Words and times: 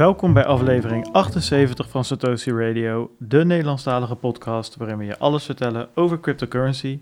Welkom 0.00 0.32
bij 0.32 0.44
aflevering 0.44 1.12
78 1.12 1.88
van 1.88 2.04
Satoshi 2.04 2.52
Radio, 2.52 3.10
de 3.18 3.44
Nederlandstalige 3.44 4.14
podcast 4.14 4.76
waarin 4.76 4.98
we 4.98 5.04
je 5.04 5.18
alles 5.18 5.44
vertellen 5.44 5.88
over 5.94 6.20
cryptocurrency. 6.20 7.00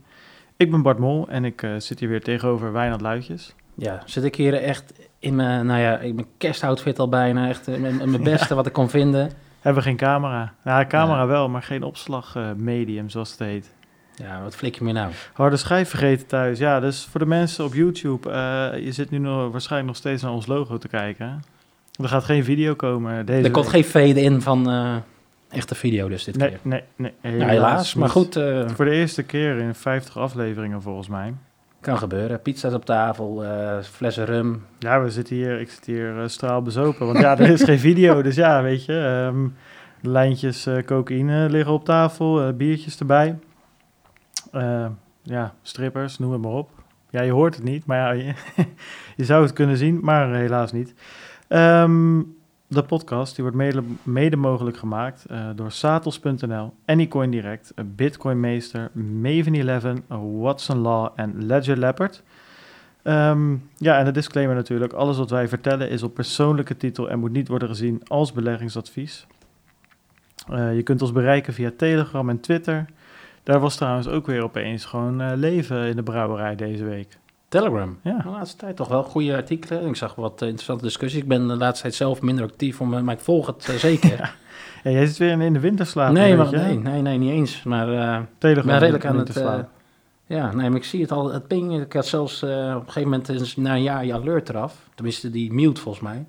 Ik 0.57 0.71
ben 0.71 0.83
Bart 0.83 0.99
Mol 0.99 1.29
en 1.29 1.45
ik 1.45 1.63
eh, 1.63 1.71
zit 1.77 2.01
hier 2.01 2.09
weer 2.09 2.23
tegenover 2.23 2.73
Wijnand 2.73 3.01
Luitjes. 3.01 3.55
Ja, 3.75 4.03
zit 4.05 4.25
ik 4.25 4.35
hier 4.35 4.55
echt 4.55 4.93
in 5.19 5.35
mijn, 5.35 5.67
nou 5.67 5.81
ja, 5.81 5.99
in 5.99 6.15
mijn 6.15 6.27
kerstoutfit 6.39 6.99
al 6.99 7.09
bijna, 7.09 7.49
echt 7.49 7.67
in 7.67 7.81
mijn, 7.81 8.23
beste 8.33 8.55
wat 8.55 8.67
ik 8.67 8.73
kon 8.73 8.91
vinden. 8.91 9.31
Hebben 9.61 9.83
we 9.83 9.89
geen 9.89 9.99
camera? 9.99 10.55
Ja, 10.65 10.87
camera 10.87 11.27
wel, 11.27 11.49
maar 11.49 11.63
geen 11.63 11.83
opslagmedium 11.83 13.09
zoals 13.09 13.31
het 13.31 13.39
heet. 13.39 13.75
Ja, 14.15 14.43
wat 14.43 14.57
flik 14.57 14.79
je 14.79 14.85
me 14.85 14.93
nou? 14.93 15.13
Harde 15.33 15.57
schijf 15.57 15.89
vergeten 15.89 16.27
thuis. 16.27 16.59
Ja, 16.59 16.81
dus 16.81 17.05
voor 17.11 17.21
de 17.21 17.27
mensen 17.27 17.65
op 17.65 17.75
YouTube, 17.75 18.31
eh, 18.31 18.85
je 18.85 18.93
zit 18.93 19.11
nu 19.11 19.19
nog, 19.19 19.51
waarschijnlijk 19.53 19.91
nog 19.93 19.97
steeds 19.97 20.23
naar 20.23 20.33
ons 20.33 20.47
logo 20.47 20.79
te 20.79 20.89
kijken. 20.89 21.43
Er 21.99 22.09
gaat 22.09 22.25
geen 22.25 22.45
video 22.45 22.75
komen 22.75 23.27
deze 23.27 23.45
Er 23.47 23.51
komt 23.51 23.65
week. 23.71 23.75
geen 23.75 23.85
fade 23.85 24.21
in 24.23 24.41
van 24.43 24.71
eh, 24.71 24.97
echte 25.49 25.75
video 25.75 26.09
dus 26.09 26.25
dit 26.25 26.37
Nee, 26.37 26.49
keer. 26.49 26.59
nee, 26.63 26.83
nee. 26.97 27.13
Nou, 27.23 27.51
helaas, 27.51 27.95
maar 27.95 28.03
niet. 28.05 28.13
goed, 28.13 28.37
eh, 28.37 28.69
Voor 28.69 28.85
de 28.85 28.91
eerste 28.91 29.23
keer 29.23 29.57
in 29.59 29.75
50 29.75 30.17
afleveringen 30.19 30.83
volgens 30.83 31.09
mij. 31.09 31.35
kan 31.81 31.99
gebeuren. 31.99 32.43
Pizza's 32.43 32.73
op 32.73 32.85
tafel, 32.85 33.45
eh, 33.45 33.83
flessen 33.83 34.25
rum. 34.25 34.65
Ja, 34.79 35.03
we 35.03 35.11
zitten 35.11 35.37
hier, 35.37 35.61
ik 35.61 35.71
zit 35.71 35.85
hier 35.87 36.17
uh, 36.17 36.23
straalbezopen, 36.29 37.07
want 37.07 37.19
ja, 37.19 37.39
er 37.39 37.51
is 37.51 37.63
geen 37.63 37.79
video. 37.79 38.23
Dus 38.23 38.35
ja, 38.35 38.63
weet 38.63 38.85
je, 38.85 38.99
ehm, 39.27 39.49
lijntjes 40.13 40.67
cocaïne 40.87 41.51
liggen 41.51 41.73
op 41.73 41.85
tafel, 41.85 42.53
biertjes 42.57 42.99
erbij. 42.99 43.39
Ja, 45.23 45.55
strippers, 45.63 46.19
noem 46.19 46.33
het 46.33 46.41
maar 46.43 46.53
op. 46.53 46.71
Ja, 47.11 47.23
je 47.23 47.31
hoort 47.33 47.55
het 47.55 47.65
niet, 47.65 47.87
maar 47.87 47.99
ja, 47.99 48.11
je, 48.11 48.33
je 49.17 49.25
zou 49.25 49.43
het 49.43 49.53
kunnen 49.53 49.77
zien, 49.77 49.99
maar 50.03 50.35
helaas 50.35 50.73
niet. 50.73 50.95
Ehm, 51.49 52.23
de 52.67 52.83
podcast 52.83 53.35
die 53.35 53.45
wordt 53.45 53.59
mede, 53.59 53.83
mede 54.03 54.37
mogelijk 54.37 54.77
gemaakt 54.77 55.25
eh, 55.25 55.49
door 55.55 55.71
Satos.nl, 55.71 56.75
Anycoin 56.85 57.31
Direct, 57.31 57.73
Bitcoin 57.85 58.41
Meester, 58.41 58.91
Maven 58.93 59.55
11, 59.55 59.95
Watson 60.41 60.79
Law 60.79 61.09
en 61.15 61.47
Ledger 61.47 61.79
Leopard. 61.79 62.23
Ehm, 63.03 63.57
ja, 63.77 63.99
en 63.99 64.05
de 64.05 64.11
disclaimer 64.11 64.55
natuurlijk. 64.55 64.93
Alles 64.93 65.17
wat 65.17 65.31
wij 65.31 65.49
vertellen 65.49 65.91
is 65.91 66.03
op 66.03 66.15
persoonlijke 66.15 66.77
titel 66.77 67.11
en 67.11 67.19
moet 67.19 67.33
niet 67.33 67.49
worden 67.49 67.69
gezien 67.69 68.01
als 68.07 68.33
beleggingsadvies. 68.33 69.27
Eh, 70.51 70.77
je 70.77 70.83
kunt 70.83 71.03
ons 71.03 71.13
bereiken 71.13 71.53
via 71.53 71.73
Telegram 71.77 72.29
en 72.29 72.41
Twitter. 72.41 72.87
Daar 73.43 73.61
was 73.61 73.77
trouwens 73.77 74.09
ook 74.09 74.27
weer 74.27 74.43
opeens 74.43 74.85
gewoon 74.85 75.21
eh, 75.21 75.33
leven 75.35 75.87
in 75.87 75.97
de 75.97 76.03
brouwerij 76.03 76.57
deze 76.57 76.85
week. 76.85 77.19
Telegram. 77.49 77.99
Ja. 78.03 78.19
De 78.23 78.29
laatste 78.29 78.57
tijd 78.57 78.77
toch 78.77 78.89
wel 78.89 79.03
goede 79.03 79.35
artikelen. 79.35 79.87
Ik 79.87 79.97
zag 79.97 80.15
wat 80.15 80.43
eh, 80.43 80.49
interessante 80.49 80.85
discussies. 80.85 81.21
Ik 81.21 81.29
ben 81.29 81.49
de 81.49 81.57
laatste 81.57 81.83
tijd 81.83 81.95
zelf 81.95 82.21
minder 82.23 82.45
actief, 82.45 82.81
om, 82.81 83.05
maar 83.05 83.15
ik 83.15 83.21
volg 83.21 83.47
het 83.47 83.69
eh, 83.69 83.75
zeker. 83.75 84.17
Ja, 84.85 84.91
jij 84.91 85.07
zit 85.07 85.17
weer 85.17 85.41
in- 85.41 85.53
de 85.53 85.61
winterslaap. 85.61 86.13
nee, 86.13 86.37
maar, 86.37 86.51
nee, 86.53 86.79
nee, 86.79 87.03
nee, 87.03 87.19
niet 87.19 87.31
eens. 87.31 87.63
Maar 87.63 87.93
eh, 87.93 88.21
Telegram 88.39 88.67
ben 88.67 88.79
redelijk 88.79 89.05
aan 89.07 89.19
het... 89.19 89.37
eh, 89.37 89.55
ja, 90.27 90.53
nee, 90.53 90.69
maar 90.69 90.79
ik 90.79 90.85
zie 90.85 91.01
het 91.01 91.13
al, 91.13 91.33
het 91.33 91.47
ping. 91.47 91.81
Ik 91.81 91.93
had 91.93 92.07
zelfs 92.07 92.43
op 92.43 92.49
een 92.49 92.83
gegeven 92.87 93.03
moment 93.11 93.57
na 93.57 93.75
een 93.75 93.83
jaar 93.83 94.05
je 94.05 94.13
alert 94.13 94.49
eraf. 94.49 94.89
Tenminste, 94.95 95.31
die 95.31 95.53
mute 95.53 95.81
volgens 95.81 96.05
mij. 96.05 96.27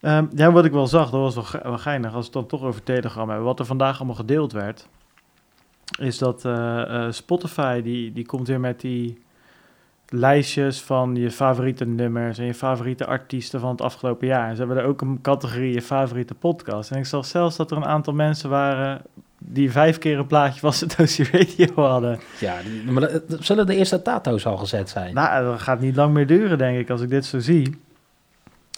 Ehm, 0.01 0.27
ja, 0.35 0.53
wat 0.53 0.65
ik 0.65 0.73
wel 0.73 0.87
zag, 0.87 1.11
dat 1.11 1.21
was 1.21 1.35
wel, 1.35 1.45
ge- 1.45 1.61
wel 1.63 1.79
geinig, 1.79 2.15
als 2.15 2.19
we 2.19 2.25
het 2.25 2.33
dan 2.33 2.47
toch 2.47 2.69
over 2.69 2.83
Telegram 2.83 3.29
hebben. 3.29 3.47
Wat 3.47 3.59
er 3.59 3.67
vandaag 3.67 3.97
allemaal 3.97 4.15
gedeeld 4.17 4.53
werd, 4.53 4.89
is 5.99 6.19
dat 6.19 6.49
Spotify, 7.15 7.83
die, 7.83 8.13
die 8.13 8.27
komt 8.27 8.49
weer 8.49 8.61
met 8.61 8.81
die 8.81 9.23
lijstjes 10.09 10.83
van 10.83 11.15
je 11.17 11.31
favoriete 11.31 11.85
nummers 11.85 12.39
en 12.39 12.45
je 12.45 12.55
favoriete 12.55 13.07
artiesten 13.07 13.61
van 13.61 13.71
het 13.71 13.81
afgelopen 13.81 14.27
jaar. 14.27 14.49
En 14.49 14.53
ze 14.57 14.59
hebben 14.59 14.79
er 14.83 14.89
ook 14.89 15.01
een 15.01 15.19
categorie 15.23 15.73
je 15.73 15.83
favoriete 15.83 16.35
podcast. 16.35 16.91
En 16.91 16.99
ik 16.99 17.07
zag 17.07 17.25
zelfs 17.27 17.57
dat 17.57 17.71
er 17.71 17.77
een 17.77 17.85
aantal 17.85 18.13
mensen 18.13 18.51
waren 18.51 19.03
die 19.47 19.71
vijf 19.73 19.99
keer 19.99 20.19
een 20.19 20.27
plaatje 20.27 20.61
van 20.61 20.73
Satoshi 20.73 21.25
Radio 21.33 21.75
hadden. 21.89 22.19
Ja, 22.41 22.55
die- 22.65 22.93
maar 22.93 23.01
dat- 23.13 23.29
dat- 23.31 23.45
zullen 23.45 23.67
de 23.67 23.77
eerste 23.77 24.03
tato's 24.03 24.47
al 24.47 24.57
gezet 24.57 24.89
zijn? 24.91 25.15
Nou, 25.15 25.45
dat 25.45 25.61
gaat 25.61 25.81
niet 25.81 25.97
lang 25.97 26.13
meer 26.15 26.27
duren, 26.27 26.59
denk 26.59 26.79
ik, 26.79 26.91
als 26.91 27.01
ik 27.01 27.09
dit 27.09 27.25
zo 27.25 27.39
zie. 27.39 27.83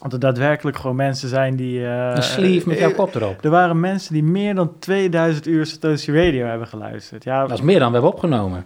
Want 0.01 0.13
er 0.13 0.19
daadwerkelijk 0.19 0.77
gewoon 0.77 0.97
mensen 0.97 1.29
zijn 1.29 1.57
die... 1.57 1.87
eh, 1.87 2.13
een 2.15 2.23
sleeve 2.23 2.69
met 2.69 2.79
jouw 2.79 2.91
eh, 2.91 2.97
kop 2.97 3.15
erop. 3.15 3.45
Er 3.45 3.51
waren 3.51 3.81
mensen 3.81 4.13
die 4.13 4.23
meer 4.25 4.55
dan 4.55 4.79
2000 4.79 5.47
uur 5.47 5.67
Satoshi 5.67 6.13
Radio 6.13 6.47
hebben 6.47 6.67
geluisterd. 6.69 7.25
Ja, 7.25 7.47
Dat 7.47 7.59
is 7.59 7.65
meer 7.65 7.79
dan 7.79 7.87
we 7.89 7.93
hebben 7.93 8.13
opgenomen. 8.13 8.65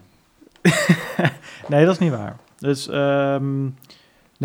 nee, 1.69 1.85
dat 1.85 1.95
is 1.95 1.99
niet 2.01 2.11
waar. 2.11 2.37
Dus, 2.59 2.89
ehm, 2.89 3.67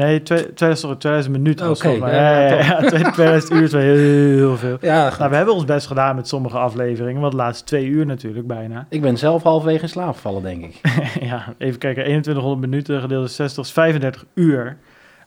nee, 0.04 0.22
twee- 0.22 0.54
2000, 0.54 0.78
sorry, 0.80 0.96
2000 0.98 1.36
minuten. 1.36 1.66
volgens 1.66 2.00
mij. 2.00 2.14
ja, 2.16 2.40
ja, 2.40 2.48
ja, 2.48 2.56
ja, 2.58 2.98
ja, 2.98 3.12
2000 3.12 3.54
uur 3.54 3.64
is 3.64 3.72
wel 3.72 3.82
heel, 3.82 3.96
heel 4.38 4.58
veel. 4.58 4.78
Ja, 4.82 5.14
Nou, 5.18 5.30
we 5.30 5.36
hebben 5.36 5.54
ons 5.54 5.66
best 5.66 5.88
gedaan 5.88 6.16
met 6.16 6.28
sommige 6.28 6.58
afleveringen, 6.58 7.22
want 7.22 7.32
de 7.32 7.38
laatste 7.40 7.64
twee 7.66 7.86
uur 7.86 8.06
natuurlijk 8.06 8.48
bijna. 8.48 8.86
ik 8.90 9.02
ben 9.02 9.18
zelf 9.18 9.44
halverwege 9.44 9.82
in 9.82 9.90
slaap 9.90 10.14
gevallen, 10.16 10.44
denk 10.44 10.64
ik. 10.64 10.80
ja, 11.30 11.54
even 11.58 11.80
kijken, 11.80 12.04
2100 12.04 12.70
minuten 12.70 13.02
gedeeld 13.02 13.20
door 13.20 13.30
60 13.30 13.64
is 13.64 13.72
35 13.72 14.26
uur. 14.34 14.78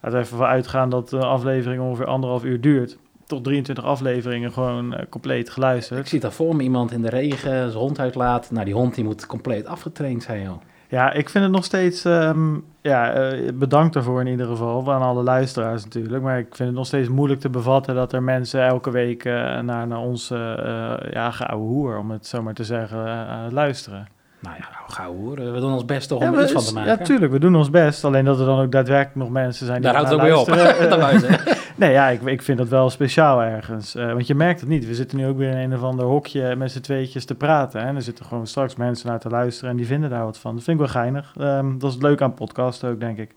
Laten 0.03 0.19
we 0.19 0.25
even 0.25 0.47
uitgaan 0.47 0.91
dat 0.91 1.13
een 1.13 1.21
aflevering 1.23 1.83
ongeveer 1.83 2.07
anderhalf 2.07 2.45
uur 2.45 2.61
duurt. 2.61 2.97
Tot 3.27 3.45
23 3.45 3.85
afleveringen 3.85 4.53
gewoon 4.53 4.95
eh, 4.95 5.05
compleet 5.09 5.47
Ik 5.47 5.53
geluisterd. 5.53 6.09
zie 6.09 6.21
daar 6.21 6.33
voor 6.33 6.57
me 6.57 6.63
iemand 6.63 6.93
in 6.93 7.03
de 7.03 7.09
regen 7.09 7.51
zijn 7.51 7.73
hond 7.73 7.99
uitlaat. 8.01 8.51
Nou, 8.51 8.65
die 8.65 8.75
hond 8.75 8.95
die 8.95 9.05
moet 9.05 9.27
compleet 9.27 9.67
afgetraind 9.67 10.23
zijn, 10.23 10.43
joh. 10.43 10.61
Ja, 10.91 11.13
ik 11.13 11.29
vind 11.29 11.45
het 11.45 11.53
nog 11.53 11.65
steeds, 11.65 12.05
ehm, 12.05 12.55
ja, 12.81 13.13
eh, 13.13 13.53
bedankt 13.55 13.95
daarvoor 13.95 14.21
in 14.21 14.27
ieder 14.27 14.47
geval, 14.47 14.93
aan 14.93 15.03
alle 15.03 15.23
luisteraars 15.23 15.85
natuurlijk. 15.85 16.23
Maar 16.23 16.39
ik 16.39 16.55
vind 16.55 16.69
het 16.69 16.79
nog 16.79 16.87
steeds 16.87 17.09
moeilijk 17.09 17.41
te 17.41 17.51
bevatten 17.51 17.95
dat 17.95 18.13
er 18.13 18.23
mensen 18.23 18.63
elke 18.63 18.91
week 18.91 19.25
eh, 19.25 19.61
naar, 19.61 19.87
naar 19.87 19.99
ons, 19.99 20.31
eh, 20.31 20.95
ja, 21.11 21.55
hoer, 21.55 21.99
om 21.99 22.11
het 22.11 22.27
zo 22.27 22.43
maar 22.43 22.55
te 22.55 22.65
zeggen, 22.65 23.53
luisteren. 23.53 24.09
Nou 24.41 24.57
ja, 24.59 24.69
gauw 24.87 25.15
hoor. 25.15 25.37
We 25.37 25.61
doen 25.61 25.73
ons 25.73 25.85
best 25.85 26.09
toch 26.09 26.23
Ja, 26.23 26.29
om 26.29 26.35
er 26.35 26.43
iets 26.43 26.53
van 26.53 26.63
te 26.63 26.73
maken. 26.75 26.99
Ja, 26.99 27.05
tuurlijk, 27.05 27.33
we 27.33 27.39
doen 27.39 27.57
ons 27.57 27.71
best. 27.71 28.05
Alleen 28.05 28.25
dat 28.25 28.39
er 28.41 28.47
dan 28.47 28.61
ook 28.61 28.73
daadwerkelijk 28.73 29.15
nog 29.17 29.31
mensen 29.31 29.67
zijn 29.67 29.81
die 29.83 29.91
Daar 29.93 30.01
houdt 30.01 30.11
het 30.11 30.21
ook 30.21 30.27
weer 30.27 30.39
op. 30.39 31.19
zeggen. 31.21 31.57
Nee, 31.79 31.93
ja, 31.93 32.09
ik, 32.09 32.23
ik 32.23 32.43
vind 32.43 32.59
dat 32.59 32.69
wel 32.69 32.91
speciaal 32.91 33.43
ergens. 33.43 33.95
Eh, 33.95 34.13
want 34.13 34.27
je 34.27 34.35
merkt 34.35 34.61
het 34.61 34.69
niet. 34.69 34.87
We 34.87 34.95
zitten 34.95 35.19
nu 35.19 35.27
ook 35.27 35.37
weer 35.37 35.51
in 35.51 35.57
een 35.57 35.75
of 35.75 35.83
ander 35.83 36.05
hokje 36.07 36.57
met 36.57 36.71
z'n 36.73 36.81
tweetjes 36.81 37.25
te 37.25 37.35
praten. 37.35 37.81
Hè? 37.81 37.87
En 37.87 37.97
er 37.97 38.03
zitten 38.03 38.25
gewoon 38.25 38.47
straks 38.47 38.77
mensen 38.77 39.09
naar 39.09 39.19
te 39.19 39.29
luisteren 39.29 39.71
en 39.71 39.77
die 39.77 39.87
vinden 39.87 40.11
daar 40.11 40.25
wat 40.25 40.39
van. 40.39 40.55
Dat 40.55 40.65
vind 40.65 40.81
ik 40.81 40.85
wel 40.85 41.03
geinig. 41.03 41.35
Ehm, 41.41 41.79
dat 41.79 41.93
is 41.93 42.01
leuk 42.01 42.23
aan 42.23 42.35
podcast 42.35 42.85
ook, 42.85 43.01
denk 43.01 43.19
ik. 43.19 43.35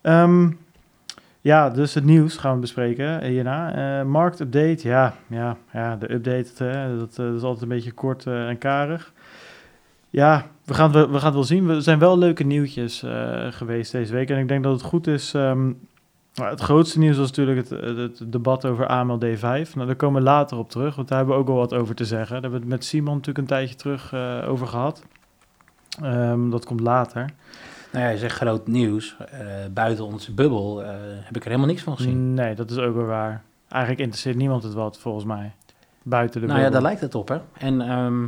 Ehm, 0.00 0.50
ja, 1.40 1.70
dus 1.70 1.94
het 1.94 2.04
nieuws 2.04 2.36
gaan 2.36 2.54
we 2.54 2.60
bespreken 2.60 3.24
hierna. 3.24 3.74
Eh 4.00 4.04
marktupdate, 4.06 4.88
ja, 4.88 5.14
ja, 5.26 5.56
ja, 5.72 5.96
de 5.96 6.12
update, 6.12 6.64
hè, 6.64 6.98
dat, 6.98 7.10
eh, 7.10 7.24
dat 7.24 7.34
is 7.34 7.42
altijd 7.42 7.62
een 7.62 7.68
beetje 7.68 7.92
kort 7.92 8.26
eh, 8.26 8.48
en 8.48 8.58
karig. 8.58 9.12
Ja, 10.14 10.46
we 10.64 10.74
gaan, 10.74 10.84
het 10.84 10.94
wel- 10.94 11.10
we 11.10 11.16
gaan 11.16 11.24
het 11.26 11.34
wel 11.34 11.44
zien. 11.44 11.68
Er 11.68 11.82
zijn 11.82 11.98
wel 11.98 12.18
leuke 12.18 12.44
nieuwtjes 12.44 13.02
eh, 13.02 13.46
geweest 13.50 13.92
deze 13.92 14.12
week. 14.12 14.30
En 14.30 14.38
ik 14.38 14.48
denk 14.48 14.62
dat 14.62 14.72
het 14.72 14.82
goed 14.82 15.06
is... 15.06 15.34
ehm, 15.34 15.64
nou, 16.34 16.50
het 16.50 16.60
grootste 16.60 16.98
nieuws 16.98 17.16
was 17.16 17.28
natuurlijk 17.32 17.68
het, 17.68 17.96
het 17.96 18.32
debat 18.32 18.64
over 18.66 18.86
AML 18.86 19.18
D5. 19.24 19.40
Nou, 19.74 19.86
daar 19.86 19.96
komen 19.96 20.20
we 20.22 20.28
later 20.28 20.58
op 20.58 20.70
terug, 20.70 20.94
want 20.96 21.08
daar 21.08 21.16
hebben 21.18 21.34
we 21.36 21.40
ook 21.40 21.46
wel 21.48 21.56
wat 21.56 21.74
over 21.74 21.94
te 21.94 22.04
zeggen. 22.04 22.32
Daar 22.32 22.40
hebben 22.42 22.60
we 22.60 22.66
het 22.66 22.74
met 22.74 22.84
Simon 22.84 23.14
natuurlijk 23.14 23.38
een 23.38 23.46
tijdje 23.56 23.74
terug 23.74 24.12
eh, 24.12 24.38
over 24.48 24.66
gehad. 24.66 25.02
Ehm, 26.02 26.50
dat 26.50 26.64
komt 26.64 26.80
later. 26.80 27.24
Nou 27.92 28.04
ja, 28.04 28.10
je 28.10 28.18
zegt 28.18 28.36
groot 28.36 28.66
nieuws. 28.66 29.16
Eh, 29.30 29.38
buiten 29.72 30.04
onze 30.04 30.32
bubbel 30.32 30.82
heb 31.24 31.36
ik 31.36 31.42
er 31.42 31.48
helemaal 31.48 31.66
niks 31.68 31.82
van 31.82 31.96
gezien. 31.96 32.34
Nee, 32.34 32.54
dat 32.54 32.70
is 32.70 32.78
ook 32.78 32.94
wel 32.94 33.04
waar. 33.06 33.42
Eigenlijk 33.68 34.02
interesseert 34.02 34.36
niemand 34.36 34.62
het 34.62 34.74
wat, 34.74 34.98
volgens 34.98 35.24
mij. 35.24 35.52
Buiten 36.02 36.40
de 36.40 36.46
nou 36.46 36.58
ja, 36.58 36.64
daar 36.64 36.72
bubbel. 36.72 36.88
lijkt 36.88 37.04
het 37.04 37.14
op, 37.14 37.28
hè. 37.28 37.38
En 37.58 37.80
ehm, 37.80 38.24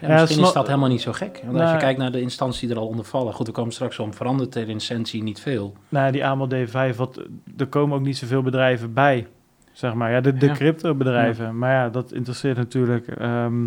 Ja, 0.00 0.20
misschien 0.20 0.44
is 0.44 0.52
dat 0.52 0.66
helemaal 0.66 0.88
niet 0.88 1.00
zo 1.02 1.12
gek. 1.12 1.42
Want 1.44 1.60
als 1.60 1.70
je 1.70 1.76
kijkt 1.76 1.98
naar 1.98 2.12
de 2.12 2.20
instanties 2.20 2.60
die 2.60 2.70
er 2.70 2.78
al 2.78 2.86
onder 2.86 3.04
vallen. 3.04 3.32
Goed, 3.32 3.46
er 3.46 3.52
komen 3.52 3.72
straks 3.72 3.98
om 3.98 4.14
verandert 4.14 4.54
er 4.54 4.68
in 4.68 4.76
essentie 4.76 5.22
niet 5.22 5.40
veel. 5.40 5.76
Nou, 5.88 6.12
die 6.12 6.24
AML 6.26 6.48
D5, 6.54 6.96
wat, 6.96 7.20
er 7.56 7.66
komen 7.66 7.96
ook 7.98 8.04
niet 8.04 8.16
zoveel 8.16 8.42
bedrijven 8.42 8.92
bij, 8.92 9.26
zeg 9.72 9.94
maar. 9.94 10.10
Ja, 10.10 10.20
de, 10.20 10.34
de 10.36 10.46
Ja. 10.46 10.52
crypto-bedrijven. 10.52 11.58
Maar 11.58 11.72
ja, 11.72 11.88
dat 11.88 12.12
interesseert 12.12 12.56
natuurlijk 12.56 13.06
ehm, 13.08 13.64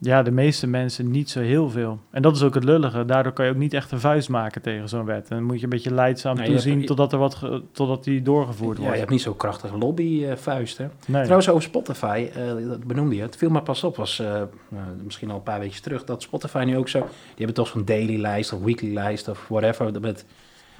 ja, 0.00 0.22
de 0.22 0.30
meeste 0.30 0.66
mensen 0.66 1.10
niet 1.10 1.30
zo 1.30 1.40
heel 1.40 1.70
veel. 1.70 1.98
En 2.10 2.22
dat 2.22 2.36
is 2.36 2.42
ook 2.42 2.54
het 2.54 2.64
lullige. 2.64 3.04
Daardoor 3.04 3.32
kan 3.32 3.44
je 3.44 3.50
ook 3.50 3.56
niet 3.56 3.74
echt 3.74 3.92
een 3.92 4.00
vuist 4.00 4.28
maken 4.28 4.62
tegen 4.62 4.88
zo'n 4.88 5.04
wet. 5.04 5.28
En 5.28 5.36
dan 5.36 5.44
moet 5.44 5.56
je 5.58 5.62
een 5.64 5.68
beetje 5.68 5.94
leidzaam 5.94 6.36
Nee, 6.36 6.46
toezien 6.50 6.74
hebt- 6.74 6.86
totdat, 6.86 7.12
er 7.12 7.18
wat 7.18 7.38
totdat 7.72 8.04
die 8.04 8.22
doorgevoerd 8.22 8.76
Ja, 8.76 8.78
wordt. 8.82 8.92
je 8.94 8.98
hebt 9.00 9.10
niet 9.12 9.20
zo'n 9.22 9.36
krachtige 9.36 9.78
lobbyvuist, 9.78 10.78
hè? 10.78 10.86
nee. 11.06 11.22
Trouwens, 11.22 11.48
over 11.48 11.62
Spotify, 11.62 12.28
eh, 12.34 12.68
dat 12.68 12.84
benoemde 12.84 13.14
je. 13.16 13.22
Het 13.22 13.36
viel 13.36 13.50
me 13.50 13.62
pas 13.62 13.84
op, 13.84 13.96
was 13.96 14.18
eh, 14.18 14.26
nou, 14.68 14.84
misschien 15.04 15.30
al 15.30 15.36
een 15.36 15.42
paar 15.42 15.60
weken 15.60 15.82
terug, 15.82 16.04
dat 16.04 16.22
Spotify 16.22 16.62
nu 16.66 16.76
ook 16.76 16.88
zo... 16.88 16.98
Die 16.98 17.08
hebben 17.36 17.54
toch 17.54 17.68
zo'n 17.68 17.84
daily 17.84 18.20
lijst 18.20 18.52
of 18.52 18.62
weekly 18.62 18.92
lijst 18.94 19.28
of 19.28 19.46
whatever, 19.48 20.00
met 20.00 20.24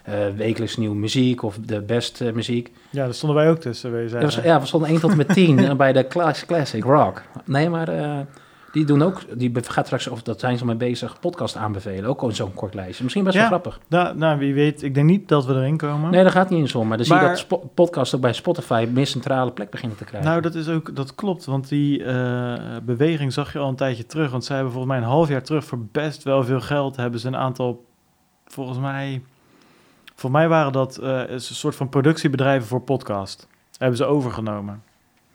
eh, 0.05 0.15
wekelijks 0.37 0.77
nieuwe 0.77 0.95
muziek 0.97 1.43
of 1.43 1.59
de 1.65 1.81
beste 1.83 2.33
muziek. 2.35 2.73
Ja, 2.91 3.05
daar 3.05 3.15
stonden 3.15 3.39
wij 3.39 3.51
ook 3.51 3.59
tussen, 3.59 3.91
Ja, 3.91 4.19
we, 4.19 4.41
ja, 4.43 4.61
we 4.61 4.67
stonden 4.67 4.89
1 4.91 5.01
tot 5.01 5.11
en 5.11 5.17
met 5.17 5.29
10 5.29 5.59
eh, 5.59 5.75
bij 5.85 5.93
de 5.93 6.07
class, 6.07 6.47
Classic 6.47 6.85
Rock. 6.85 7.23
Nee, 7.45 7.69
maar 7.71 7.89
eh, 7.89 8.19
die 8.73 8.85
doen 8.85 9.03
ook, 9.03 9.21
die 9.39 9.53
gaat 9.65 9.85
straks, 9.87 10.09
of 10.09 10.23
dat 10.23 10.41
zijn 10.41 10.59
ze 10.59 10.65
mee 10.65 10.77
bezig, 10.77 11.21
podcast 11.21 11.57
aanbevelen. 11.57 12.11
Ook 12.11 12.23
al 12.23 12.31
zo'n 12.31 12.55
kort 12.55 12.75
lijstje. 12.75 13.03
Misschien 13.03 13.25
best 13.25 13.37
Ja. 13.37 13.41
wel 13.41 13.49
grappig. 13.61 13.81
Da- 13.89 14.13
nou, 14.13 14.39
wie 14.39 14.55
weet. 14.55 14.83
Ik 14.83 14.95
denk 14.95 15.07
niet 15.07 15.29
dat 15.29 15.47
we 15.47 15.55
erin 15.55 15.77
komen. 15.77 16.11
Nee, 16.11 16.23
dat 16.23 16.33
gaat 16.33 16.51
niet 16.51 16.59
in 16.61 16.69
zon, 16.69 16.89
maar 16.89 16.97
dan 16.97 17.07
zie 17.07 17.15
je 17.15 17.21
dat 17.49 17.75
podcasts 17.75 18.15
ook 18.15 18.21
bij 18.21 18.33
Spotify 18.33 18.89
meer 18.93 19.07
centrale 19.07 19.53
plek 19.53 19.71
beginnen 19.71 19.97
te 19.99 20.05
krijgen. 20.05 20.31
Nou, 20.31 20.43
dat 20.43 20.55
is 20.55 20.69
ook, 20.69 20.97
dat 20.97 21.15
klopt, 21.15 21.45
want 21.45 21.69
die 21.69 22.05
eh, 22.05 22.55
beweging 22.83 23.33
zag 23.33 23.53
je 23.53 23.59
al 23.59 23.69
een 23.69 23.77
tijdje 23.77 24.07
terug. 24.07 24.31
Want 24.31 24.45
zij 24.45 24.55
hebben 24.55 24.73
volgens 24.75 24.95
mij 24.95 25.03
een 25.03 25.09
half 25.11 25.29
jaar 25.29 25.43
terug 25.43 25.65
voor 25.65 25.79
best 25.93 26.23
wel 26.23 26.45
veel 26.45 26.61
geld 26.61 26.97
hebben 26.97 27.21
ze 27.21 27.27
een 27.27 27.37
aantal, 27.37 27.85
volgens 28.47 28.79
mij, 28.79 29.23
voor 30.15 30.31
mij 30.31 30.49
waren 30.49 30.73
dat 30.73 30.97
eh, 30.97 31.21
een 31.29 31.41
soort 31.41 31.75
van 31.75 31.89
productiebedrijven 31.89 32.69
voor 32.69 32.81
podcast. 32.81 33.49
Hebben 33.79 33.97
ze 33.97 34.05
overgenomen. 34.05 34.83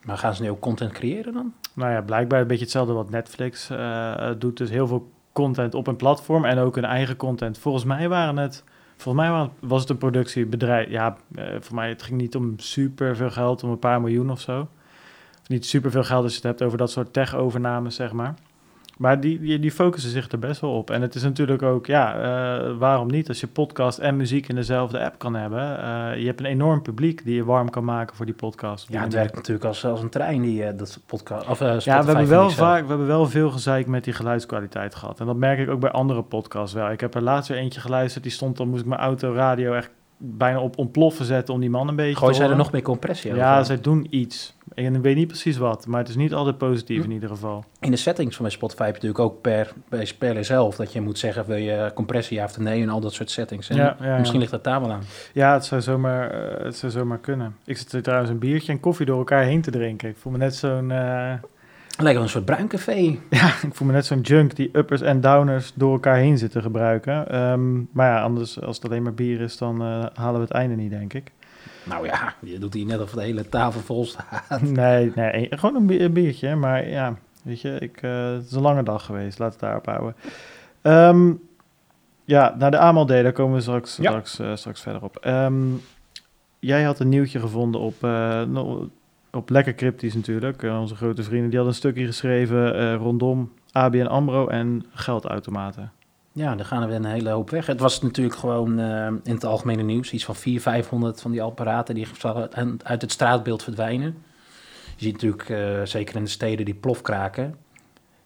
Maar 0.05 0.17
gaan 0.17 0.35
ze 0.35 0.41
nu 0.41 0.49
ook 0.49 0.59
content 0.59 0.91
creëren 0.91 1.33
dan? 1.33 1.53
Nou 1.73 1.91
ja, 1.91 2.01
blijkbaar 2.01 2.41
een 2.41 2.47
beetje 2.47 2.63
hetzelfde 2.63 2.93
wat 2.93 3.09
Netflix 3.09 3.69
eh, 3.69 4.31
doet. 4.37 4.57
Dus 4.57 4.69
heel 4.69 4.87
veel 4.87 5.11
content 5.31 5.73
op 5.73 5.87
een 5.87 5.95
platform 5.95 6.45
en 6.45 6.57
ook 6.57 6.75
hun 6.75 6.85
eigen 6.85 7.15
content. 7.15 7.57
Volgens 7.57 7.83
mij 7.83 8.09
waren 8.09 8.37
het, 8.37 8.63
volgens 8.97 9.27
mij 9.27 9.49
was 9.59 9.81
het 9.81 9.89
een 9.89 9.97
productiebedrijf. 9.97 10.89
Ja, 10.89 11.17
eh 11.35 11.45
voor 11.59 11.75
mij 11.75 11.89
het 11.89 12.03
ging 12.03 12.21
niet 12.21 12.35
om 12.35 12.59
super 12.59 13.15
veel 13.15 13.31
geld, 13.31 13.63
om 13.63 13.69
een 13.69 13.79
paar 13.79 14.01
miljoen 14.01 14.29
of 14.29 14.41
zo. 14.41 14.67
Of 15.41 15.49
niet 15.49 15.65
super 15.65 15.91
veel 15.91 16.03
geld 16.03 16.23
als 16.23 16.31
je 16.31 16.37
het 16.37 16.47
hebt 16.47 16.61
over 16.61 16.77
dat 16.77 16.91
soort 16.91 17.13
tech-overnames, 17.13 17.95
zeg 17.95 18.11
maar. 18.11 18.33
Maar 18.97 19.19
die, 19.19 19.39
die, 19.39 19.59
die 19.59 19.71
focussen 19.71 20.11
zich 20.11 20.31
er 20.31 20.39
best 20.39 20.61
wel 20.61 20.71
op. 20.71 20.89
En 20.89 21.01
het 21.01 21.15
is 21.15 21.23
natuurlijk 21.23 21.61
ook, 21.61 21.85
ja, 21.85 22.15
eh, 22.15 22.77
waarom 22.77 23.07
niet? 23.07 23.27
Als 23.27 23.39
je 23.39 23.47
podcast 23.47 23.97
en 23.97 24.17
muziek 24.17 24.47
in 24.47 24.55
dezelfde 24.55 25.03
app 25.03 25.19
kan 25.19 25.35
hebben. 25.35 25.77
eh, 25.77 26.19
je 26.19 26.25
hebt 26.25 26.39
een 26.39 26.45
enorm 26.45 26.81
publiek 26.81 27.25
die 27.25 27.35
je 27.35 27.43
warm 27.43 27.69
kan 27.69 27.83
maken 27.83 28.15
voor 28.15 28.25
die 28.25 28.35
podcast. 28.35 28.87
Ja, 28.89 29.01
het 29.01 29.13
werkt 29.13 29.35
natuurlijk 29.35 29.65
als, 29.65 29.85
als 29.85 30.01
een 30.01 30.09
trein, 30.09 30.41
die 30.41 30.63
eh, 30.63 30.77
dat 30.77 30.99
podcast. 31.05 31.47
Of, 31.47 31.59
Ja, 31.59 32.03
we 32.03 32.05
hebben, 32.05 32.27
wel 32.27 32.49
vaak, 32.49 32.81
we 32.81 32.87
hebben 32.87 33.07
wel 33.07 33.27
veel 33.27 33.51
gezeik 33.51 33.87
met 33.87 34.03
die 34.03 34.13
geluidskwaliteit 34.13 34.95
gehad. 34.95 35.19
En 35.19 35.25
dat 35.25 35.35
merk 35.35 35.59
ik 35.59 35.69
ook 35.69 35.79
bij 35.79 35.91
andere 35.91 36.23
podcasts 36.23 36.73
wel. 36.73 36.91
Ik 36.91 36.99
heb 36.99 37.15
er 37.15 37.23
laatst 37.23 37.49
weer 37.49 37.57
eentje 37.57 37.79
geluisterd. 37.81 38.23
Die 38.23 38.31
stond, 38.31 38.57
dan 38.57 38.67
moest 38.69 38.81
ik 38.81 38.87
mijn 38.87 39.01
autoradio 39.01 39.73
echt 39.73 39.89
bijna 40.17 40.59
op 40.59 40.77
ontploffen 40.77 41.25
zetten 41.25 41.53
om 41.53 41.59
die 41.59 41.69
man 41.69 41.87
een 41.87 41.95
beetje 41.95 42.15
Gooi 42.15 42.33
zij 42.33 42.49
er 42.49 42.55
nog 42.55 42.71
meer 42.71 42.81
compressie 42.81 43.31
over? 43.31 43.43
Ja, 43.43 43.63
zij 43.63 43.81
doen 43.81 44.07
iets. 44.09 44.55
Ik 44.75 44.95
weet 45.01 45.15
niet 45.15 45.27
precies 45.27 45.57
wat, 45.57 45.87
maar 45.87 45.99
het 45.99 46.09
is 46.09 46.15
niet 46.15 46.33
altijd 46.33 46.57
positief 46.57 46.97
Hm. 46.97 47.03
in 47.03 47.11
ieder 47.11 47.29
geval. 47.29 47.65
In 47.79 47.91
de 47.91 47.97
settings 47.97 48.35
van 48.35 48.45
bij 48.45 48.53
Spotify 48.53 48.85
heb 48.85 48.95
je 48.95 49.07
natuurlijk 49.07 49.33
ook 49.33 49.41
per, 49.41 49.73
bij 49.89 50.05
speler 50.05 50.45
zelf... 50.45 50.75
dat 50.75 50.93
je 50.93 51.01
moet 51.01 51.19
zeggen, 51.19 51.45
wil 51.45 51.57
je 51.57 51.91
compressie 51.95 52.37
ja 52.37 52.43
of 52.43 52.57
nee 52.57 52.81
en 52.81 52.89
al 52.89 52.99
dat 52.99 53.13
soort 53.13 53.31
settings. 53.31 53.69
En 53.69 53.75
Ja, 53.75 53.95
ja, 53.99 54.05
ja. 54.05 54.17
Misschien 54.17 54.39
ligt 54.39 54.51
dat 54.51 54.63
daar 54.63 54.81
wel 54.81 54.91
aan. 54.91 55.03
Ja, 55.33 55.53
het 55.53 55.65
zou, 55.65 55.81
zomaar, 55.81 56.31
eh, 56.31 56.63
het 56.65 56.77
zou 56.77 56.91
zomaar 56.91 57.17
kunnen. 57.19 57.55
Ik 57.65 57.77
zit 57.77 57.91
er 57.93 58.01
trouwens 58.01 58.31
een 58.31 58.39
biertje 58.39 58.71
en 58.71 58.79
koffie 58.79 59.05
door 59.05 59.17
elkaar 59.17 59.43
heen 59.43 59.61
te 59.61 59.71
drinken. 59.71 60.09
Ik 60.09 60.17
voel 60.17 60.31
me 60.31 60.37
net 60.37 60.55
zo'n 60.55 60.91
eh, 60.91 61.33
Lijkt 61.97 62.13
wel 62.13 62.23
een 62.23 62.29
soort 62.29 62.45
bruin 62.45 62.67
café. 62.67 63.17
ik 63.67 63.69
voel 63.71 63.87
me 63.87 63.93
net 63.93 64.05
zo'n 64.05 64.21
junk 64.21 64.55
die 64.55 64.69
uppers 64.73 65.01
en 65.01 65.21
downers 65.21 65.71
door 65.75 65.91
elkaar 65.91 66.15
heen 66.15 66.37
zitten 66.37 66.61
gebruiken. 66.61 67.29
Ehm, 67.29 67.73
maar 67.91 68.07
ja, 68.07 68.21
anders 68.21 68.61
als 68.61 68.75
het 68.75 68.85
alleen 68.85 69.03
maar 69.03 69.13
bier 69.13 69.41
is, 69.41 69.57
dan 69.57 69.81
eh, 69.81 70.05
halen 70.13 70.35
we 70.39 70.45
het 70.45 70.51
einde 70.55 70.75
niet, 70.75 70.89
denk 70.89 71.13
ik. 71.13 71.31
Nou 71.83 72.05
ja, 72.05 72.33
je 72.39 72.59
doet 72.59 72.73
hier 72.73 72.85
net 72.85 73.01
of 73.01 73.11
de 73.11 73.21
hele 73.21 73.49
tafel 73.49 73.81
vol 73.81 74.05
staat. 74.05 74.61
Nee, 74.61 75.11
nee, 75.15 75.47
gewoon 75.49 75.75
een, 75.75 75.85
bi- 75.85 76.03
een 76.03 76.13
biertje. 76.13 76.55
Maar 76.55 76.87
ja, 76.89 77.15
weet 77.43 77.61
je, 77.61 77.77
ik, 77.79 77.97
eh, 78.01 78.31
het 78.31 78.45
is 78.45 78.51
een 78.51 78.61
lange 78.61 78.83
dag 78.83 79.05
geweest. 79.05 79.39
Laat 79.39 79.51
het 79.51 79.59
daarop 79.61 79.85
houden. 79.85 80.15
Ehm, 80.81 81.31
ja, 82.25 82.55
naar 82.57 82.71
de 82.71 82.77
AMLD, 82.79 83.07
daar 83.07 83.31
komen 83.31 83.55
we 83.55 83.61
straks, 83.61 83.97
Ja. 83.97 84.09
straks, 84.09 84.39
eh, 84.39 84.55
straks 84.55 84.81
verder 84.81 85.03
op. 85.03 85.15
Ehm, 85.17 85.63
jij 86.59 86.83
had 86.83 86.99
een 86.99 87.09
nieuwtje 87.09 87.39
gevonden 87.39 87.81
op, 87.81 88.03
eh, 88.03 88.41
op 89.31 89.49
Lekker 89.49 89.75
Cryptisch 89.75 90.13
natuurlijk. 90.15 90.63
Onze 90.63 90.95
grote 90.95 91.23
vrienden, 91.23 91.49
die 91.49 91.57
hadden 91.59 91.73
een 91.75 91.81
stukje 91.81 92.05
geschreven 92.05 92.95
rondom 92.95 93.51
ABN 93.71 94.05
AMRO 94.05 94.47
en 94.47 94.85
geldautomaten. 94.93 95.91
Ja, 96.35 96.55
dan 96.55 96.65
gaan 96.65 96.87
we 96.87 96.93
een 96.93 97.05
hele 97.05 97.29
hoop 97.29 97.49
weg. 97.49 97.65
Het 97.65 97.79
was 97.79 98.01
natuurlijk 98.01 98.35
gewoon 98.35 98.79
eh, 98.79 99.05
in 99.05 99.33
het 99.33 99.45
algemene 99.45 99.81
nieuws. 99.83 100.11
Iets 100.11 100.25
van 100.25 100.35
400, 100.35 100.63
500 100.75 101.21
van 101.21 101.31
die 101.31 101.41
apparaten 101.41 101.95
die 101.95 102.07
uit- 102.83 103.01
het 103.01 103.11
straatbeeld 103.11 103.63
verdwijnen. 103.63 104.23
Je 104.97 105.03
ziet 105.05 105.13
natuurlijk, 105.13 105.49
eh, 105.49 105.81
zeker 105.83 106.15
in 106.15 106.23
de 106.23 106.29
steden, 106.29 106.65
die 106.65 106.73
plofkraken. 106.73 107.55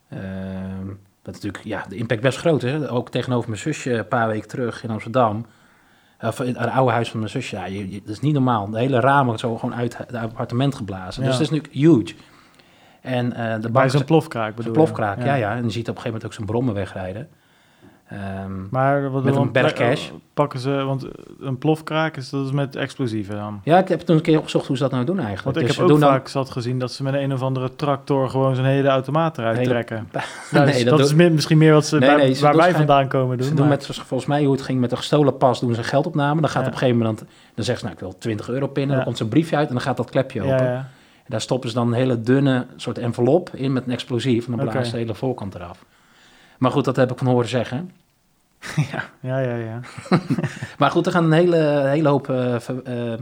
Ehm, 0.10 0.86
dat 1.22 1.36
is 1.36 1.42
natuurlijk, 1.42 1.64
ja, 1.64 1.86
de 1.90 1.96
impact 1.96 2.22
best 2.22 2.38
groot. 2.38 2.62
Hè? 2.62 2.92
Ook 2.92 3.10
tegenover 3.10 3.50
mijn 3.50 3.62
zusje 3.62 3.94
een 3.94 4.08
paar 4.08 4.28
weken 4.28 4.48
terug 4.48 4.84
in 4.84 4.90
Amsterdam. 4.90 5.46
Of 6.22 6.40
in 6.40 6.56
het 6.56 6.70
oude 6.70 6.92
huis 6.92 7.10
van 7.10 7.20
mijn 7.20 7.32
zusje. 7.32 7.56
Ja, 7.56 7.66
je, 7.66 7.92
je- 7.92 8.00
dat 8.02 8.10
is 8.10 8.20
niet 8.20 8.34
normaal. 8.34 8.70
De 8.70 8.80
hele 8.80 9.00
ramen 9.00 9.40
zo 9.40 9.58
gewoon 9.58 9.76
uit 9.76 9.98
het 9.98 10.14
appartement 10.14 10.76
geblazen. 10.76 11.24
Ja. 11.24 11.28
Dus 11.30 11.38
dat 11.38 11.52
is 11.52 11.62
natuurlijk 11.62 11.74
huge. 11.74 12.16
En 13.02 13.34
eh, 13.34 13.62
de 13.62 13.72
Bij 13.72 13.90
zo'n 13.90 14.04
plofkraak 14.06 14.56
bedoel 14.56 14.72
je? 14.72 14.78
plofkraak, 14.78 15.24
ja. 15.24 15.34
ja. 15.36 15.56
En 15.56 15.64
je 15.64 15.70
ziet 15.70 15.90
op 15.90 15.96
een 15.96 16.02
gegeven 16.02 16.06
moment 16.06 16.26
ook 16.26 16.34
zo'n 16.34 16.46
brommen 16.46 16.74
wegrijden. 16.74 17.28
Ehm, 18.10 18.52
Maar 18.70 19.12
wat 19.12 19.24
Met 19.24 19.36
een 19.36 19.52
berg 19.52 19.74
cash. 19.74 20.10
pakken 20.34 20.60
ze, 20.60 20.70
want 20.72 21.08
een 21.40 21.58
plofkraak 21.58 22.18
is 22.18 22.30
dat 22.30 22.46
is 22.46 22.52
met 22.52 22.76
explosieven 22.76 23.36
dan. 23.36 23.62
ja, 23.64 23.78
ik 23.78 23.88
heb 23.88 24.00
toen 24.00 24.16
een 24.16 24.22
keer 24.22 24.38
opgezocht 24.38 24.68
hoe 24.68 24.76
ze 24.78 24.82
dat 24.84 24.92
nou 24.92 25.06
doen 25.06 25.16
eigenlijk. 25.20 25.44
Want 25.46 25.58
ik 25.58 25.66
Dus 25.68 25.76
heb 25.76 25.84
ook 25.86 25.92
doen 25.92 26.00
dan- 26.00 26.10
vaak 26.10 26.28
zat 26.28 26.50
gezien 26.50 26.80
dat 26.80 26.92
ze 26.92 27.04
met 27.04 27.14
een 27.14 27.34
of 27.34 27.42
andere 27.42 27.76
tractor 27.76 28.30
gewoon 28.30 28.56
zo'n 28.56 28.66
hele 28.66 28.88
automaat 28.88 29.38
eruit 29.38 29.58
Hele- 29.58 29.70
trekken. 29.70 29.96
Nee, 30.12 30.24
Nou, 30.52 30.66
dus 30.66 30.84
dat 30.84 30.98
dat 30.98 31.08
is 31.08 31.14
misschien 31.14 31.58
meer 31.58 31.74
wat 31.74 31.86
ze 31.86 31.98
Nee, 31.98 32.10
bij- 32.10 32.18
nee, 32.18 32.34
ze 32.34 32.42
waar 32.44 32.56
wij 32.56 32.74
vandaan 32.74 33.08
komen 33.08 33.38
doen. 33.38 33.48
Ze 33.48 33.54
doen 33.54 33.68
maar- 33.68 33.78
met, 33.78 33.86
volgens 33.86 34.26
mij 34.26 34.44
hoe 34.44 34.52
het 34.54 34.62
ging 34.62 34.80
met 34.80 34.92
een 34.92 34.98
gestolen 34.98 35.38
pas, 35.38 35.60
doen 35.60 35.74
ze 35.74 35.80
een 35.80 35.86
geldopname. 35.86 36.42
Dan 36.42 36.50
gaat 36.50 36.62
Ja. 36.62 36.68
op 36.68 36.74
een 36.74 36.80
gegeven 36.80 37.00
moment, 37.02 37.20
dan 37.56 37.66
zeggen 37.66 37.78
ze 37.78 37.84
nou 37.84 37.94
ik 37.96 38.00
wil 38.00 38.18
20 38.18 38.50
euro 38.50 38.68
pinnen. 38.68 38.90
Ja. 38.90 38.96
Dan 38.96 39.06
komt 39.06 39.18
zo'n 39.18 39.30
briefje 39.30 39.56
uit 39.56 39.68
en 39.68 39.74
dan 39.74 39.84
gaat 39.84 39.98
dat 39.98 40.10
klepje 40.10 40.42
open. 40.42 40.56
ja, 40.58 40.64
ja. 40.72 40.76
En 41.24 41.34
daar 41.34 41.42
stoppen 41.42 41.70
ze 41.70 41.76
dan 41.76 41.88
een 41.88 41.94
hele 41.94 42.22
dunne 42.22 42.66
soort 42.76 42.98
envelop 42.98 43.50
in 43.54 43.74
met 43.74 43.86
een 43.86 43.92
explosief. 43.92 44.48
En 44.48 44.58
dan 44.58 44.86
ze 44.86 44.92
de 44.92 44.98
hele 44.98 45.16
voorkant 45.16 45.56
eraf. 45.56 45.86
Maar 46.58 46.72
goed, 46.72 46.86
dat 46.86 46.96
heb 46.96 47.12
ik 47.12 47.18
van 47.18 47.28
horen 47.28 47.50
zeggen. 47.50 47.92
ja, 49.22 49.40
ja, 49.40 49.56
ja. 49.56 49.80
Maar 50.80 50.92
goed, 50.92 51.06
er 51.06 51.12
gaan 51.12 51.24
een 51.24 51.32
hele, 51.32 51.84
hele 51.88 52.10
hoop 52.10 52.30
eh, 52.30 52.60
ver- 52.60 52.84
eh, 52.84 53.14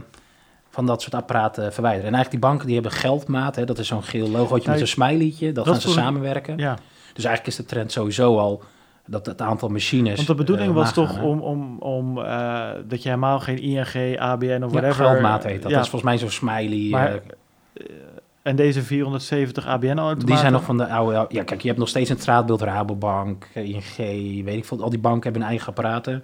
van 0.70 0.86
dat 0.86 1.02
soort 1.02 1.14
apparaten 1.14 1.72
verwijderen. 1.72 2.06
En 2.08 2.14
eigenlijk 2.14 2.42
die 2.42 2.50
banken 2.50 2.66
die 2.66 2.74
hebben 2.74 2.92
geldmaat. 2.92 3.56
Hè, 3.56 3.64
dat 3.64 3.78
is 3.78 3.86
zo'n 3.86 4.02
geel 4.02 4.28
logootje 4.28 4.70
met 4.70 4.80
een 4.80 4.86
smileytje. 4.86 5.52
Dat, 5.52 5.64
dat 5.64 5.74
gaan 5.74 5.82
ze 5.82 5.90
samenwerken. 5.90 6.58
ja. 6.58 6.78
Dus 7.14 7.24
eigenlijk 7.24 7.56
is 7.56 7.64
de 7.64 7.70
trend 7.70 7.92
sowieso 7.92 8.38
al 8.38 8.62
dat 9.06 9.26
het 9.26 9.40
aantal 9.42 9.68
machines... 9.68 10.14
Want 10.16 10.26
de 10.28 10.34
bedoeling 10.34 10.68
eh, 10.68 10.74
was 10.74 10.92
toch 10.92 11.12
gaan, 11.12 11.22
om, 11.24 11.40
om, 11.40 11.78
om 11.78 12.14
dat 12.88 13.02
je 13.02 13.08
helemaal 13.08 13.40
geen 13.40 13.58
ING, 13.58 14.18
ABN 14.18 14.44
of 14.62 14.72
Ja, 14.72 14.78
whatever... 14.80 15.04
geldmaat 15.04 15.44
heet 15.44 15.62
dat. 15.62 15.70
Ja, 15.70 15.76
Dat 15.76 15.84
is 15.84 15.90
volgens 15.90 16.10
mij 16.10 16.18
zo'n 16.18 16.30
smiley. 16.30 16.88
Maar, 16.90 17.20
en 18.46 18.56
deze 18.56 18.82
470 18.82 19.66
ABN-automaten... 19.66 20.26
die 20.26 20.36
zijn 20.36 20.52
nog 20.52 20.62
van 20.62 20.76
de 20.76 20.86
oude... 20.88 21.26
Ja, 21.28 21.42
kijk, 21.44 21.60
je 21.60 21.66
hebt 21.66 21.78
nog 21.80 21.88
steeds 21.88 22.10
een 22.10 22.18
straatbeeld 22.18 22.62
Rabobank, 22.62 23.48
ING, 23.54 23.96
weet 24.44 24.56
ik 24.56 24.64
veel. 24.64 24.82
Al 24.82 24.90
die 24.90 24.98
banken 24.98 25.22
hebben 25.22 25.40
hun 25.40 25.50
eigen 25.50 25.68
apparaten. 25.68 26.22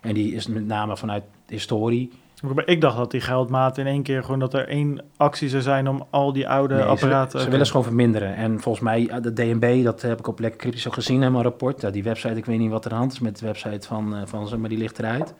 En 0.00 0.14
die 0.14 0.34
is 0.34 0.46
met 0.46 0.66
name 0.66 0.96
vanuit 0.96 1.22
historie. 1.48 2.12
Maar 2.42 2.66
Ik 2.68 2.80
dacht 2.80 2.96
dat 2.96 3.10
die 3.10 3.20
geldmaat 3.20 3.78
in 3.78 3.86
één 3.86 4.02
keer 4.02 4.22
gewoon 4.22 4.38
dat 4.38 4.54
er 4.54 4.68
één 4.68 5.02
actie 5.16 5.48
zou 5.48 5.62
zijn 5.62 5.88
om 5.88 6.06
al 6.10 6.32
die 6.32 6.48
oude 6.48 6.74
Nee, 6.74 6.84
apparaten... 6.84 7.40
Ze, 7.40 7.50
willen 7.50 7.66
ze 7.66 7.70
gewoon 7.70 7.86
verminderen. 7.86 8.34
En 8.36 8.60
volgens 8.60 8.84
mij, 8.84 9.00
ja, 9.02 9.20
de 9.20 9.32
DNB, 9.32 9.84
dat 9.84 10.02
heb 10.02 10.18
ik 10.18 10.26
op 10.26 10.38
Lekker 10.40 10.60
Cryptisch 10.60 10.86
ook 10.86 10.94
gezien, 10.94 11.18
helemaal 11.18 11.40
een 11.40 11.46
rapport. 11.46 11.80
Ja, 11.80 11.90
die 11.90 12.02
website, 12.02 12.34
ik 12.34 12.44
weet 12.44 12.58
niet 12.58 12.70
wat 12.70 12.84
er 12.84 12.90
aan 12.90 12.96
de 12.96 13.02
hand 13.02 13.12
is 13.12 13.20
met 13.20 13.38
de 13.38 13.46
website 13.46 13.86
van, 13.86 14.14
eh, 14.16 14.20
van 14.24 14.48
ze, 14.48 14.56
maar 14.58 14.68
die 14.68 14.78
ligt 14.78 14.98
eruit. 14.98 15.34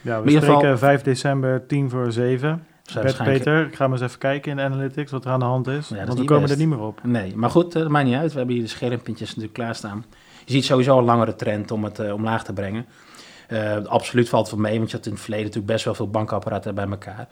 Ja, 0.00 0.22
we 0.22 0.30
in 0.30 0.36
spreken 0.36 0.60
geval- 0.60 0.76
5 0.78 1.02
december, 1.02 1.66
10 1.66 1.90
voor 1.90 2.12
7. 2.12 2.66
Ze 2.90 3.00
waarschijnlijk- 3.02 3.44
Peter, 3.44 3.66
ik 3.66 3.74
ga 3.74 3.88
maar 3.88 3.96
eens 3.96 4.06
even 4.06 4.18
kijken 4.18 4.52
in 4.52 4.60
analytics 4.60 5.10
wat 5.10 5.24
er 5.24 5.30
aan 5.30 5.38
de 5.38 5.44
hand 5.44 5.66
is. 5.66 5.88
dat 5.88 5.98
is 5.98 6.04
want 6.06 6.18
we 6.18 6.24
komen 6.24 6.40
best. 6.42 6.52
er 6.52 6.58
niet 6.58 6.68
meer 6.68 6.86
op. 6.86 7.00
Nee, 7.02 7.36
maar 7.36 7.50
goed, 7.50 7.74
eh, 7.74 7.82
dat 7.82 7.90
maakt 7.90 8.06
niet 8.06 8.16
uit. 8.16 8.30
We 8.32 8.36
hebben 8.38 8.54
hier 8.54 8.64
de 8.64 8.70
schermpjes 8.70 9.28
natuurlijk 9.28 9.52
klaarstaan. 9.52 10.04
Je 10.44 10.52
ziet 10.52 10.64
sowieso 10.64 10.98
een 10.98 11.04
langere 11.04 11.34
trend 11.34 11.70
om 11.70 11.84
het 11.84 11.98
eh, 11.98 12.12
omlaag 12.12 12.44
te 12.44 12.52
brengen. 12.52 12.86
Eh, 13.48 13.84
absoluut 13.84 14.28
valt 14.28 14.46
het 14.46 14.54
wel 14.54 14.64
mee, 14.64 14.78
want 14.78 14.90
je 14.90 14.96
had 14.96 15.06
in 15.06 15.12
het 15.12 15.20
verleden 15.20 15.46
natuurlijk 15.46 15.72
best 15.72 15.84
wel 15.84 15.94
veel 15.94 16.10
bankapparaten 16.10 16.74
bij 16.74 16.88
elkaar. 16.88 17.28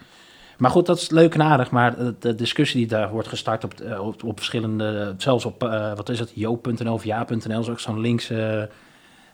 Maar 0.58 0.70
goed, 0.70 0.86
dat 0.86 0.98
is 0.98 1.10
leuk 1.10 1.34
en 1.34 1.42
aardig. 1.42 1.70
Maar 1.70 1.94
de, 2.18 2.34
discussie 2.34 2.78
die 2.78 2.88
daar 2.88 3.10
wordt 3.10 3.28
gestart 3.28 3.64
op, 3.64 3.80
eh, 3.80 4.06
op, 4.06 4.24
op 4.24 4.36
verschillende... 4.36 5.14
Zelfs 5.16 5.44
op, 5.44 5.62
eh, 5.62 5.94
wat 5.94 6.08
is 6.08 6.18
het, 6.18 6.30
jo.nl 6.34 6.92
of 6.92 7.04
ja.nl 7.04 7.60
is 7.60 7.68
ook 7.68 7.80
zo'n 7.80 8.00
linkse 8.00 8.68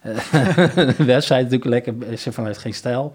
eh, 0.00 0.16
website. 1.12 1.42
Natuurlijk 1.42 1.64
lekker, 1.64 1.94
is 2.08 2.26
er 2.26 2.32
vanuit 2.32 2.58
geen 2.58 2.74
stijl. 2.74 3.14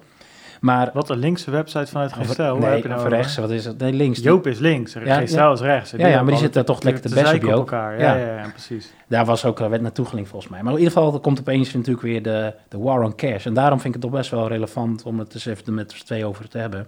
Maar... 0.59 0.89
Wat 0.93 1.09
een 1.09 1.17
linkse 1.17 1.51
website 1.51 1.85
vanuit. 1.85 2.37
Waar 2.37 2.57
Nee, 2.59 2.69
heb 2.69 2.81
je 2.81 2.87
nou 2.87 3.09
rechts, 3.09 3.37
wat 3.37 3.49
is 3.49 3.65
het? 3.65 3.77
Nee, 3.77 3.93
links. 3.93 4.19
Joop 4.19 4.47
is 4.47 4.59
links, 4.59 4.93
Ja, 4.93 4.99
is 5.19 5.61
rechts. 5.61 5.91
Ja, 5.91 6.07
ja, 6.07 6.15
maar 6.15 6.25
die 6.25 6.33
zit 6.33 6.39
zit 6.39 6.53
daar 6.53 6.63
toch 6.63 6.83
lekker 6.83 7.01
te 7.01 7.13
best 7.13 7.33
op, 7.33 7.41
Joop. 7.41 7.51
elkaar. 7.51 7.99
Ja, 7.99 8.15
Ja. 8.15 8.49
precies. 8.49 8.93
Daar 9.07 9.25
was 9.25 9.45
ook, 9.45 9.59
werd 9.59 9.81
naartoe 9.81 10.05
gelinkt 10.05 10.29
volgens 10.29 10.51
mij. 10.51 10.63
Maar 10.63 10.71
in 10.73 10.79
ieder 10.79 10.93
geval 10.93 11.13
er 11.13 11.19
komt 11.19 11.39
opeens 11.39 11.73
natuurlijk 11.73 12.01
weer 12.01 12.23
de, 12.23 12.53
de 12.67 12.77
war 12.77 13.01
on 13.03 13.15
cash. 13.15 13.45
En 13.45 13.53
daarom 13.53 13.79
vind 13.79 13.95
ik 13.95 14.01
het 14.01 14.11
toch 14.11 14.19
best 14.19 14.31
wel 14.31 14.47
relevant 14.47 15.03
om 15.03 15.19
het 15.19 15.33
eens 15.33 15.45
even 15.45 15.73
met 15.73 15.91
z'n 15.91 16.05
twee 16.05 16.25
over 16.25 16.49
te 16.49 16.57
hebben. 16.57 16.87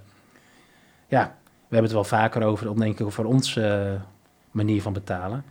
Ja, 1.07 1.23
we 1.43 1.77
hebben 1.77 1.83
het 1.83 2.09
wel 2.09 2.19
vaker 2.19 2.43
over, 2.43 2.69
om 2.69 2.79
denk 2.79 2.99
ik, 2.99 3.05
over 3.05 3.25
onze 3.25 3.61
eh, 3.67 4.01
manier 4.51 4.81
van 4.81 4.93
betalen. 4.93 5.43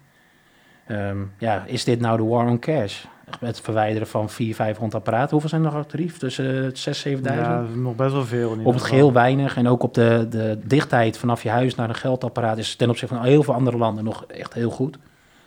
Ehm, 0.87 1.19
ja, 1.39 1.65
is 1.67 1.85
dit 1.85 2.01
nou 2.01 2.17
de 2.17 2.25
war 2.25 2.47
on 2.47 2.59
cash? 2.59 3.05
Het 3.41 3.61
verwijderen 3.61 4.09
van 4.09 4.31
400, 4.31 4.57
500 4.57 4.95
apparaten. 4.95 5.31
Hoeveel 5.31 5.49
zijn 5.49 5.65
er 5.65 5.73
nog 5.73 5.83
op 5.83 5.89
tarief? 5.89 6.19
Tussen 6.19 6.65
uh, 6.65 6.71
6, 6.73 7.01
7000? 7.01 7.47
Ja, 7.47 7.65
nog 7.81 7.97
best 7.97 8.13
wel 8.13 8.25
veel. 8.25 8.57
Op 8.65 8.75
het 8.75 8.83
geheel 8.83 9.13
weinig. 9.13 9.57
En 9.57 9.69
ook 9.69 9.83
op 9.83 9.95
de, 9.95 10.27
de 10.31 10.59
dichtheid 10.65 11.19
vanaf 11.19 11.43
je 11.43 11.49
huis 11.51 11.75
naar 11.75 11.89
een 11.89 11.95
geldapparaat 11.95 12.59
is 12.59 12.77
ten 12.77 12.91
opzichte 12.91 13.15
van 13.15 13.25
heel 13.25 13.43
veel 13.43 13.55
andere 13.55 13.77
landen 13.77 14.05
nog 14.05 14.25
echt 14.25 14.55
heel 14.55 14.71
goed. 14.71 14.99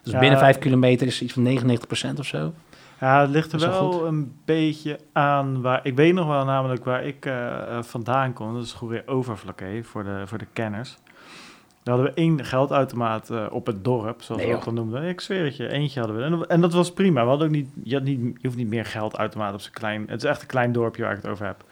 Dus 0.03 0.13
Ja. 0.13 0.19
binnen 0.19 0.39
5 0.39 0.57
kilometer 0.57 1.07
is 1.07 1.21
iets 1.21 1.33
van 1.33 1.43
99% 2.15 2.19
of 2.19 2.25
zo. 2.25 2.53
Ja, 2.99 3.21
het 3.21 3.29
ligt 3.29 3.51
er 3.51 3.59
wel 3.59 4.05
een 4.07 4.35
beetje 4.45 4.99
aan 5.13 5.61
waar. 5.61 5.79
Ik 5.83 5.95
weet 5.95 6.13
nog 6.13 6.27
wel 6.27 6.45
namelijk 6.45 6.85
waar 6.85 7.03
ik 7.03 7.25
eh, 7.25 7.47
eh, 7.77 7.83
vandaan 7.83 8.33
kom. 8.33 8.53
Dat 8.53 8.63
is 8.63 8.71
Goeree 8.73 9.07
Overflakkee 9.07 9.83
voor 9.83 10.03
de, 10.03 10.21
voor 10.25 10.37
de 10.37 10.47
kenners. 10.53 10.97
Daar 11.83 11.95
hadden 11.95 12.13
we 12.13 12.19
één 12.21 12.45
geldautomaat 12.45 13.29
eh, 13.29 13.45
op 13.49 13.65
het 13.65 13.83
dorp, 13.83 14.21
zoals 14.21 14.41
Nee, 14.41 14.49
we 14.49 14.55
dat 14.55 14.65
dan 14.65 14.73
noemden. 14.73 15.03
Ik 15.03 15.21
zweer 15.21 15.43
het 15.45 15.57
je, 15.57 15.69
eentje 15.69 15.99
hadden 15.99 16.17
we. 16.17 16.23
En, 16.23 16.31
dat- 16.31 16.47
en 16.47 16.61
dat 16.61 16.73
was 16.73 16.91
prima. 16.93 17.21
We 17.23 17.27
hadden 17.29 17.47
ook 17.47 17.53
niet, 17.53 17.67
je, 17.83 17.93
had 17.95 18.03
niet, 18.03 18.19
je 18.19 18.47
hoeft 18.47 18.57
niet 18.57 18.67
meer 18.69 18.85
geldautomaat 18.85 19.53
op 19.53 19.61
zo'n 19.61 19.71
klein... 19.73 20.03
Het 20.07 20.23
is 20.23 20.29
echt 20.29 20.41
een 20.41 20.47
klein 20.47 20.71
dorpje 20.71 21.01
waar 21.03 21.11
ik 21.15 21.21
het 21.21 21.31
over 21.31 21.45
heb. 21.45 21.63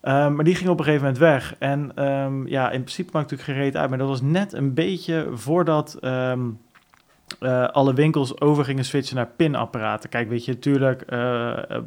Ehm, 0.00 0.34
maar 0.34 0.44
die 0.44 0.54
ging 0.54 0.70
op 0.70 0.78
een 0.78 0.84
gegeven 0.84 1.04
moment 1.06 1.22
weg. 1.22 1.54
En 1.58 1.92
ehm, 1.94 2.46
ja, 2.46 2.70
in 2.70 2.80
principe 2.80 3.10
maakt 3.12 3.30
het 3.30 3.38
natuurlijk 3.38 3.64
reet 3.66 3.76
uit. 3.80 3.88
Maar 3.88 3.98
dat 3.98 4.08
was 4.08 4.22
net 4.22 4.52
een 4.52 4.74
beetje 4.74 5.26
voordat 5.32 5.96
ehm, 6.00 6.40
eh, 7.40 7.68
alle 7.68 7.94
winkels 7.94 8.40
over 8.40 8.64
gingen 8.64 8.84
switchen 8.84 9.16
naar 9.16 9.28
pinapparaten. 9.36 10.10
Kijk, 10.10 10.28
weet 10.28 10.44
je, 10.44 10.52
natuurlijk 10.52 11.02
eh, 11.02 11.18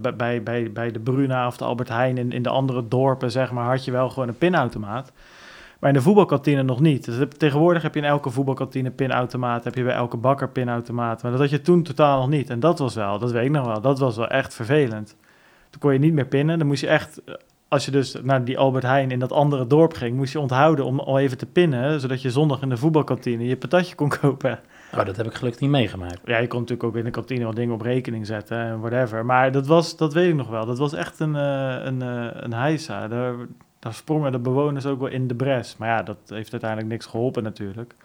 bij- 0.02 0.16
bij, 0.16 0.44
bij, 0.44 0.72
bij 0.72 0.92
de 0.92 1.00
Bruna 1.00 1.48
of 1.48 1.58
de 1.58 1.66
Albert 1.66 1.90
Heijn 1.90 2.18
in, 2.18 2.32
in 2.32 2.42
de 2.44 2.50
andere 2.50 2.88
dorpen, 2.88 3.32
zeg 3.32 3.52
maar, 3.52 3.66
had 3.66 3.86
je 3.86 3.92
wel 3.92 4.10
gewoon 4.10 4.28
een 4.28 4.38
pinautomaat. 4.38 5.12
Maar 5.80 5.90
in 5.90 5.96
de 5.96 6.02
voetbalkantine 6.02 6.64
nog 6.64 6.80
niet. 6.80 7.06
Dus 7.06 7.28
tegenwoordig 7.38 7.82
heb 7.82 7.94
je 7.94 8.00
in 8.00 8.06
elke 8.06 8.30
voetbalkantine 8.30 8.92
pinautomaat, 8.92 9.64
heb 9.64 9.76
je 9.76 9.84
bij 9.84 9.94
elke 9.94 10.18
bakker 10.18 10.50
pinautomaat. 10.50 11.22
Maar 11.22 11.32
dat 11.32 11.40
had 11.40 11.50
je 11.50 11.62
toen 11.62 11.84
totaal 11.84 12.20
nog 12.20 12.30
niet. 12.30 12.50
En 12.50 12.60
dat 12.60 12.80
was 12.80 12.96
wel, 12.96 13.20
dat 13.20 13.32
weet 13.32 13.46
ik 13.46 13.52
nog 13.52 13.66
wel, 13.66 13.82
dat 13.82 14.00
was 14.00 14.16
wel 14.16 14.28
echt 14.28 14.54
vervelend. 14.54 15.16
Toen 15.70 15.82
kon 15.82 15.94
je 15.94 16.00
niet 16.00 16.14
meer 16.14 16.26
pinnen. 16.26 16.58
Dan 16.58 16.68
moest 16.68 16.82
je 16.82 16.88
echt, 16.88 17.22
als 17.68 17.86
je 17.86 17.92
dus 17.92 18.16
naar 18.24 18.44
die 18.44 18.58
Albert 18.58 18.84
Heijn 18.84 19.12
in 19.12 19.20
dat 19.20 19.32
andere 19.32 19.68
dorp 19.68 19.94
ging, 19.94 20.16
moest 20.16 20.34
je 20.34 20.40
onthouden 20.40 20.86
om 20.86 21.00
al 21.00 21.20
even 21.20 21.38
te 21.38 21.46
pinnen, 21.46 22.00
zodat 22.00 22.22
je 22.22 22.32
zondag 22.32 22.62
in 22.62 22.70
de 22.70 22.78
voetbalkantine 22.78 23.46
je 23.46 23.58
patatje 23.58 23.96
kon 23.96 24.10
kopen. 24.22 24.60
Oh, 24.94 25.06
dat 25.06 25.18
heb 25.18 25.26
ik 25.26 25.34
gelukkig 25.34 25.62
niet 25.62 25.70
meegemaakt. 25.70 26.20
Ja, 26.26 26.38
je 26.38 26.48
kon 26.48 26.60
natuurlijk 26.60 26.88
ook 26.88 26.96
in 26.96 27.04
de 27.04 27.10
kantine 27.10 27.46
wat 27.46 27.56
dingen 27.56 27.74
op 27.74 27.82
rekening 27.82 28.26
zetten 28.26 28.58
en 28.58 28.80
whatever. 28.80 29.26
Maar 29.26 29.52
dat 29.52 29.68
was, 29.68 29.98
dat 29.98 30.14
weet 30.14 30.30
ik 30.30 30.36
nog 30.36 30.50
wel. 30.50 30.66
Dat 30.66 30.78
was 30.78 30.94
echt 30.94 31.20
een, 31.20 31.36
eh, 31.36 31.76
een, 31.84 32.02
eh, 32.02 32.28
een 32.32 32.54
heisa. 32.54 33.08
Daar, 33.08 33.36
sprongen 33.94 34.32
de 34.32 34.40
bewoners 34.40 34.86
ook 34.86 35.00
wel 35.00 35.10
in 35.10 35.28
de 35.28 35.36
bres. 35.36 35.78
Maar 35.78 35.90
ja, 35.90 36.04
dat 36.04 36.18
heeft 36.28 36.52
uiteindelijk 36.52 36.92
niks 36.92 37.06
geholpen 37.06 37.44
natuurlijk. 37.44 37.96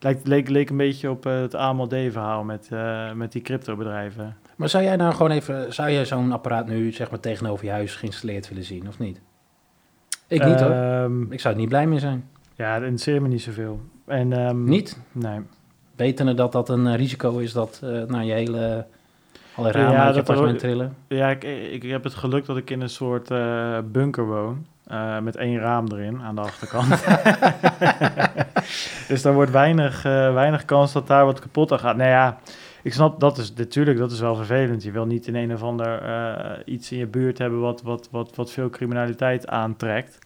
Lijkt, 0.00 0.26
leek, 0.26 0.48
leek 0.48 0.70
een 0.70 0.76
beetje 0.76 1.10
op 1.10 1.26
eh, 1.26 1.40
het 1.40 1.54
AMLD-verhaal 1.54 2.44
met, 2.44 2.68
eh, 2.70 3.12
met 3.12 3.32
die 3.32 3.42
cryptobedrijven. 3.42 4.36
Maar 4.56 4.68
zou 4.68 4.84
jij 4.84 4.96
nou 4.96 5.14
gewoon 5.14 5.30
even, 5.30 5.74
zou 5.74 5.90
jij 5.90 6.04
zo'n 6.04 6.32
apparaat 6.32 6.66
nu 6.66 6.92
zeg 6.92 7.10
maar 7.10 7.20
tegenover 7.20 7.64
je 7.64 7.70
huis 7.70 7.94
geïnstalleerd 7.94 8.48
willen 8.48 8.64
zien, 8.64 8.88
of 8.88 8.98
niet? 8.98 9.20
Ik 10.26 10.44
niet 10.44 10.60
hoor. 10.60 10.70
Ehm, 10.70 11.32
Ik 11.32 11.40
zou 11.40 11.54
er 11.54 11.60
niet 11.60 11.68
blij 11.68 11.86
mee 11.86 11.98
zijn. 11.98 12.28
Ja, 12.54 12.72
dat 12.74 12.82
interesseert 12.82 13.22
me 13.22 13.28
niet 13.28 13.42
zoveel. 13.42 13.80
En, 14.06 14.32
ehm, 14.32 14.64
Niet? 14.64 14.98
Nee. 15.12 15.40
Wetende 15.96 16.34
dat 16.34 16.52
dat 16.52 16.68
een 16.68 16.86
eh, 16.86 16.94
risico 16.94 17.38
is 17.38 17.52
dat 17.52 17.80
eh 17.84 17.90
nou, 17.90 18.24
je 18.24 18.32
hele, 18.32 18.86
alle 19.54 19.70
ramen 19.70 19.92
Ja, 19.92 20.06
dat 20.06 20.16
appartement 20.16 20.58
trillen. 20.58 20.96
Ja, 21.08 21.30
ik, 21.30 21.44
ik 21.72 21.82
heb 21.82 22.04
het 22.04 22.14
geluk 22.14 22.46
dat 22.46 22.56
ik 22.56 22.70
in 22.70 22.80
een 22.80 22.88
soort 22.88 23.28
bunker 23.92 24.26
woon. 24.26 24.66
Eh, 24.86 25.18
met 25.18 25.36
één 25.36 25.58
raam 25.58 25.86
erin 25.92 26.20
aan 26.22 26.34
de 26.34 26.40
achterkant. 26.40 26.88
dus 29.08 29.22
daar 29.22 29.34
wordt 29.34 29.50
weinig, 29.50 30.04
eh, 30.04 30.32
weinig 30.32 30.64
kans 30.64 30.92
dat 30.92 31.06
daar 31.06 31.24
wat 31.24 31.40
kapot 31.40 31.72
aan 31.72 31.78
gaat. 31.78 31.96
Nou 31.96 32.10
ja, 32.10 32.38
ik 32.82 32.92
snap, 32.92 33.20
dat 33.20 33.38
is 33.38 33.52
natuurlijk, 33.54 33.98
dat 33.98 34.12
is 34.12 34.20
wel 34.20 34.34
vervelend. 34.36 34.82
Je 34.82 34.90
wil 34.90 35.06
niet 35.06 35.26
in 35.26 35.34
een 35.34 35.52
of 35.52 35.62
ander 35.62 36.02
eh, 36.02 36.74
iets 36.74 36.92
in 36.92 36.98
je 36.98 37.06
buurt 37.06 37.38
hebben 37.38 37.60
wat, 37.60 37.82
wat, 37.82 38.08
wat, 38.10 38.36
wat 38.36 38.50
veel 38.50 38.70
criminaliteit 38.70 39.46
aantrekt. 39.48 40.18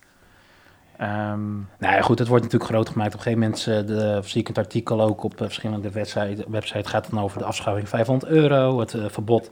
Ehm, 0.96 1.54
Nou 1.54 1.94
ja, 1.94 2.00
goed, 2.02 2.18
het 2.18 2.28
wordt 2.28 2.44
natuurlijk 2.44 2.70
groot 2.70 2.88
gemaakt. 2.88 3.14
Op 3.14 3.18
een 3.18 3.32
gegeven 3.32 3.40
moment 3.40 3.88
de, 3.88 4.20
zie 4.24 4.40
ik 4.40 4.46
het 4.46 4.58
artikel 4.58 5.00
ook 5.00 5.22
op 5.22 5.34
verschillende 5.36 5.90
websites. 5.90 6.44
Website 6.48 6.88
gaat 6.88 7.10
dan 7.10 7.20
over 7.20 7.38
de 7.38 7.44
afschaffing 7.44 7.88
500 7.88 8.32
euro, 8.32 8.80
het 8.80 8.94
verbod. 9.06 9.50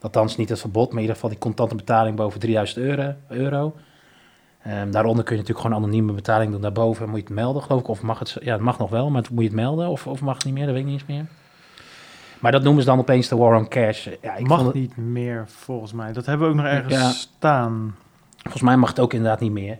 Althans, 0.00 0.36
niet 0.36 0.48
het 0.48 0.60
verbod, 0.60 0.86
maar 0.86 0.94
in 0.94 1.00
ieder 1.00 1.14
geval 1.14 1.30
die 1.30 1.38
contante 1.38 1.74
betaling 1.74 2.16
boven 2.16 2.40
3000 2.40 2.78
euro. 2.78 3.14
euro. 3.28 3.74
Ehm, 4.62 4.90
daaronder 4.90 5.24
kun 5.24 5.34
je 5.36 5.40
natuurlijk 5.40 5.66
gewoon 5.66 5.82
anonieme 5.82 6.12
betaling 6.12 6.52
doen. 6.52 6.60
Daarboven 6.60 7.08
moet 7.08 7.18
je 7.18 7.24
het 7.24 7.34
melden, 7.34 7.62
geloof 7.62 7.80
ik. 7.80 7.88
Of 7.88 8.02
mag 8.02 8.18
het, 8.18 8.36
ja, 8.40 8.52
het 8.52 8.60
mag 8.60 8.78
nog 8.78 8.90
wel, 8.90 9.10
maar 9.10 9.22
moet 9.30 9.40
je 9.42 9.48
het 9.48 9.56
melden? 9.56 9.88
Of, 9.88 10.06
of 10.06 10.20
mag 10.20 10.34
het 10.34 10.44
niet 10.44 10.54
meer? 10.54 10.64
Dat 10.64 10.72
weet 10.74 10.82
ik 10.84 10.88
niet 10.90 11.00
eens 11.00 11.08
meer. 11.08 11.26
Maar 12.40 12.52
dat 12.52 12.62
noemen 12.62 12.82
ze 12.82 12.88
dan 12.88 12.98
opeens 12.98 13.28
de 13.28 13.36
war 13.36 13.56
on 13.56 13.68
cash. 13.68 14.08
Ja, 14.22 14.36
ik 14.36 14.46
mag 14.48 14.64
het- 14.64 14.74
niet 14.74 14.96
meer, 14.96 15.44
volgens 15.48 15.92
mij. 15.92 16.12
Dat 16.12 16.26
hebben 16.26 16.46
we 16.46 16.52
ook 16.52 16.58
nog 16.60 16.68
ergens 16.72 16.94
Ja. 16.94 17.10
staan. 17.10 17.94
Volgens 18.42 18.62
mij 18.62 18.76
mag 18.76 18.88
het 18.88 19.00
ook 19.00 19.12
inderdaad 19.12 19.40
niet 19.40 19.52
meer. 19.52 19.78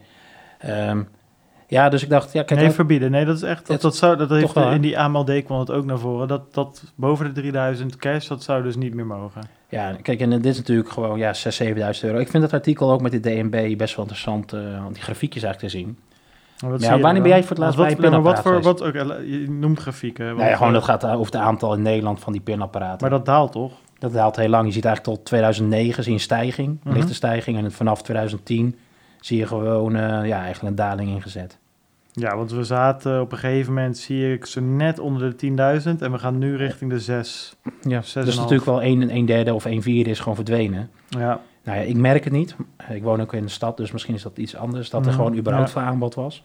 Ehm, 0.58 1.02
ja, 1.70 1.88
dus 1.88 2.02
ik 2.02 2.08
dacht, 2.08 2.32
ja, 2.32 2.42
kijk, 2.42 2.58
nee, 2.58 2.64
dat- 2.68 2.74
verbieden. 2.74 3.10
Nee, 3.10 3.24
dat 3.24 3.36
is 3.36 3.42
echt. 3.42 3.66
Dat, 3.66 3.80
dat 3.80 3.96
zou, 3.96 4.16
dat 4.16 4.30
heeft 4.30 4.52
wel, 4.52 4.70
in 4.70 4.80
die 4.80 4.98
AMLD 4.98 5.44
kwam 5.44 5.58
het 5.58 5.70
ook 5.70 5.84
naar 5.84 5.98
voren. 5.98 6.28
Dat, 6.28 6.54
dat 6.54 6.82
boven 6.94 7.24
de 7.34 7.40
3000 7.40 7.96
cash, 7.96 8.28
dat 8.28 8.42
zou 8.42 8.62
dus 8.62 8.76
niet 8.76 8.94
meer 8.94 9.06
mogen. 9.06 9.42
Ja, 9.68 9.96
kijk, 10.02 10.20
en 10.20 10.30
dit 10.30 10.46
is 10.46 10.56
natuurlijk 10.56 10.88
gewoon 10.90 11.18
ja, 11.18 11.34
6.000, 11.34 11.38
7.000 11.66 11.74
euro. 12.02 12.18
Ik 12.18 12.28
vind 12.30 12.42
het 12.42 12.52
artikel 12.52 12.90
ook 12.92 13.00
met 13.00 13.12
de 13.12 13.20
DNB 13.20 13.76
best 13.76 13.94
wel 13.96 14.04
interessant 14.04 14.52
eh, 14.52 14.60
om 14.86 14.92
die 14.92 15.02
grafiekjes 15.02 15.42
eigenlijk 15.42 15.72
te 15.74 15.78
zien. 15.78 15.98
Maar 16.60 16.70
wat 16.70 16.80
Ja, 16.82 16.88
wanneer 16.90 17.12
dan? 17.12 17.22
ben 17.22 17.30
jij 17.30 17.40
voor 17.40 17.50
het 17.50 17.58
laatst 17.58 17.76
wat, 17.78 17.96
bij 17.96 18.10
een 18.12 18.22
wat 18.22 18.40
voor, 18.40 18.62
wat 18.62 18.78
je 18.78 19.46
noemt 19.48 19.78
grafieken. 19.80 20.24
Nou 20.26 20.48
ja, 20.48 20.52
gewoon 20.56 20.68
eh, 20.68 20.74
dat 20.74 20.84
gaat 20.84 21.04
eh, 21.04 21.12
over 21.12 21.24
het 21.32 21.34
aantal 21.42 21.74
in 21.74 21.82
Nederland 21.82 22.20
van 22.20 22.32
die 22.32 22.42
pinapparaten. 22.42 22.98
Maar 23.00 23.10
dat 23.18 23.26
daalt 23.26 23.52
toch? 23.52 23.72
dat 23.98 24.12
daalt 24.12 24.36
heel 24.36 24.48
lang. 24.48 24.66
Je 24.66 24.72
ziet 24.72 24.84
eigenlijk 24.84 25.16
tot 25.16 25.26
2009 25.26 26.02
zie 26.02 26.12
je 26.12 26.18
een 26.18 26.24
stijging, 26.24 26.68
een 26.68 26.78
Mhm. 26.84 26.96
lichte 26.96 27.14
stijging. 27.14 27.58
En 27.58 27.72
vanaf 27.72 28.02
2010 28.02 28.76
zie 29.20 29.38
je 29.38 29.46
gewoon 29.46 29.92
ja, 30.26 30.40
eigenlijk 30.42 30.62
een 30.62 30.74
daling 30.74 31.08
ingezet. 31.10 31.58
Ja, 32.20 32.36
want 32.36 32.50
we 32.52 32.64
zaten 32.64 33.20
op 33.20 33.32
een 33.32 33.38
gegeven 33.38 33.72
moment, 33.74 33.98
zie 33.98 34.32
ik, 34.32 34.46
zo 34.46 34.60
net 34.60 34.98
onder 34.98 35.36
de 35.36 35.46
10.000. 35.46 36.00
En 36.02 36.12
we 36.12 36.18
gaan 36.18 36.38
nu 36.38 36.56
richting 36.56 36.90
de 36.90 37.00
6. 37.00 37.56
Ja, 37.82 38.02
Zes 38.02 38.14
en 38.14 38.24
dus 38.24 38.34
een 38.34 38.40
natuurlijk 38.40 38.68
wel 38.70 38.82
een, 38.82 39.14
een 39.14 39.26
derde 39.26 39.54
of 39.54 39.64
een 39.64 39.82
vierde 39.82 40.10
is 40.10 40.18
gewoon 40.18 40.34
verdwenen. 40.34 40.90
Ja, 41.08 41.40
Nou 41.64 41.78
ja, 41.78 41.84
ik 41.84 41.96
merk 41.96 42.24
het 42.24 42.32
niet. 42.32 42.54
Ik 42.88 43.02
woon 43.02 43.20
ook 43.20 43.32
in 43.32 43.42
de 43.42 43.48
stad, 43.48 43.76
dus 43.76 43.92
misschien 43.92 44.14
is 44.14 44.22
dat 44.22 44.38
iets 44.38 44.56
anders. 44.56 44.90
Dat 44.90 45.00
er 45.00 45.12
Mhm, 45.12 45.16
gewoon 45.16 45.36
überhaupt 45.36 45.72
ja. 45.72 45.80
veel 45.80 45.90
aanbod 45.90 46.14
was. 46.14 46.44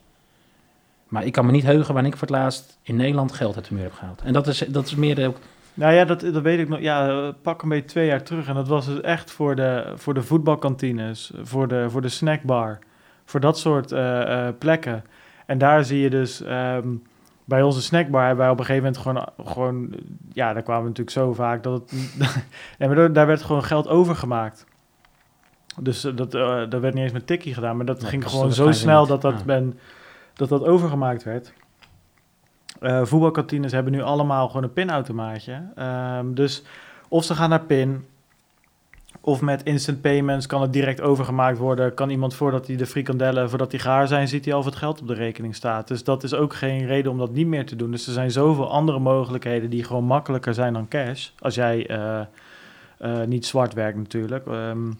Maar 1.07 1.25
ik 1.25 1.31
kan 1.31 1.45
me 1.45 1.51
niet 1.51 1.63
heugen 1.63 1.93
wanneer 1.93 2.11
ik 2.11 2.17
voor 2.17 2.27
het 2.27 2.37
laatst 2.37 2.77
in 2.81 2.95
Nederland 2.95 3.31
geld 3.31 3.55
uit 3.55 3.67
de 3.67 3.73
muur 3.73 3.83
heb 3.83 3.93
gehaald. 3.93 4.21
En 4.21 4.33
dat 4.33 4.47
is, 4.47 4.57
dat 4.57 4.85
is 4.85 4.95
meer 4.95 5.15
de, 5.15 5.31
nou 5.73 5.93
ja, 5.93 6.05
dat, 6.05 6.19
dat 6.21 6.41
weet 6.41 6.59
ik 6.59 6.69
nog. 6.69 6.79
Ja, 6.79 7.31
pak 7.41 7.61
een 7.61 7.69
beetje 7.69 7.85
twee 7.85 8.07
jaar 8.07 8.23
terug. 8.23 8.47
En 8.47 8.53
dat 8.53 8.67
was 8.67 8.85
dus 8.85 9.01
echt 9.01 9.31
voor 9.31 9.55
de, 9.55 9.91
voor 9.95 10.13
de 10.13 10.21
voetbalkantines, 10.21 11.31
voor 11.41 11.67
de, 11.67 11.89
voor 11.89 12.01
de 12.01 12.09
snackbar. 12.09 12.79
Voor 13.25 13.39
dat 13.39 13.57
soort 13.59 13.91
eh, 13.91 14.47
eh, 14.47 14.53
plekken. 14.59 15.03
En 15.45 15.57
daar 15.57 15.83
zie 15.85 15.99
je 15.99 16.09
dus... 16.09 16.41
ehm, 16.41 16.87
bij 17.45 17.61
onze 17.61 17.81
snackbar 17.81 18.21
hebben 18.25 18.43
wij 18.45 18.53
op 18.53 18.59
een 18.59 18.65
gegeven 18.65 18.93
moment 18.93 19.01
gewoon... 19.35 19.49
gewoon 19.53 19.93
ja, 20.33 20.53
daar 20.53 20.63
kwamen 20.63 20.81
we 20.83 20.87
natuurlijk 20.89 21.17
zo 21.17 21.33
vaak 21.33 21.63
dat 21.63 21.73
het... 21.91 22.15
maar 22.79 23.13
daar- 23.13 23.27
werd 23.27 23.41
gewoon 23.43 23.63
geld 23.63 23.87
overgemaakt. 23.87 24.65
Dus 25.81 26.03
eh, 26.03 26.15
dat, 26.15 26.33
eh, 26.33 26.69
dat 26.69 26.81
werd 26.81 26.93
niet 26.93 27.03
eens 27.03 27.11
met 27.13 27.27
tikkie 27.27 27.53
gedaan. 27.53 27.77
Maar 27.77 27.85
dat 27.85 28.01
Nee, 28.01 28.09
ging 28.09 28.29
gewoon 28.29 28.53
zo 28.53 28.71
snel 28.71 28.99
niet. 28.99 29.09
dat 29.09 29.21
dat, 29.21 29.37
Ja. 29.39 29.45
ben, 29.45 29.79
dat 30.33 30.49
dat 30.49 30.63
overgemaakt 30.63 31.23
werd. 31.23 31.53
Eh, 32.79 33.05
voetbalkantines 33.05 33.71
hebben 33.71 33.91
nu 33.91 34.01
allemaal 34.01 34.47
gewoon 34.47 34.63
een 34.63 34.73
pinautomaatje. 34.73 35.63
Ehm, 35.75 36.33
dus 36.33 36.63
of 37.09 37.23
ze 37.23 37.35
gaan 37.35 37.49
naar 37.49 37.61
pin, 37.63 38.05
of 39.25 39.41
met 39.41 39.63
instant 39.63 40.01
payments 40.01 40.45
kan 40.47 40.61
het 40.61 40.73
direct 40.73 41.01
overgemaakt 41.01 41.57
worden. 41.57 41.93
Kan 41.93 42.09
iemand 42.09 42.33
voordat 42.33 42.67
hij 42.67 42.75
de 42.75 42.85
frikandellen, 42.85 43.49
voordat 43.49 43.71
die 43.71 43.79
gaar 43.79 44.07
zijn, 44.07 44.27
ziet 44.27 44.45
hij 44.45 44.53
al 44.53 44.59
of 44.59 44.65
het 44.65 44.75
geld 44.75 45.01
op 45.01 45.07
de 45.07 45.13
rekening 45.13 45.55
staat. 45.55 45.87
Dus 45.87 46.03
dat 46.03 46.23
is 46.23 46.33
ook 46.33 46.53
geen 46.53 46.85
reden 46.85 47.11
om 47.11 47.17
dat 47.17 47.31
niet 47.31 47.47
meer 47.47 47.65
te 47.65 47.75
doen. 47.75 47.91
Dus 47.91 48.07
er 48.07 48.13
zijn 48.13 48.31
zoveel 48.31 48.69
andere 48.71 48.99
mogelijkheden 48.99 49.69
die 49.69 49.83
gewoon 49.83 50.03
makkelijker 50.03 50.53
zijn 50.53 50.73
dan 50.73 50.87
cash. 50.87 51.29
Als 51.39 51.55
jij 51.55 51.87
eh, 51.87 52.19
eh, 52.97 53.27
niet 53.27 53.45
zwart 53.45 53.73
werkt 53.73 53.97
natuurlijk. 53.97 54.47
Ehm, 54.47 54.91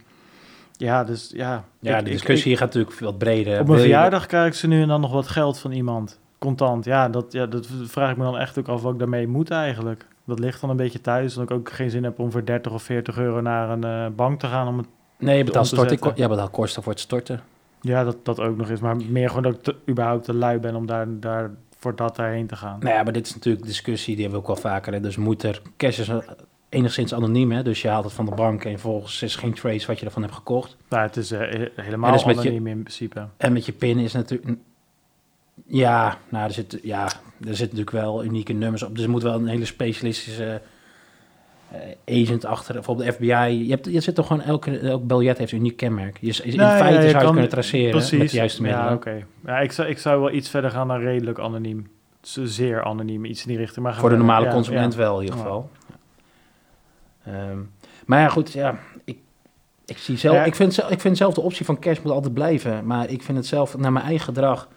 Ja, 0.78 1.04
dus 1.04 1.32
ja. 1.36 1.64
Ja, 1.80 1.98
ik- 1.98 2.06
de 2.06 2.12
discussie 2.12 2.52
ik- 2.52 2.58
gaat 2.58 2.74
natuurlijk 2.74 3.00
wat 3.00 3.18
breder. 3.18 3.60
op 3.60 3.68
mijn 3.68 3.80
verjaardag 3.80 4.26
krijg 4.26 4.48
ik 4.48 4.54
ze 4.54 4.68
nu 4.68 4.82
en 4.82 4.88
dan 4.88 5.02
nog 5.02 5.12
wat 5.12 5.28
geld 5.28 5.60
van 5.60 5.72
iemand. 5.72 6.20
Contant. 6.40 6.86
Ja 6.86 7.10
dat, 7.10 7.32
ja, 7.32 7.46
dat 7.46 7.68
vraag 7.84 8.12
ik 8.12 8.18
me 8.18 8.24
dan 8.24 8.38
echt 8.38 8.58
ook 8.60 8.68
af 8.68 8.82
wat 8.82 8.94
ik 8.94 9.00
daarmee 9.00 9.28
moet 9.28 9.52
eigenlijk. 9.52 10.06
Dat 10.26 10.40
ligt 10.40 10.62
dan 10.62 10.70
een 10.70 10.76
beetje 10.76 11.02
thuis. 11.02 11.34
Dat 11.34 11.44
ik 11.44 11.52
ook 11.52 11.72
geen 11.72 11.90
zin 11.90 12.04
heb 12.04 12.20
om 12.20 12.32
voor 12.32 12.46
30 12.46 12.72
of 12.74 12.84
40 12.84 13.18
euro 13.18 13.42
naar 13.42 13.70
een 13.70 13.84
eh, 13.84 14.06
bank 14.16 14.40
te 14.40 14.48
gaan. 14.48 14.68
Om 14.68 14.78
het, 14.78 14.88
Nee, 15.20 15.38
je 15.38 15.44
betaalt 15.44 15.70
te 15.70 15.76
storten. 15.76 16.12
Ja, 16.16 16.28
betaalt 16.28 16.52
kosten 16.52 16.84
voor 16.84 16.92
het 16.92 17.02
storten. 17.02 17.42
ja, 17.82 18.04
dat, 18.04 18.18
dat 18.26 18.40
ook 18.40 18.58
nog 18.58 18.70
eens. 18.70 18.80
Maar 18.80 18.96
meer 19.10 19.28
gewoon 19.28 19.44
dat 19.44 19.54
ik 19.56 19.62
te- 19.64 19.76
überhaupt 19.90 20.24
te 20.26 20.34
lui 20.34 20.60
ben 20.60 20.76
om 20.76 20.86
daar, 20.86 21.08
daar 21.10 21.52
voor 21.78 21.96
dat 21.96 22.16
daarheen 22.16 22.48
te 22.48 22.56
gaan. 22.56 22.80
Nou 22.80 22.96
ja, 22.96 23.04
maar 23.04 23.14
dit 23.14 23.26
is 23.28 23.34
natuurlijk 23.36 23.66
discussie, 23.66 24.14
die 24.16 24.24
hebben 24.24 24.42
we 24.44 24.48
ook 24.50 24.54
wel 24.62 24.72
vaker. 24.72 24.94
Hè. 24.94 25.00
Dus 25.00 25.18
moet 25.18 25.44
er, 25.44 25.62
cash 25.78 26.00
is 26.00 26.12
enigszins 26.70 27.14
anoniem, 27.14 27.52
hè. 27.52 27.64
Dus 27.64 27.82
je 27.82 27.88
haalt 27.88 28.04
het 28.04 28.14
van 28.14 28.26
de 28.26 28.32
bank 28.36 28.64
en 28.64 28.72
vervolgens 28.72 29.22
is 29.22 29.36
geen 29.36 29.54
trace 29.54 29.88
wat 29.88 30.00
je 30.00 30.06
ervan 30.06 30.22
hebt 30.22 30.34
gekocht. 30.34 30.78
Nou, 30.90 31.04
het 31.04 31.18
is 31.18 31.32
eh, 31.32 31.40
he- 31.40 31.70
helemaal 31.76 32.12
dus 32.12 32.26
met 32.26 32.36
je- 32.36 32.42
anoniem 32.42 32.68
in 32.68 32.80
principe. 32.82 33.28
En 33.38 33.54
met 33.54 33.66
je 33.66 33.72
pin 33.72 33.98
is 33.98 34.14
natuurlijk... 34.14 34.58
Ja, 35.68 36.18
nou, 36.30 36.48
er 36.48 36.54
zit, 36.54 36.80
ja, 36.84 37.04
er 37.04 37.56
zitten 37.56 37.78
natuurlijk 37.78 37.92
wel 37.92 38.24
unieke 38.24 38.54
nummers 38.54 38.84
op. 38.84 38.96
Dus 38.96 39.04
er 39.04 39.10
moet 39.10 39.24
wel 39.24 39.34
een 39.34 39.48
hele 39.48 39.66
specialistische 39.66 40.62
eh, 41.72 42.22
agent 42.22 42.46
achter. 42.46 42.74
Bijvoorbeeld 42.74 43.08
de 43.08 43.14
FBI. 43.14 43.64
Je, 43.66 43.70
hebt, 43.70 43.86
je 43.86 44.00
zit 44.00 44.16
toch 44.16 44.28
gewoon... 44.28 44.42
Elke, 44.42 44.80
elk 44.80 45.08
biljet 45.08 45.38
heeft 45.38 45.52
een 45.52 45.58
uniek 45.58 45.78
kenmerk. 45.78 46.18
Je, 46.22 46.28
in 46.44 46.60
feite 46.60 47.10
zou 47.10 47.24
je 47.26 47.32
kunnen 47.32 47.50
traceren 47.50 47.92
Precies. 47.92 48.20
met 48.20 48.30
de 48.30 48.36
juiste 48.36 48.62
middelen. 48.62 48.88
Ja, 48.88 48.94
oké. 48.94 49.26
Ja, 49.46 49.60
ik, 49.60 49.72
zou, 49.72 49.88
ik 49.88 49.98
zou 49.98 50.22
wel 50.22 50.32
iets 50.32 50.50
verder 50.50 50.72
gaan 50.72 50.88
dan 50.88 51.00
redelijk 51.00 51.40
anoniem. 51.40 51.88
Zeer 52.22 52.84
anoniem, 52.84 53.26
iets 53.26 53.42
in 53.42 53.48
die 53.48 53.58
richting. 53.58 53.86
Maar 53.86 53.96
Voor 53.96 54.10
de 54.10 54.16
normale 54.16 54.46
ja, 54.46 54.52
consument 54.52 54.96
wel, 54.96 55.16
in 55.18 55.24
ieder 55.24 55.40
geval. 55.40 55.70
Ehm, 57.26 57.58
maar 58.06 58.20
ja, 58.20 58.28
goed, 58.28 58.52
ja, 58.52 58.80
ik, 59.04 59.18
ik, 59.86 59.98
zie 59.98 60.18
zelf, 60.18 60.46
ik, 60.46 60.56
vind, 60.56 60.74
zelf- 60.74 60.90
ik 60.90 61.00
vind 61.00 61.18
zelf 61.18 61.34
de 61.34 61.42
optie 61.42 61.66
van 61.66 61.80
cash 61.80 62.02
moet 62.02 62.12
altijd 62.12 62.34
blijven. 62.34 62.86
Maar 62.86 63.10
ik 63.10 63.24
vind 63.24 63.38
het 63.38 63.48
zelf, 63.48 63.78
naar 63.78 63.92
mijn 63.92 64.06
eigen 64.06 64.26
gedrag, 64.26 64.68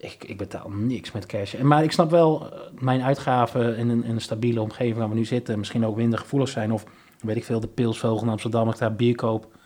ik, 0.00 0.24
ik 0.24 0.36
betaal 0.36 0.70
niks 0.70 1.12
met 1.12 1.26
cash. 1.26 1.54
En, 1.54 1.66
maar 1.66 1.82
ik 1.82 1.92
snap 1.92 2.10
wel, 2.10 2.52
eh, 2.52 2.58
mijn 2.78 3.02
uitgaven 3.02 3.76
in 3.76 3.88
een, 3.88 4.04
in 4.04 4.10
een 4.10 4.20
stabiele 4.20 4.60
omgeving 4.60 4.96
waar 4.96 5.08
we 5.08 5.14
nu 5.14 5.24
zitten, 5.24 5.58
misschien 5.58 5.86
ook 5.86 5.96
minder 5.96 6.18
gevoelig 6.18 6.48
zijn. 6.48 6.72
Of 6.72 6.84
weet 7.20 7.36
ik 7.36 7.44
veel, 7.44 7.60
de 7.60 7.68
Pilsvogel 7.68 8.22
in 8.22 8.32
Amsterdam, 8.32 8.68
ik 8.68 8.78
daar 8.78 8.94
bier 8.94 9.14
koop. 9.14 9.56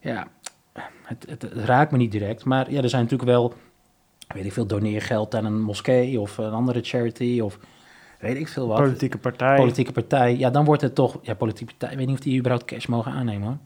Ja, 0.00 0.28
het, 1.02 1.26
het, 1.28 1.42
het 1.42 1.52
raakt 1.52 1.90
me 1.92 1.96
niet 1.98 2.12
direct. 2.12 2.44
Maar 2.44 2.70
ja, 2.70 2.82
er 2.82 2.88
zijn 2.88 3.02
natuurlijk 3.02 3.30
wel, 3.30 3.54
weet 4.34 4.44
ik 4.44 4.52
veel, 4.52 4.66
doneer 4.66 5.02
geld 5.02 5.34
aan 5.34 5.44
een 5.44 5.60
moskee 5.60 6.20
of 6.20 6.38
een 6.38 6.52
andere 6.52 6.80
charity 6.82 7.40
of 7.40 7.58
weet 8.20 8.36
ik 8.36 8.48
veel 8.48 8.66
wat 8.66 8.76
Politieke 8.76 9.18
partij. 9.18 9.56
politieke 9.56 9.92
partij, 9.92 10.36
ja, 10.36 10.50
dan 10.50 10.64
wordt 10.64 10.82
het 10.82 10.94
toch, 10.94 11.18
ja, 11.22 11.34
politieke 11.34 11.72
partij, 11.72 11.90
ik 11.90 11.98
weet 11.98 12.06
niet 12.06 12.16
of 12.16 12.22
die 12.22 12.38
überhaupt 12.38 12.64
cash 12.66 12.86
mogen 12.86 13.12
aannemen 13.12 13.46
hoor. 13.46 13.58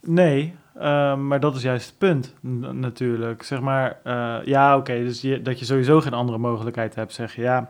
Nee, 0.00 0.54
ehm, 0.82 1.26
maar 1.26 1.40
dat 1.40 1.56
is 1.56 1.62
juist 1.62 1.86
het 1.86 1.98
punt 1.98 2.34
natuurlijk. 2.72 3.42
Zeg 3.42 3.60
maar, 3.60 3.98
eh, 4.04 4.36
ja, 4.44 4.76
oké, 4.76 4.94
dus 4.94 5.20
je, 5.20 5.42
dat 5.42 5.58
je 5.58 5.64
sowieso 5.64 6.00
geen 6.00 6.12
andere 6.12 6.38
mogelijkheid 6.38 6.94
hebt, 6.94 7.12
zeg 7.12 7.34
je. 7.34 7.42
Ja, 7.42 7.68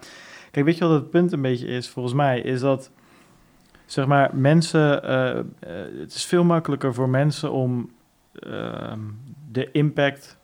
kijk, 0.51 0.67
weet 0.67 0.79
je 0.79 0.85
wat 0.85 1.01
het 1.01 1.11
punt 1.11 1.33
een 1.33 1.43
beetje 1.43 1.67
is, 1.67 1.89
volgens 1.89 2.15
mij, 2.15 2.41
is 2.41 2.61
dat, 2.61 2.91
zeg 3.87 4.07
maar, 4.07 4.31
mensen, 4.37 5.03
eh, 5.03 5.39
eh, 5.39 5.45
het 5.99 6.15
is 6.15 6.25
veel 6.25 6.45
makkelijker 6.45 6.95
voor 6.95 7.09
mensen 7.09 7.53
om 7.53 7.91
ehm, 8.33 9.01
de 9.51 9.71
impact 9.73 10.39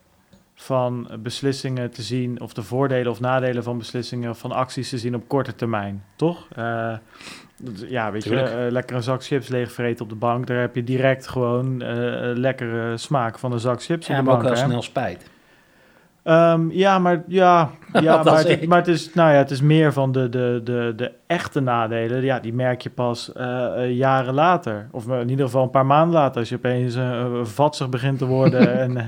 van 0.55 1.09
beslissingen 1.19 1.91
te 1.91 2.01
zien, 2.01 2.41
of 2.41 2.53
de 2.53 2.63
voordelen 2.63 3.11
of 3.11 3.19
nadelen 3.19 3.63
van 3.63 3.77
beslissingen 3.77 4.35
van 4.35 4.51
acties 4.51 4.89
te 4.89 4.97
zien 4.97 5.15
op 5.15 5.27
korte 5.27 5.55
termijn, 5.55 6.03
toch? 6.15 6.47
Ja, 7.87 8.11
weet 8.11 8.21
Tuurlijk. 8.21 8.47
je, 8.47 8.53
eh, 8.55 8.71
lekker 8.71 8.95
een 8.95 9.03
zak 9.03 9.23
chips 9.23 9.47
leegvreten 9.47 10.03
op 10.03 10.09
de 10.09 10.15
bank, 10.15 10.47
daar 10.47 10.59
heb 10.59 10.75
je 10.75 10.83
direct 10.83 11.27
gewoon 11.27 11.81
eh 11.81 11.97
lekkere 12.35 12.97
smaak 12.97 13.39
van 13.39 13.51
een 13.51 13.59
zak 13.59 13.83
chips 13.83 14.07
Ja, 14.07 14.19
op 14.19 14.25
de 14.25 14.31
ook 14.31 14.41
bank. 14.41 14.49
wel 14.53 14.63
hè? 14.63 14.67
snel 14.69 14.81
spijt. 14.81 15.29
Ehm, 16.23 16.69
ja, 16.71 16.99
maar, 16.99 17.23
ja, 17.27 17.69
ja, 18.01 18.23
maar, 18.23 18.45
het, 18.45 18.67
maar 18.67 18.77
het 18.77 18.87
is, 18.87 19.13
nou 19.13 19.31
ja, 19.31 19.37
het 19.37 19.51
is 19.51 19.61
meer 19.61 19.93
van 19.93 20.11
de, 20.11 20.29
de, 20.29 20.61
de, 20.63 20.93
de 20.95 21.11
echte 21.27 21.59
nadelen. 21.59 22.23
Ja, 22.23 22.39
die 22.39 22.53
merk 22.53 22.81
je 22.81 22.89
pas 22.89 23.33
eh, 23.33 23.91
jaren 23.91 24.33
later. 24.33 24.87
Of 24.91 25.07
in 25.07 25.29
ieder 25.29 25.45
geval 25.45 25.63
een 25.63 25.69
paar 25.69 25.85
maanden 25.85 26.13
later. 26.15 26.39
Als 26.39 26.49
je 26.49 26.55
opeens 26.55 26.97
vatsig 27.43 27.89
begint 27.89 28.17
te 28.17 28.25
worden. 28.25 28.73
en, 28.97 29.05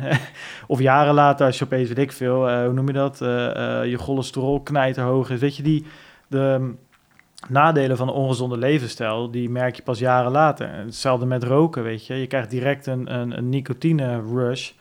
of 0.68 0.80
jaren 0.80 1.14
later 1.14 1.46
als 1.46 1.60
je 1.60 1.66
opeens, 1.66 1.88
weet 1.88 1.98
ik 1.98 2.12
veel, 2.12 2.64
hoe 2.64 2.74
noem 2.74 2.88
je 2.88 2.94
dat? 2.94 3.18
Je 3.90 3.96
cholesterol 3.98 4.62
knijterhoog 4.62 5.30
is. 5.30 5.40
Weet 5.40 5.56
je, 5.56 5.64
die... 5.64 5.86
De, 6.28 6.74
nadelen 7.50 7.98
van 7.98 8.08
een 8.08 8.14
ongezonde 8.14 8.58
levensstijl, 8.58 9.32
die 9.32 9.50
merk 9.50 9.76
je 9.76 9.82
pas 9.82 10.00
jaren 10.00 10.32
later. 10.32 10.70
Hetzelfde 10.74 11.26
met 11.26 11.44
roken, 11.44 11.84
weet 11.84 12.06
je. 12.06 12.14
Je 12.14 12.28
krijgt 12.28 12.50
direct 12.50 12.86
een, 12.86 13.14
een, 13.14 13.38
een 13.38 13.50
nicotine 13.50 14.22
rush. 14.34 14.72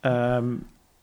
Ehm, 0.00 0.44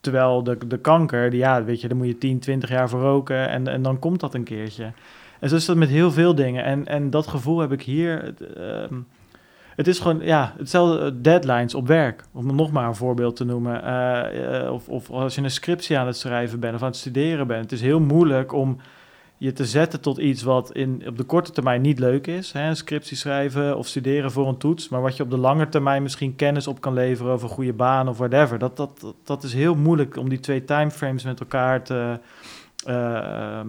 terwijl 0.02 0.44
de, 0.44 0.68
de 0.68 0.78
kanker, 0.78 1.30
die, 1.30 1.39
ja, 1.39 1.63
weet 1.63 1.82
je, 1.82 1.88
daar 1.88 1.98
moet 1.98 2.08
je 2.08 2.18
10, 2.18 2.39
20 2.39 2.70
jaar 2.70 2.89
voor 2.89 3.02
roken 3.02 3.50
en, 3.50 3.68
en 3.68 3.82
dan 3.82 4.00
komt 4.00 4.20
dat 4.20 4.34
een 4.34 4.44
keertje. 4.44 4.92
En 5.39 5.50
zo 5.50 5.56
is 5.56 5.66
dat 5.66 5.76
met 5.76 5.89
heel 5.89 6.12
veel 6.12 6.36
dingen. 6.36 6.63
En, 6.63 6.88
en 6.88 7.10
dat 7.10 7.28
gevoel 7.28 7.60
heb 7.60 7.72
ik 7.72 7.82
hier. 7.82 8.22
Het, 8.22 8.42
ehm, 8.42 8.96
is 9.76 10.00
gewoon, 10.00 10.20
ja, 10.20 10.54
hetzelfde 10.58 11.06
eh, 11.06 11.12
deadlines 11.16 11.76
op 11.76 11.88
werk. 11.88 12.24
Om 12.32 12.56
nog 12.56 12.72
maar 12.72 12.88
een 12.88 12.96
voorbeeld 12.96 13.36
te 13.36 13.46
noemen. 13.46 13.84
Eh, 13.84 14.66
eh, 14.66 14.74
of, 14.74 14.89
of 14.89 15.10
als 15.10 15.36
je 15.36 15.42
een 15.42 15.52
scriptie 15.52 15.98
aan 15.98 16.08
het 16.08 16.18
schrijven 16.18 16.60
bent 16.60 16.76
of 16.76 16.82
aan 16.82 16.88
het 16.88 16.96
studeren 16.96 17.48
bent. 17.48 17.63
Het 17.63 17.72
is 17.72 17.82
heel 17.82 18.00
moeilijk 18.00 18.54
om 18.54 18.78
je 19.43 19.53
te 19.53 19.65
zetten 19.65 20.01
tot 20.01 20.17
iets 20.17 20.43
wat 20.43 20.71
in, 20.71 21.03
op 21.08 21.17
de 21.17 21.23
korte 21.23 21.51
termijn 21.51 21.82
niet 21.82 21.99
leuk 21.99 22.27
is. 22.27 22.51
Hè? 22.51 22.75
Scriptie 22.75 23.17
schrijven 23.17 23.77
of 23.77 23.88
studeren 23.88 24.32
voor 24.32 24.47
een 24.47 24.58
toets. 24.58 24.89
Maar 24.89 25.01
wat 25.01 25.17
je 25.17 25.23
op 25.23 25.29
de 25.29 25.38
lange 25.38 25.69
termijn 25.69 26.03
misschien 26.03 26.36
kennis 26.36 26.67
op 26.67 26.82
kan 26.82 26.93
leveren 26.93 27.32
over 27.32 27.49
een 27.49 27.56
goede 27.56 27.73
baan 27.73 28.08
of 28.08 28.17
whatever. 28.17 28.60
Dat, 28.60 28.77
dat, 28.77 28.99
dat, 28.99 29.15
dat 29.23 29.43
is 29.43 29.53
heel 29.53 29.75
moeilijk 29.75 30.17
om 30.17 30.29
die 30.29 30.39
twee 30.39 30.63
timeframes 30.63 31.23
met 31.23 31.39
elkaar 31.39 31.84
te, 31.84 32.19
eh, 32.86 33.17
ehm, 33.17 33.67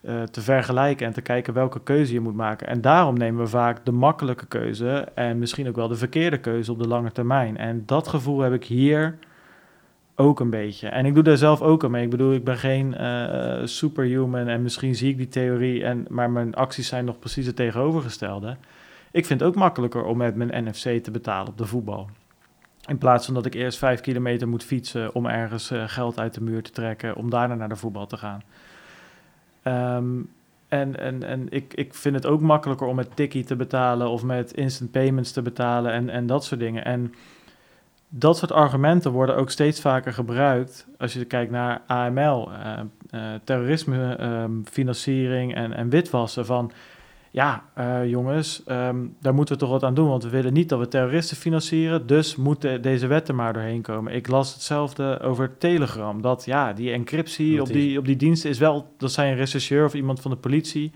eh, 0.00 0.22
te 0.22 0.40
vergelijken 0.40 1.06
en 1.06 1.12
te 1.12 1.20
kijken 1.20 1.54
welke 1.54 1.80
keuze 1.80 2.12
je 2.12 2.20
moet 2.20 2.36
maken. 2.36 2.66
En 2.66 2.80
daarom 2.80 3.18
nemen 3.18 3.42
we 3.42 3.48
vaak 3.48 3.84
de 3.84 3.92
makkelijke 3.92 4.46
keuze 4.46 5.08
en 5.14 5.38
misschien 5.38 5.68
ook 5.68 5.76
wel 5.76 5.88
de 5.88 5.96
verkeerde 5.96 6.38
keuze 6.38 6.72
op 6.72 6.78
de 6.78 6.88
lange 6.88 7.12
termijn. 7.12 7.56
En 7.56 7.82
dat 7.86 8.08
gevoel 8.08 8.40
heb 8.40 8.52
ik 8.52 8.64
hier 8.64 9.18
ook 10.16 10.40
een 10.40 10.50
beetje. 10.50 10.88
En 10.88 11.06
ik 11.06 11.14
doe 11.14 11.22
daar 11.22 11.36
zelf 11.36 11.62
ook 11.62 11.84
aan 11.84 11.90
mee. 11.90 12.04
Ik 12.04 12.10
bedoel, 12.10 12.32
ik 12.32 12.44
ben 12.44 12.58
geen 12.58 12.94
eh, 12.94 13.60
superhuman 13.64 14.48
en 14.48 14.62
misschien 14.62 14.94
zie 14.94 15.10
ik 15.10 15.16
die 15.16 15.28
theorie, 15.28 15.84
en, 15.84 16.06
maar 16.08 16.30
mijn 16.30 16.54
acties 16.54 16.88
zijn 16.88 17.04
nog 17.04 17.18
precies 17.18 17.46
het 17.46 17.56
tegenovergestelde. 17.56 18.56
Ik 19.10 19.26
vind 19.26 19.40
het 19.40 19.48
ook 19.48 19.54
makkelijker 19.54 20.04
om 20.04 20.16
met 20.16 20.34
mijn 20.34 20.64
NFC 20.64 21.02
te 21.02 21.10
betalen 21.10 21.48
op 21.48 21.58
de 21.58 21.66
voetbal. 21.66 22.08
In 22.88 22.98
plaats 22.98 23.24
van 23.24 23.34
dat 23.34 23.46
ik 23.46 23.54
eerst 23.54 23.78
vijf 23.78 24.00
kilometer 24.00 24.48
moet 24.48 24.64
fietsen 24.64 25.14
om 25.14 25.26
ergens 25.26 25.70
eh, 25.70 25.82
geld 25.86 26.18
uit 26.18 26.34
de 26.34 26.42
muur 26.42 26.62
te 26.62 26.70
trekken, 26.70 27.16
om 27.16 27.30
daarna 27.30 27.54
naar 27.54 27.68
de 27.68 27.76
voetbal 27.76 28.06
te 28.06 28.16
gaan. 28.16 28.42
Ehm, 29.62 30.20
en 30.68 30.98
en, 30.98 31.22
en 31.22 31.46
ik, 31.50 31.74
ik 31.74 31.94
vind 31.94 32.14
het 32.14 32.26
ook 32.26 32.40
makkelijker 32.40 32.86
om 32.86 32.96
met 32.96 33.16
Tikkie 33.16 33.44
te 33.44 33.56
betalen 33.56 34.08
of 34.08 34.22
met 34.22 34.52
instant 34.52 34.90
payments 34.90 35.32
te 35.32 35.42
betalen 35.42 35.92
en, 35.92 36.08
en 36.08 36.26
dat 36.26 36.44
soort 36.44 36.60
dingen. 36.60 36.84
En 36.84 37.14
dat 38.14 38.38
soort 38.38 38.52
argumenten 38.52 39.10
worden 39.10 39.36
ook 39.36 39.50
steeds 39.50 39.80
vaker 39.80 40.12
gebruikt 40.12 40.86
als 40.98 41.12
je 41.12 41.24
kijkt 41.24 41.50
naar 41.50 41.82
AML, 41.86 42.50
eh, 42.52 42.80
eh, 43.10 43.40
terrorisme, 43.44 44.14
ehm, 44.14 44.50
financiering 44.64 45.54
en, 45.54 45.72
en 45.72 45.88
witwassen. 45.88 46.46
Van 46.46 46.72
ja, 47.30 47.64
eh, 47.74 48.08
jongens, 48.08 48.62
ehm, 48.64 48.96
daar 49.20 49.34
moeten 49.34 49.54
we 49.54 49.60
toch 49.60 49.70
wat 49.70 49.84
aan 49.84 49.94
doen, 49.94 50.08
want 50.08 50.22
we 50.22 50.28
willen 50.28 50.52
niet 50.52 50.68
dat 50.68 50.78
we 50.78 50.88
terroristen 50.88 51.36
financieren, 51.36 52.06
dus 52.06 52.36
moet 52.36 52.60
de- 52.60 52.80
deze 52.80 53.06
wet 53.06 53.28
er 53.28 53.34
maar 53.34 53.52
doorheen 53.52 53.82
komen. 53.82 54.14
Ik 54.14 54.28
las 54.28 54.52
hetzelfde 54.52 55.20
over 55.20 55.58
Telegram, 55.58 56.22
dat 56.22 56.44
ja, 56.44 56.72
die 56.72 56.92
encryptie 56.92 57.60
op 57.60 57.66
die, 57.66 57.98
op 57.98 58.04
die 58.04 58.16
diensten 58.16 58.50
is 58.50 58.58
wel, 58.58 58.94
dat 58.98 59.12
zei 59.12 59.30
een 59.30 59.36
rechercheur 59.36 59.84
of 59.84 59.94
iemand 59.94 60.20
van 60.20 60.30
de 60.30 60.36
politie 60.36 60.92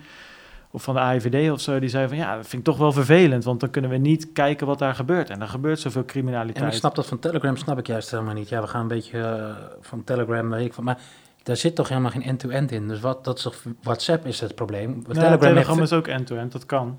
of 0.77 0.83
van 0.83 0.95
de 0.95 1.01
AIVD 1.01 1.51
of 1.51 1.61
zo, 1.61 1.79
die 1.79 1.89
zei 1.89 2.09
van 2.09 2.17
ja, 2.17 2.37
dat 2.37 2.47
vind 2.47 2.67
ik 2.67 2.69
toch 2.69 2.79
wel 2.79 2.93
vervelend, 2.93 3.45
want 3.45 3.61
dan 3.61 3.71
kunnen 3.71 3.91
we 3.91 3.97
niet 3.97 4.33
kijken 4.33 4.67
wat 4.67 4.79
daar 4.79 4.95
gebeurt. 4.95 5.31
En 5.31 5.41
er 5.41 5.49
gebeurt 5.49 5.81
zoveel 5.81 6.05
criminaliteit. 6.05 6.65
En 6.65 6.71
ik 6.71 6.79
snap 6.79 6.95
dat 6.95 7.07
van 7.07 7.19
Telegram, 7.19 7.57
snap 7.57 7.79
ik 7.79 7.87
juist 7.87 8.11
helemaal 8.11 8.35
niet. 8.35 8.49
Ja, 8.49 8.61
we 8.61 8.67
gaan 8.67 8.81
een 8.81 8.89
beetje 8.89 9.19
eh, 9.21 9.55
van 9.81 10.05
Telegram, 10.05 10.51
weet 10.51 10.67
ik 10.67 10.75
van, 10.75 10.85
maar 10.85 10.99
daar 11.43 11.57
zit 11.57 11.75
toch 11.75 11.89
helemaal 11.89 12.11
geen 12.11 12.23
end-to-end 12.23 12.73
in. 12.73 12.89
Dus 12.89 13.01
wat, 13.01 13.25
dat 13.25 13.37
is 13.37 13.43
toch, 13.43 13.55
WhatsApp 13.83 14.27
is 14.27 14.41
het 14.41 14.55
probleem. 14.55 15.05
Ja, 15.07 15.12
Telegram, 15.12 15.39
Telegram, 15.39 15.79
heeft, 15.79 15.91
is 15.93 15.99
ook 15.99 16.07
end-to-end, 16.07 16.53
dat 16.53 16.67
kan. 16.67 16.99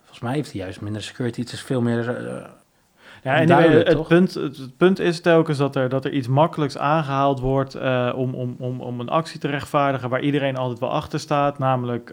volgens 0.00 0.20
mij 0.20 0.34
heeft 0.34 0.52
hij 0.52 0.60
juist 0.60 0.80
minder 0.80 1.02
security. 1.02 1.40
Het 1.40 1.52
is 1.52 1.62
veel 1.62 1.80
meer... 1.80 2.26
eh, 2.26 2.44
Ja, 3.22 3.34
en 3.34 3.50
het, 3.50 4.08
punt, 4.08 4.34
het, 4.34 4.76
punt 4.76 4.98
is 4.98 5.20
telkens 5.20 5.58
dat 5.58 5.76
er, 5.76 5.88
dat 5.88 6.04
er 6.04 6.12
iets 6.12 6.28
makkelijks 6.28 6.78
aangehaald 6.78 7.40
wordt 7.40 7.74
eh, 7.74 8.12
om, 8.16 8.34
om, 8.34 8.56
om, 8.58 8.80
om 8.80 9.00
een 9.00 9.08
actie 9.08 9.40
te 9.40 9.48
rechtvaardigen 9.48 10.08
waar 10.08 10.20
iedereen 10.20 10.56
altijd 10.56 10.78
wel 10.78 10.90
achter 10.90 11.20
staat. 11.20 11.58
Namelijk, 11.58 12.12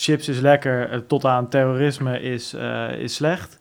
chips 0.00 0.28
is 0.28 0.40
lekker, 0.40 0.90
eh, 0.90 0.98
tot 0.98 1.24
aan 1.24 1.48
terrorisme 1.48 2.20
is, 2.20 2.54
eh, 2.54 2.92
is 2.98 3.14
slecht. 3.14 3.58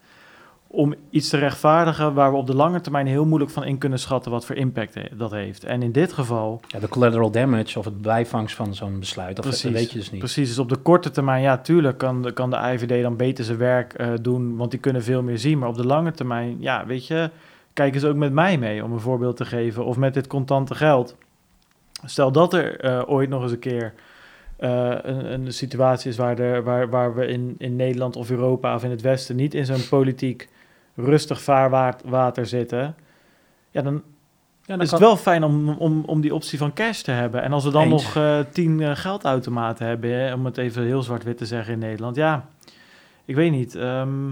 Om 0.68 0.94
iets 1.10 1.30
te 1.30 1.38
rechtvaardigen 1.38 2.14
waar 2.14 2.32
we 2.32 2.38
op 2.38 2.48
de 2.48 2.56
lange 2.56 2.82
termijn 2.82 3.08
heel 3.08 3.26
moeilijk 3.26 3.52
van 3.52 3.64
in 3.64 3.78
kunnen 3.78 4.00
schatten 4.00 4.32
wat 4.32 4.46
voor 4.46 4.56
impact 4.56 4.94
he- 4.94 5.18
dat 5.18 5.32
heeft. 5.32 5.64
En 5.64 5.82
in 5.82 5.92
dit 5.92 6.14
geval, 6.14 6.60
ja, 6.68 6.80
de 6.80 6.88
collateral 6.88 7.32
damage 7.32 7.80
of 7.80 7.86
het 7.86 8.02
bijvangst 8.02 8.56
van 8.56 8.76
zo'n 8.76 9.00
besluit, 9.00 9.36
dat, 9.36 9.46
Precies. 9.46 9.72
weet 9.72 9.92
je 9.92 9.98
dus 9.98 10.12
niet. 10.12 10.20
Precies, 10.20 10.48
dus 10.48 10.60
op 10.60 10.70
de 10.70 10.76
korte 10.78 11.12
termijn, 11.12 11.42
ja, 11.42 11.58
tuurlijk 11.58 11.98
kan 11.98 12.22
de, 12.22 12.32
kan 12.32 12.50
de 12.50 12.58
IVD 12.58 13.02
dan 13.02 13.16
beter 13.16 13.44
zijn 13.44 13.58
werk 13.58 13.94
eh, 13.94 14.12
doen, 14.22 14.56
want 14.56 14.72
die 14.72 14.80
kunnen 14.80 15.04
veel 15.04 15.22
meer 15.24 15.38
zien. 15.38 15.60
Maar 15.60 15.70
op 15.70 15.76
de 15.78 15.86
lange 15.86 16.12
termijn, 16.12 16.58
ja, 16.60 16.86
weet 16.86 17.08
je, 17.08 17.30
kijk 17.74 17.94
eens 17.94 18.06
ook 18.06 18.16
met 18.16 18.34
mij 18.34 18.58
mee, 18.58 18.84
om 18.84 18.92
een 18.92 19.00
voorbeeld 19.00 19.38
te 19.38 19.46
geven. 19.46 19.86
Of 19.86 19.98
met 19.98 20.14
dit 20.14 20.28
contante 20.28 20.76
geld. 20.76 21.16
Stel 22.06 22.32
dat 22.32 22.54
er 22.54 23.08
ooit 23.08 23.30
nog 23.30 23.42
eens 23.44 23.52
een 23.52 23.60
keer 23.60 23.94
eh, 24.60 24.96
een, 25.02 25.34
een 25.34 25.54
situatie 25.54 26.10
is 26.12 26.18
waar, 26.18 26.64
waar, 26.64 26.90
waar 26.90 27.16
we 27.16 27.26
in, 27.28 27.56
in 27.58 27.76
Nederland 27.76 28.16
of 28.16 28.30
Europa 28.30 28.76
of 28.76 28.84
in 28.84 28.90
het 28.92 29.02
Westen 29.02 29.36
niet 29.36 29.54
in 29.54 29.66
zo'n 29.66 29.88
politiek 29.90 30.50
rustig 30.96 31.42
vaarwater 31.42 32.46
zitten. 32.46 32.96
Ja, 33.72 33.82
dan 33.82 33.94
Ja, 34.66 34.76
dan 34.76 34.82
is 34.82 34.90
kan- 34.90 35.00
het 35.00 35.08
wel 35.08 35.18
fijn 35.18 35.44
om, 35.44 35.70
om, 35.70 36.04
om 36.06 36.22
die 36.22 36.34
optie 36.34 36.58
van 36.58 36.74
cash 36.74 37.02
te 37.02 37.12
hebben. 37.12 37.42
En 37.42 37.54
als 37.54 37.64
we 37.64 37.72
dan 37.72 37.84
Eens. 37.92 37.92
nog 38.04 38.16
eh, 38.16 38.40
tien 38.52 38.82
eh, 38.82 38.96
geldautomaten 38.96 39.86
hebben, 39.88 40.10
hè, 40.14 40.34
om 40.34 40.46
het 40.46 40.58
even 40.58 40.84
heel 40.84 41.02
zwart-wit 41.02 41.38
te 41.38 41.46
zeggen 41.46 41.74
in 41.74 41.80
Nederland. 41.80 42.16
Ja, 42.16 42.46
ik 43.26 43.36
weet 43.36 43.52
niet. 43.52 43.76
ehm, 43.76 44.30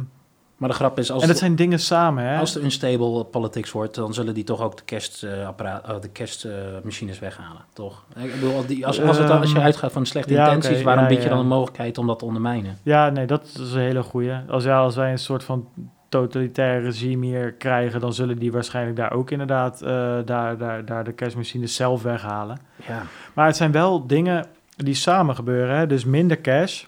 Maar 0.57 0.69
de 0.69 0.75
grap 0.75 0.97
is, 0.99 1.11
als, 1.11 1.21
en 1.21 1.27
dat 1.27 1.29
het- 1.29 1.37
zijn 1.37 1.55
dingen 1.55 1.79
samen, 1.79 2.23
hè? 2.23 2.39
als 2.39 2.55
er 2.55 2.63
unstable 2.63 3.23
politics 3.23 3.71
wordt, 3.71 3.95
dan 3.95 4.13
zullen 4.13 4.33
die 4.33 4.43
toch 4.43 4.61
ook 4.61 4.77
de 4.77 4.83
kerstapparaat, 4.83 5.89
oh, 5.89 6.01
de 6.01 6.09
kerstmachines 6.09 7.19
weghalen, 7.19 7.61
toch? 7.73 8.03
Ik 8.15 8.31
bedoel, 8.33 8.55
als, 8.55 8.65
die, 8.65 8.85
als, 8.85 9.01
als, 9.01 9.17
het, 9.17 9.29
als 9.29 9.49
je 9.49 9.55
Ehm, 9.55 9.65
uitgaat 9.65 9.91
van 9.91 10.05
slechte 10.05 10.33
ja, 10.33 10.51
intenties, 10.51 10.81
waarom 10.83 11.03
ja, 11.03 11.09
bied 11.09 11.17
je 11.17 11.23
ja. 11.23 11.29
dan 11.29 11.39
een 11.39 11.47
mogelijkheid 11.47 11.97
om 11.97 12.07
dat 12.07 12.19
te 12.19 12.25
ondermijnen? 12.25 12.77
Ja, 12.83 13.09
nee, 13.09 13.25
dat 13.25 13.43
is 13.43 13.71
een 13.73 13.79
hele 13.79 14.03
goeie. 14.03 14.33
Als, 14.49 14.63
ja, 14.63 14.79
als 14.79 14.95
wij 14.95 15.11
een 15.11 15.17
soort 15.19 15.43
van 15.43 15.67
totalitair 16.09 16.81
regime 16.81 17.25
hier 17.25 17.53
krijgen, 17.53 17.99
dan 17.99 18.13
zullen 18.13 18.37
die 18.39 18.51
waarschijnlijk 18.51 18.97
daar 18.97 19.11
ook 19.11 19.31
inderdaad 19.31 19.81
eh, 19.81 19.87
daar, 20.25 20.57
daar, 20.57 20.85
daar 20.85 21.03
de 21.03 21.15
cashmachines 21.15 21.75
zelf 21.75 22.01
weghalen. 22.01 22.57
Ja, 22.87 23.01
Maar 23.33 23.45
het 23.45 23.55
zijn 23.57 23.71
wel 23.71 24.07
dingen 24.07 24.45
die 24.75 24.93
samen 24.95 25.35
gebeuren. 25.35 25.77
Hè? 25.77 25.87
Dus 25.87 26.05
minder 26.05 26.41
cash. 26.41 26.85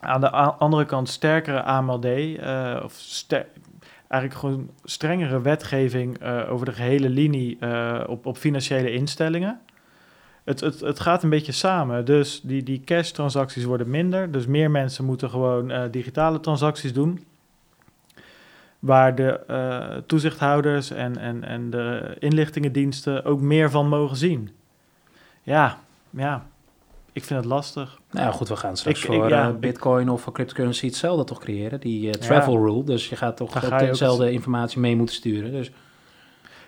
Aan 0.00 0.20
de 0.20 0.30
andere 0.30 0.84
kant 0.84 1.08
sterkere 1.08 1.62
AMLD. 1.62 2.04
eh, 2.04 2.80
of 2.84 3.24
eigenlijk 4.08 4.40
gewoon 4.40 4.70
strengere 4.84 5.40
wetgeving 5.40 6.18
eh, 6.18 6.52
over 6.52 6.66
de 6.66 6.72
gehele 6.72 7.08
linie 7.08 7.56
eh, 7.60 8.04
op, 8.06 8.26
op 8.26 8.36
financiële 8.36 8.92
instellingen. 8.92 9.60
Het, 10.44 10.60
het, 10.60 10.80
het 10.80 11.00
gaat 11.00 11.22
een 11.22 11.30
beetje 11.30 11.52
samen. 11.52 12.04
Dus 12.04 12.40
die, 12.40 12.62
die 12.62 12.80
cash-transacties 12.84 13.64
worden 13.64 13.90
minder. 13.90 14.30
Dus 14.30 14.46
meer 14.46 14.70
mensen 14.70 15.04
moeten 15.04 15.30
gewoon 15.30 15.90
digitale 15.90 16.40
transacties 16.40 16.92
doen. 16.92 17.24
Waar 18.78 19.14
de 19.14 20.02
toezichthouders 20.06 20.90
en, 20.90 21.18
en, 21.18 21.44
en 21.44 21.70
de 21.70 22.16
inlichtingendiensten 22.18 23.24
ook 23.24 23.40
meer 23.40 23.70
van 23.70 23.88
mogen 23.88 24.16
zien. 24.16 24.50
Ja, 25.42 25.78
ja, 26.10 26.46
ik 27.18 27.24
vind 27.24 27.40
het 27.40 27.48
lastig. 27.48 27.98
nou 28.10 28.26
ja, 28.26 28.32
goed, 28.32 28.48
we 28.48 28.56
gaan 28.56 28.76
straks 28.76 29.00
Ik- 29.00 29.06
voor 29.06 29.24
ik- 29.24 29.30
ja, 29.30 29.48
eh, 29.48 29.54
bitcoin 29.54 30.08
of 30.08 30.20
voor 30.22 30.32
cryptocurrency 30.32 30.86
hetzelfde 30.86 31.24
toch 31.24 31.38
creëren, 31.38 31.80
die 31.80 32.06
eh, 32.10 32.12
travel 32.14 32.56
rule. 32.56 32.84
Dus 32.84 33.08
je 33.08 33.16
gaat 33.16 33.36
toch 33.36 33.52
ga 33.68 33.80
je 33.80 33.86
dezelfde 33.86 34.32
informatie 34.32 34.80
mee 34.80 34.96
moeten 34.96 35.14
sturen. 35.14 35.52
Dus 35.52 35.70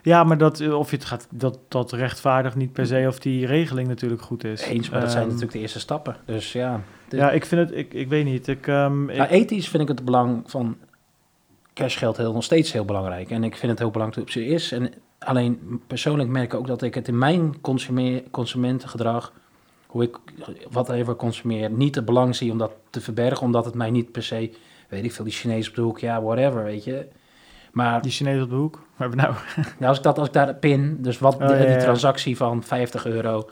Ja, 0.02 0.24
maar 0.24 0.38
dat, 0.38 0.60
eh, 0.60 0.78
of 0.78 0.90
je 0.90 0.96
het 0.96 1.04
gaat, 1.04 1.26
dat, 1.30 1.58
dat 1.68 1.92
rechtvaardigt 1.92 2.56
niet 2.56 2.72
per 2.72 2.86
se 2.86 3.04
of 3.08 3.18
die 3.18 3.46
regeling 3.46 3.88
natuurlijk 3.88 4.22
goed 4.22 4.44
is. 4.44 4.62
eens, 4.62 4.90
maar 4.90 5.00
dat 5.00 5.08
zijn 5.10 5.22
Ehm, 5.22 5.28
natuurlijk 5.28 5.56
de 5.56 5.62
eerste 5.62 5.80
stappen. 5.80 6.16
Dus 6.24 6.52
ja, 6.52 6.80
Ja, 7.08 7.30
ik 7.30 7.44
vind 7.46 7.68
het, 7.68 7.78
ik, 7.78 7.94
ik 7.94 8.08
weet 8.08 8.24
niet. 8.24 8.46
Ik, 8.48 8.66
ehm, 8.66 9.08
ik- 9.08 9.16
Ja, 9.16 9.28
ethisch 9.28 9.68
vind 9.68 9.82
ik 9.82 9.88
het 9.88 10.04
belang 10.04 10.42
van 10.46 10.76
cashgeld 11.74 12.16
heel, 12.16 12.32
nog 12.32 12.44
steeds 12.44 12.72
heel 12.72 12.84
belangrijk. 12.84 13.30
En 13.30 13.44
ik 13.44 13.56
vind 13.56 13.70
het 13.70 13.78
heel 13.80 13.90
belangrijk 13.90 14.26
dat 14.26 14.34
het 14.34 14.44
op 14.44 14.52
zich 14.52 14.54
is. 14.62 14.72
En 14.72 14.92
alleen 15.18 15.80
persoonlijk 15.86 16.28
merk 16.28 16.52
ik 16.52 16.58
ook 16.58 16.66
dat 16.66 16.82
ik 16.82 16.94
het 16.94 17.08
in 17.08 17.18
mijn 17.18 17.60
consumentengedrag, 18.30 19.32
hoe 19.90 20.02
ik 20.02 20.18
whatever 20.70 21.16
consumeer, 21.16 21.70
niet 21.70 21.94
het 21.94 22.04
belang 22.04 22.36
zie 22.36 22.52
om 22.52 22.58
dat 22.58 22.72
te 22.90 23.00
verbergen. 23.00 23.46
Omdat 23.46 23.64
het 23.64 23.74
mij 23.74 23.90
niet 23.90 24.12
per 24.12 24.22
se, 24.22 24.50
weet 24.88 25.04
ik 25.04 25.12
veel, 25.12 25.24
die 25.24 25.32
Chinees 25.32 25.68
op 25.68 25.74
de 25.74 25.80
hoek, 25.80 25.98
ja, 25.98 26.22
whatever, 26.22 26.64
weet 26.64 26.84
je. 26.84 27.08
Maar 27.72 28.02
die 28.02 28.10
Chinees 28.10 28.42
op 28.42 28.48
de 28.48 28.54
hoek. 28.54 28.82
Maar 28.96 29.16
nou, 29.16 29.34
nou, 29.78 29.88
als 29.88 29.96
ik 29.96 30.02
dat, 30.02 30.18
als 30.18 30.26
ik 30.26 30.32
daar 30.32 30.54
pin, 30.54 30.98
dus 31.00 31.18
wat 31.18 31.34
Oh, 31.34 31.46
die, 31.46 31.56
ja, 31.56 31.62
die 31.62 31.70
ja. 31.70 31.78
transactie 31.78 32.36
van 32.36 32.62
50 32.62 33.06
euro 33.06 33.48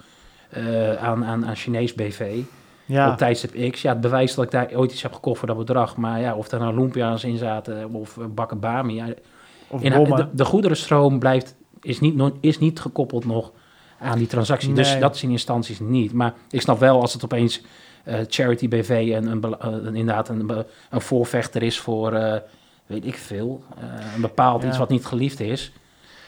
eh, 0.50 0.94
aan, 0.94 1.24
aan, 1.24 1.46
aan 1.46 1.56
Chinees 1.56 1.94
BV 1.94 2.42
ja, 2.84 3.10
op 3.10 3.16
tijdstip 3.16 3.70
X. 3.70 3.82
Ja, 3.82 3.92
het 3.92 4.00
bewijst 4.00 4.36
dat 4.36 4.44
ik 4.44 4.50
daar 4.50 4.68
ooit 4.74 4.92
iets 4.92 5.02
heb 5.02 5.12
gekocht 5.12 5.38
voor 5.38 5.48
dat 5.48 5.56
bedrag. 5.56 5.96
Maar 5.96 6.20
ja, 6.20 6.34
of 6.34 6.50
er 6.50 6.58
nou 6.58 6.74
lumpia's 6.74 7.24
in 7.24 7.36
zaten 7.36 7.94
of 7.94 8.18
eh, 8.18 8.24
bakken 8.34 8.60
bami. 8.60 8.94
Ja, 8.94 9.06
of 9.68 9.82
in, 9.82 10.04
de, 10.04 10.28
de 10.32 10.44
goederenstroom 10.44 11.18
blijft, 11.18 11.56
is, 11.80 12.00
niet, 12.00 12.22
is 12.40 12.58
niet 12.58 12.80
gekoppeld 12.80 13.24
nog 13.24 13.52
aan 14.00 14.18
die 14.18 14.26
transactie. 14.26 14.72
Dus 14.72 14.98
dat 14.98 15.16
in 15.22 15.30
instanties 15.30 15.80
niet. 15.80 16.12
Maar 16.12 16.34
ik 16.50 16.60
snap 16.60 16.78
wel 16.78 17.00
als 17.00 17.12
het 17.12 17.24
opeens 17.24 17.60
eh, 18.04 18.18
Charity 18.28 18.68
BV 18.68 19.10
en 19.14 19.26
een, 19.26 19.42
eh, 19.58 19.68
een- 19.70 19.94
inderdaad 19.96 20.28
een, 20.28 20.64
voorvechter 21.02 21.62
is 21.62 21.78
voor, 21.78 22.12
eh, 22.12 22.40
weet 22.86 23.06
ik 23.06 23.16
veel, 23.16 23.62
een 24.14 24.20
bepaald 24.20 24.62
Ja. 24.62 24.68
iets 24.68 24.78
wat 24.78 24.88
niet 24.88 25.06
geliefd 25.06 25.40
is. 25.40 25.72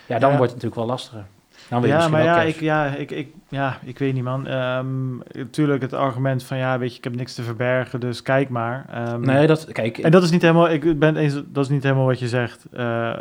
Ja, 0.07 0.19
dan 0.19 0.31
Ja. 0.31 0.37
wordt 0.37 0.53
het 0.53 0.63
natuurlijk 0.63 0.75
wel 0.75 0.87
lastiger. 0.97 1.27
Dan 1.71 1.81
je 1.83 1.89
ja, 1.89 2.09
maar 2.09 2.23
ja 2.23 2.43
ik, 2.43 2.61
ja, 2.61 2.87
ik, 2.87 3.11
ik, 3.11 3.29
ja, 3.49 3.79
ik 3.85 3.99
weet 3.99 4.15
niet, 4.15 4.23
man. 4.23 4.47
Ehm 4.47 5.11
natuurlijk 5.33 5.83
het 5.83 5.93
argument 5.93 6.45
van, 6.45 6.57
ja, 6.57 6.79
weet 6.79 6.91
je, 6.91 6.99
ik 6.99 7.05
heb 7.05 7.17
niks 7.17 7.35
te 7.35 7.43
verbergen, 7.43 8.01
dus 8.01 8.23
kijk 8.23 8.49
maar. 8.49 8.87
Ehm, 8.91 9.21
Nee, 9.21 9.47
dat, 9.47 9.73
kijk, 9.73 9.99
En 9.99 10.11
dat 10.11 10.23
is 10.23 10.31
niet 10.31 10.43
helemaal, 10.43 10.71
ik 10.71 10.99
ben 10.99 11.17
eens, 11.17 11.43
dat 11.47 11.65
is 11.65 11.71
niet 11.71 11.83
helemaal 11.83 12.07
wat 12.07 12.19
je 12.19 12.29
zegt. 12.29 12.67
Eh, 12.73 13.17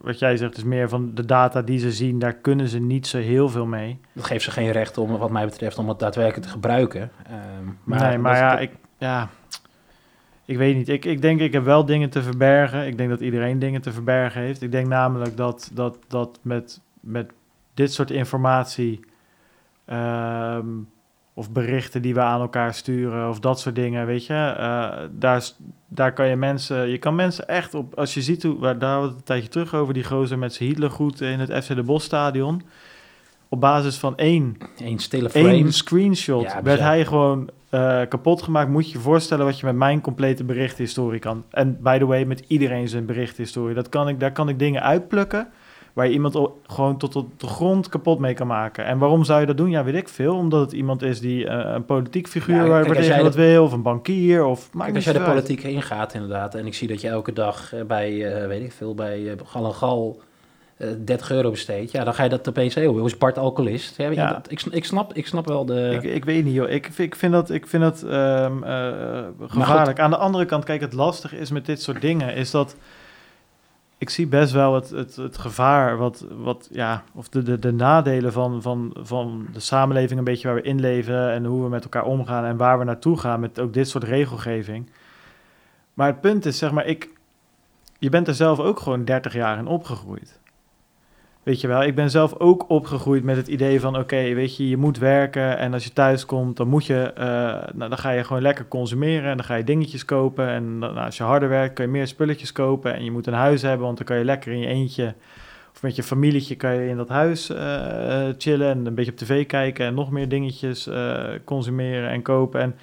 wat 0.00 0.18
jij 0.18 0.36
zegt 0.36 0.56
is 0.56 0.64
meer 0.64 0.88
van 0.88 1.10
de 1.14 1.24
data 1.24 1.62
die 1.62 1.78
ze 1.78 1.92
zien, 1.92 2.18
daar 2.18 2.34
kunnen 2.34 2.68
ze 2.68 2.78
niet 2.78 3.06
zo 3.06 3.18
heel 3.18 3.48
veel 3.48 3.66
mee. 3.66 4.00
Dat 4.12 4.24
geeft 4.24 4.44
ze 4.44 4.50
geen 4.50 4.70
recht 4.70 4.98
om, 4.98 5.16
wat 5.18 5.30
mij 5.30 5.44
betreft, 5.44 5.78
om 5.78 5.88
het 5.88 5.98
daadwerkelijk 5.98 6.46
te 6.46 6.52
gebruiken. 6.52 7.10
Ehm, 7.26 7.36
maar 7.84 8.08
nee, 8.08 8.18
maar 8.18 8.36
ja, 8.36 8.58
ik, 8.58 8.70
ja, 8.98 9.28
ik 10.44 10.56
weet 10.56 10.76
niet. 10.76 10.88
Ik, 10.88 11.04
ik 11.04 11.22
denk, 11.22 11.40
ik 11.40 11.52
heb 11.52 11.64
wel 11.64 11.84
dingen 11.84 12.10
te 12.10 12.22
verbergen. 12.22 12.86
Ik 12.86 12.96
denk 12.96 13.10
dat 13.10 13.20
iedereen 13.20 13.58
dingen 13.58 13.80
te 13.80 13.92
verbergen 13.92 14.40
heeft. 14.40 14.62
Ik 14.62 14.72
denk 14.72 14.86
namelijk 14.86 15.36
dat, 15.36 15.70
dat, 15.74 15.98
dat 16.08 16.38
met, 16.42 16.80
met 17.00 17.32
dit 17.74 17.92
soort 17.92 18.10
informatie 18.10 19.00
ehm, 19.84 20.66
of 21.34 21.50
berichten 21.50 22.02
die 22.02 22.14
we 22.14 22.20
aan 22.20 22.40
elkaar 22.40 22.74
sturen 22.74 23.28
of 23.28 23.40
dat 23.40 23.60
soort 23.60 23.74
dingen, 23.74 24.06
weet 24.06 24.26
je, 24.26 24.34
eh, 24.34 24.98
daar, 25.10 25.50
daar 25.88 26.12
kan 26.12 26.28
je 26.28 26.36
mensen, 26.36 26.88
je 26.88 26.98
kan 26.98 27.14
mensen 27.14 27.48
echt 27.48 27.74
op, 27.74 27.94
als 27.94 28.14
je 28.14 28.22
ziet 28.22 28.42
hoe, 28.42 28.60
daar 28.60 28.70
hadden 28.70 29.00
we 29.00 29.06
het 29.06 29.16
een 29.16 29.24
tijdje 29.24 29.48
terug 29.48 29.74
over, 29.74 29.94
die 29.94 30.04
gozer 30.04 30.38
met 30.38 30.54
zijn 30.54 30.68
Hitlergroet 30.68 31.20
in 31.20 31.40
het 31.40 31.64
FC 31.64 31.74
de 31.74 31.82
Bosstadion. 31.82 32.62
Op 33.48 33.60
basis 33.60 33.96
van 33.96 34.16
één 34.16 34.56
frame. 35.30 35.48
Eén 35.48 35.72
screenshot 35.72 36.42
Ja, 36.42 36.62
werd 36.62 36.80
hij 36.80 37.04
gewoon 37.06 37.50
eh, 37.70 38.00
kapot 38.08 38.42
gemaakt. 38.42 38.70
Moet 38.70 38.86
je 38.86 38.92
je 38.92 39.02
voorstellen 39.02 39.44
wat 39.44 39.58
je 39.58 39.66
met 39.66 39.74
mijn 39.74 40.00
complete 40.00 40.44
berichthistorie 40.44 41.20
kan. 41.20 41.44
En 41.50 41.82
by 41.82 41.98
the 41.98 42.06
way, 42.06 42.24
met 42.24 42.44
iedereen 42.46 42.88
zijn 42.88 43.06
berichthistorie. 43.06 43.74
Dat 43.74 43.88
kan 43.88 44.08
ik, 44.08 44.20
daar 44.20 44.32
kan 44.32 44.48
ik 44.48 44.58
dingen 44.58 44.82
uitplukken 44.82 45.48
waar 45.92 46.06
je 46.06 46.12
iemand 46.12 46.38
gewoon 46.66 46.96
tot 46.98 47.16
op 47.16 47.40
de 47.40 47.46
grond 47.46 47.88
kapot 47.88 48.18
mee 48.18 48.34
kan 48.34 48.46
maken. 48.46 48.84
En 48.84 48.98
waarom 48.98 49.24
zou 49.24 49.40
je 49.40 49.46
dat 49.46 49.56
doen? 49.56 49.70
Ja, 49.70 49.84
weet 49.84 49.94
ik 49.94 50.08
veel. 50.08 50.34
Omdat 50.36 50.60
het 50.60 50.72
iemand 50.72 51.02
is 51.02 51.20
die 51.20 51.46
eh, 51.46 51.72
een 51.74 51.84
politiek 51.84 52.28
figuur 52.28 52.56
Ja, 52.56 52.66
waar 52.68 52.84
tegen 52.84 53.04
jij 53.04 53.22
wat 53.22 53.34
wil, 53.34 53.64
of 53.64 53.72
een 53.72 53.82
bankier, 53.82 54.44
of 54.44 54.72
maakt 54.72 54.94
als 54.94 55.04
jij 55.04 55.12
de 55.12 55.20
politiek 55.20 55.62
ingaat 55.62 56.14
inderdaad, 56.14 56.54
en 56.54 56.66
ik 56.66 56.74
zie 56.74 56.88
dat 56.88 57.00
je 57.00 57.08
elke 57.08 57.32
dag 57.32 57.74
eh, 57.74 57.82
bij, 57.84 58.32
eh, 58.40 58.46
weet 58.46 58.62
ik 58.62 58.72
veel, 58.72 58.94
bij 58.94 59.26
eh, 59.30 59.32
Gal 59.44 59.64
en 59.64 59.74
Gal 59.74 60.20
eh, 60.76 60.88
30 61.04 61.30
euro 61.30 61.50
besteedt, 61.50 61.90
ja, 61.90 62.04
dan 62.04 62.14
ga 62.14 62.22
je 62.22 62.28
dat 62.28 62.48
opeens 62.48 62.74
heel, 62.74 63.04
is 63.06 63.18
Bart 63.18 63.38
alcoholist? 63.38 63.96
Ja, 63.96 64.08
je, 64.10 64.16
dat- 64.16 64.50
ik, 64.50 64.62
ik, 64.70 64.84
snap, 64.84 65.14
ik 65.14 65.26
snap 65.26 65.46
wel 65.46 65.64
de... 65.64 65.90
Ik, 65.94 66.02
ik 66.02 66.24
weet 66.24 66.44
niet, 66.44 66.54
joh. 66.54 66.70
Ik, 66.70 66.88
ik 66.96 67.14
vind 67.16 67.32
dat, 67.32 67.50
ik 67.50 67.66
vind 67.66 67.82
dat 67.82 68.02
ehm, 68.02 68.62
eh, 68.62 69.22
gevaarlijk. 69.46 69.98
Aan 70.00 70.10
de 70.10 70.16
andere 70.16 70.44
kant, 70.44 70.64
kijk, 70.64 70.80
het 70.80 70.92
lastige 70.92 71.36
is 71.38 71.50
met 71.50 71.66
dit 71.66 71.82
soort 71.82 72.00
dingen, 72.00 72.34
is 72.34 72.50
dat 72.50 72.76
ik 74.00 74.10
zie 74.10 74.26
best 74.26 74.52
wel 74.52 74.74
het, 74.74 74.90
het, 74.90 75.16
het 75.16 75.38
gevaar, 75.38 75.96
wat, 75.96 76.26
wat, 76.30 76.68
ja, 76.72 77.04
of 77.14 77.28
de, 77.28 77.42
de, 77.42 77.58
de 77.58 77.72
nadelen 77.72 78.32
van, 78.32 78.62
van, 78.62 78.96
van 78.98 79.46
de 79.52 79.60
samenleving, 79.60 80.18
een 80.18 80.24
beetje 80.24 80.48
waar 80.48 80.56
we 80.56 80.62
in 80.62 80.80
leven 80.80 81.30
en 81.30 81.44
hoe 81.44 81.62
we 81.62 81.68
met 81.68 81.82
elkaar 81.82 82.04
omgaan 82.04 82.44
en 82.44 82.56
waar 82.56 82.78
we 82.78 82.84
naartoe 82.84 83.18
gaan 83.18 83.40
met 83.40 83.60
ook 83.60 83.72
dit 83.72 83.88
soort 83.88 84.04
regelgeving. 84.04 84.90
Maar 85.94 86.06
het 86.06 86.20
punt 86.20 86.46
is, 86.46 86.58
zeg 86.58 86.72
maar, 86.72 86.86
ik, 86.86 87.10
je 87.98 88.08
bent 88.08 88.28
er 88.28 88.34
zelf 88.34 88.58
ook 88.58 88.80
gewoon 88.80 89.04
30 89.04 89.32
jaar 89.32 89.58
in 89.58 89.66
opgegroeid. 89.66 90.39
Weet 91.42 91.60
je 91.60 91.68
wel, 91.68 91.82
ik 91.82 91.94
ben 91.94 92.10
zelf 92.10 92.34
ook 92.38 92.64
opgegroeid 92.68 93.24
met 93.24 93.36
het 93.36 93.48
idee 93.48 93.80
van: 93.80 93.98
oké, 93.98 94.34
weet 94.34 94.56
je, 94.56 94.68
je 94.68 94.76
moet 94.76 94.98
werken 94.98 95.58
en 95.58 95.72
als 95.72 95.84
je 95.84 95.92
thuis 95.92 96.26
komt, 96.26 96.56
dan 96.56 96.68
moet 96.68 96.86
je, 96.86 97.02
eh, 97.02 97.26
nou, 97.74 97.88
dan 97.88 97.98
ga 97.98 98.10
je 98.10 98.24
gewoon 98.24 98.42
lekker 98.42 98.68
consumeren 98.68 99.30
en 99.30 99.36
dan 99.36 99.46
ga 99.46 99.54
je 99.54 99.64
dingetjes 99.64 100.04
kopen. 100.04 100.48
En 100.48 100.78
nou, 100.78 100.96
als 100.96 101.16
je 101.16 101.22
harder 101.22 101.48
werkt, 101.48 101.74
kun 101.74 101.84
je 101.84 101.90
meer 101.90 102.06
spulletjes 102.06 102.52
kopen 102.52 102.94
en 102.94 103.04
je 103.04 103.10
moet 103.10 103.26
een 103.26 103.32
huis 103.32 103.62
hebben, 103.62 103.86
want 103.86 103.96
dan 103.96 104.06
kan 104.06 104.16
je 104.16 104.24
lekker 104.24 104.52
in 104.52 104.58
je 104.58 104.66
eentje 104.66 105.14
of 105.72 105.82
met 105.82 105.96
je 105.96 106.02
familietje 106.02 106.56
kan 106.56 106.74
je 106.74 106.88
in 106.88 106.96
dat 106.96 107.08
huis 107.08 107.50
eh, 107.50 108.28
chillen 108.38 108.70
en 108.70 108.86
een 108.86 108.94
beetje 108.94 109.10
op 109.10 109.16
tv 109.16 109.46
kijken 109.46 109.86
en 109.86 109.94
nog 109.94 110.10
meer 110.10 110.28
dingetjes 110.28 110.86
eh, 110.86 111.24
consumeren 111.44 112.10
en 112.10 112.22
kopen. 112.22 112.60
En 112.60 112.76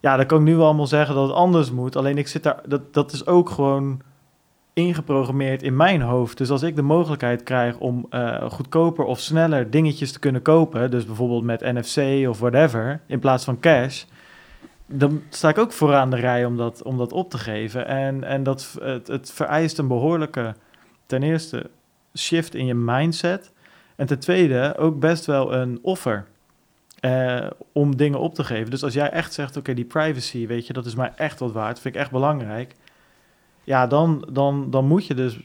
ja, 0.00 0.16
dan 0.16 0.26
kan 0.26 0.38
ik 0.38 0.44
nu 0.44 0.56
wel 0.56 0.64
allemaal 0.64 0.86
zeggen 0.86 1.14
dat 1.14 1.26
het 1.26 1.36
anders 1.36 1.70
moet. 1.70 1.96
Alleen 1.96 2.18
ik 2.18 2.28
zit 2.28 2.42
daar, 2.42 2.60
dat, 2.66 2.94
dat 2.94 3.12
is 3.12 3.26
ook 3.26 3.50
gewoon 3.50 4.00
ingeprogrammeerd 4.78 5.62
in 5.62 5.76
mijn 5.76 6.00
hoofd. 6.00 6.38
Dus 6.38 6.50
als 6.50 6.62
ik 6.62 6.76
de 6.76 6.82
mogelijkheid 6.82 7.42
krijg 7.42 7.78
om 7.78 8.06
eh, 8.10 8.50
goedkoper 8.50 9.04
of 9.04 9.20
sneller 9.20 9.70
dingetjes 9.70 10.12
te 10.12 10.18
kunnen 10.18 10.42
kopen, 10.42 10.90
dus 10.90 11.04
bijvoorbeeld 11.04 11.44
met 11.44 11.60
NFC 11.60 12.28
of 12.28 12.38
whatever, 12.38 13.00
in 13.06 13.18
plaats 13.18 13.44
van 13.44 13.60
cash, 13.60 14.04
dan 14.86 15.22
sta 15.28 15.48
ik 15.48 15.58
ook 15.58 15.72
vooraan 15.72 16.10
de 16.10 16.16
rij 16.16 16.44
om 16.44 16.56
dat, 16.56 16.82
om 16.82 16.96
dat 16.96 17.12
op 17.12 17.30
te 17.30 17.38
geven. 17.38 17.86
En, 17.86 18.24
en 18.24 18.42
dat, 18.42 18.76
het, 18.80 19.06
het 19.06 19.30
vereist 19.32 19.78
een 19.78 19.88
behoorlijke, 19.88 20.54
ten 21.06 21.22
eerste, 21.22 21.70
shift 22.16 22.54
in 22.54 22.66
je 22.66 22.74
mindset. 22.74 23.52
En 23.96 24.06
ten 24.06 24.18
tweede 24.18 24.74
ook 24.76 25.00
best 25.00 25.26
wel 25.26 25.54
een 25.54 25.78
offer 25.82 26.26
eh, 27.00 27.46
om 27.72 27.96
dingen 27.96 28.18
op 28.18 28.34
te 28.34 28.44
geven. 28.44 28.70
Dus 28.70 28.82
als 28.82 28.94
jij 28.94 29.10
echt 29.10 29.32
zegt, 29.32 29.56
oké, 29.56 29.74
die 29.74 29.84
privacy, 29.84 30.46
weet 30.46 30.66
je, 30.66 30.72
dat 30.72 30.86
is 30.86 30.94
mij 30.94 31.12
echt 31.16 31.38
wat 31.38 31.52
waard, 31.52 31.80
vind 31.80 31.94
ik 31.94 32.00
echt 32.00 32.10
belangrijk. 32.10 32.74
Ja, 33.68 33.86
dan, 33.86 34.28
dan, 34.32 34.70
dan 34.70 34.86
moet 34.86 35.06
je 35.06 35.14
dus 35.14 35.40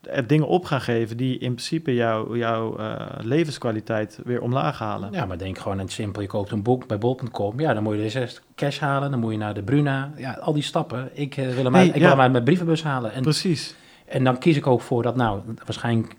er 0.00 0.26
dingen 0.26 0.46
op 0.46 0.64
gaan 0.64 0.80
geven 0.80 1.16
die 1.16 1.32
in 1.38 1.54
principe 1.54 1.94
jouw 1.94 2.36
jouw 2.36 2.76
eh, 2.76 3.06
levenskwaliteit 3.20 4.20
weer 4.24 4.40
omlaag 4.40 4.78
halen. 4.78 5.12
Ja, 5.12 5.24
maar 5.24 5.38
denk 5.38 5.58
gewoon 5.58 5.78
aan 5.78 5.84
het 5.84 5.92
simpel. 5.92 6.22
Je 6.22 6.28
koopt 6.28 6.50
een 6.50 6.62
boek 6.62 6.86
bij 6.86 6.98
bol.com. 6.98 7.60
Ja, 7.60 7.74
dan 7.74 7.82
moet 7.82 7.96
je 7.96 8.02
dus 8.12 8.40
cash 8.54 8.78
halen. 8.78 9.10
Dan 9.10 9.20
moet 9.20 9.32
je 9.32 9.38
naar 9.38 9.54
de 9.54 9.62
Bruna. 9.62 10.12
Ja, 10.16 10.32
al 10.32 10.52
die 10.52 10.62
stappen. 10.62 11.10
Ik, 11.12 11.36
eh, 11.36 11.54
wil 11.54 11.64
hem 11.64 11.76
uit, 11.76 11.88
ik 11.88 11.94
ja. 11.94 12.00
wil 12.00 12.08
hem 12.10 12.20
uit 12.20 12.32
mijn 12.32 12.44
brievenbus 12.44 12.82
halen. 12.82 13.12
En, 13.12 13.22
Precies. 13.22 13.74
en 14.06 14.24
dan 14.24 14.38
kies 14.38 14.56
ik 14.56 14.66
ook 14.66 14.80
voor 14.80 15.02
dat, 15.02 15.16
nou, 15.16 15.40
waarschijnlijk... 15.64 16.16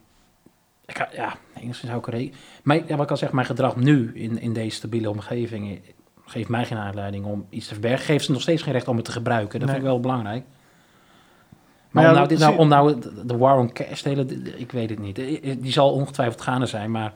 Ik, 0.85 0.97
ga- 0.97 1.09
ja, 1.15 1.35
enigszins 1.55 1.91
zou 1.91 1.97
ik 2.07 2.13
er... 2.13 2.29
Maar 2.63 2.77
ja, 2.87 2.95
wat 2.95 3.05
ik 3.05 3.11
al 3.11 3.17
zeg, 3.17 3.31
mijn 3.31 3.45
gedrag 3.45 3.75
nu 3.75 4.11
in, 4.13 4.39
in 4.39 4.53
deze 4.53 4.75
stabiele 4.75 5.09
omgeving... 5.09 5.71
eh, 5.71 5.77
geeft 6.25 6.49
mij 6.49 6.65
geen 6.65 6.77
aanleiding 6.77 7.25
om 7.25 7.45
iets 7.49 7.67
te 7.67 7.73
verbergen. 7.73 8.05
Geeft 8.05 8.25
ze 8.25 8.31
nog 8.31 8.41
steeds 8.41 8.61
geen 8.61 8.73
recht 8.73 8.87
om 8.87 8.95
het 8.95 9.05
te 9.05 9.11
gebruiken. 9.11 9.59
Dat 9.59 9.67
Nee. 9.69 9.69
vind 9.69 9.77
ik 9.87 9.91
wel 9.91 9.99
belangrijk. 9.99 10.43
Maar 11.93 12.07
om 12.09 12.15
nou, 12.15 12.27
dit, 12.27 12.39
nou, 12.39 12.57
om 12.57 12.67
nou 12.67 12.95
de- 13.25 13.37
war 13.37 13.57
on 13.57 13.73
cash 13.73 14.01
te 14.01 14.09
hele, 14.09 14.25
ik 14.55 14.71
weet 14.71 14.89
het 14.89 14.99
niet. 14.99 15.15
Die 15.61 15.71
zal 15.71 15.91
ongetwijfeld 15.91 16.41
gaande 16.41 16.65
zijn, 16.65 16.91
maar 16.91 17.13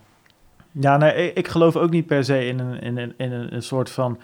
Ja, 0.71 0.97
nee, 0.97 1.33
ik, 1.33 1.47
geloof 1.47 1.75
ook 1.75 1.89
niet 1.89 2.05
per 2.05 2.23
se 2.23 2.47
in 2.47 2.59
een, 2.59 2.81
in 2.81 2.97
een, 2.97 3.13
in 3.17 3.31
een, 3.31 3.53
een 3.55 3.63
soort 3.63 3.89
van 3.89 4.17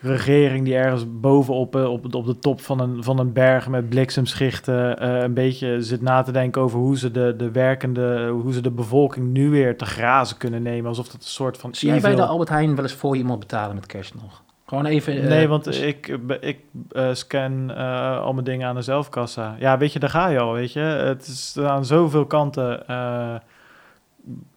regering 0.00 0.64
die 0.64 0.74
ergens 0.74 1.04
bovenop 1.20 1.76
eh, 1.76 1.90
op, 1.90 2.14
op 2.14 2.26
de 2.26 2.38
top 2.38 2.60
van 2.60 2.80
een, 2.80 3.04
van 3.04 3.18
een 3.18 3.32
berg 3.32 3.68
met 3.68 3.88
bliksemschichten 3.88 4.98
eh, 4.98 5.22
een 5.22 5.34
beetje 5.34 5.82
zit 5.82 6.02
na 6.02 6.22
te 6.22 6.32
denken 6.32 6.62
over 6.62 6.78
hoe 6.78 6.98
ze 6.98 7.10
de, 7.10 7.34
de 7.36 7.50
werkende, 7.50 8.28
hoe 8.28 8.52
ze 8.52 8.60
de 8.60 8.70
bevolking 8.70 9.32
nu 9.32 9.50
weer 9.50 9.76
te 9.76 9.84
grazen 9.84 10.36
kunnen 10.36 10.62
nemen. 10.62 10.88
Alsof 10.88 11.06
het 11.06 11.14
een 11.14 11.28
soort 11.28 11.58
van. 11.58 11.74
Zie 11.74 11.88
jij 11.88 12.00
bij 12.00 12.14
de 12.14 12.24
Albert 12.26 12.48
Heijn 12.48 12.74
wel 12.74 12.84
eens 12.84 12.92
voor 12.92 13.14
je 13.14 13.20
iemand 13.20 13.40
betalen 13.40 13.74
met 13.74 13.86
cash 13.86 14.10
nog? 14.22 14.42
Gewoon 14.66 14.84
even... 14.86 15.22
eh, 15.22 15.28
Nee, 15.28 15.48
want 15.48 15.82
ik, 15.82 16.18
ik 16.40 16.58
eh, 16.92 17.08
scan 17.14 17.70
eh, 17.70 18.20
al 18.20 18.32
mijn 18.32 18.44
dingen 18.44 18.68
aan 18.68 18.74
de 18.74 18.82
zelfkassa. 18.82 19.56
Ja, 19.58 19.78
weet 19.78 19.92
je, 19.92 19.98
daar 19.98 20.10
ga 20.10 20.28
je 20.28 20.38
al, 20.38 20.52
weet 20.52 20.72
je. 20.72 20.80
Het 20.80 21.26
is 21.26 21.58
aan 21.58 21.84
zoveel 21.84 22.26
kanten. 22.26 22.84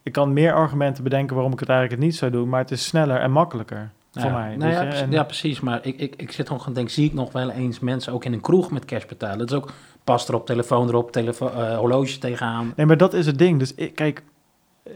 ik 0.03 0.11
kan 0.11 0.33
meer 0.33 0.53
argumenten 0.53 1.03
bedenken 1.03 1.35
waarom 1.35 1.53
ik 1.53 1.59
het 1.59 1.69
eigenlijk 1.69 2.01
niet 2.01 2.15
zou 2.15 2.31
doen, 2.31 2.49
maar 2.49 2.59
het 2.61 2.71
is 2.71 2.85
sneller 2.85 3.17
en 3.19 3.31
makkelijker 3.31 3.91
voor 4.11 4.31
mij. 4.31 4.55
nou 4.55 4.71
ja, 4.71 4.79
je. 4.81 4.85
precies- 4.87 5.01
En- 5.05 5.11
ja, 5.11 5.23
precies. 5.23 5.59
Maar 5.59 5.79
ik, 5.85 5.99
ik, 5.99 6.13
ik 6.15 6.31
zit 6.31 6.47
gewoon 6.47 6.61
gaan 6.61 6.73
denken, 6.73 6.93
zie 6.93 7.05
ik 7.05 7.13
nog 7.13 7.31
wel 7.31 7.49
eens 7.49 7.79
mensen 7.79 8.13
ook 8.13 8.25
in 8.25 8.33
een 8.33 8.41
kroeg 8.41 8.71
met 8.71 8.85
cash 8.85 9.05
betalen? 9.05 9.37
Dat 9.37 9.49
is 9.51 9.55
ook 9.55 9.71
pas 10.03 10.27
erop, 10.29 10.45
telefoon 10.45 10.87
erop, 10.87 11.11
telefoon, 11.11 11.51
eh, 11.51 11.77
horloge 11.77 12.17
tegenaan. 12.17 12.73
Nee, 12.75 12.85
maar 12.85 12.97
dat 12.97 13.13
is 13.13 13.25
het 13.25 13.37
ding. 13.37 13.59
Dus 13.59 13.75
ik, 13.75 13.95
kijk, 13.95 14.23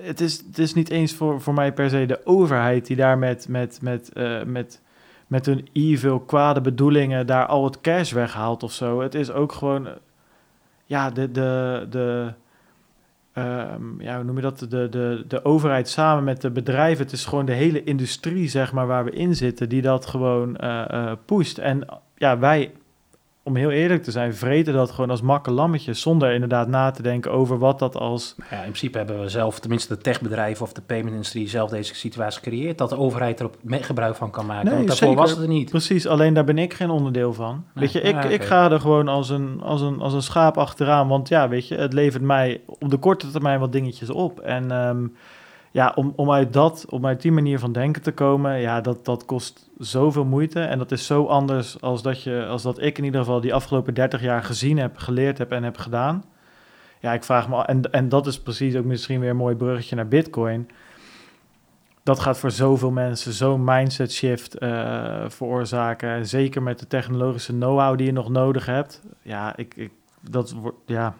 het 0.02 0.22
is, 0.22 0.44
het 0.48 0.58
is 0.58 0.74
niet 0.74 0.90
eens 0.90 1.14
voor, 1.14 1.42
voor 1.42 1.54
mij 1.54 1.74
per 1.74 1.90
se 1.90 2.06
de 2.06 2.26
overheid 2.26 2.86
die 2.88 2.96
daar 2.96 3.18
met, 3.18 3.48
met, 3.48 3.80
met, 3.82 4.12
met, 4.46 4.82
met 5.28 5.46
hun 5.46 5.68
evil, 5.74 6.20
kwade 6.20 6.62
bedoelingen 6.62 7.28
daar 7.28 7.46
al 7.46 7.64
het 7.64 7.82
cash 7.82 8.12
weghaalt 8.12 8.64
of 8.64 8.72
zo. 8.72 9.02
Het 9.02 9.16
is 9.16 9.32
ook 9.32 9.52
gewoon, 9.52 9.88
ja, 10.86 11.10
de, 11.10 11.32
de, 11.32 11.86
de 11.90 12.34
ehm, 13.34 14.02
ja, 14.02 14.16
hoe 14.16 14.24
noem 14.24 14.36
je 14.36 14.42
dat? 14.42 14.60
De, 14.60 14.90
de, 14.90 15.24
de 15.28 15.46
overheid 15.46 15.90
samen 15.90 16.24
met 16.24 16.42
de 16.42 16.52
bedrijven. 16.52 17.04
Het 17.04 17.14
is 17.14 17.26
gewoon 17.26 17.46
de 17.46 17.54
hele 17.54 17.84
industrie, 17.84 18.48
zeg 18.50 18.74
maar, 18.74 18.88
waar 18.88 19.04
we 19.04 19.12
in 19.12 19.36
zitten, 19.36 19.70
die 19.70 19.82
dat 19.82 20.06
gewoon 20.06 20.56
eh, 20.56 21.12
pusht. 21.26 21.58
En 21.58 21.86
ja, 22.16 22.40
wij, 22.40 22.72
om 23.46 23.56
heel 23.56 23.72
eerlijk 23.72 24.04
te 24.04 24.12
zijn, 24.12 24.36
vreten 24.36 24.74
dat 24.74 24.92
gewoon 24.92 25.10
als 25.10 25.22
makke 25.22 25.52
lammetjes, 25.52 26.02
zonder 26.02 26.34
inderdaad 26.34 26.68
na 26.68 26.92
te 26.92 27.02
denken 27.02 27.32
over 27.32 27.58
wat 27.58 27.80
dat 27.80 27.96
als... 27.96 28.36
Ja, 28.50 28.56
in 28.56 28.62
principe 28.62 28.98
hebben 28.98 29.22
we 29.22 29.30
zelf, 29.30 29.60
tenminste 29.60 29.96
de 29.96 30.02
techbedrijven 30.02 30.66
of 30.66 30.74
de 30.74 30.82
payment-industrie, 30.82 31.50
zelf 31.50 31.70
deze 31.70 31.96
situatie 31.96 32.40
gecreëerd. 32.40 32.78
Dat 32.78 32.90
de 32.90 32.98
overheid 32.98 33.40
er 33.40 33.50
mee 33.62 33.84
gebruik 33.84 34.16
van 34.16 34.32
kan 34.32 34.46
maken. 34.46 34.66
Nee, 34.66 34.76
Want 34.76 34.88
daarvoor 34.88 35.08
zeker. 35.08 35.22
was 35.22 35.32
het 35.32 35.40
er 35.40 35.48
niet. 35.48 35.70
Precies, 35.70 36.08
alleen 36.08 36.34
daar 36.34 36.44
ben 36.44 36.58
ik 36.58 36.74
geen 36.74 36.90
onderdeel 36.90 37.34
van. 37.34 37.54
Nee, 37.74 37.84
weet 37.84 37.92
je, 37.92 38.00
ja, 38.00 38.08
ik, 38.08 38.26
oké. 38.26 38.34
ik 38.34 38.44
ga 38.44 38.72
er 38.72 38.80
gewoon 38.80 39.08
als 39.08 39.30
een, 39.30 39.62
als, 39.62 39.82
een, 39.82 40.00
als 40.00 40.14
een 40.14 40.22
schaap 40.22 40.58
achteraan, 40.58 41.08
want 41.08 41.28
ja, 41.28 41.50
weet 41.50 41.68
je, 41.68 41.76
het 41.76 41.94
levert 41.94 42.24
mij 42.24 42.62
op 42.66 42.90
de 42.90 42.98
korte 42.98 43.32
termijn 43.32 43.60
wat 43.60 43.72
dingetjes 43.72 44.10
op. 44.10 44.40
En 44.40 44.72
ehm, 44.72 45.06
ja, 45.72 45.92
om, 45.96 46.14
om 46.16 46.32
uit 46.32 46.54
dat, 46.54 46.86
om 46.90 47.06
uit 47.06 47.22
die 47.22 47.32
manier 47.32 47.60
van 47.60 47.72
denken 47.72 48.02
te 48.02 48.12
komen, 48.12 48.60
ja, 48.60 48.82
dat, 48.82 49.06
dat 49.06 49.26
kost 49.26 49.70
zoveel 49.86 50.26
moeite. 50.26 50.60
En 50.62 50.78
dat 50.78 50.92
is 50.92 51.06
zo 51.06 51.26
anders 51.26 51.82
als 51.82 52.02
dat, 52.02 52.24
je, 52.24 52.46
als 52.46 52.62
dat 52.62 52.82
ik 52.82 52.98
in 52.98 53.04
ieder 53.04 53.20
geval 53.20 53.42
die 53.42 53.54
afgelopen 53.54 53.94
30 53.94 54.22
jaar 54.22 54.44
gezien 54.44 54.78
heb, 54.78 54.98
geleerd 54.98 55.38
heb 55.38 55.52
en 55.52 55.64
heb 55.64 55.78
gedaan. 55.78 56.24
Ja, 57.00 57.14
ik 57.14 57.24
vraag 57.24 57.50
me 57.50 57.56
al, 57.56 57.66
en, 57.66 57.92
en 57.92 58.10
dat 58.10 58.28
is 58.28 58.40
precies 58.40 58.76
ook 58.76 58.86
misschien 58.86 59.20
weer 59.20 59.30
een 59.30 59.36
mooi 59.36 59.56
bruggetje 59.56 59.96
naar 59.96 60.08
Bitcoin. 60.08 60.70
Dat 62.04 62.20
gaat 62.20 62.38
voor 62.40 62.52
zoveel 62.52 62.92
mensen 62.92 63.34
zo'n 63.34 63.64
mindset 63.64 64.12
shift 64.12 64.58
eh, 64.58 65.24
veroorzaken. 65.28 66.10
En 66.10 66.28
zeker 66.28 66.64
met 66.64 66.80
de 66.80 66.88
technologische 66.88 67.52
know-how 67.54 67.98
die 67.98 68.06
je 68.06 68.12
nog 68.14 68.30
nodig 68.30 68.66
hebt. 68.66 69.02
Ja, 69.22 69.56
ik, 69.58 69.76
ik, 69.76 69.92
dat 70.30 70.52
wordt, 70.52 70.78
ja, 70.86 71.14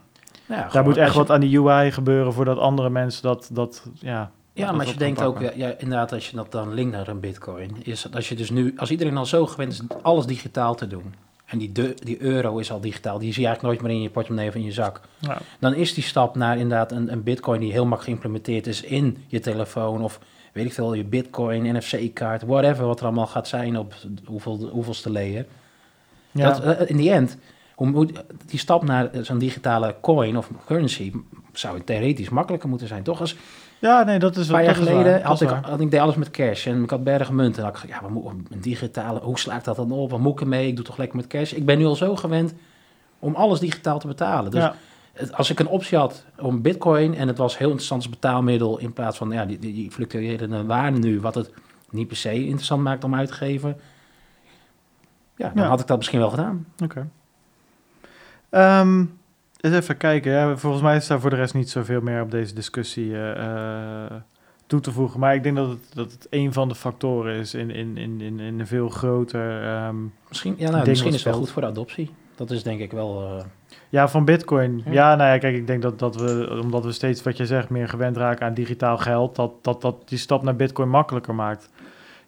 Ja, 0.48 0.68
daar 0.72 0.84
moet 0.84 0.98
echt 0.98 1.12
je- 1.12 1.18
wat 1.18 1.32
aan 1.32 1.40
die 1.40 1.60
UI 1.60 1.92
gebeuren 1.92 2.34
voordat 2.34 2.58
andere 2.58 2.90
mensen 2.90 3.24
dat, 3.24 3.50
dat 3.54 3.86
ja. 4.00 4.32
Ja, 4.54 4.72
maar 4.72 4.80
als 4.80 4.90
je 4.92 4.98
denkt 4.98 5.22
ook, 5.22 5.42
ja, 5.42 5.52
ja, 5.56 5.74
inderdaad, 5.78 6.12
als 6.12 6.30
je 6.30 6.36
dat 6.36 6.52
dan 6.52 6.74
linkt 6.74 6.92
naar 6.92 7.08
een 7.08 7.20
bitcoin, 7.20 7.76
is 7.84 8.02
dat 8.02 8.16
als 8.16 8.30
je 8.30 8.36
dus 8.36 8.50
nu, 8.50 8.74
als 8.78 8.92
iedereen 8.92 9.18
al 9.18 9.26
zo 9.26 9.46
gewend 9.46 9.72
is 9.72 9.82
alles 10.02 10.26
digitaal 10.26 10.76
te 10.76 10.88
doen, 10.88 11.14
en 11.46 11.58
die, 11.58 11.72
de, 11.72 11.96
die 12.04 12.22
euro 12.22 12.58
is 12.58 12.72
al 12.72 12.80
digitaal, 12.80 13.20
die 13.20 13.34
zie 13.34 13.42
je 13.42 13.48
eigenlijk 13.48 13.76
nooit 13.76 13.88
meer 13.88 13.98
in 13.98 14.04
je 14.04 14.10
portemonnee 14.14 14.48
of 14.48 14.56
in 14.56 14.64
je 14.64 14.72
zak, 14.72 15.02
Ja. 15.20 15.38
dan 15.60 15.74
is 15.74 15.94
die 15.94 16.04
stap 16.04 16.36
naar 16.36 16.58
inderdaad 16.58 16.92
een, 16.92 17.12
een 17.12 17.24
bitcoin 17.24 17.60
die 17.60 17.72
heel 17.72 17.86
makkelijk 17.86 18.04
geïmplementeerd 18.06 18.68
is 18.68 18.82
in 18.82 19.18
je 19.28 19.40
telefoon 19.40 20.02
of 20.02 20.20
weet 20.54 20.66
ik 20.66 20.74
veel, 20.74 20.94
je 20.94 21.04
bitcoin, 21.04 21.78
NFC-kaart, 21.78 22.42
whatever, 22.44 22.86
wat 22.86 23.00
er 23.00 23.06
allemaal 23.06 23.28
gaat 23.28 23.48
zijn 23.48 23.78
op 23.78 23.94
hoeveel, 24.26 24.70
hoeveelste 24.72 25.12
layer. 25.12 25.46
Ja. 26.32 26.52
Dat, 26.52 26.60
eh, 26.78 26.90
in 26.90 26.98
die 26.98 27.12
end, 27.12 27.38
hoe 27.76 27.88
moet, 27.88 28.24
die 28.46 28.60
stap 28.60 28.84
naar 28.84 29.10
zo'n 29.22 29.38
digitale 29.38 29.96
coin 30.02 30.38
of 30.38 30.50
currency 30.66 31.12
zou 31.54 31.82
theoretisch 31.84 32.30
makkelijker 32.30 32.70
moeten 32.70 32.88
zijn, 32.88 33.04
toch? 33.04 33.20
Als, 33.20 33.36
ja, 33.90 34.04
nee, 34.04 34.20
dat 34.20 34.36
is 34.36 34.48
een 34.48 34.54
paar 34.54 34.64
jaar 34.64 34.76
geleden 34.76 35.22
had 35.22 35.42
ik, 35.42 35.50
had 35.50 35.80
ik 35.80 35.92
deed 35.92 36.00
alles 36.00 36.16
met 36.16 36.32
cash 36.32 36.68
en 36.68 36.84
ik 36.84 36.90
had 36.90 37.04
bergen 37.04 37.36
munten. 37.36 37.64
En 37.64 37.70
had 37.74 37.84
ik 37.84 37.90
ja, 37.90 38.02
wat 38.02 38.10
moet, 38.10 38.26
een 38.50 38.62
digitale, 38.62 39.20
hoe 39.20 39.40
sla 39.40 39.56
ik 39.58 39.64
dat 39.64 39.76
dan 39.76 39.92
op? 39.92 40.10
Wat 40.12 40.20
moet 40.20 40.34
ik 40.34 40.42
ermee? 40.42 40.68
Ik 40.68 40.76
doe 40.76 40.86
toch 40.86 40.98
lekker 40.98 41.18
met 41.18 41.28
cash. 41.28 41.52
Ik 41.54 41.66
ben 41.66 41.78
nu 41.78 41.86
al 41.86 41.96
zo 41.96 42.16
gewend 42.16 42.54
om 43.20 43.36
alles 43.36 43.60
digitaal 43.60 44.00
te 44.00 44.08
betalen. 44.08 44.52
Dus 44.52 44.62
ja. 44.62 44.76
het- 45.14 45.34
als 45.34 45.50
ik 45.50 45.60
een 45.60 45.68
optie 45.68 45.98
had 45.98 46.26
om 46.40 46.62
bitcoin 46.62 47.16
en 47.16 47.28
het 47.28 47.38
was 47.38 47.58
heel 47.58 47.68
interessant 47.68 48.02
als 48.02 48.12
betaalmiddel 48.12 48.78
in 48.80 48.94
plaats 48.94 49.18
van 49.18 49.32
ja, 49.32 49.46
die, 49.46 49.60
die, 49.60 49.74
die 49.74 49.92
fluctuerende 49.92 50.66
waarde 50.66 50.98
nu, 51.00 51.20
wat 51.22 51.36
het 51.36 51.52
niet 51.90 52.08
per 52.08 52.18
se 52.18 52.34
interessant 52.46 52.82
maakt 52.84 53.04
om 53.04 53.16
uit 53.16 53.28
te 53.28 53.34
geven. 53.34 53.80
Ja, 55.36 55.52
dan 55.54 55.64
Ja. 55.64 55.70
had 55.70 55.80
ik 55.80 55.88
dat 55.88 55.98
misschien 55.98 56.20
wel 56.20 56.30
gedaan. 56.30 56.66
Oké. 56.84 57.08
Ehm, 58.50 59.06
eens 59.64 59.76
even 59.76 59.98
kijken. 59.98 60.32
Ja, 60.32 60.58
volgens 60.58 60.84
mij 60.84 60.96
is 60.96 61.08
daar 61.08 61.20
voor 61.20 61.30
de 61.30 61.36
rest 61.36 61.54
niet 61.54 61.70
zoveel 61.70 62.02
meer 62.02 62.22
op 62.22 62.32
deze 62.32 62.54
discussie 62.54 63.14
eh, 63.14 63.32
eh, 64.06 64.12
toe 64.68 64.80
te 64.80 64.92
voegen. 64.92 65.20
Maar 65.20 65.36
ik 65.36 65.44
denk 65.44 65.56
dat 65.56 65.70
het, 65.70 65.92
dat 65.94 66.12
het 66.12 66.28
een 66.30 66.54
van 66.54 66.68
de 66.70 66.76
factoren 66.76 67.36
is 67.36 67.54
in, 67.54 67.72
in, 67.72 67.98
in, 67.98 68.22
in, 68.22 68.40
in 68.40 68.60
een 68.60 68.68
veel 68.68 68.90
groter... 68.90 69.64
ehm, 69.64 69.96
Misschien, 70.30 70.56
ja, 70.58 70.70
nou, 70.70 70.88
misschien 70.88 71.10
is 71.14 71.16
het 71.16 71.24
wel 71.24 71.34
goed 71.42 71.52
voor 71.52 71.62
de 71.62 71.68
adoptie. 71.68 72.12
Dat 72.36 72.52
is 72.52 72.64
denk 72.64 72.80
ik 72.80 72.92
wel... 72.92 73.22
eh, 73.22 73.46
ja, 73.90 74.08
van 74.08 74.26
bitcoin. 74.26 74.82
Ja. 74.86 74.92
Ja. 74.92 75.16
nou 75.16 75.30
ja, 75.30 75.38
kijk, 75.38 75.56
ik 75.56 75.68
denk 75.68 75.82
dat, 75.82 76.00
dat 76.00 76.16
we, 76.16 76.60
omdat 76.64 76.84
we 76.86 76.92
steeds, 76.92 77.24
wat 77.24 77.38
je 77.38 77.46
zegt, 77.46 77.70
meer 77.70 77.90
gewend 77.90 78.18
raken 78.18 78.46
aan 78.46 78.54
digitaal 78.54 78.98
geld, 78.98 79.36
dat, 79.36 79.52
dat, 79.62 79.82
dat 79.82 80.10
die 80.10 80.18
stap 80.18 80.44
naar 80.44 80.56
bitcoin 80.56 80.90
makkelijker 80.90 81.36
maakt. 81.36 81.70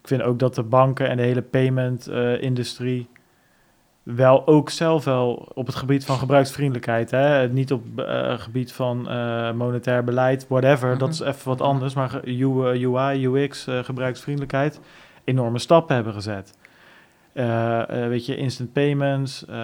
Ik 0.02 0.08
vind 0.08 0.22
ook 0.22 0.40
dat 0.40 0.56
de 0.56 0.64
banken 0.64 1.10
en 1.10 1.18
de 1.18 1.24
hele 1.24 1.42
payment-industrie 1.42 3.08
wel 4.06 4.48
ook 4.48 4.70
zelf 4.70 5.04
wel 5.04 5.52
op 5.54 5.66
het 5.66 5.76
gebied 5.76 6.06
van 6.06 6.18
gebruiksvriendelijkheid, 6.18 7.12
hè, 7.12 7.50
niet 7.50 7.72
op 7.72 7.84
het 7.96 8.42
gebied 8.42 8.72
van 8.74 9.10
eh, 9.10 9.52
monetair 9.52 10.04
beleid, 10.04 10.46
whatever, 10.48 10.90
Mhm. 10.90 10.98
dat 11.00 11.10
is 11.14 11.20
even 11.20 11.48
wat 11.48 11.62
anders, 11.62 11.94
maar 11.94 12.22
UI, 12.26 13.26
UX, 13.26 13.68
eh, 13.68 13.84
gebruiksvriendelijkheid, 13.84 14.80
enorme 15.24 15.60
stappen 15.60 15.96
hebben 15.96 16.14
gezet. 16.14 16.58
Eh, 17.34 18.04
eh, 18.04 18.10
weet 18.10 18.26
je, 18.26 18.36
instant 18.36 18.74
payments, 18.74 19.46
eh, 19.46 19.56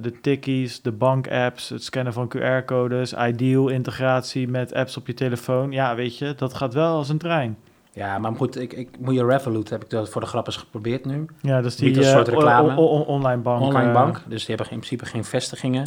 de 0.00 0.12
tikkies, 0.22 0.82
de 0.82 0.92
bankapps, 0.92 1.68
het 1.68 1.84
scannen 1.84 2.12
van 2.12 2.28
QR-codes, 2.28 3.12
Ideal 3.14 3.68
integratie 3.68 4.48
met 4.48 4.74
apps 4.74 4.96
op 4.96 5.06
je 5.06 5.14
telefoon. 5.14 5.72
Ja, 5.72 5.94
weet 5.94 6.18
je, 6.18 6.34
dat 6.36 6.54
gaat 6.54 6.74
wel 6.74 6.96
als 6.96 7.08
een 7.08 7.18
trein. 7.18 7.56
Ja, 7.98 8.18
maar 8.18 8.34
goed, 8.34 8.60
ik, 8.60 8.72
ik 8.72 8.88
moet 8.98 9.14
je 9.14 9.26
Revolut 9.26 9.70
heb 9.70 9.84
ik 9.84 9.90
dat 9.90 10.08
voor 10.08 10.20
de 10.20 10.26
grap 10.26 10.46
eens 10.46 10.56
geprobeerd 10.56 11.04
nu. 11.04 11.26
Ja, 11.40 11.58
is 11.58 11.76
die 11.76 11.96
als 11.96 12.06
eh, 12.06 12.12
soort 12.12 12.28
reclame. 12.28 12.76
online 13.06 13.42
bank. 13.42 13.62
online 13.62 13.88
eh, 13.88 13.94
bank. 13.94 14.22
Dus 14.26 14.44
die 14.44 14.54
hebben 14.54 14.72
in 14.74 14.80
principe 14.80 15.06
geen 15.06 15.24
vestigingen. 15.24 15.86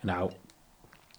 Nou, 0.00 0.30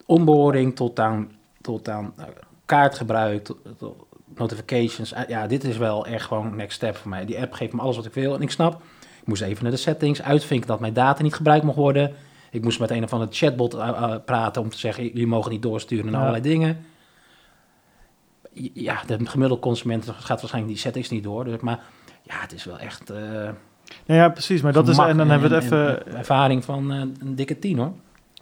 onboarding 0.05 0.75
tot 0.75 0.99
aan, 0.99 1.31
tot 1.61 1.89
aan 1.89 2.13
eh, 2.17 2.23
kaartgebruik, 2.65 3.43
tot, 3.43 3.57
tot 3.77 4.05
notifications. 4.35 5.13
Ja, 5.27 5.47
dit 5.47 5.63
is 5.63 5.77
wel 5.77 6.05
echt 6.05 6.25
gewoon 6.25 6.55
next 6.55 6.75
step 6.75 6.95
voor 6.95 7.09
mij. 7.09 7.25
Die 7.25 7.39
app 7.41 7.53
geeft 7.53 7.73
me 7.73 7.81
alles 7.81 7.95
wat 7.95 8.05
ik 8.05 8.13
wil. 8.13 8.35
En 8.35 8.41
ik 8.41 8.51
snap, 8.51 8.81
ik 9.21 9.27
moest 9.27 9.41
even 9.41 9.63
naar 9.63 9.71
de 9.71 9.77
settings, 9.77 10.21
uitvinken 10.21 10.67
dat 10.67 10.79
mijn 10.79 10.93
data 10.93 11.23
niet 11.23 11.35
gebruikt 11.35 11.65
mag 11.65 11.75
worden. 11.75 12.13
Ik 12.51 12.63
moest 12.63 12.79
met 12.79 12.91
een 12.91 13.03
of 13.03 13.13
andere 13.13 13.31
chatbot 13.31 13.77
praten 14.25 14.61
om 14.61 14.69
te 14.69 14.77
zeggen, 14.77 15.03
jullie 15.03 15.27
mogen 15.27 15.51
niet 15.51 15.61
doorsturen 15.61 16.05
en 16.05 16.11
Ja. 16.11 16.17
allerlei 16.17 16.43
dingen. 16.43 16.85
Ja, 18.73 19.01
de 19.05 19.17
gemiddelde 19.25 19.61
consument 19.61 20.05
gaat 20.09 20.27
waarschijnlijk 20.41 20.73
die 20.73 20.81
settings 20.83 21.09
niet 21.09 21.23
door. 21.23 21.43
Dus, 21.43 21.59
maar 21.59 21.79
ja, 22.21 22.35
het 22.39 22.53
is 22.53 22.63
wel 22.65 22.79
echt... 22.79 23.09
eh, 23.09 23.17
Nou 23.21 24.19
ja, 24.19 24.29
precies. 24.29 24.61
Maar 24.61 24.73
dat 24.73 24.87
is, 24.87 24.97
en 24.97 25.17
dan 25.17 25.29
hebben 25.29 25.49
we 25.49 25.55
het 25.55 25.63
en- 25.71 25.71
even, 25.79 26.05
en 26.07 26.17
ervaring 26.17 26.63
van 26.65 26.91
eh, 26.91 26.99
een 26.99 27.35
dikke 27.35 27.59
tien, 27.59 27.77
hoor. 27.77 27.91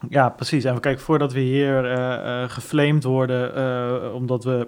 Ja, 0.09 0.29
precies. 0.29 0.63
En 0.63 0.79
kijk, 0.79 0.99
voordat 0.99 1.33
we 1.33 1.39
hier 1.39 1.91
eh 1.91 2.49
geflamed 2.49 3.03
worden, 3.03 4.13
omdat 4.13 4.43
we 4.43 4.67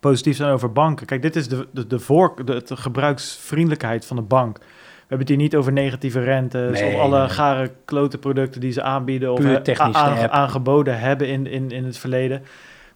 positief 0.00 0.36
zijn 0.36 0.52
over 0.52 0.72
banken. 0.72 1.06
Kijk, 1.06 1.22
dit 1.22 1.36
is 1.36 1.48
de, 1.48 1.66
de, 1.70 1.86
de, 1.86 1.98
voor, 1.98 2.34
de, 2.44 2.62
de 2.66 2.76
gebruiksvriendelijkheid 2.76 4.04
van 4.06 4.16
de 4.16 4.22
bank. 4.22 4.58
We 4.58 4.64
hebben 4.98 5.18
het 5.18 5.28
hier 5.28 5.36
niet 5.36 5.56
over 5.56 5.72
negatieve 5.72 6.20
rentes 6.20 6.80
Nee, 6.80 6.94
of 6.94 7.00
alle 7.00 7.18
nee. 7.18 7.28
gare 7.28 7.70
klote 7.84 8.18
producten 8.18 8.60
die 8.60 8.72
ze 8.72 8.82
aanbieden 8.82 9.32
of 9.32 9.44
app. 9.44 10.30
aangeboden 10.30 10.98
hebben 10.98 11.28
in, 11.28 11.46
in, 11.46 11.70
in 11.70 11.84
het 11.84 11.98
verleden. 11.98 12.42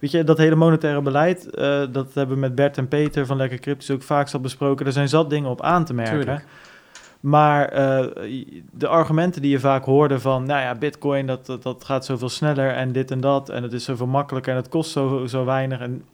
Weet 0.01 0.11
je, 0.11 0.25
dat 0.25 0.39
hele 0.39 0.55
monetaire 0.55 1.01
beleid, 1.03 1.51
eh, 1.51 1.83
dat 1.93 2.15
hebben 2.15 2.35
we 2.35 2.41
met 2.41 2.55
Bert 2.55 2.79
en 2.79 2.89
Peter 2.89 3.27
van 3.27 3.37
Lekker 3.37 3.59
Cryptos 3.59 3.91
ook 3.91 4.03
vaak 4.03 4.31
al 4.33 4.41
besproken. 4.41 4.87
Er 4.87 4.93
zijn 4.93 5.09
zat 5.09 5.31
dingen 5.31 5.51
op 5.51 5.63
aan 5.63 5.85
te 5.85 5.95
merken. 5.95 6.15
Tuurlijk. 6.15 6.45
Maar 7.21 7.69
eh, 7.69 8.07
de 8.71 8.87
argumenten 8.89 9.43
die 9.43 9.51
je 9.51 9.61
vaak 9.61 9.85
hoorde 9.85 10.21
van, 10.21 10.47
nou 10.47 10.61
ja, 10.61 10.75
bitcoin, 10.75 11.27
dat, 11.27 11.47
dat, 11.47 11.63
dat 11.63 11.85
gaat 11.85 12.05
zoveel 12.05 12.29
sneller 12.29 12.71
en 12.71 12.93
dit 12.93 13.11
en 13.11 13.21
dat. 13.21 13.49
En 13.49 13.63
het 13.63 13.73
is 13.73 13.85
zoveel 13.85 14.07
makkelijker 14.07 14.53
en 14.53 14.59
het 14.59 14.69
kost 14.69 14.91
zo, 14.91 15.27
zo 15.27 15.45
weinig. 15.45 15.81
En 15.81 16.05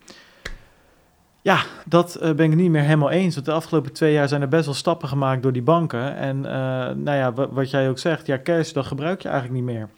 ja, 1.43 1.59
dat 1.87 2.15
eh, 2.15 2.33
ben 2.33 2.51
ik 2.51 2.57
niet 2.57 2.71
meer 2.71 2.83
helemaal 2.83 3.11
eens. 3.11 3.35
Want 3.35 3.47
de 3.47 3.53
afgelopen 3.53 3.93
twee 3.93 4.13
jaar 4.13 4.29
zijn 4.29 4.43
er 4.43 4.49
best 4.49 4.65
wel 4.65 4.75
stappen 4.75 5.09
gemaakt 5.09 5.43
door 5.43 5.53
die 5.53 5.63
banken. 5.63 6.17
En 6.17 6.41
nou 7.03 7.17
ja, 7.17 7.33
wa- 7.33 7.49
wat 7.49 7.71
jij 7.71 7.89
ook 7.89 7.99
zegt, 7.99 8.27
ja, 8.27 8.39
cash, 8.43 8.73
dat 8.73 8.87
gebruik 8.87 9.23
je 9.23 9.29
eigenlijk 9.29 9.65
niet 9.65 9.75
meer. 9.75 9.89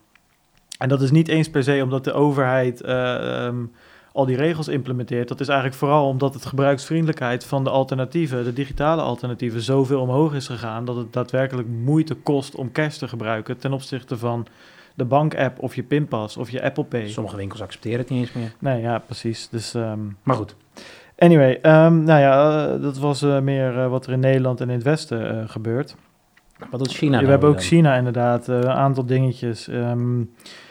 En 0.79 0.89
dat 0.89 1.03
is 1.03 1.11
niet 1.11 1.29
eens 1.29 1.51
per 1.51 1.63
se 1.63 1.81
omdat 1.83 2.05
de 2.05 2.13
overheid 2.13 2.81
eh, 2.81 3.45
ehm, 3.47 3.65
al 4.13 4.27
die 4.27 4.37
regels 4.37 4.69
implementeert. 4.69 5.29
Dat 5.29 5.41
is 5.41 5.49
eigenlijk 5.49 5.79
vooral 5.79 6.09
omdat 6.09 6.35
het 6.35 6.47
gebruiksvriendelijkheid 6.47 7.45
van 7.45 7.65
de 7.65 7.71
alternatieven, 7.71 8.45
de 8.45 8.53
digitale 8.53 9.03
alternatieven, 9.03 9.61
zoveel 9.61 10.01
omhoog 10.01 10.35
is 10.35 10.47
gegaan 10.47 10.85
dat 10.85 10.97
het 10.97 11.13
daadwerkelijk 11.13 11.69
moeite 11.69 12.15
kost 12.15 12.55
om 12.55 12.73
cash 12.73 12.97
te 12.97 13.09
gebruiken 13.09 13.59
ten 13.59 13.73
opzichte 13.73 14.19
van 14.19 14.47
de 14.95 15.05
bank-app 15.05 15.59
of 15.63 15.75
je 15.75 15.83
pinpas 15.83 16.37
of 16.37 16.51
je 16.51 16.63
Apple 16.63 16.85
Pay. 16.85 17.09
Sommige 17.09 17.37
winkels 17.37 17.63
accepteren 17.63 17.99
het 17.99 18.09
niet 18.09 18.21
eens 18.21 18.33
meer. 18.33 18.53
Nee, 18.59 18.81
ja, 18.81 18.99
precies. 18.99 19.49
Dus 19.49 19.75
ehm, 19.75 20.01
Maar 20.23 20.37
goed, 20.37 20.55
anyway, 21.19 21.59
ehm, 21.63 22.03
nou 22.03 22.21
ja, 22.21 22.67
eh, 22.67 22.83
dat 22.83 22.99
was 22.99 23.23
eh, 23.23 23.41
meer 23.41 23.89
wat 23.89 24.07
er 24.07 24.13
in 24.13 24.21
Nederland 24.21 24.61
en 24.61 24.69
in 24.69 24.75
het 24.75 24.85
Westen 24.85 25.49
gebeurt. 25.49 25.97
Wat 26.71 26.81
doet 26.81 26.93
China 26.93 27.21
we 27.21 27.27
hebben 27.27 27.49
ook 27.49 27.55
dan? 27.55 27.65
China 27.65 27.95
inderdaad, 27.97 28.49
eh, 28.49 28.57
een 28.57 28.69
aantal 28.69 29.07
dingetjes. 29.07 29.69
Ehm, 29.69 30.21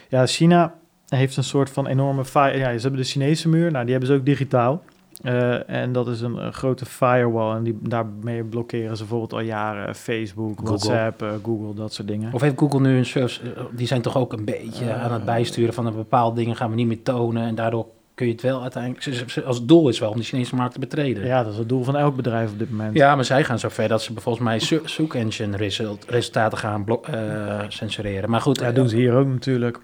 ja, 0.09 0.25
China 0.25 0.73
heeft 1.07 1.37
een 1.37 1.43
soort 1.43 1.69
van 1.69 1.87
enorme... 1.87 2.25
fi- 2.25 2.39
Ja, 2.57 2.73
ze 2.75 2.81
hebben 2.81 2.99
de 3.01 3.07
Chinese 3.07 3.49
muur, 3.49 3.71
nou, 3.71 3.83
die 3.83 3.91
hebben 3.91 4.09
ze 4.09 4.15
ook 4.15 4.25
digitaal. 4.25 4.83
Eh, 5.23 5.69
en 5.69 5.91
dat 5.91 6.07
is 6.07 6.21
een, 6.21 6.53
grote 6.53 6.85
firewall 6.85 7.55
en 7.55 7.63
die, 7.63 7.77
daarmee 7.81 8.43
blokkeren 8.43 8.97
ze 8.97 9.03
bijvoorbeeld 9.03 9.33
al 9.33 9.39
jaren 9.39 9.95
Facebook, 9.95 10.59
Google. 10.59 10.65
WhatsApp, 10.65 11.21
eh, 11.21 11.29
Google, 11.43 11.73
dat 11.75 11.93
soort 11.93 12.07
dingen. 12.07 12.33
Of 12.33 12.41
heeft 12.41 12.57
Google 12.59 12.79
nu 12.79 12.97
een 12.97 13.05
service, 13.05 13.41
die 13.71 13.87
zijn 13.87 14.01
toch 14.01 14.17
ook 14.17 14.33
een 14.33 14.45
beetje 14.45 14.93
aan 14.93 15.11
het 15.11 15.25
bijsturen 15.25 15.73
van 15.73 15.85
een 15.85 15.95
bepaalde 15.95 16.35
dingen 16.35 16.55
gaan 16.55 16.69
we 16.69 16.75
niet 16.75 16.87
meer 16.87 17.03
tonen 17.03 17.43
en 17.43 17.55
daardoor 17.55 17.85
kun 18.15 18.25
je 18.25 18.31
het 18.31 18.41
wel 18.41 18.61
uiteindelijk, 18.61 19.35
als 19.45 19.65
doel 19.65 19.89
is 19.89 19.99
wel 19.99 20.09
om 20.09 20.17
de 20.17 20.23
Chinese 20.23 20.55
markt 20.55 20.73
te 20.73 20.79
betreden. 20.79 21.25
Ja, 21.25 21.43
dat 21.43 21.51
is 21.51 21.57
het 21.59 21.69
doel 21.69 21.83
van 21.83 21.95
elk 21.97 22.15
bedrijf 22.15 22.51
op 22.51 22.59
dit 22.59 22.69
moment. 22.71 22.95
Ja, 22.97 23.15
maar 23.15 23.25
zij 23.25 23.43
gaan 23.43 23.59
zover 23.59 23.87
dat 23.87 24.01
ze 24.01 24.11
volgens 24.13 24.43
mij 24.43 24.59
zo- 24.59 24.81
zoek 24.85 25.13
engine 25.15 25.57
result, 25.57 26.05
resultaten 26.09 26.57
gaan 26.57 26.85
eh, 26.87 27.59
censureren. 27.67 28.29
Maar 28.29 28.41
goed, 28.41 28.59
dat 28.59 28.67
eh, 28.67 28.75
doen 28.75 28.89
ze 28.89 28.95
hier 28.95 29.13
ook 29.13 29.27
natuurlijk. 29.27 29.79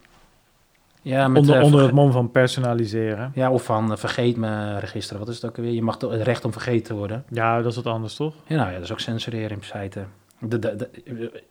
ja, 1.01 1.27
met, 1.27 1.41
Onder, 1.41 1.55
eh, 1.55 1.63
onder 1.63 1.81
het 1.81 1.91
mom 1.91 2.11
van 2.11 2.31
personaliseren. 2.31 3.31
ja, 3.35 3.51
of 3.51 3.63
van 3.63 3.97
vergeet 3.97 4.37
me 4.37 4.79
registeren. 4.79 5.19
Wat 5.19 5.29
is 5.29 5.35
het 5.35 5.45
ook 5.45 5.55
weer? 5.57 5.71
Je 5.71 5.81
mag 5.81 5.97
toch 5.97 6.11
het 6.11 6.21
recht 6.21 6.45
om 6.45 6.51
vergeten 6.51 6.83
te 6.83 6.93
worden. 6.93 7.23
Ja, 7.29 7.57
dat 7.61 7.65
is 7.71 7.75
wat 7.75 7.85
anders, 7.93 8.15
toch? 8.15 8.33
Ja, 8.47 8.55
nou 8.55 8.67
ja, 8.67 8.73
dat 8.75 8.83
is 8.83 8.91
ook 8.91 8.99
censureren 8.99 9.49
in 9.57 9.63
feite. 9.63 10.03
De, 10.39 10.59
de, 10.59 10.75
de- 10.75 11.43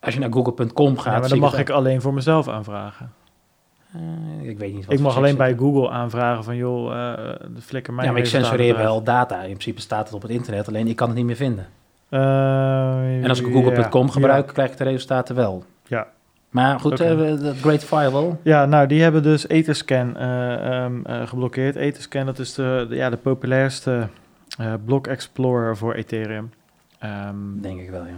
als 0.00 0.14
je 0.14 0.20
naar 0.20 0.32
google.com 0.32 0.98
gaat, 0.98 1.12
Ja, 1.14 1.18
maar 1.20 1.28
dan 1.28 1.38
mag 1.38 1.58
ik 1.58 1.70
alleen 1.70 2.00
voor 2.00 2.14
mezelf 2.14 2.48
aanvragen. 2.48 3.12
Eh, 3.94 4.48
ik 4.48 4.58
weet 4.58 4.74
niet 4.74 4.84
wat 4.86 4.94
Ik 4.94 5.00
mag 5.00 5.16
alleen 5.16 5.36
bij 5.36 5.54
Google 5.56 5.90
aanvragen 5.90 6.44
van, 6.44 6.56
joh, 6.56 6.92
eh 6.92 7.12
de 7.54 7.60
flikker 7.60 7.92
mijn 7.92 8.06
Ja, 8.06 8.12
maar 8.12 8.22
ik 8.22 8.28
censureer 8.28 8.76
wel 8.76 9.02
data. 9.02 9.36
In 9.40 9.42
principe 9.48 9.80
staat 9.80 10.04
het 10.04 10.14
op 10.14 10.22
het 10.22 10.30
internet, 10.30 10.68
alleen 10.68 10.86
ik 10.88 10.96
kan 10.96 11.08
het 11.08 11.16
niet 11.16 11.26
meer 11.26 11.36
vinden. 11.36 11.66
Eh, 12.08 13.22
En 13.22 13.28
als 13.28 13.40
ik 13.40 13.52
google.com 13.52 14.06
ja, 14.06 14.12
gebruik, 14.12 14.46
krijg 14.46 14.70
ik 14.70 14.76
de 14.76 14.84
resultaten 14.84 15.34
wel. 15.34 15.64
Ja. 15.86 16.06
Maar 16.50 16.80
goed, 16.80 16.98
we- 16.98 17.38
de 17.42 17.54
Great 17.54 17.84
Firewall. 17.84 18.36
Ja, 18.42 18.66
nou, 18.66 18.86
die 18.86 19.02
hebben 19.02 19.22
dus 19.22 19.48
Etherscan 19.48 20.16
eh, 20.16 20.82
ehm, 20.84 21.04
eh, 21.04 21.26
geblokkeerd. 21.26 21.76
Etherscan, 21.76 22.26
dat 22.26 22.38
is 22.38 22.54
de, 22.54 22.86
de- 22.88 22.94
ja, 22.96 23.10
de 23.10 23.16
populairste 23.16 24.08
block 24.84 25.06
explorer 25.06 25.76
voor 25.76 25.94
Ethereum. 25.94 26.50
Ehm, 26.98 27.34
Denk 27.60 27.80
ik 27.80 27.90
wel, 27.90 28.04
ja. 28.06 28.12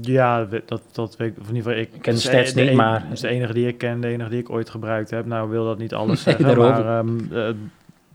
Ja, 0.00 0.44
dat, 0.66 0.82
dat 0.92 1.16
weet 1.16 1.30
ik, 1.30 1.40
of 1.40 1.48
in 1.48 1.54
ieder 1.56 1.70
geval 1.70 1.86
ik. 1.86 1.94
Ik 1.94 2.02
ken 2.02 2.14
de 2.14 2.20
stats 2.20 2.52
de 2.52 2.62
niet, 2.62 2.72
maar- 2.72 3.02
Het 3.02 3.12
is 3.12 3.20
de 3.20 3.28
enige 3.28 3.52
die 3.52 3.66
ik 3.66 3.78
ken, 3.78 4.00
de 4.00 4.08
enige 4.08 4.30
die 4.30 4.38
ik 4.38 4.50
ooit 4.50 4.70
gebruikt 4.70 5.10
heb. 5.10 5.26
Nou, 5.26 5.50
wil 5.50 5.64
dat 5.64 5.78
niet 5.78 5.94
alles 5.94 6.22
zeggen, 6.28 6.58
maar 6.58 6.98
ehm, 6.98 7.18
eh, 7.32 7.48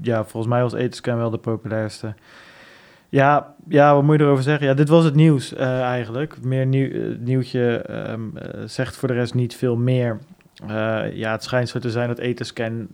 ja, 0.01 0.23
volgens 0.23 0.53
mij 0.53 0.61
was 0.61 0.73
Etherscan 0.73 1.17
wel 1.17 1.29
de 1.29 1.37
populairste. 1.37 2.13
Ja, 3.09 3.53
ja, 3.67 3.93
wat 3.93 4.03
moet 4.03 4.17
je 4.19 4.23
erover 4.25 4.43
zeggen? 4.43 4.67
Ja, 4.67 4.73
dit 4.73 4.89
was 4.89 5.03
het 5.03 5.15
nieuws 5.15 5.53
eh, 5.53 5.81
eigenlijk. 5.81 6.37
Meer 6.43 6.65
nieuw, 6.65 6.89
eh, 6.89 7.17
nieuwtje 7.19 7.77
ehm, 7.77 8.37
eh, 8.37 8.61
zegt 8.65 8.95
voor 8.97 9.07
de 9.07 9.13
rest 9.13 9.33
niet 9.33 9.55
veel 9.55 9.75
meer. 9.75 10.19
Ja, 11.13 11.31
het 11.31 11.43
schijnt 11.43 11.69
zo 11.69 11.79
te 11.79 11.91
zijn 11.91 12.07
dat 12.07 12.17
Etherscan 12.19 12.87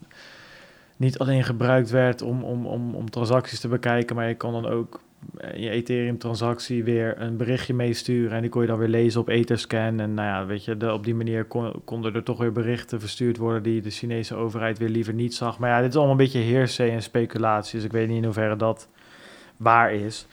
niet 1.02 1.20
alleen 1.20 1.44
gebruikt 1.44 1.90
werd 1.90 2.22
om, 2.22 2.44
om, 2.44 2.66
om, 2.66 2.96
om 2.96 3.10
transacties 3.10 3.60
te 3.60 3.68
bekijken, 3.68 4.16
maar 4.16 4.28
je 4.28 4.38
kon 4.38 4.52
dan 4.52 4.68
ook 4.68 5.02
eh, 5.38 5.62
je 5.64 5.70
Ethereum-transactie 5.70 6.84
weer 6.84 7.22
een 7.22 7.38
berichtje 7.38 7.74
meesturen 7.74 8.32
en 8.32 8.42
die 8.42 8.50
kon 8.50 8.62
je 8.62 8.68
dan 8.68 8.78
weer 8.78 8.88
lezen 8.88 9.22
op 9.22 9.28
Etherscan. 9.28 10.00
En 10.00 10.14
nou 10.14 10.28
ja, 10.28 10.46
weet 10.46 10.66
je, 10.66 10.94
op 10.94 11.04
die 11.04 11.16
manier 11.16 11.46
kon, 11.46 11.82
konden 11.86 12.14
er 12.14 12.24
toch 12.24 12.38
weer 12.38 12.52
berichten 12.52 13.00
verstuurd 13.00 13.38
worden 13.38 13.64
die 13.64 13.82
de 13.82 13.90
Chinese 13.90 14.36
overheid 14.36 14.78
weer 14.78 14.90
liever 14.90 15.14
niet 15.14 15.34
zag. 15.34 15.60
Maar 15.60 15.70
ja, 15.70 15.82
dit 15.82 15.90
is 15.90 15.96
allemaal 15.96 16.12
een 16.12 16.24
beetje 16.24 16.54
hearsay 16.54 16.90
en 16.90 17.02
speculatie, 17.02 17.76
dus 17.76 17.86
ik 17.86 17.92
weet 17.92 18.08
niet 18.08 18.18
in 18.18 18.24
hoeverre 18.24 18.56
dat 18.56 18.90
waar 19.58 19.94
is. 19.94 20.28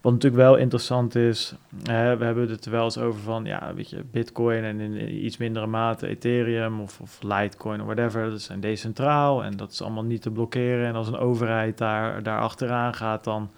Wat 0.00 0.12
natuurlijk 0.12 0.42
wel 0.42 0.56
interessant 0.56 1.14
is, 1.14 1.54
hè, 1.82 2.16
we 2.16 2.24
hebben 2.24 2.48
het 2.48 2.64
er 2.64 2.70
wel 2.70 2.84
eens 2.84 2.98
over 2.98 3.20
van, 3.20 3.44
ja, 3.44 3.74
weet 3.74 3.90
je, 3.90 4.04
Bitcoin 4.10 4.64
en 4.64 4.80
in 4.80 5.24
iets 5.24 5.36
mindere 5.36 5.66
mate 5.66 6.06
Ethereum 6.06 6.80
of, 6.80 7.00
of 7.00 7.18
Litecoin 7.22 7.80
of 7.80 7.86
whatever, 7.86 8.30
dat 8.30 8.40
zijn 8.40 8.60
decentraal 8.60 9.44
en 9.44 9.56
dat 9.56 9.70
is 9.70 9.82
allemaal 9.82 10.04
niet 10.04 10.22
te 10.22 10.30
blokkeren. 10.30 10.86
En 10.86 10.94
als 10.94 11.08
een 11.08 11.16
overheid 11.16 11.78
daar, 11.78 12.22
daar 12.22 12.40
achteraan 12.40 12.94
gaat, 12.94 13.24
dan, 13.24 13.50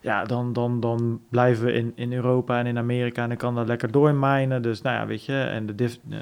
ja, 0.00 0.24
dan, 0.24 0.52
dan, 0.52 0.80
dan 0.80 1.20
blijven 1.28 1.64
we 1.64 1.72
in, 1.72 1.92
in 1.94 2.12
Europa 2.12 2.58
en 2.58 2.66
in 2.66 2.78
Amerika 2.78 3.22
en 3.22 3.28
dan 3.28 3.38
kan 3.38 3.54
dat 3.54 3.66
lekker 3.66 3.90
doormijnen. 3.90 4.62
Dus 4.62 4.82
nou 4.82 4.96
ja, 4.96 5.06
weet 5.06 5.24
je, 5.24 5.42
en 5.42 5.66
de, 5.66 5.74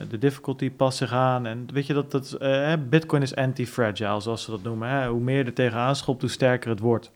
de 0.08 0.18
difficulty 0.18 0.70
past 0.70 0.98
zich 0.98 1.12
aan. 1.12 1.46
En 1.46 1.66
weet 1.72 1.86
je, 1.86 1.94
dat, 1.94 2.10
dat, 2.10 2.32
eh, 2.32 2.72
Bitcoin 2.88 3.22
is 3.22 3.36
anti-fragile, 3.36 4.20
zoals 4.20 4.44
ze 4.44 4.50
dat 4.50 4.62
noemen. 4.62 4.88
Hè? 4.88 5.08
Hoe 5.08 5.20
meer 5.20 5.46
er 5.46 5.52
tegenaan 5.52 5.96
schopt, 5.96 6.20
hoe 6.20 6.30
sterker 6.30 6.70
het 6.70 6.80
wordt. 6.80 7.10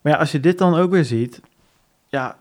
Maar 0.00 0.12
ja, 0.12 0.18
als 0.18 0.32
je 0.32 0.40
dit 0.40 0.58
dan 0.58 0.74
ook 0.74 0.90
weer 0.90 1.04
ziet, 1.04 1.40
ja, 2.08 2.38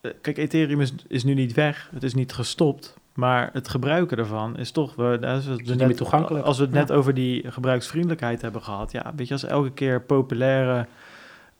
eh, 0.00 0.10
kijk, 0.20 0.36
Ethereum 0.36 0.80
is, 0.80 0.92
is 1.08 1.24
nu 1.24 1.34
niet 1.34 1.54
weg, 1.54 1.90
het 1.92 2.02
is 2.02 2.14
niet 2.14 2.32
gestopt, 2.32 2.96
maar 3.14 3.50
het 3.52 3.68
gebruiken 3.68 4.18
ervan 4.18 4.56
is 4.56 4.70
toch, 4.70 4.94
we, 4.94 5.18
als 5.22 5.44
we 5.44 5.50
het 5.50 5.60
niet 5.60 5.76
net, 5.76 5.86
meer 5.86 5.96
toegankelijk. 5.96 6.44
Als 6.44 6.58
we 6.58 6.64
het 6.64 6.72
net 6.72 6.92
over 6.92 7.14
die 7.14 7.50
gebruiksvriendelijkheid 7.50 8.42
hebben 8.42 8.62
gehad, 8.62 8.92
ja, 8.92 9.12
weet 9.16 9.26
je, 9.26 9.32
als 9.32 9.44
elke 9.44 9.72
keer 9.72 10.00
populaire 10.00 10.86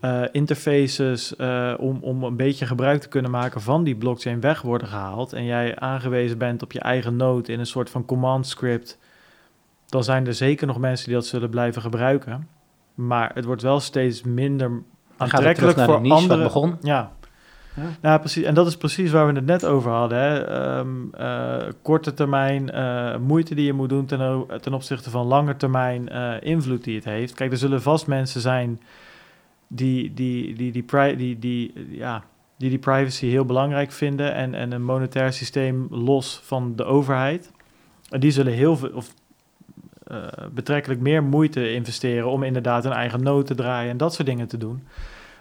eh, 0.01 0.23
interfaces 0.33 1.37
eh, 1.37 1.75
om, 1.79 1.99
om 2.01 2.25
een 2.25 2.37
beetje 2.37 2.67
gebruik 2.67 3.01
te 3.01 3.09
kunnen 3.09 3.31
maken 3.31 3.61
van 3.61 3.85
die 3.85 3.97
blockchain 3.97 4.41
weg 4.41 4.63
worden 4.63 4.89
gehaald 4.89 5.33
en 5.33 5.45
jij 5.45 5.79
aangewezen 5.79 6.39
bent 6.39 6.63
op 6.63 6.73
je 6.73 6.81
eigen 6.81 7.17
node 7.17 7.53
in 7.53 7.59
een 7.59 7.67
soort 7.67 7.91
van 7.91 8.05
command 8.05 8.47
script, 8.47 8.99
dan 9.87 10.05
zijn 10.05 10.27
er 10.27 10.35
zeker 10.35 10.67
nog 10.67 10.79
mensen 10.79 11.07
die 11.07 11.15
dat 11.15 11.27
zullen 11.27 11.51
blijven 11.51 11.83
gebruiken. 11.83 12.49
Maar 12.95 13.31
het 13.35 13.45
wordt 13.45 13.63
wel 13.63 13.81
steeds 13.81 14.23
minder 14.23 14.83
Aantrekkelijk 15.23 15.79
voor 15.81 16.01
niche 16.01 16.15
begon. 16.43 16.77
Ja. 16.83 17.11
Ja. 17.75 17.83
Ja. 18.03 18.19
precies. 18.19 18.45
En 18.45 18.55
dat 18.55 18.67
is 18.67 18.77
precies 18.77 19.11
waar 19.11 19.27
we 19.27 19.33
het 19.33 19.47
net 19.47 19.65
over 19.65 19.91
hadden. 19.91 20.19
Hè. 20.19 20.45
Ehm, 20.45 20.89
eh, 21.15 21.57
korte 21.83 22.15
termijn 22.15 22.71
eh, 22.71 23.17
moeite 23.17 23.55
die 23.55 23.65
je 23.65 23.73
moet 23.73 23.89
doen 23.89 24.07
ten, 24.07 24.73
opzichte 24.73 25.11
van 25.11 25.27
lange 25.27 25.57
termijn 25.57 26.09
eh, 26.09 26.35
invloed 26.41 26.85
die 26.85 26.95
het 26.95 27.05
heeft. 27.05 27.35
Kijk, 27.35 27.53
er 27.53 27.59
zullen 27.59 27.83
vast 27.83 28.07
mensen 28.07 28.41
zijn 28.41 28.81
die 29.67 30.15
die, 30.15 30.55
die, 30.55 30.73
die, 30.73 30.83
pri- 30.83 31.17
die, 31.17 31.39
die, 31.39 31.73
ja, 31.91 32.23
die, 32.59 32.71
die 32.71 32.79
privacy 32.79 33.27
heel 33.27 33.45
belangrijk 33.45 33.93
vinden 33.93 34.35
en, 34.35 34.55
en 34.55 34.73
een 34.73 34.85
monetair 34.85 35.33
systeem 35.33 35.87
los 35.91 36.41
van 36.45 36.77
de 36.77 36.85
overheid. 36.85 37.51
En 38.11 38.21
die 38.21 38.31
zullen 38.31 38.53
heel 38.53 38.77
veel, 38.77 38.91
of 38.95 39.15
betrekkelijk 40.53 41.01
meer 41.01 41.23
moeite 41.23 41.73
investeren 41.73 42.29
om 42.29 42.43
inderdaad 42.43 42.85
hun 42.85 42.93
eigen 42.93 43.23
nood 43.23 43.47
te 43.47 43.55
draaien 43.55 43.91
en 43.91 43.97
dat 43.97 44.15
soort 44.15 44.29
dingen 44.29 44.49
te 44.49 44.59
doen. 44.59 44.83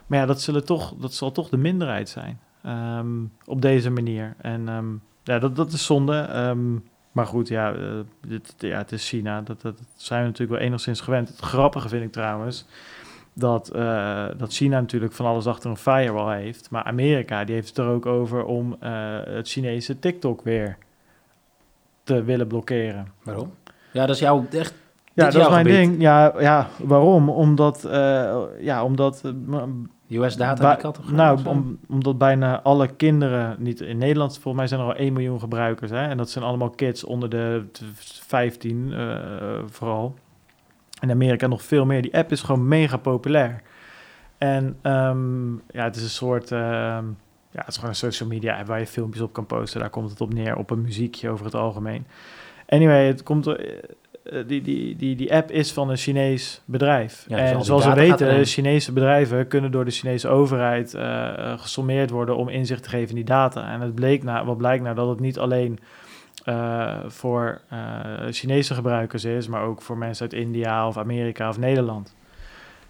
Maar 0.07 0.19
ja, 0.19 0.25
dat, 0.25 0.41
zullen 0.41 0.65
toch, 0.65 0.93
dat 0.99 1.13
zal 1.13 1.31
toch 1.31 1.49
de 1.49 1.57
minderheid 1.57 2.09
zijn 2.09 2.39
ehm, 2.63 3.23
op 3.45 3.61
deze 3.61 3.89
manier. 3.89 4.35
En 4.37 4.67
ehm, 4.67 4.87
ja, 5.23 5.39
dat, 5.39 5.55
dat 5.55 5.71
is 5.71 5.85
zonde. 5.85 6.17
Ehm, 6.17 6.75
maar 7.11 7.25
goed, 7.25 7.47
ja, 7.47 7.73
eh, 7.73 7.99
dit, 8.27 8.55
ja, 8.57 8.77
het 8.77 8.91
is 8.91 9.09
China. 9.09 9.41
Dat, 9.41 9.61
dat, 9.61 9.79
zijn 9.95 10.21
we 10.21 10.27
natuurlijk 10.27 10.59
wel 10.59 10.67
enigszins 10.67 11.01
gewend. 11.01 11.27
Het 11.27 11.39
grappige 11.39 11.89
vind 11.89 12.03
ik 12.03 12.11
trouwens 12.11 12.65
dat, 13.33 13.69
eh, 13.69 14.27
dat 14.37 14.53
China 14.53 14.79
natuurlijk 14.79 15.13
van 15.13 15.25
alles 15.25 15.47
achter 15.47 15.69
een 15.69 15.77
firewall 15.77 16.41
heeft. 16.41 16.69
Maar 16.69 16.83
Amerika 16.83 17.43
die 17.43 17.55
heeft 17.55 17.67
het 17.67 17.77
er 17.77 17.85
ook 17.85 18.05
over 18.05 18.43
om 18.45 18.75
eh, 18.79 19.19
het 19.23 19.49
Chinese 19.49 19.99
TikTok 19.99 20.41
weer 20.41 20.77
te 22.03 22.23
willen 22.23 22.47
blokkeren. 22.47 23.11
Waarom? 23.23 23.53
Ja, 23.91 24.05
dat 24.05 24.15
is 24.15 24.21
jouw 24.21 24.45
echt. 24.51 24.73
Ja, 25.13 25.23
dat 25.29 25.41
is 25.41 25.49
mijn 25.49 25.65
gebied. 25.65 25.73
ding. 25.73 26.01
Ja, 26.01 26.33
ja, 26.39 26.67
waarom? 26.77 27.29
Omdat, 27.29 27.83
eh, 27.85 28.33
ja, 28.59 28.83
omdat 28.83 29.21
eh, 30.09 30.19
US 30.19 30.35
data 30.35 30.77
gaan 30.81 30.93
nou, 31.15 31.39
om, 31.45 31.77
omdat 31.87 32.17
bijna 32.17 32.61
alle 32.61 32.87
kinderen, 32.87 33.55
niet 33.59 33.81
in 33.81 33.97
Nederland, 33.97 34.33
volgens 34.33 34.55
mij 34.55 34.67
zijn 34.67 34.79
er 34.79 34.85
al 34.85 34.95
1 34.95 35.13
miljoen 35.13 35.39
gebruikers. 35.39 35.91
Hè? 35.91 36.07
En 36.07 36.17
dat 36.17 36.29
zijn 36.29 36.43
allemaal 36.45 36.69
kids 36.69 37.03
onder 37.03 37.29
de 37.29 37.65
t- 37.71 37.83
15 38.27 38.93
eh, 38.93 39.07
vooral. 39.65 40.13
In 40.99 41.11
Amerika 41.11 41.47
nog 41.47 41.63
veel 41.63 41.85
meer. 41.85 42.01
Die 42.01 42.17
app 42.17 42.31
is 42.31 42.41
gewoon 42.41 42.67
mega 42.67 42.97
populair. 42.97 43.61
En 44.37 44.77
ehm, 44.81 45.51
ja, 45.53 45.83
het 45.83 45.95
is 45.95 46.03
een 46.03 46.09
soort, 46.09 46.51
ehm, 46.51 47.05
ja, 47.51 47.59
het 47.59 47.67
is 47.67 47.75
gewoon 47.75 47.89
een 47.89 47.95
social 47.95 48.29
media 48.29 48.57
app 48.57 48.67
waar 48.67 48.79
je 48.79 48.87
filmpjes 48.87 49.21
op 49.23 49.33
kan 49.33 49.45
posten. 49.45 49.79
Daar 49.79 49.89
komt 49.89 50.09
het 50.09 50.21
op 50.21 50.33
neer, 50.33 50.55
op 50.55 50.69
een 50.69 50.81
muziekje 50.81 51.29
over 51.29 51.45
het 51.45 51.55
algemeen. 51.55 52.05
Anyway, 52.73 53.07
het 53.07 53.23
komt, 53.23 53.45
er- 53.45 53.79
eh, 54.23 54.43
die, 54.47 54.61
die, 54.61 54.95
die, 54.95 55.15
die 55.15 55.33
app 55.35 55.51
is 55.51 55.73
van 55.73 55.89
een 55.89 55.97
Chinees 55.97 56.61
bedrijf. 56.65 57.25
Ja, 57.27 57.35
dus 57.37 57.49
en 57.49 57.63
zoals 57.63 57.83
we 57.85 57.89
weten. 58.19 58.45
Chinese 58.45 58.91
bedrijven 58.93 59.47
kunnen 59.47 59.71
door 59.71 59.85
de 59.85 59.91
Chinese 59.91 60.27
overheid 60.27 60.93
eh, 60.93 61.27
eh, 61.27 61.59
gesommeerd 61.59 62.09
worden 62.09 62.35
om 62.37 62.49
inzicht 62.49 62.83
te 62.83 62.89
geven 62.89 63.09
in 63.09 63.15
die 63.15 63.23
data. 63.23 63.71
En 63.73 63.81
het 63.81 63.95
bleek 63.95 64.23
nou, 64.23 64.45
wat 64.45 64.57
blijkt 64.57 64.83
nou 64.83 64.95
dat 64.95 65.07
het 65.09 65.19
niet 65.19 65.39
alleen 65.39 65.79
eh, 66.43 66.97
voor 67.07 67.61
eh, 67.69 67.79
Chinese 68.29 68.73
gebruikers 68.73 69.23
is, 69.25 69.47
maar 69.47 69.63
ook 69.63 69.81
voor 69.81 69.97
mensen 69.97 70.23
uit 70.31 70.33
India 70.41 70.87
of 70.87 70.97
Amerika 70.97 71.49
of 71.49 71.57
Nederland. 71.57 72.15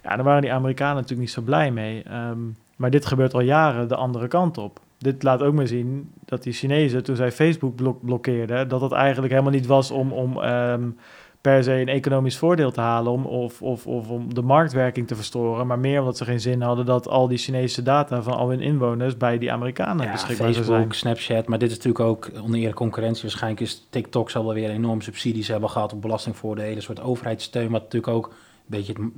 Ja, 0.04 0.16
daar 0.16 0.24
waren 0.26 0.42
die 0.42 0.54
Amerikanen 0.54 0.96
natuurlijk 0.96 1.22
niet 1.22 1.32
zo 1.32 1.42
blij 1.42 1.72
mee. 1.72 2.04
Ehm, 2.04 2.40
maar 2.76 2.90
dit 2.90 3.06
gebeurt 3.06 3.34
al 3.34 3.42
jaren 3.42 3.88
de 3.88 3.96
andere 3.96 4.28
kant 4.28 4.58
op. 4.58 4.80
Dit 5.02 5.24
laat 5.24 5.42
ook 5.42 5.54
maar 5.54 5.68
zien 5.68 6.12
dat 6.26 6.44
die 6.44 6.54
Chinezen, 6.54 7.04
toen 7.04 7.16
zij 7.16 7.32
Facebook 7.32 7.76
blok- 7.76 8.06
blokkeerden, 8.06 8.68
dat 8.68 8.82
het 8.82 8.92
eigenlijk 8.92 9.32
helemaal 9.34 9.54
niet 9.54 9.66
was 9.66 9.92
om, 9.92 10.12
om 10.12 10.42
ehm, 10.42 10.90
per 11.42 11.64
se 11.64 11.72
een 11.74 11.88
economisch 11.88 12.38
voordeel 12.38 12.72
te 12.72 12.82
halen 12.82 13.12
om, 13.12 13.26
of, 13.26 13.62
of, 13.62 13.88
of 13.88 14.10
om 14.10 14.34
de 14.34 14.42
marktwerking 14.42 15.08
te 15.08 15.16
verstoren, 15.16 15.68
maar 15.68 15.80
meer 15.80 16.00
omdat 16.00 16.18
ze 16.18 16.26
geen 16.26 16.40
zin 16.40 16.62
hadden 16.62 16.86
dat 16.86 17.08
al 17.08 17.28
die 17.28 17.38
Chinese 17.38 17.84
data 17.84 18.22
van 18.24 18.34
al 18.34 18.50
hun 18.50 18.60
inwoners 18.62 19.18
bij 19.18 19.38
die 19.38 19.52
Amerikanen 19.52 20.06
ja, 20.06 20.12
beschikbaar 20.12 20.54
Facebook, 20.54 20.76
zijn. 20.76 20.92
Snapchat, 20.92 21.48
maar 21.48 21.60
dit 21.60 21.70
is 21.70 21.76
natuurlijk 21.76 22.06
ook 22.06 22.32
oneerlijke 22.44 22.78
concurrentie. 22.78 23.22
Waarschijnlijk 23.22 23.62
is 23.62 23.88
TikTok 23.90 24.30
zal 24.30 24.46
wel 24.46 24.54
weer 24.54 24.70
enorm 24.70 25.02
subsidies 25.02 25.48
hebben 25.48 25.70
gehad 25.70 25.94
op 25.94 26.02
belastingvoordelen, 26.02 26.76
een 26.76 26.82
soort 26.82 27.02
overheidssteun, 27.02 27.72
wat 27.72 27.82
natuurlijk 27.82 28.14
ook 28.14 28.26
een 28.26 28.34
beetje 28.66 28.94
het- 28.94 29.12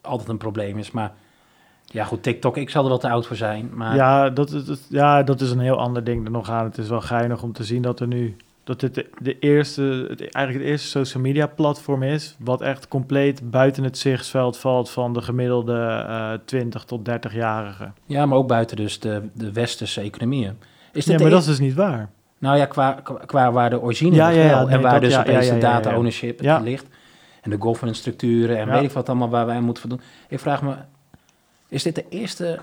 altijd 0.00 0.28
een 0.28 0.36
probleem 0.36 0.78
is. 0.78 0.90
Maar 0.90 1.12
ja, 1.90 2.04
goed, 2.04 2.22
TikTok, 2.22 2.56
ik 2.56 2.70
zal 2.70 2.82
er 2.82 2.88
wel 2.88 2.98
te 2.98 3.08
oud 3.10 3.26
voor 3.26 3.36
zijn. 3.36 3.70
Maar 3.74 3.94
Ja 3.96 4.30
dat, 4.30 4.50
is- 4.52 4.64
dat, 4.64 4.78
ja, 4.88 5.22
dat 5.22 5.40
is 5.40 5.50
een 5.50 5.60
heel 5.60 5.78
ander 5.78 6.04
ding 6.04 6.24
er 6.24 6.30
nog 6.30 6.50
aan. 6.50 6.64
Het 6.64 6.78
is 6.78 6.88
wel 6.88 7.00
geinig 7.00 7.42
om 7.42 7.52
te 7.52 7.64
zien 7.64 7.82
dat 7.82 8.00
er 8.00 8.06
nu 8.06 8.36
dat 8.64 8.80
dit 8.80 8.94
de, 8.94 9.10
de 9.18 9.38
eerste, 9.38 9.82
het, 10.08 10.20
eigenlijk 10.20 10.52
het 10.64 10.72
eerste 10.72 10.88
social 10.88 11.22
media 11.22 11.46
platform 11.46 12.02
is, 12.02 12.36
wat 12.38 12.60
echt 12.60 12.88
compleet 12.88 13.50
buiten 13.50 13.84
het 13.84 13.98
zichtsveld 13.98 14.58
valt 14.58 14.90
van 14.90 15.12
de 15.12 15.22
gemiddelde 15.22 16.04
eh 16.08 16.32
20 16.44 16.84
tot 16.84 17.08
30-jarigen. 17.10 17.94
ja, 18.06 18.26
maar 18.26 18.38
ook 18.38 18.48
buiten 18.48 18.76
dus 18.76 19.00
de, 19.00 19.22
de 19.32 19.52
westerse 19.52 20.00
economieën. 20.00 20.58
Is 20.92 21.04
dit 21.04 21.14
Ja, 21.14 21.18
maar 21.20 21.26
e- 21.26 21.30
dat 21.30 21.40
is 21.40 21.46
dus 21.46 21.58
niet 21.58 21.74
waar. 21.74 22.08
Nou 22.38 22.56
ja, 22.56 22.66
qua, 22.66 22.92
qua- 22.92 23.20
qua 23.26 23.52
waar 23.52 23.70
de 23.70 23.80
origine 23.80 24.16
Ja, 24.16 24.28
ja, 24.28 24.42
ja, 24.44 24.48
wel. 24.48 24.66
nee, 24.66 24.74
en 24.76 24.82
waar 24.82 24.92
dat- 25.00 25.10
dus 25.10 25.18
opeens 25.18 25.48
de 25.48 25.58
data 25.58 25.96
ownership 25.96 26.40
ligt. 26.62 26.86
En 27.40 27.50
de 27.50 27.56
governance 27.60 28.00
structuren 28.00 28.58
en 28.58 28.70
weet 28.70 28.82
ik 28.82 28.90
wat 28.90 29.08
allemaal 29.08 29.28
waar 29.28 29.46
wij 29.46 29.60
moeten 29.60 29.82
voldoen. 29.88 30.00
Ik 30.28 30.38
vraag 30.40 30.62
me, 30.62 30.74
is 31.70 31.82
dit 31.82 31.94
de 31.94 32.04
eerste, 32.08 32.58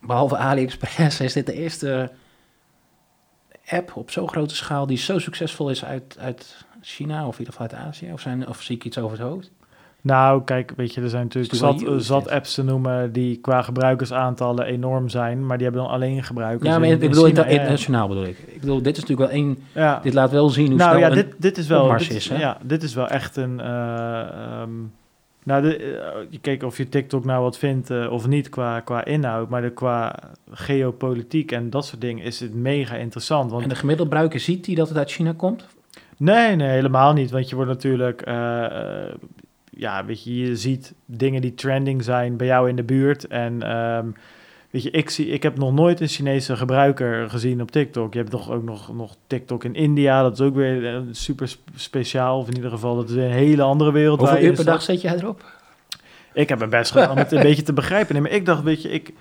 behalve 0.00 0.36
AliExpress, 0.36 1.20
is 1.20 1.32
dit 1.32 1.46
de 1.46 1.52
eerste 1.52 2.10
app 3.68 3.96
op 3.96 4.10
zo'n 4.10 4.28
grote 4.28 4.54
schaal 4.54 4.86
die 4.86 4.98
zo 4.98 5.18
succesvol 5.18 5.70
is 5.70 5.84
uit, 5.84 6.16
uit 6.20 6.64
China 6.80 7.26
of 7.26 7.32
in 7.32 7.38
ieder 7.38 7.54
geval 7.54 7.68
uit 7.78 7.86
Azië? 7.88 8.12
Of, 8.12 8.20
zijn, 8.20 8.48
of 8.48 8.62
zie 8.62 8.76
ik 8.76 8.84
iets 8.84 8.98
over 8.98 9.18
het 9.18 9.26
hoofd? 9.26 9.50
Nou, 10.00 10.44
kijk, 10.44 10.72
weet 10.76 10.94
je, 10.94 11.00
er 11.00 11.08
zijn 11.08 11.22
natuurlijk 11.22 11.54
zat, 11.54 11.84
zat 11.96 12.28
apps 12.30 12.54
te 12.54 12.62
noemen 12.64 13.12
die 13.12 13.36
qua 13.36 13.62
gebruikersaantallen 13.62 14.64
enorm 14.66 15.08
zijn, 15.08 15.46
maar 15.46 15.56
die 15.56 15.66
hebben 15.66 15.84
dan 15.84 15.92
alleen 15.92 16.24
gebruikers. 16.24 16.70
ja, 16.70 16.78
maar 16.78 16.88
in- 16.88 17.02
ik 17.02 17.08
bedoel 17.10 17.24
China, 17.24 17.44
internationaal 17.44 18.08
bedoel 18.08 18.24
ik. 18.24 18.38
Ik 18.38 18.60
bedoel, 18.60 18.82
dit 18.82 18.96
is 18.96 19.02
natuurlijk 19.02 19.30
wel 19.32 19.38
één, 19.40 19.58
Ja. 19.74 20.00
dit 20.02 20.14
laat 20.14 20.30
wel 20.30 20.48
zien 20.48 20.66
hoe 20.68 20.76
nou 20.76 20.90
snel 20.90 21.00
ja, 21.00 21.08
een- 21.08 21.14
dit, 21.14 21.34
dit 21.38 21.58
is 21.58 21.66
wel. 21.66 21.88
Dit, 21.98 22.10
is? 22.10 22.26
Ja, 22.26 22.58
dit 22.62 22.82
is 22.82 22.94
wel 22.94 23.08
echt 23.08 23.36
een. 23.36 23.60
eh, 23.60 24.20
ehm, 24.20 24.70
nou, 25.44 25.62
de, 25.62 25.76
eh, 25.76 26.20
je 26.30 26.38
kijkt 26.38 26.62
of 26.62 26.76
je 26.76 26.88
TikTok 26.88 27.24
nou 27.24 27.42
wat 27.42 27.58
vindt 27.58 27.90
eh, 27.90 28.12
of 28.12 28.26
niet 28.26 28.48
qua, 28.48 28.80
qua 28.80 29.04
inhoud, 29.04 29.48
maar 29.48 29.62
de, 29.62 29.70
qua 29.70 30.14
geopolitiek 30.50 31.52
en 31.52 31.70
dat 31.70 31.86
soort 31.86 32.00
dingen 32.00 32.24
is 32.24 32.40
het 32.40 32.54
mega 32.54 32.96
interessant. 32.96 33.50
Want 33.50 33.62
en 33.62 33.68
de 33.68 33.74
gemiddelde 33.74 34.10
gebruiker 34.10 34.40
ziet 34.40 34.64
die 34.64 34.76
dat 34.76 34.88
het 34.88 34.98
uit 34.98 35.10
China 35.10 35.32
komt? 35.36 35.66
Nee, 36.16 36.56
nee, 36.56 36.68
helemaal 36.68 37.12
niet. 37.12 37.30
Want 37.30 37.48
je 37.48 37.54
wordt 37.54 37.70
natuurlijk, 37.70 38.22
eh, 38.22 38.34
ja, 39.70 40.04
weet 40.04 40.24
je, 40.24 40.36
je 40.36 40.56
ziet 40.56 40.94
dingen 41.06 41.40
die 41.40 41.54
trending 41.54 42.04
zijn 42.04 42.36
bij 42.36 42.46
jou 42.46 42.68
in 42.68 42.76
de 42.76 42.82
buurt. 42.82 43.26
En 43.26 43.62
ehm, 43.62 44.06
weet 44.72 44.82
je, 44.82 44.90
ik, 44.90 45.10
zie, 45.10 45.26
ik 45.26 45.42
heb 45.42 45.58
nog 45.58 45.72
nooit 45.72 46.00
een 46.00 46.08
Chinese 46.08 46.56
gebruiker 46.56 47.30
gezien 47.30 47.60
op 47.60 47.70
TikTok. 47.70 48.12
Je 48.12 48.18
hebt 48.18 48.32
nog, 48.32 48.50
ook 48.50 48.62
nog, 48.62 48.94
nog 48.94 49.16
TikTok 49.26 49.64
in 49.64 49.74
India. 49.74 50.22
Dat 50.22 50.32
is 50.32 50.40
ook 50.40 50.54
weer 50.54 50.94
eh, 50.94 51.00
super 51.10 51.48
sp- 51.48 51.68
speciaal. 51.74 52.38
Of 52.38 52.48
in 52.48 52.54
ieder 52.54 52.70
geval, 52.70 52.96
dat 52.96 53.08
is 53.10 53.16
een 53.16 53.30
hele 53.30 53.62
andere 53.62 53.92
wereld. 53.92 54.18
Hoeveel 54.18 54.40
uur 54.42 54.52
per 54.52 54.64
dag 54.64 54.82
staat. 54.82 54.94
zet 55.00 55.10
jij 55.10 55.18
erop? 55.20 55.44
Ik 56.34 56.48
heb 56.48 56.58
mijn 56.58 56.70
best 56.70 56.90
gedaan 56.90 57.10
om 57.10 57.16
het 57.16 57.32
een 57.32 57.42
beetje 57.48 57.62
te 57.62 57.72
begrijpen. 57.72 58.12
Nee, 58.14 58.22
maar 58.22 58.30
ik 58.32 58.46
dacht, 58.46 58.62
weet 58.62 58.82
je, 58.82 58.88
ik... 58.88 59.12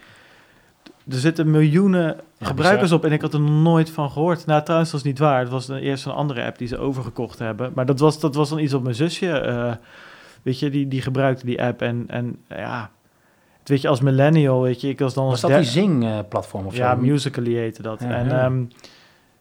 Er 1.08 1.18
zitten 1.18 1.52
miljoenen 1.52 2.18
gebruikers 2.42 2.82
bizar. 2.82 2.98
op 2.98 3.06
en 3.06 3.12
ik 3.12 3.22
had 3.22 3.34
er 3.34 3.40
nog 3.40 3.62
nooit 3.64 3.90
van 3.90 4.12
gehoord. 4.12 4.46
Nou, 4.46 4.64
trouwens, 4.64 4.92
dat 4.92 5.00
is 5.00 5.06
niet 5.06 5.20
waar. 5.20 5.40
Het 5.40 5.50
was 5.50 5.70
eerst 5.70 6.06
een 6.06 6.12
andere 6.12 6.44
app 6.46 6.58
die 6.58 6.68
ze 6.68 6.78
overgekocht 6.78 7.40
hebben. 7.40 7.72
Maar 7.76 7.86
dat 7.86 8.00
was, 8.00 8.20
dat 8.20 8.36
was 8.36 8.50
dan 8.50 8.60
iets 8.60 8.74
op 8.74 8.84
mijn 8.84 8.96
zusje. 8.96 9.30
eh, 9.32 9.74
weet 10.42 10.60
je, 10.60 10.70
die, 10.70 10.88
die 10.88 11.02
gebruikte 11.02 11.46
die 11.46 11.64
app. 11.64 11.82
En, 11.82 12.04
en 12.08 12.36
ja, 12.50 12.92
weet 13.64 13.82
je, 13.82 13.88
als 13.88 14.02
millennial, 14.02 14.62
weet 14.62 14.82
je, 14.82 14.90
ik 14.90 15.00
was 15.00 15.14
dan 15.14 15.26
Was 15.26 15.42
dat 15.42 15.52
die 15.52 15.64
Zing-platform 15.64 16.66
of 16.66 16.74
zo? 16.76 16.82
Ja, 16.82 16.96
Musical.ly 16.96 17.56
heette 17.56 17.82
dat. 17.82 18.02
En 18.02 18.32
ehm, 18.32 18.58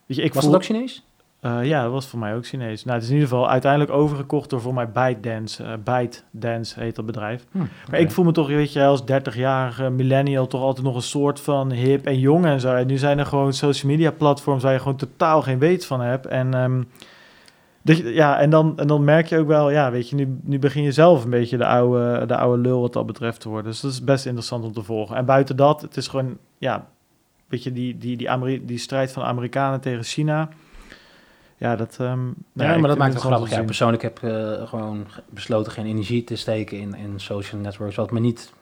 weet 0.06 0.16
je, 0.16 0.22
ik 0.22 0.34
Was 0.34 0.42
voel, 0.42 0.52
dat 0.52 0.60
ook 0.60 0.66
Chinees? 0.66 1.04
eh, 1.40 1.58
ja, 1.64 1.82
dat 1.82 1.92
was 1.92 2.06
voor 2.06 2.18
mij 2.18 2.34
ook 2.34 2.46
Chinees. 2.46 2.84
Nou, 2.84 2.94
het 2.94 3.02
is 3.04 3.08
in 3.10 3.14
ieder 3.16 3.30
geval 3.30 3.50
uiteindelijk 3.50 3.92
overgekocht 3.92 4.50
door 4.50 4.60
voor 4.60 4.74
mij 4.74 4.88
ByteDance. 4.90 5.62
eh 5.64 5.72
ByteDance 5.84 6.80
heet 6.80 6.96
dat 6.96 7.06
bedrijf. 7.06 7.44
Hm, 7.52 7.58
Maar 7.90 8.00
ik 8.00 8.10
voel 8.10 8.24
me 8.24 8.32
toch, 8.32 8.46
weet 8.48 8.72
je, 8.72 8.84
als 8.84 9.02
30-jarige 9.04 9.90
millennial 9.90 10.46
toch 10.46 10.60
altijd 10.62 10.86
nog 10.86 10.94
een 10.94 11.02
soort 11.02 11.40
van 11.40 11.70
hip 11.72 12.06
en 12.06 12.18
jong 12.18 12.44
en 12.44 12.60
zo. 12.60 12.74
En 12.74 12.86
nu 12.86 12.98
zijn 12.98 13.18
er 13.18 13.26
gewoon 13.26 13.52
social 13.52 13.90
media 13.92 14.10
platforms 14.10 14.62
waar 14.62 14.72
je 14.72 14.78
gewoon 14.78 14.96
totaal 14.96 15.42
geen 15.42 15.58
weet 15.58 15.86
van 15.86 16.00
hebt. 16.00 16.26
En, 16.26 16.54
ehm, 16.54 16.82
dat 17.82 17.96
je- 17.96 18.12
ja, 18.14 18.38
en, 18.40 18.50
dan, 18.50 18.78
en 18.78 18.86
dan 18.86 19.04
merk 19.04 19.26
je 19.26 19.38
ook 19.38 19.46
wel, 19.46 19.70
ja, 19.70 19.90
weet 19.90 20.08
je, 20.08 20.16
nu, 20.16 20.38
nu 20.42 20.58
begin 20.58 20.82
je 20.82 20.92
zelf 20.92 21.24
een 21.24 21.30
beetje 21.30 21.56
de 21.56 21.66
oude, 21.66 22.26
de 22.26 22.36
oude 22.36 22.62
lul 22.62 22.80
wat 22.80 22.92
dat 22.92 23.06
betreft 23.06 23.40
te 23.40 23.48
worden. 23.48 23.70
Dus 23.70 23.80
dat 23.80 23.90
is 23.90 24.04
best 24.04 24.26
interessant 24.26 24.64
om 24.64 24.72
te 24.72 24.82
volgen. 24.82 25.16
En 25.16 25.24
buiten 25.24 25.56
dat, 25.56 25.80
het 25.80 25.96
is 25.96 26.08
gewoon, 26.08 26.36
ja, 26.58 26.86
weet 27.48 27.62
je, 27.62 27.72
die, 27.72 27.98
die, 27.98 28.16
die, 28.16 28.30
Ameri- 28.30 28.64
die 28.64 28.78
strijd 28.78 29.12
van 29.12 29.22
de 29.22 29.28
Amerikanen 29.28 29.80
tegen 29.80 30.04
China. 30.04 30.48
Ja, 31.56 31.76
dat... 31.76 31.96
ehm, 32.00 32.24
nou 32.52 32.70
Ja, 32.70 32.78
maar 32.78 32.88
dat 32.88 32.98
maakt 32.98 33.12
het 33.12 33.22
grappig. 33.22 33.50
Ja, 33.50 33.62
persoonlijk 33.62 34.02
heb 34.02 34.16
ik 34.22 34.30
eh, 34.30 34.68
gewoon 34.68 35.04
ge- 35.08 35.22
besloten 35.30 35.72
geen 35.72 35.86
energie 35.86 36.24
te 36.24 36.36
steken 36.36 36.78
in, 36.78 36.94
in 36.94 37.12
social 37.16 37.60
networks, 37.60 37.96
wat 37.96 38.10
me 38.10 38.20
niet 38.20 38.52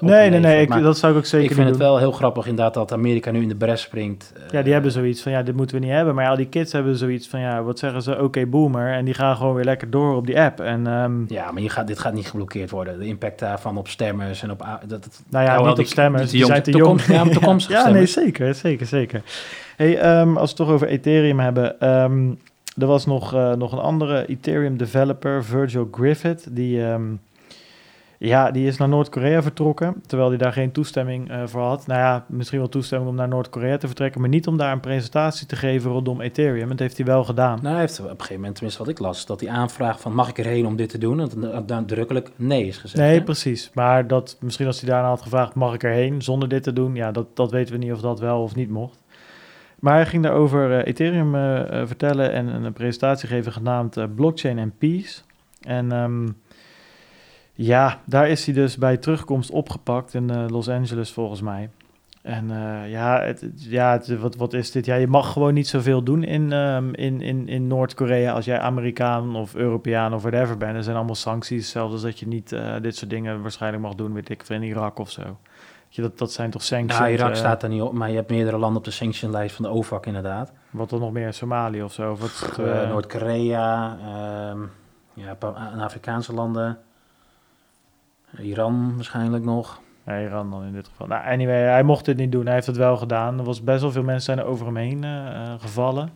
Nee, 0.00 0.30
nee, 0.30 0.40
nee, 0.40 0.60
ik, 0.60 0.68
dat 0.82 0.98
zou 0.98 1.12
ik 1.12 1.18
ook 1.18 1.24
zeker 1.26 1.48
ik 1.48 1.54
vind 1.54 1.68
het 1.68 1.78
doen. 1.78 1.86
wel 1.86 1.98
heel 1.98 2.12
grappig 2.12 2.46
inderdaad 2.46 2.74
dat 2.74 2.92
Amerika 2.92 3.30
nu 3.30 3.42
in 3.42 3.48
de 3.48 3.54
bres 3.54 3.80
springt. 3.80 4.32
Eh, 4.36 4.42
Ja, 4.50 4.62
die 4.62 4.72
hebben 4.72 4.92
zoiets 4.92 5.22
van, 5.22 5.32
ja, 5.32 5.42
dit 5.42 5.56
moeten 5.56 5.76
we 5.78 5.84
niet 5.84 5.94
hebben. 5.94 6.14
Maar 6.14 6.24
ja, 6.24 6.30
al 6.30 6.36
die 6.36 6.46
kids 6.48 6.72
hebben 6.72 6.96
zoiets 6.96 7.28
van, 7.28 7.40
ja, 7.40 7.62
wat 7.62 7.78
zeggen 7.78 8.02
ze? 8.02 8.22
Oké, 8.22 8.46
boomer. 8.46 8.92
En 8.92 9.04
die 9.04 9.14
gaan 9.14 9.36
gewoon 9.36 9.54
weer 9.54 9.64
lekker 9.64 9.90
door 9.90 10.16
op 10.16 10.26
die 10.26 10.40
app. 10.40 10.60
En 10.60 10.86
ehm, 10.86 11.12
Ja, 11.26 11.50
maar 11.52 11.62
je 11.62 11.68
gaat, 11.68 11.86
dit 11.86 11.98
gaat 11.98 12.12
niet 12.14 12.28
geblokkeerd 12.28 12.70
worden. 12.70 12.98
De 12.98 13.06
impact 13.06 13.38
daarvan 13.38 13.76
op 13.78 13.88
stemmers 13.88 14.42
en 14.42 14.50
op... 14.50 14.66
Dat, 14.86 15.02
dat, 15.02 15.22
nou 15.28 15.44
ja, 15.44 15.54
Nou, 15.54 15.68
niet 15.68 15.78
op 15.78 15.86
stemmers. 15.86 16.30
die 16.30 16.44
zijn 16.44 16.62
te 16.62 16.70
jong. 16.70 17.02
ja, 17.16 17.24
toekomstige 17.24 17.78
ja, 17.78 17.88
nee, 17.88 18.06
zeker, 18.06 18.54
zeker, 18.54 18.86
zeker. 18.86 19.22
Hey, 19.76 19.98
ehm, 19.98 20.28
als 20.28 20.34
we 20.34 20.40
het 20.46 20.56
toch 20.56 20.68
over 20.70 20.86
Ethereum 20.88 21.38
hebben. 21.40 21.80
ehm, 21.80 22.28
er 22.78 22.86
was 22.86 23.06
nog, 23.06 23.34
eh, 23.34 23.52
nog 23.52 23.72
een 23.72 23.78
andere 23.78 24.26
Ethereum 24.26 24.76
developer, 24.76 25.44
Virgil 25.44 25.88
Griffith. 25.92 26.46
Die, 26.50 26.82
ja, 28.18 28.50
die 28.50 28.66
is 28.66 28.76
naar 28.76 28.88
Noord-Korea 28.88 29.42
vertrokken. 29.42 30.02
Terwijl 30.06 30.28
hij 30.28 30.38
daar 30.38 30.52
geen 30.52 30.72
toestemming 30.72 31.30
eh, 31.30 31.42
voor 31.46 31.60
had. 31.60 31.86
Nou 31.86 32.00
ja, 32.00 32.24
misschien 32.28 32.58
wel 32.58 32.68
toestemming 32.68 33.10
om 33.10 33.16
naar 33.16 33.28
Noord-Korea 33.28 33.76
te 33.76 33.86
vertrekken. 33.86 34.20
Maar 34.20 34.30
niet 34.30 34.46
om 34.46 34.56
daar 34.56 34.72
een 34.72 34.80
presentatie 34.80 35.46
te 35.46 35.56
geven 35.56 35.90
rondom 35.90 36.20
Ethereum. 36.20 36.68
Dat 36.68 36.78
heeft 36.78 36.96
hij 36.96 37.06
wel 37.06 37.24
gedaan. 37.24 37.58
nou, 37.62 37.72
hij 37.72 37.80
heeft 37.80 38.00
op 38.00 38.04
een 38.04 38.10
gegeven 38.10 38.34
moment, 38.34 38.54
tenminste 38.54 38.82
wat 38.82 38.92
ik 38.92 38.98
las, 38.98 39.26
dat 39.26 39.40
hij 39.40 39.50
aanvraagt 39.50 40.00
van 40.00 40.14
mag 40.14 40.28
ik 40.28 40.38
erheen 40.38 40.66
om 40.66 40.76
dit 40.76 40.88
te 40.88 40.98
doen? 40.98 41.16
Dat 41.16 41.66
nadrukkelijk 41.66 42.30
nee 42.36 42.66
is 42.66 42.76
gezegd. 42.76 43.02
Nee, 43.02 43.18
hè? 43.18 43.24
precies. 43.24 43.70
Maar 43.74 44.06
dat, 44.06 44.36
misschien 44.40 44.66
als 44.66 44.80
hij 44.80 44.90
daarna 44.90 45.08
had 45.08 45.22
gevraagd, 45.22 45.54
mag 45.54 45.74
ik 45.74 45.82
erheen 45.82 46.22
zonder 46.22 46.48
dit 46.48 46.62
te 46.62 46.72
doen? 46.72 46.94
Ja, 46.94 47.12
dat, 47.12 47.36
dat 47.36 47.50
weten 47.50 47.72
we 47.72 47.78
niet 47.78 47.92
of 47.92 48.00
dat 48.00 48.20
wel 48.20 48.42
of 48.42 48.54
niet 48.54 48.70
mocht. 48.70 48.98
Maar 49.78 49.94
hij 49.94 50.06
ging 50.06 50.22
daarover 50.22 50.72
eh, 50.72 50.86
Ethereum 50.86 51.34
eh, 51.34 51.86
vertellen 51.86 52.32
en 52.32 52.46
een 52.46 52.72
presentatie 52.72 53.28
geven 53.28 53.52
genaamd 53.52 54.14
Blockchain 54.14 54.58
and 54.58 54.78
Peace. 54.78 55.20
En 55.60 55.92
ehm, 55.92 56.26
ja, 57.60 58.00
daar 58.04 58.28
is 58.28 58.44
hij 58.44 58.54
dus 58.54 58.76
bij 58.76 58.96
terugkomst 58.96 59.50
opgepakt 59.50 60.14
in 60.14 60.30
eh, 60.30 60.44
Los 60.48 60.68
Angeles 60.68 61.12
volgens 61.12 61.40
mij. 61.40 61.70
En 62.22 62.50
eh, 62.50 62.90
ja, 62.90 63.20
het, 63.20 63.44
ja 63.56 63.92
het- 63.92 64.18
wat, 64.18 64.36
wat 64.36 64.52
is 64.52 64.70
dit? 64.70 64.86
Ja, 64.86 64.94
je 64.94 65.06
mag 65.06 65.32
gewoon 65.32 65.54
niet 65.54 65.68
zoveel 65.68 66.02
doen 66.02 66.22
in, 66.24 66.52
ehm, 66.52 66.92
in, 66.94 67.20
in, 67.20 67.48
in 67.48 67.66
Noord-Korea 67.66 68.32
als 68.32 68.44
jij 68.44 68.58
Amerikaan 68.60 69.36
of 69.36 69.54
Europeaan 69.54 70.14
of 70.14 70.22
whatever 70.22 70.56
bent. 70.56 70.76
Er 70.76 70.82
zijn 70.82 70.96
allemaal 70.96 71.14
sancties, 71.14 71.70
zelfs 71.70 71.92
als 71.92 72.02
dat 72.02 72.18
je 72.18 72.26
niet 72.26 72.52
eh, 72.52 72.74
dit 72.82 72.96
soort 72.96 73.10
dingen 73.10 73.42
waarschijnlijk 73.42 73.82
mag 73.82 73.94
doen, 73.94 74.12
weet 74.14 74.28
ik, 74.28 74.48
in 74.48 74.62
Irak 74.62 74.98
of 74.98 75.10
zo. 75.10 75.22
Je, 75.88 76.02
dat, 76.02 76.18
dat 76.18 76.32
zijn 76.32 76.50
toch 76.50 76.62
sancties? 76.62 76.98
Ja, 76.98 77.08
Irak 77.08 77.36
staat 77.36 77.62
er 77.62 77.68
niet 77.68 77.82
op, 77.82 77.92
maar 77.92 78.08
je 78.10 78.16
hebt 78.16 78.30
meerdere 78.30 78.58
landen 78.58 78.78
op 78.78 78.84
de 78.84 78.90
sanctionlijst 78.90 79.54
van 79.56 79.64
de 79.64 79.70
OFAC 79.70 80.06
inderdaad. 80.06 80.52
Wat 80.70 80.90
dan 80.90 81.00
nog 81.00 81.12
meer? 81.12 81.32
Somalië 81.32 81.82
of 81.82 81.92
zo? 81.92 82.18
Noord-Korea, 82.88 83.96
ja, 85.14 85.36
een 85.72 85.80
Afrikaanse 85.80 86.34
landen. 86.34 86.78
Iran 88.36 88.94
waarschijnlijk 88.94 89.44
nog. 89.44 89.80
Ja, 90.06 90.20
Iran 90.20 90.50
dan 90.50 90.64
in 90.64 90.72
dit 90.72 90.88
geval. 90.88 91.06
Nou, 91.06 91.24
anyway, 91.26 91.62
hij 91.62 91.82
mocht 91.82 92.04
dit 92.04 92.16
niet 92.16 92.32
doen. 92.32 92.44
Hij 92.44 92.54
heeft 92.54 92.66
het 92.66 92.76
wel 92.76 92.96
gedaan. 92.96 93.38
Er 93.38 93.44
was 93.44 93.62
best 93.62 93.80
wel 93.80 93.90
veel 93.90 94.02
mensen 94.02 94.34
zijn 94.34 94.38
er 94.38 94.52
over 94.52 94.66
hem 94.66 94.76
heen 94.76 95.04
eh, 95.04 95.26
eh, 95.26 95.60
gevallen. 95.60 96.10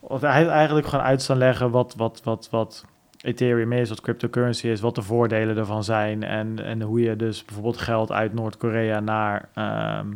Of 0.00 0.20
hij 0.20 0.36
heeft 0.36 0.50
eigenlijk 0.50 0.86
gewoon 0.86 1.04
uit 1.04 1.22
staan 1.22 1.36
leggen 1.36 1.70
wat, 1.70 1.94
wat, 1.96 2.20
wat, 2.24 2.48
wat 2.50 2.84
Ethereum 3.20 3.72
is, 3.72 3.88
wat 3.88 4.00
cryptocurrency 4.00 4.68
is, 4.68 4.80
wat 4.80 4.94
de 4.94 5.02
voordelen 5.02 5.56
ervan 5.56 5.84
zijn. 5.84 6.22
En, 6.22 6.64
en 6.64 6.82
hoe 6.82 7.00
je 7.00 7.16
dus 7.16 7.44
bijvoorbeeld 7.44 7.78
geld 7.78 8.12
uit 8.12 8.34
Noord-Korea 8.34 9.00
naar, 9.00 9.48
ehm, 9.54 10.06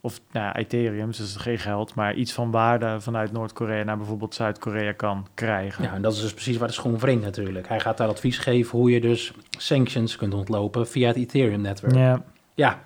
of 0.00 0.20
nou 0.32 0.46
ja, 0.46 0.56
Ethereum, 0.56 1.10
dus 1.10 1.36
geen 1.36 1.58
geld, 1.58 1.94
maar 1.94 2.14
iets 2.14 2.32
van 2.32 2.50
waarde 2.50 3.00
vanuit 3.00 3.32
Noord-Korea 3.32 3.82
naar 3.82 3.96
bijvoorbeeld 3.96 4.34
Zuid-Korea 4.34 4.92
kan 4.92 5.26
krijgen. 5.34 5.84
Ja, 5.84 5.94
en 5.94 6.02
dat 6.02 6.12
is 6.12 6.20
dus 6.20 6.32
precies 6.32 6.56
waar 6.56 6.68
de 6.68 6.74
schoen 6.74 6.98
wringt 6.98 7.24
natuurlijk. 7.24 7.68
Hij 7.68 7.80
gaat 7.80 7.96
daar 7.96 8.08
advies 8.08 8.38
geven 8.38 8.78
hoe 8.78 8.90
je 8.90 9.00
dus 9.00 9.32
sanctions 9.50 10.16
kunt 10.16 10.34
ontlopen 10.34 10.88
via 10.88 11.06
het 11.06 11.16
Ethereum-netwerk. 11.16 11.94
Ja. 11.94 12.22
ja. 12.54 12.78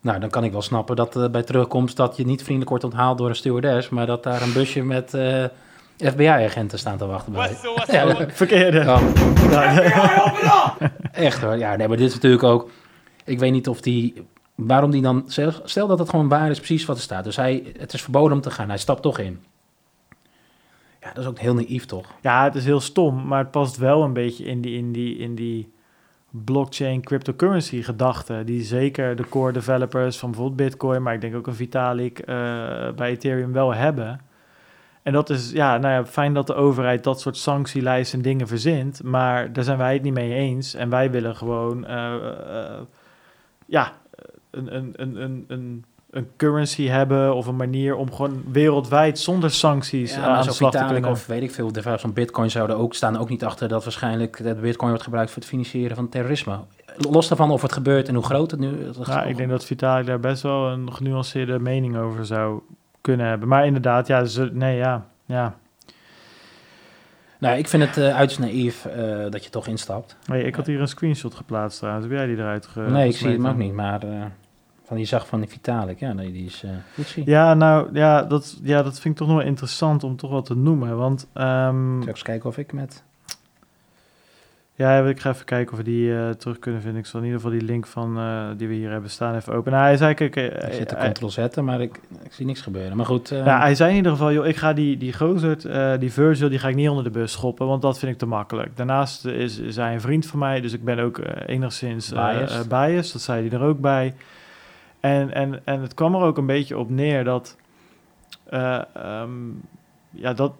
nou 0.00 0.20
dan 0.20 0.30
kan 0.30 0.44
ik 0.44 0.52
wel 0.52 0.62
snappen 0.62 0.96
dat 0.96 1.16
eh, 1.16 1.28
bij 1.28 1.42
terugkomst 1.42 1.96
dat 1.96 2.16
je 2.16 2.26
niet 2.26 2.40
vriendelijk 2.40 2.70
wordt 2.70 2.84
onthaald 2.84 3.18
door 3.18 3.28
een 3.28 3.36
stewardess, 3.36 3.88
maar 3.88 4.06
dat 4.06 4.22
daar 4.22 4.42
een 4.42 4.52
busje 4.52 4.82
met 4.82 5.14
eh, 5.14 5.44
FBI-agenten 5.96 6.78
staan 6.78 6.98
te 6.98 7.06
wachten 7.06 7.32
bij. 7.32 7.56
Ja, 7.86 8.26
verkeerde. 8.28 8.78
ja, 8.78 9.00
Ja. 10.42 10.76
echt 11.12 11.40
hoor. 11.40 11.56
Ja, 11.56 11.76
nee, 11.76 11.88
maar 11.88 11.96
dit 11.96 12.08
is 12.08 12.14
natuurlijk 12.14 12.42
ook... 12.42 12.70
Ik 13.24 13.38
weet 13.38 13.52
niet 13.52 13.68
of 13.68 13.80
die... 13.80 14.26
Waarom 14.54 14.90
die 14.90 15.02
dan... 15.02 15.24
Stel, 15.64 15.86
dat 15.86 15.98
het 15.98 16.08
gewoon 16.08 16.28
waar 16.28 16.50
is, 16.50 16.58
precies 16.58 16.84
wat 16.84 16.96
er 16.96 17.02
staat. 17.02 17.24
Dus 17.24 17.36
hij, 17.36 17.72
het 17.78 17.92
is 17.92 18.02
verboden 18.02 18.36
om 18.36 18.42
te 18.42 18.50
gaan. 18.50 18.68
Hij 18.68 18.78
stapt 18.78 19.02
toch 19.02 19.18
in. 19.18 19.44
Ja, 21.00 21.12
dat 21.12 21.24
is 21.24 21.30
ook 21.30 21.38
heel 21.38 21.54
naïef, 21.54 21.84
toch? 21.84 22.06
Ja, 22.20 22.44
het 22.44 22.54
is 22.54 22.64
heel 22.64 22.80
stom, 22.80 23.26
maar 23.26 23.38
het 23.38 23.50
past 23.50 23.76
wel 23.76 24.02
een 24.02 24.12
beetje 24.12 24.44
in 24.44 24.60
die, 24.60 24.76
in 24.76 24.92
die, 24.92 25.16
in 25.16 25.34
die 25.34 25.72
blockchain 26.30 27.00
cryptocurrency 27.00 27.82
gedachte. 27.82 28.42
Die 28.44 28.62
zeker 28.62 29.16
de 29.16 29.28
core 29.28 29.52
developers 29.52 30.18
van 30.18 30.30
bijvoorbeeld 30.30 30.68
Bitcoin, 30.68 31.02
maar 31.02 31.14
ik 31.14 31.20
denk 31.20 31.34
ook 31.34 31.46
een 31.46 31.54
Vitalik 31.54 32.18
eh, 32.18 32.26
bij 32.96 33.10
Ethereum 33.10 33.52
wel 33.52 33.74
hebben. 33.74 34.20
En 35.02 35.12
dat 35.12 35.30
is, 35.30 35.50
ja, 35.52 35.78
nou 35.78 35.94
ja, 35.94 36.06
fijn 36.06 36.34
dat 36.34 36.46
de 36.46 36.54
overheid 36.54 37.04
dat 37.04 37.20
soort 37.20 37.36
sanctielijsten 37.36 38.18
en 38.18 38.24
dingen 38.24 38.48
verzint, 38.48 39.02
maar 39.02 39.52
daar 39.52 39.64
zijn 39.64 39.78
wij 39.78 39.92
het 39.92 40.02
niet 40.02 40.14
mee 40.14 40.34
eens. 40.34 40.74
En 40.74 40.90
wij 40.90 41.10
willen 41.10 41.36
gewoon, 41.36 41.86
eh, 41.86 42.14
eh, 42.14 42.80
ja, 43.66 43.92
een, 44.56 44.74
een, 44.76 44.92
een, 44.96 45.22
een, 45.22 45.44
een, 45.48 45.84
een 46.10 46.28
currency 46.36 46.86
hebben 46.86 47.34
of 47.34 47.46
een 47.46 47.56
manier 47.56 47.96
om 47.96 48.12
gewoon 48.12 48.42
wereldwijd 48.52 49.18
zonder 49.18 49.50
sancties 49.50 50.14
Ja, 50.14 50.22
eh, 50.22 50.28
aan 50.28 50.44
de 50.44 50.52
slag 50.52 50.72
te 50.72 50.84
kunnen. 50.88 51.10
of 51.10 51.26
weet 51.26 51.42
ik 51.42 51.50
veel, 51.50 51.72
de 51.72 51.98
van 51.98 52.12
Bitcoin 52.12 52.50
zouden 52.50 52.76
ook, 52.76 52.94
staan 52.94 53.18
ook 53.18 53.28
niet 53.28 53.44
achter 53.44 53.68
dat 53.68 53.84
waarschijnlijk 53.84 54.36
de 54.36 54.54
Bitcoin 54.54 54.88
wordt 54.88 55.04
gebruikt 55.04 55.30
voor 55.30 55.40
het 55.40 55.50
financieren 55.50 55.96
van 55.96 56.08
terrorisme. 56.08 56.58
Los 56.96 57.28
daarvan 57.28 57.50
of 57.50 57.62
het 57.62 57.72
gebeurt 57.72 58.08
en 58.08 58.14
hoe 58.14 58.24
groot 58.24 58.50
het 58.50 58.60
nu 58.60 58.68
is. 58.68 59.06
Ja, 59.06 59.22
ik 59.22 59.36
denk 59.36 59.50
dat 59.50 59.64
Vitalik 59.64 60.06
daar 60.06 60.20
best 60.20 60.42
wel 60.42 60.70
een 60.70 60.92
genuanceerde 60.92 61.58
mening 61.58 61.96
over 61.96 62.26
zou 62.26 62.60
kunnen 63.00 63.26
hebben. 63.26 63.48
Maar 63.48 63.66
inderdaad, 63.66 64.06
ja, 64.06 64.24
ze, 64.24 64.50
nee, 64.52 64.76
ja, 64.76 65.06
ja. 65.24 65.56
Nou, 67.38 67.58
ik 67.58 67.68
vind 67.68 67.82
het 67.82 67.96
eh 67.96 68.16
uiterst 68.16 68.38
naïef 68.40 68.84
eh, 68.84 69.30
dat 69.30 69.44
je 69.44 69.50
toch 69.50 69.66
instapt. 69.66 70.16
Hey, 70.24 70.42
ik 70.42 70.54
had 70.54 70.66
hier 70.66 70.80
een 70.80 70.88
screenshot 70.88 71.34
geplaatst 71.34 71.78
trouwens. 71.78 72.06
Heb 72.06 72.16
jij 72.16 72.26
die 72.26 72.36
eruit 72.36 72.66
ge 72.66 72.80
nee, 72.80 73.08
ik 73.08 73.16
zie 73.16 73.26
hem 73.26 73.34
gesmeten? 73.36 73.60
ook 73.60 73.66
niet, 73.66 73.74
maar 73.74 74.02
eh, 74.02 74.24
van 74.86 74.96
die 74.96 75.06
zag 75.06 75.26
van 75.26 75.40
die 75.40 75.48
Vitalik, 75.48 75.98
ja, 76.00 76.12
nee, 76.12 76.32
die 76.32 76.46
is 76.46 76.62
eh. 76.64 77.26
Ja, 77.26 77.54
nou, 77.54 77.88
ja 77.92 78.22
dat, 78.22 78.58
ja, 78.62 78.82
dat 78.82 79.00
vind 79.00 79.14
ik 79.14 79.20
toch 79.20 79.28
nog 79.28 79.36
wel 79.36 79.46
interessant 79.46 80.04
om 80.04 80.16
toch 80.16 80.30
wel 80.30 80.42
te 80.42 80.56
noemen. 80.56 80.96
Want, 80.96 81.26
Zal 81.34 81.98
ik 82.00 82.06
eens 82.08 82.22
kijken 82.22 82.48
of 82.48 82.58
ik 82.58 82.72
met... 82.72 83.02
ja, 84.74 84.98
ik 84.98 85.20
ga 85.20 85.30
even 85.30 85.44
kijken 85.44 85.72
of 85.72 85.78
we 85.78 85.84
die 85.84 86.16
eh, 86.16 86.30
terug 86.30 86.58
kunnen 86.58 86.80
vinden. 86.80 87.00
Ik 87.00 87.06
zal 87.06 87.20
in 87.20 87.26
ieder 87.26 87.40
geval 87.40 87.58
die 87.58 87.66
link 87.66 87.86
van, 87.86 88.18
eh, 88.18 88.46
die 88.56 88.68
we 88.68 88.74
hier 88.74 88.90
hebben 88.90 89.10
staan 89.10 89.34
even 89.34 89.52
openen. 89.54 89.72
Nou, 89.78 89.84
hij 89.84 89.96
zei, 89.96 90.14
kijk, 90.14 90.36
Ik 90.36 90.72
zit 90.72 90.88
te 90.88 90.96
hij- 90.96 91.12
ctrl 91.12 91.26
zetten, 91.28 91.64
maar 91.64 91.80
ik, 91.80 92.00
ik 92.24 92.32
zie 92.32 92.46
niks 92.46 92.60
gebeuren. 92.60 92.96
Maar 92.96 93.06
goed, 93.06 93.28
Ja, 93.28 93.58
hij 93.60 93.74
zei 93.74 93.90
in 93.90 93.96
ieder 93.96 94.12
geval, 94.12 94.32
joh, 94.32 94.46
ik 94.46 94.56
ga 94.56 94.72
die, 94.72 94.96
die 94.96 95.12
gozer, 95.12 95.98
die 96.00 96.12
Virgil, 96.12 96.48
die 96.48 96.58
ga 96.58 96.68
ik 96.68 96.74
niet 96.74 96.88
onder 96.88 97.04
de 97.04 97.10
bus 97.10 97.32
schoppen, 97.32 97.66
want 97.66 97.82
dat 97.82 97.98
vind 97.98 98.12
ik 98.12 98.18
te 98.18 98.26
makkelijk. 98.26 98.76
Daarnaast 98.76 99.24
is, 99.24 99.58
is 99.58 99.76
hij 99.76 99.94
een 99.94 100.00
vriend 100.00 100.26
van 100.26 100.38
mij, 100.38 100.60
dus 100.60 100.72
ik 100.72 100.84
ben 100.84 100.98
ook 100.98 101.20
enigszins 101.46 102.08
Biased. 102.12 102.68
biased. 102.68 103.12
Dat 103.12 103.22
zei 103.22 103.48
hij 103.48 103.58
er 103.58 103.64
ook 103.66 103.80
bij. 103.80 104.14
En, 105.04 105.34
en, 105.34 105.60
en 105.64 105.80
het 105.80 105.94
kwam 105.94 106.14
er 106.14 106.20
ook 106.20 106.38
een 106.38 106.46
beetje 106.46 106.78
op 106.78 106.90
neer 106.90 107.24
dat, 107.24 107.56
eh, 108.44 108.82
ehm, 108.94 109.30
ja, 110.10 110.32
dat, 110.32 110.52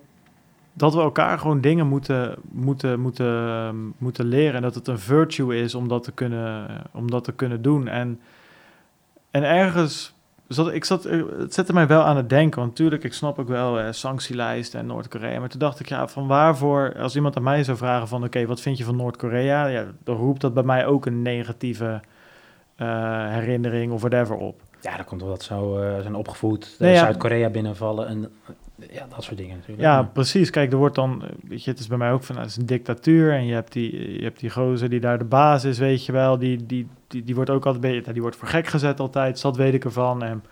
dat 0.73 0.95
we 0.95 1.01
elkaar 1.01 1.39
gewoon 1.39 1.61
dingen 1.61 1.87
moeten, 1.87 2.35
moeten, 2.51 3.01
moeten, 3.01 3.49
ehm, 3.49 3.77
moeten 3.99 4.27
leren. 4.27 4.55
En 4.55 4.63
dat 4.63 4.75
het 4.75 4.89
een 4.89 4.99
virtue 4.99 5.57
is 5.57 5.75
om 5.75 5.89
dat 5.89 6.03
te 6.03 6.13
kunnen, 6.13 6.67
om 6.93 7.11
dat 7.11 7.25
te 7.25 7.33
kunnen 7.33 7.63
doen. 7.63 7.89
En, 7.89 8.21
en 9.31 9.43
ergens 9.43 10.15
ik 10.73 10.85
zat, 10.85 11.05
eh, 11.05 11.23
het 11.39 11.55
zette 11.55 11.73
mij 11.73 11.87
wel 11.87 12.03
aan 12.03 12.17
het 12.17 12.29
denken. 12.29 12.59
Want 12.59 12.71
natuurlijk, 12.71 13.05
ik 13.05 13.13
snap 13.13 13.39
ook 13.39 13.49
wel 13.49 13.81
eh, 13.81 13.93
sanctielijsten 13.93 14.81
en 14.81 14.87
Noord-Korea. 14.87 15.41
Maar 15.41 15.49
toen 15.49 15.59
dacht 15.59 15.81
ik, 15.81 15.89
ja, 15.89 16.09
van 16.09 16.27
waarvoor, 16.27 16.95
als 16.99 17.17
iemand 17.17 17.37
aan 17.37 17.43
mij 17.43 17.65
zou 17.65 17.77
vragen 17.77 18.09
van... 18.09 18.25
oké, 18.25 18.47
wat 18.47 18.61
vind 18.61 18.79
je 18.79 18.85
van 18.85 18.97
Noord-Korea? 18.97 19.67
Ja, 19.67 19.85
dan 20.05 20.17
roept 20.17 20.41
dat 20.41 20.55
bij 20.55 20.63
mij 20.63 20.87
ook 20.87 21.07
een 21.07 21.23
negatieve 21.23 22.01
herinnering 22.77 23.93
of 23.93 24.01
whatever 24.01 24.37
op. 24.37 24.61
ja, 24.81 24.97
dat 24.97 25.07
komt 25.07 25.23
omdat 25.23 25.43
ze 25.43 25.55
zo 25.55 25.79
eh, 25.79 26.01
zijn 26.01 26.15
opgevoed, 26.15 26.65
eh, 26.73 26.81
Nee, 26.81 26.93
ja. 26.93 26.99
Zuid-Korea 26.99 27.49
binnenvallen 27.51 28.07
en 28.07 28.31
eh, 28.79 28.95
ja, 28.95 29.07
dat 29.15 29.25
soort 29.25 29.37
dingen 29.37 29.57
natuurlijk. 29.57 29.81
Ja, 29.81 30.03
precies. 30.03 30.51
Kijk, 30.51 30.73
er 30.73 30.79
wordt 30.79 30.95
dan, 30.95 31.23
eh, 31.23 31.29
weet 31.49 31.65
je, 31.65 31.71
het 31.71 31.79
is 31.81 31.87
bij 31.87 31.99
mij 31.99 32.13
ook 32.13 32.23
van, 32.23 32.35
nou, 32.35 32.47
het 32.47 32.57
is 32.57 32.61
een 32.63 32.69
dictatuur 32.69 33.33
en 33.33 33.47
je 33.47 33.55
hebt 33.55 33.73
die, 33.73 34.19
je 34.19 34.23
hebt 34.25 34.41
die 34.41 34.51
gozer 34.51 34.89
die 34.89 35.01
daar 35.01 35.19
de 35.19 35.25
baas 35.25 35.65
is, 35.65 35.79
weet 35.79 36.07
je 36.07 36.13
wel. 36.13 36.39
Die, 36.39 36.67
die, 36.67 36.87
die, 37.07 37.25
die 37.25 37.35
wordt 37.35 37.51
ook 37.51 37.67
altijd, 37.67 38.13
die 38.13 38.23
wordt 38.23 38.37
voor 38.37 38.49
gek 38.49 38.67
gezet 38.67 39.01
altijd, 39.01 39.43
dat 39.43 39.57
weet 39.57 39.75
ik 39.75 39.85
ervan. 39.85 40.23
En 40.23 40.45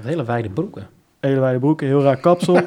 hele 0.00 0.24
wijde 0.24 0.50
broeken. 0.50 0.88
hele 1.20 1.40
wijde 1.40 1.58
broeken, 1.58 1.86
heel 1.86 2.02
raar 2.02 2.16
kapsel. 2.20 2.60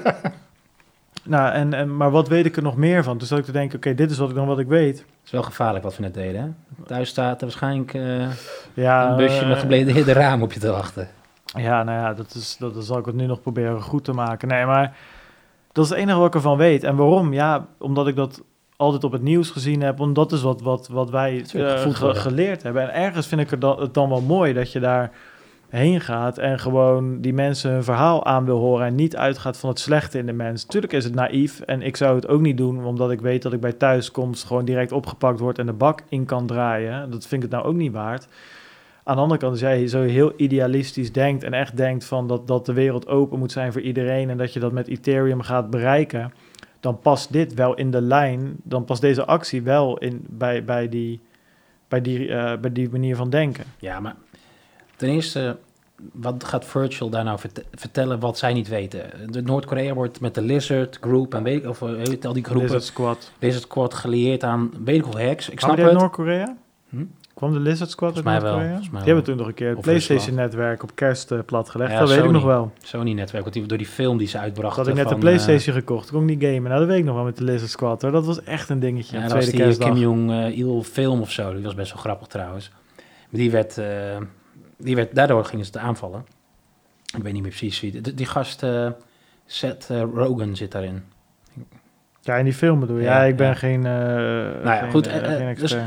nou, 1.24 1.51
en, 1.53 1.74
en, 1.74 1.97
maar 1.97 2.11
wat 2.11 2.28
weet 2.28 2.45
ik 2.45 2.55
er 2.55 2.63
nog 2.63 2.76
meer 2.76 3.03
van? 3.03 3.17
Toen 3.17 3.28
zat 3.28 3.38
ik 3.38 3.45
te 3.45 3.51
denken, 3.51 3.78
oké, 3.78 3.93
dit 3.95 4.11
is 4.11 4.17
wat 4.17 4.30
ik 4.30 4.36
dan 4.36 4.47
wat 4.47 4.59
ik 4.59 4.67
weet. 4.67 4.97
Het 4.97 5.05
is 5.26 5.32
wel 5.32 5.43
gevaarlijk 5.43 5.84
wat 5.84 5.95
we 5.95 6.01
net 6.01 6.13
deden, 6.13 6.41
hè? 6.41 6.47
Thuis 6.86 7.09
staat 7.09 7.39
er 7.41 7.47
waarschijnlijk 7.47 7.93
eh, 7.93 8.28
Ja, 8.74 9.09
een 9.09 9.15
busje 9.17 9.41
eh, 9.41 9.47
met 9.47 9.57
gebleerde 9.57 10.13
raam 10.13 10.41
op 10.41 10.53
je 10.53 10.59
te 10.59 10.72
wachten. 10.72 11.07
Ja, 11.45 11.84
nou 11.84 11.99
ja, 11.99 12.13
dat, 12.13 12.34
is, 12.36 12.57
dat, 12.59 12.74
dat 12.74 12.86
zal 12.86 12.97
ik 12.97 13.05
het 13.05 13.15
nu 13.15 13.26
nog 13.26 13.41
proberen 13.41 13.82
goed 13.82 14.03
te 14.03 14.13
maken. 14.13 14.47
Nee, 14.47 14.65
maar 14.65 14.95
dat 15.72 15.84
is 15.84 15.89
het 15.89 15.99
enige 15.99 16.17
wat 16.17 16.28
ik 16.28 16.34
ervan 16.34 16.57
weet. 16.57 16.84
En 16.84 16.95
waarom? 16.95 17.34
Ja, 17.34 17.65
omdat 17.78 18.07
ik 18.07 18.15
dat 18.15 18.41
altijd 18.76 19.03
op 19.03 19.11
het 19.11 19.22
nieuws 19.22 19.49
gezien 19.49 19.82
heb. 19.82 19.97
Want 19.97 20.15
dat 20.15 20.32
is 20.32 20.41
wat, 20.41 20.61
wat, 20.61 20.88
wat 20.88 21.09
wij 21.09 21.43
ge- 21.47 21.93
worden. 21.99 22.22
geleerd 22.22 22.63
hebben. 22.63 22.82
En 22.82 22.93
ergens 22.93 23.28
vind 23.28 23.41
ik 23.41 23.51
er 23.51 23.59
dan, 23.59 23.80
het 23.80 23.93
dan 23.93 24.09
wel 24.09 24.22
mooi 24.22 24.53
dat 24.53 24.72
je 24.72 24.80
daar 24.80 25.11
heen 25.72 26.01
gaat 26.01 26.38
en 26.38 26.59
gewoon 26.59 27.22
die 27.22 27.34
mensen 27.34 27.72
hun 27.72 27.84
verhaal 27.84 28.26
aan 28.26 28.45
wil 28.45 28.57
horen 28.57 28.86
en 28.86 28.95
niet 28.95 29.15
uitgaat 29.15 29.57
van 29.57 29.69
het 29.69 29.80
slechte 29.80 30.17
in 30.17 30.26
de 30.26 30.34
mens. 30.34 30.63
Tuurlijk 30.63 30.93
is 30.93 31.03
het 31.03 31.15
naïef 31.15 31.59
en 31.59 31.82
ik 31.82 31.97
zou 31.97 32.15
het 32.15 32.28
ook 32.28 32.41
niet 32.41 32.57
doen 32.57 32.86
omdat 32.86 33.11
ik 33.11 33.22
weet 33.22 33.41
dat 33.41 33.53
ik 33.53 33.59
bij 33.59 33.74
thuiskomst 33.74 34.43
gewoon 34.43 34.65
direct 34.65 34.91
opgepakt 34.91 35.39
word 35.39 35.59
en 35.59 35.65
de 35.65 35.74
bak 35.74 36.03
in 36.09 36.26
kan 36.26 36.45
draaien. 36.45 37.11
Dat 37.11 37.28
vind 37.28 37.43
ik 37.43 37.49
het 37.49 37.59
nou 37.59 37.74
ook 37.74 37.80
niet 37.80 37.91
waard. 37.91 38.28
Aan 39.03 39.15
de 39.15 39.22
andere 39.22 39.39
kant, 39.39 39.51
als 39.51 39.61
jij 39.61 39.88
zo 39.88 40.01
heel 40.01 40.34
idealistisch 40.38 41.11
denkt 41.11 41.43
en 41.43 41.53
echt 41.53 41.78
denkt 41.78 42.05
van 42.05 42.28
dat, 42.28 42.47
dat 42.47 42.65
de 42.65 42.74
wereld 42.74 43.07
open 43.07 43.39
moet 43.39 43.51
zijn 43.51 43.72
voor 43.72 43.82
iedereen 43.82 44.30
en 44.30 44.38
dat 44.38 44.53
je 44.53 44.59
dat 44.59 44.72
met 44.72 44.88
Ethereum 44.88 45.41
gaat 45.41 45.69
bereiken, 45.69 46.34
dan 46.80 46.99
past 46.99 47.34
dit 47.34 47.53
wel 47.53 47.74
in 47.74 47.91
de 47.91 48.01
lijn, 48.01 48.55
dan 48.63 48.86
past 48.86 49.01
deze 49.01 49.26
actie 49.26 49.61
wel 49.61 49.97
in, 49.97 50.26
bij, 50.30 50.63
bij, 50.63 50.89
die, 50.89 51.19
bij, 51.88 52.01
die, 52.01 52.34
eh, 52.34 52.59
bij 52.59 52.72
die 52.72 52.89
manier 52.89 53.15
van 53.15 53.30
denken. 53.30 53.63
Ja, 53.80 53.99
maar 53.99 54.15
ten 55.02 55.10
eerste, 55.10 55.58
wat 56.14 56.43
gaat 56.43 56.66
Virtual 56.66 57.10
daar 57.10 57.24
nou 57.24 57.39
verte- 57.39 57.64
vertellen 57.74 58.20
wat 58.20 58.38
zij 58.38 58.54
niet 58.54 58.68
weten? 58.68 59.32
De 59.32 59.41
Noord-Korea 59.41 59.93
wordt 59.93 60.20
met 60.20 60.36
de 60.36 60.41
Lizard 60.41 60.97
Group 61.02 61.34
en 61.34 61.43
weet 61.43 61.64
ik, 61.64 61.70
of 61.70 61.82
eh, 61.82 61.88
weet 61.89 62.22
je, 62.22 62.28
al 62.28 62.34
die 62.34 62.43
groepen, 62.43 62.72
Lizard 62.72 62.93
Lizard, 63.39 63.62
Squad. 63.62 63.62
Squad 63.62 63.93
gelieerd 63.93 64.43
aan 64.43 64.72
weet 64.86 64.95
ik 64.95 65.04
hoeveel 65.04 65.26
hacks. 65.28 65.49
Ik 65.49 65.60
snap 65.60 65.78
het. 65.78 65.93
Noord-Korea? 65.93 66.56
Hm? 66.89 67.04
Kwam 67.34 67.54
de 67.54 67.60
Lizard 67.60 67.89
Squad 67.89 68.16
uit 68.16 68.24
wel, 68.24 68.34
Noord-Korea? 68.41 68.80
Die 68.80 68.89
hebben 68.91 69.14
wel. 69.14 69.22
toen 69.22 69.38
nog 69.38 69.47
een 69.47 69.54
keer 69.54 69.70
het 69.70 69.82
PlayStation-netwerk 69.82 70.84
op 70.84 70.95
kerst 70.95 71.32
eh, 71.32 71.39
platgelegd. 71.45 71.91
Ja, 71.91 71.99
dat 71.99 72.10
weet 72.10 72.24
ik 72.24 72.32
nog 72.32 72.43
wel. 72.43 72.72
Sony-netwerk, 72.82 73.43
want 73.43 73.56
die, 73.56 73.66
door 73.66 73.78
die 73.78 73.88
film 73.88 74.18
die 74.18 74.28
ze 74.28 74.38
uitbrachten. 74.38 74.80
had 74.82 74.88
ik 74.88 74.93
net 74.93 75.04
van, 75.04 75.14
een 75.14 75.20
PlayStation 75.20 75.76
gekocht. 75.76 76.08
Toen 76.08 76.20
kon 76.20 76.30
ik 76.30 76.38
niet 76.39 76.49
gamen. 76.49 76.64
Nou, 76.70 76.80
dat 76.80 76.88
weet 76.88 76.97
ik 76.97 77.06
nog 77.06 77.16
wel 77.16 77.24
met 77.24 77.38
de 77.38 77.43
Lizard 77.43 77.72
Squad. 77.72 78.02
Hoor. 78.02 78.12
Dat 78.12 78.26
was 78.26 78.43
echt 78.43 78.70
een 78.70 78.80
dingetje. 78.80 79.16
eh, 79.18 79.22
ja, 79.24 79.28
dat 79.28 79.38
was 79.38 79.49
die. 79.49 79.78
Kim 79.78 79.97
Jong-il 79.97 80.84
film 80.84 81.22
of 81.22 81.32
zo. 81.32 81.54
Die 81.54 81.64
was 81.64 81.76
best 81.76 81.93
wel 81.93 82.02
grappig 82.02 82.28
trouwens. 82.28 82.70
Maar 83.30 83.39
die 83.41 83.52
werd, 83.52 83.78
eh, 83.78 83.86
die 84.84 84.95
werd, 84.95 85.15
daardoor 85.15 85.45
gingen 85.45 85.65
ze 85.65 85.71
het 85.71 85.82
aanvallen. 85.82 86.25
Ik 87.17 87.23
weet 87.23 87.34
niet 87.34 87.41
meer 87.41 87.51
precies 87.51 87.79
wie. 87.79 88.01
Die, 88.01 88.13
die 88.13 88.25
gast, 88.25 88.63
eh, 88.63 88.89
Seth 89.45 89.88
eh, 89.89 90.01
Rogen 90.13 90.55
zit 90.55 90.71
daarin. 90.71 91.03
Ja, 92.21 92.36
in 92.36 92.43
die 92.43 92.53
film 92.53 92.79
bedoel 92.79 92.97
je. 92.97 93.03
Ja, 93.03 93.21
Ja, 93.21 93.23
ik 93.23 93.36
ben 93.36 93.47
ja. 93.47 93.53
geen, 93.53 93.86
eh 93.86 94.63
ja, 94.63 94.75
geen, 94.79 94.91
goed, 94.91 95.07
geen 95.07 95.55
dus- 95.55 95.77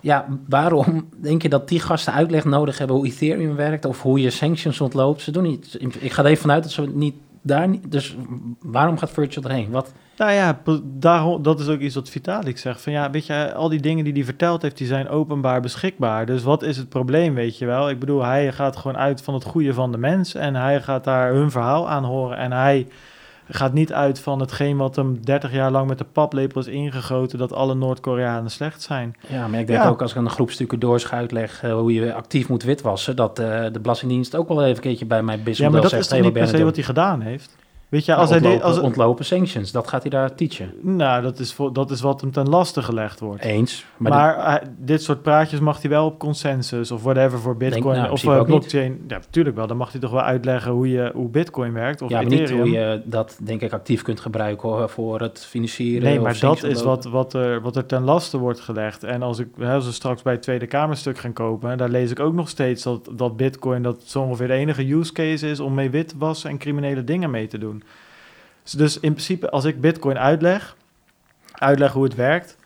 Ja, 0.00 0.26
waarom 0.48 1.08
denk 1.16 1.42
je 1.42 1.48
dat 1.48 1.68
die 1.68 1.80
gasten 1.80 2.12
uitleg 2.12 2.44
nodig 2.44 2.78
hebben 2.78 2.96
hoe 2.96 3.06
Ethereum 3.06 3.54
werkt 3.56 3.84
of 3.84 4.02
hoe 4.02 4.20
je 4.20 4.30
sanctions 4.30 4.80
ontloopt? 4.80 5.20
Ze 5.20 5.30
doen 5.30 5.42
niet. 5.42 5.76
Ik 5.98 6.12
ga 6.12 6.22
er 6.22 6.28
even 6.28 6.40
vanuit 6.42 6.62
dat 6.62 6.72
ze 6.72 6.88
niet 6.88 7.14
daar 7.42 7.68
niet. 7.68 7.90
Dus 7.92 8.16
waarom 8.60 8.98
gaat 8.98 9.10
Virtual 9.10 9.44
erheen? 9.50 9.70
Wat? 9.70 9.92
Nou 10.18 10.32
ja, 10.32 10.60
daarom, 10.84 11.42
dat 11.42 11.60
is 11.60 11.68
ook 11.68 11.80
iets 11.80 11.94
wat 11.94 12.08
Vitalik 12.08 12.58
zegt. 12.58 12.82
Van 12.82 12.92
ja, 12.92 13.10
weet 13.10 13.26
je, 13.26 13.54
al 13.54 13.68
die 13.68 13.80
dingen 13.80 14.04
die 14.04 14.12
hij 14.12 14.24
verteld 14.24 14.62
heeft, 14.62 14.78
die 14.78 14.86
zijn 14.86 15.08
openbaar 15.08 15.60
beschikbaar. 15.60 16.26
Dus 16.26 16.42
wat 16.42 16.62
is 16.62 16.76
het 16.76 16.88
probleem, 16.88 17.34
weet 17.34 17.58
je 17.58 17.66
wel? 17.66 17.90
Ik 17.90 17.98
bedoel, 17.98 18.24
hij 18.24 18.52
gaat 18.52 18.76
gewoon 18.76 18.96
uit 18.96 19.22
van 19.22 19.34
het 19.34 19.44
goede 19.44 19.74
van 19.74 19.92
de 19.92 19.98
mens 19.98 20.34
en 20.34 20.54
hij 20.54 20.82
gaat 20.82 21.04
daar 21.04 21.32
hun 21.32 21.50
verhaal 21.50 21.88
aan 21.88 22.04
horen. 22.04 22.36
En 22.36 22.52
hij 22.52 22.86
gaat 23.50 23.72
niet 23.72 23.92
uit 23.92 24.20
van 24.20 24.40
hetgeen 24.40 24.76
wat 24.76 24.96
hem 24.96 25.24
30 25.24 25.52
jaar 25.52 25.70
lang 25.70 25.88
met 25.88 25.98
de 25.98 26.04
paplepel 26.04 26.60
is 26.60 26.66
ingegoten, 26.66 27.38
dat 27.38 27.52
alle 27.52 27.74
Noord-Koreanen 27.74 28.50
slecht 28.50 28.82
zijn. 28.82 29.16
Ja, 29.28 29.48
maar 29.48 29.60
ik 29.60 29.66
denk 29.66 29.82
Ja. 29.82 29.88
ook 29.88 30.02
als 30.02 30.10
ik 30.10 30.16
een 30.16 30.30
groep 30.30 30.50
stukken 30.50 30.78
doorschuit 30.78 31.20
uitleg 31.20 31.62
eh, 31.62 31.72
hoe 31.72 31.92
je 31.92 32.14
actief 32.14 32.48
moet 32.48 32.62
witwassen, 32.62 33.16
dat 33.16 33.38
eh, 33.38 33.64
de 33.72 33.80
Belastingdienst 33.80 34.36
ook 34.36 34.48
wel 34.48 34.62
even 34.62 34.76
een 34.76 34.80
keertje 34.80 35.06
bij 35.06 35.22
mij 35.22 35.36
business 35.36 35.58
Ja, 35.58 35.68
maar 35.70 35.80
dat 35.80 35.90
zegt, 35.90 36.02
is 36.02 36.08
toch 36.08 36.18
niet 36.18 36.26
wat 36.26 36.32
per 36.32 36.46
se 36.46 36.56
wat 36.58 36.66
aan 36.66 36.74
hij 36.74 36.82
gedaan 36.82 37.20
heeft? 37.20 37.56
Weet 37.88 38.04
je, 38.04 38.14
als 38.14 38.30
doen? 38.30 38.38
hij 38.38 38.48
Ja, 38.48 38.54
dit, 38.54 38.62
als, 38.64 38.72
ontlopen, 38.74 38.98
ontlopen 38.98 39.24
sanctions, 39.24 39.72
dat 39.72 39.88
gaat 39.88 40.02
hij 40.02 40.10
daar 40.10 40.34
teachen. 40.34 40.72
nou, 40.80 41.22
dat 41.22 41.38
is, 41.38 41.52
voor, 41.54 41.72
dat 41.72 41.90
is 41.90 42.00
wat 42.00 42.20
hem 42.20 42.30
ten 42.32 42.48
laste 42.48 42.82
gelegd 42.82 43.20
wordt. 43.20 43.42
Eens. 43.42 43.84
Maar, 43.96 44.12
Maar, 44.12 44.44
hij- 44.50 44.62
dit 44.78 45.02
soort 45.02 45.22
praatjes 45.22 45.60
mag 45.60 45.80
hij 45.80 45.90
wel 45.90 46.06
op 46.06 46.18
consensus 46.18 46.90
of 46.90 47.02
whatever 47.02 47.38
voor 47.38 47.56
Bitcoin 47.56 47.98
nou, 47.98 48.10
of 48.12 48.24
eh, 48.24 48.36
niet. 48.36 48.46
blockchain. 48.46 49.04
Ja, 49.08 49.16
natuurlijk 49.16 49.56
wel. 49.56 49.66
Dan 49.66 49.76
mag 49.76 49.92
hij 49.92 50.00
toch 50.00 50.10
wel 50.10 50.20
uitleggen 50.22 50.72
hoe, 50.72 50.88
je, 50.90 51.10
hoe 51.14 51.28
Bitcoin 51.28 51.72
werkt 51.72 52.02
of 52.02 52.10
ja, 52.10 52.16
maar 52.16 52.24
niet 52.30 52.40
Ethereum. 52.40 52.60
hoe 52.60 52.70
je 52.70 53.00
dat 53.04 53.38
denk 53.42 53.60
ik 53.60 53.72
actief 53.72 54.02
kunt 54.02 54.20
gebruiken 54.20 54.68
hoor, 54.68 54.88
voor 54.88 55.20
het 55.20 55.46
financieren. 55.48 56.02
nee, 56.08 56.20
maar 56.20 56.38
dat 56.40 56.56
is 56.62 56.62
ontlopen. 56.82 56.84
wat, 57.10 57.32
wat, 57.32 57.34
er, 57.42 57.60
wat 57.60 57.76
er 57.76 57.86
ten 57.86 58.02
laste 58.02 58.38
wordt 58.38 58.60
gelegd. 58.60 59.04
En 59.04 59.22
als, 59.22 59.38
ik, 59.38 59.48
hè, 59.58 59.72
als 59.74 59.86
we 59.86 59.92
straks 59.92 60.22
bij 60.22 60.32
het 60.32 60.42
Tweede 60.42 60.66
Kamerstuk 60.66 61.18
gaan 61.18 61.32
kopen, 61.32 61.78
daar 61.78 61.88
lees 61.88 62.10
ik 62.10 62.20
ook 62.20 62.34
nog 62.34 62.48
steeds 62.48 62.82
dat, 62.82 63.08
dat 63.12 63.36
Bitcoin 63.36 63.82
dat 63.82 64.02
zo 64.04 64.22
ongeveer 64.22 64.46
de 64.46 64.52
enige 64.52 64.92
use 64.94 65.12
case 65.12 65.48
is 65.50 65.60
om 65.60 65.74
mee 65.74 65.90
wit 65.90 66.08
te 66.08 66.14
wassen 66.18 66.50
en 66.50 66.58
criminele 66.58 67.04
dingen 67.04 67.30
mee 67.30 67.46
te 67.46 67.58
doen. 67.58 67.76
Dus 68.76 69.00
in 69.00 69.12
principe, 69.12 69.50
als 69.50 69.64
ik 69.64 69.80
Bitcoin 69.80 70.18
uitleg, 70.18 70.76
uitleg 71.52 71.92
hoe 71.92 72.04
het 72.04 72.14
werkt. 72.14 72.56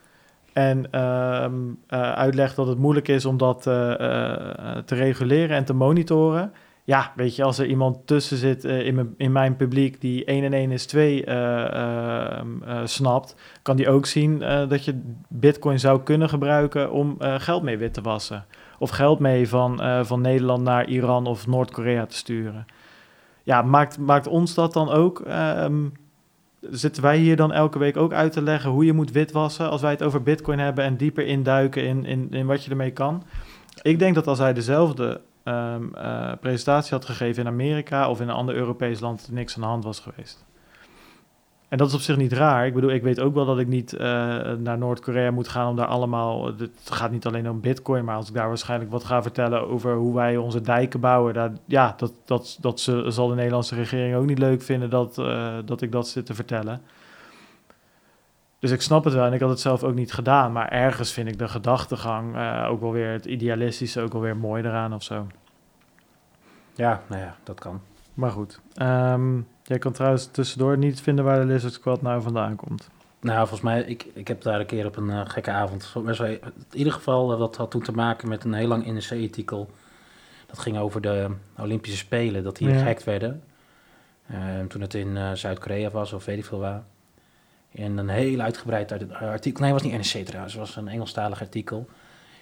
En 0.53 0.91
ehm, 0.91 1.55
eh, 1.87 2.13
uitleg 2.13 2.55
dat 2.55 2.67
het 2.67 2.79
moeilijk 2.79 3.09
is 3.09 3.25
om 3.25 3.37
dat 3.37 3.67
eh, 3.67 3.93
eh, 3.93 4.79
te 4.85 4.95
reguleren 4.95 5.57
en 5.57 5.65
te 5.65 5.73
monitoren. 5.73 6.53
Ja, 6.85 7.13
weet 7.17 7.37
je, 7.37 7.43
als 7.43 7.59
er 7.59 7.67
iemand 7.67 8.07
tussen 8.07 8.37
zit 8.37 8.65
in, 8.65 8.95
mijn, 8.95 9.15
in 9.17 9.33
mijn 9.33 9.57
publiek 9.57 10.01
die 10.01 10.25
1 10.25 10.45
en 10.45 10.53
1 10.53 10.71
is 10.71 10.87
2 10.87 11.25
eh, 11.25 11.75
ehm, 11.75 12.63
eh, 12.63 12.81
snapt, 12.85 13.37
kan 13.63 13.77
die 13.77 13.89
ook 13.89 14.07
zien 14.07 14.39
dat 14.69 14.85
je 14.85 15.01
Bitcoin 15.29 15.79
zou 15.79 16.03
kunnen 16.03 16.29
gebruiken 16.29 16.93
om 16.93 17.17
geld 17.21 17.63
mee 17.63 17.79
wit 17.79 17.95
te 17.95 18.01
wassen. 18.01 18.45
Of 18.79 18.91
geld 18.91 19.19
mee 19.19 19.49
van, 19.49 19.81
van 20.07 20.21
Nederland 20.21 20.63
naar 20.63 20.89
Iran 20.89 21.27
of 21.27 21.47
Noord-Korea 21.47 22.07
te 22.07 22.17
sturen. 22.17 22.67
Ja, 23.43 23.63
maakt, 23.63 23.99
maakt 23.99 24.27
ons 24.27 24.55
dat 24.55 24.73
dan 24.73 24.89
ook? 24.91 25.21
ehm, 25.21 25.89
zitten 26.71 27.03
wij 27.03 27.19
hier 27.19 27.37
dan 27.37 27.53
elke 27.53 27.79
week 27.79 27.97
ook 27.97 28.13
uit 28.13 28.33
te 28.33 28.43
leggen 28.43 28.71
hoe 28.71 28.85
je 28.85 28.93
moet 28.93 29.11
witwassen 29.11 29.71
als 29.71 29.81
wij 29.81 29.91
het 29.91 30.03
over 30.03 30.23
Bitcoin 30.23 30.59
hebben 30.59 30.85
en 30.85 30.97
dieper 30.97 31.27
induiken 31.27 31.85
in, 31.85 32.05
in, 32.05 32.29
in 32.31 32.47
wat 32.47 32.65
je 32.65 32.71
ermee 32.71 32.91
kan? 32.91 33.23
Ik 33.83 33.99
denk 33.99 34.15
dat 34.15 34.27
als 34.27 34.39
hij 34.39 34.53
dezelfde 34.53 35.21
ehm, 35.43 35.95
eh, 35.95 36.33
presentatie 36.41 36.95
had 36.95 37.05
gegeven 37.05 37.43
in 37.43 37.49
Amerika 37.49 38.11
of 38.11 38.21
in 38.21 38.29
een 38.29 38.35
ander 38.35 38.55
Europees 38.55 39.01
land, 39.01 39.29
niks 39.31 39.55
aan 39.55 39.61
de 39.61 39.67
hand 39.67 39.85
was 39.85 40.01
geweest. 40.01 40.45
En 41.73 41.79
dat 41.79 41.89
is 41.89 41.95
op 41.95 42.01
zich 42.01 42.17
niet 42.17 42.33
raar. 42.33 42.67
Ik 42.67 42.75
bedoel, 42.75 42.91
ik 42.91 43.03
weet 43.03 43.21
ook 43.21 43.35
wel 43.35 43.45
dat 43.45 43.59
ik 43.59 43.67
niet 43.67 43.93
eh, 43.93 44.01
naar 44.53 44.79
Noord-Korea 44.79 45.31
moet 45.31 45.49
gaan 45.49 45.69
om 45.69 45.77
daar 45.77 45.87
allemaal. 45.87 46.47
Het 46.47 46.71
gaat 46.85 47.11
niet 47.11 47.27
alleen 47.27 47.51
om 47.51 47.61
Bitcoin, 47.61 48.05
maar 48.05 48.17
als 48.17 48.29
ik 48.29 48.35
daar 48.35 48.49
waarschijnlijk 48.49 48.91
wat 48.91 49.05
ga 49.05 49.23
vertellen 49.23 49.69
over 49.69 49.95
hoe 49.95 50.15
wij 50.15 50.37
onze 50.37 50.61
dijken 50.61 51.01
bouwen, 51.01 51.35
daar, 51.35 51.53
ja, 51.65 51.95
dat, 51.97 52.13
dat, 52.25 52.59
dat 52.61 52.81
ze, 52.81 53.05
zal 53.09 53.29
de 53.29 53.35
Nederlandse 53.35 53.75
regering 53.75 54.15
ook 54.15 54.27
niet 54.27 54.39
leuk 54.39 54.63
vinden 54.63 54.91
dat, 54.91 55.19
eh, 55.19 55.55
dat 55.65 55.83
ik 55.83 55.93
dat 55.93 56.09
zit 56.09 56.27
te 56.27 56.35
vertellen. 56.35 56.83
Dus 58.59 58.71
ik 58.71 58.83
snap 58.83 59.05
het 59.05 59.15
wel 59.15 59.27
en 59.27 59.33
ik 59.33 59.41
had 59.41 59.51
het 59.51 59.61
zelf 59.61 59.83
ook 59.83 59.95
niet 59.95 60.13
gedaan, 60.13 60.53
maar 60.53 60.69
ergens 60.69 61.13
vind 61.13 61.29
ik 61.29 61.39
de 61.39 61.49
gedachtegang 61.49 62.37
eh, 62.37 62.67
ook 62.71 62.81
wel 62.81 62.93
weer 62.93 63.13
het 63.13 63.25
idealistische 63.25 64.01
ook 64.01 64.13
wel 64.13 64.23
weer 64.23 64.37
mooi 64.37 64.63
eraan 64.63 64.95
of 64.95 65.03
zo. 65.03 65.27
Ja, 66.75 67.03
nou 67.07 67.23
ja, 67.23 67.37
dat 67.43 67.61
kan. 67.61 67.81
Maar 68.15 68.31
goed. 68.31 68.61
Ehm, 68.75 69.41
jij 69.73 69.81
kan 69.81 69.93
trouwens 69.93 70.27
tussendoor 70.31 70.79
niet 70.79 71.01
vinden 71.01 71.25
waar 71.25 71.41
de 71.41 71.47
Lizard 71.47 71.73
Squad 71.73 72.03
nou 72.03 72.23
vandaan 72.23 72.57
komt. 72.57 72.89
Nou, 73.21 73.39
volgens 73.39 73.61
mij, 73.61 73.83
ik, 73.83 74.07
ik 74.15 74.29
heb 74.29 74.43
daar 74.43 74.61
een 74.61 74.67
keer 74.67 74.87
op 74.87 74.97
een 74.97 75.11
eh, 75.11 75.21
gekke 75.25 75.51
avond. 75.51 75.93
In 75.95 76.41
ieder 76.73 76.93
geval, 76.93 77.33
eh, 77.33 77.39
dat 77.39 77.57
had 77.57 77.71
toen 77.71 77.83
te 77.83 77.93
maken 77.93 78.29
met 78.29 78.45
een 78.45 78.53
heel 78.53 78.69
lang 78.69 78.87
NRC-artikel. 78.87 79.71
Dat 80.47 80.59
ging 80.59 80.79
over 80.79 81.01
de 81.01 81.29
Olympische 81.59 81.97
Spelen, 81.99 82.43
dat 82.45 82.57
die 82.57 82.69
Ja. 82.69 82.79
gehackt 82.79 83.05
werden. 83.05 83.43
Eh, 84.27 84.39
toen 84.69 84.81
het 84.81 84.95
in 84.95 85.17
eh, 85.17 85.33
Zuid-Korea 85.33 85.91
was, 85.91 86.13
of 86.13 86.25
weet 86.25 86.39
ik 86.39 86.45
veel 86.45 86.59
waar. 86.59 86.83
En 87.75 87.99
een 87.99 88.09
heel 88.09 88.41
uitgebreid 88.41 88.93
uit- 88.93 89.13
artikel. 89.13 89.63
Nee, 89.65 89.73
het 89.73 89.83
was 89.83 89.93
niet 89.93 90.15
NRC 90.15 90.25
trouwens, 90.27 90.53
het 90.55 90.63
was 90.63 90.77
een 90.77 90.89
Engelstalig 90.89 91.41
artikel. 91.41 91.89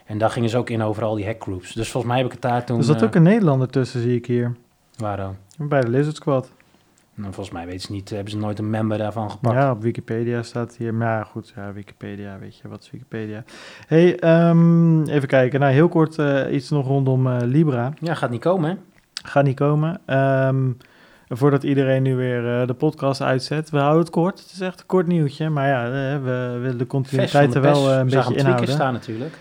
En 0.06 0.18
daar 0.18 0.30
gingen 0.30 0.48
ze 0.50 0.56
ook 0.56 0.70
in 0.70 0.82
over 0.82 1.02
al 1.04 1.14
die 1.14 1.24
hackgroups. 1.26 1.72
Dus 1.72 1.90
volgens 1.90 2.12
mij 2.12 2.16
heb 2.22 2.26
ik 2.26 2.32
het 2.40 2.42
daar 2.50 2.64
toen... 2.64 2.78
Er 2.78 2.84
zat 2.84 2.96
eh, 2.96 3.02
ook 3.02 3.14
een 3.14 3.22
Nederlander 3.22 3.68
tussen, 3.68 4.00
zie 4.00 4.16
ik 4.16 4.26
hier. 4.26 4.56
waar 4.96 5.16
dan? 5.16 5.36
Bij 5.58 5.80
de 5.80 5.88
Lizard 5.88 6.16
Squad. 6.16 6.50
Nou, 7.20 7.32
volgens 7.32 7.50
mij 7.54 7.66
weten 7.66 7.80
ze 7.80 7.92
niet, 7.92 8.10
hebben 8.10 8.30
ze 8.30 8.38
nooit 8.38 8.58
een 8.58 8.70
member 8.70 8.98
daarvan 8.98 9.30
gepakt. 9.30 9.54
Ja, 9.56 9.70
op 9.70 9.82
Wikipedia 9.82 10.42
staat 10.42 10.76
hier. 10.76 10.94
Maar 10.94 11.08
ja, 11.18 11.24
goed, 11.24 11.52
ja, 11.56 11.72
Wikipedia, 11.72 12.38
weet 12.38 12.56
je, 12.56 12.68
wat 12.68 12.82
is 12.82 12.90
Wikipedia? 12.90 13.44
hey, 13.86 14.18
ehm, 14.18 15.02
even 15.02 15.28
kijken. 15.28 15.60
Nou, 15.60 15.72
heel 15.72 15.88
kort 15.88 16.18
eh, 16.18 16.52
iets 16.52 16.70
nog 16.70 16.86
rondom 16.86 17.26
eh, 17.26 17.36
Libra. 17.44 17.92
Ja, 18.00 18.14
gaat 18.14 18.30
niet 18.30 18.40
komen, 18.40 18.70
hè? 18.70 18.76
Gaat 19.24 19.44
niet 19.44 19.56
komen. 19.56 20.00
Ehm, 20.06 20.70
voordat 21.28 21.62
iedereen 21.62 22.02
nu 22.02 22.16
weer 22.16 22.60
eh, 22.60 22.66
de 22.66 22.74
podcast 22.74 23.20
uitzet. 23.22 23.70
We 23.70 23.78
houden 23.78 24.00
het 24.00 24.10
kort. 24.10 24.40
Het 24.40 24.50
is 24.52 24.60
echt 24.60 24.80
een 24.80 24.86
kort 24.86 25.06
nieuwtje. 25.06 25.48
Maar 25.50 25.68
ja, 25.68 25.84
eh, 25.84 26.22
we 26.22 26.58
willen 26.60 26.78
de 26.78 26.86
continuïteit 26.86 27.54
er 27.54 27.60
wel 27.60 27.90
eh, 27.90 27.98
een 27.98 28.08
We 28.08 28.16
beetje 28.16 28.34
inhouden. 28.34 28.68
staan 28.68 28.92
natuurlijk. 28.92 29.38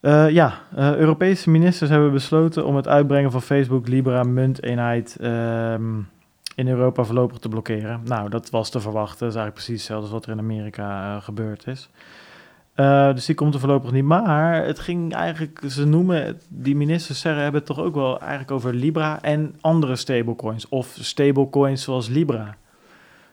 Eh, 0.00 0.30
ja, 0.30 0.54
eh, 0.76 0.96
Europese 0.96 1.50
ministers 1.50 1.90
hebben 1.90 2.12
besloten 2.12 2.66
om 2.66 2.76
het 2.76 2.88
uitbrengen 2.88 3.30
van 3.30 3.42
Facebook 3.42 3.88
Libra 3.88 4.22
munteenheid 4.22 5.16
ehm, 5.20 5.82
in 6.58 6.68
Europa 6.68 7.04
voorlopig 7.04 7.38
te 7.38 7.48
blokkeren. 7.48 8.00
Nou, 8.04 8.28
dat 8.28 8.50
was 8.50 8.70
te 8.70 8.80
verwachten. 8.80 9.18
Dat 9.18 9.28
is 9.28 9.34
eigenlijk 9.34 9.54
precies 9.54 9.76
hetzelfde 9.76 10.04
als 10.04 10.12
wat 10.12 10.24
er 10.24 10.32
in 10.32 10.38
Amerika 10.38 11.14
eh, 11.16 11.22
gebeurd 11.22 11.66
is. 11.66 11.90
Eh, 12.74 13.14
dus 13.14 13.26
die 13.26 13.34
komt 13.34 13.54
er 13.54 13.60
voorlopig 13.60 13.90
niet. 13.90 14.04
Maar 14.04 14.64
het 14.64 14.78
ging 14.78 15.14
eigenlijk, 15.14 15.60
ze 15.66 15.86
noemen, 15.86 16.40
die 16.48 16.76
ministers 16.76 17.20
zeggen, 17.20 17.42
hebben 17.42 17.60
het 17.60 17.70
toch 17.70 17.80
ook 17.80 17.94
wel 17.94 18.20
eigenlijk 18.20 18.50
over 18.50 18.74
Libra 18.74 19.22
en 19.22 19.56
andere 19.60 19.96
stablecoins. 19.96 20.68
Of 20.68 20.96
stablecoins 21.00 21.82
zoals 21.82 22.08
Libra. 22.08 22.56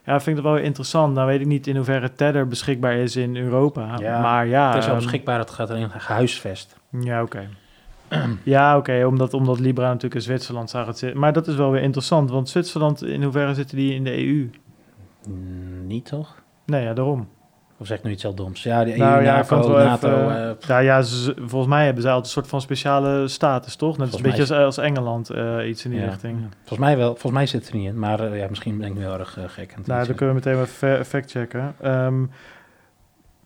Ja, 0.03 0.19
vind 0.19 0.37
ik 0.37 0.43
dat 0.43 0.53
wel 0.53 0.61
interessant. 0.61 1.13
Nou 1.13 1.27
weet 1.27 1.39
ik 1.39 1.47
niet 1.47 1.67
in 1.67 1.75
hoeverre 1.75 2.13
Tether 2.13 2.47
beschikbaar 2.47 2.95
is 2.95 3.15
in 3.15 3.37
Europa. 3.37 3.97
Ja, 3.99 4.21
maar 4.21 4.47
ja, 4.47 4.67
het 4.67 4.77
is 4.77 4.85
wel 4.85 4.95
ehm, 4.95 5.03
beschikbaar, 5.03 5.39
het 5.39 5.49
gaat 5.49 5.69
erin 5.69 5.89
gehuisvest. 5.89 6.79
ja, 6.99 7.21
oké. 7.21 7.47
ja, 8.43 8.77
oké, 8.77 9.05
omdat, 9.05 9.33
omdat 9.33 9.59
Libra 9.59 9.87
natuurlijk 9.87 10.15
in 10.15 10.21
Zwitserland 10.21 10.69
zag 10.69 10.87
het 10.87 10.97
zitten. 10.97 11.19
Maar 11.19 11.33
dat 11.33 11.47
is 11.47 11.55
wel 11.55 11.71
weer 11.71 11.81
interessant, 11.81 12.29
want 12.29 12.49
Zwitserland, 12.49 13.03
in 13.03 13.23
hoeverre 13.23 13.53
zitten 13.53 13.77
die 13.77 13.93
in 13.93 14.03
de 14.03 14.17
EU? 14.27 14.49
Mm, 15.27 15.87
niet 15.87 16.05
toch? 16.05 16.35
Nee, 16.65 16.83
ja, 16.83 16.93
daarom. 16.93 17.27
Of 17.77 17.87
zeg 17.87 17.97
ik 17.97 18.03
nu 18.03 18.11
iets 18.11 18.23
heel 18.23 18.33
doms? 18.33 18.63
Ja, 18.63 18.83
de 18.83 18.91
EU, 18.91 18.97
Nou 18.97 19.23
ja, 19.23 19.35
NAVO, 19.35 19.71
wel 19.71 19.85
NATO. 19.85 20.07
even- 20.07 20.49
eh, 20.59 20.67
Ja, 20.67 20.77
ja 20.79 21.01
ze- 21.01 21.33
volgens 21.37 21.67
mij 21.71 21.85
hebben 21.85 22.01
zij 22.03 22.11
altijd 22.11 22.27
een 22.35 22.41
soort 22.41 22.51
van 22.51 22.61
speciale 22.61 23.27
status, 23.27 23.75
toch? 23.75 23.97
Net 23.97 24.13
een 24.13 24.21
beetje 24.21 24.39
als, 24.41 24.51
als 24.51 24.77
Engeland, 24.77 25.29
eh, 25.29 25.67
iets 25.67 25.85
in 25.85 25.91
die 25.91 25.99
ja. 25.99 26.05
richting. 26.05 26.37
Ja. 26.39 26.47
Volgens 26.57 26.79
mij 26.79 26.97
wel. 26.97 27.07
Volgens 27.07 27.31
mij 27.31 27.45
zit 27.45 27.61
het 27.61 27.69
er 27.69 27.75
niet 27.75 27.87
in. 27.87 27.99
Maar 27.99 28.19
eh, 28.19 28.39
ja, 28.39 28.45
misschien 28.49 28.77
ben 28.77 28.87
ik 28.87 28.93
nu 28.95 29.01
heel 29.01 29.19
erg 29.19 29.37
gek. 29.47 29.75
Nou, 29.85 30.05
dan 30.05 30.15
kunnen 30.15 30.35
we 30.35 30.41
meteen 30.45 30.61
even 30.61 31.05
fact 31.05 31.31
checken. 31.31 31.75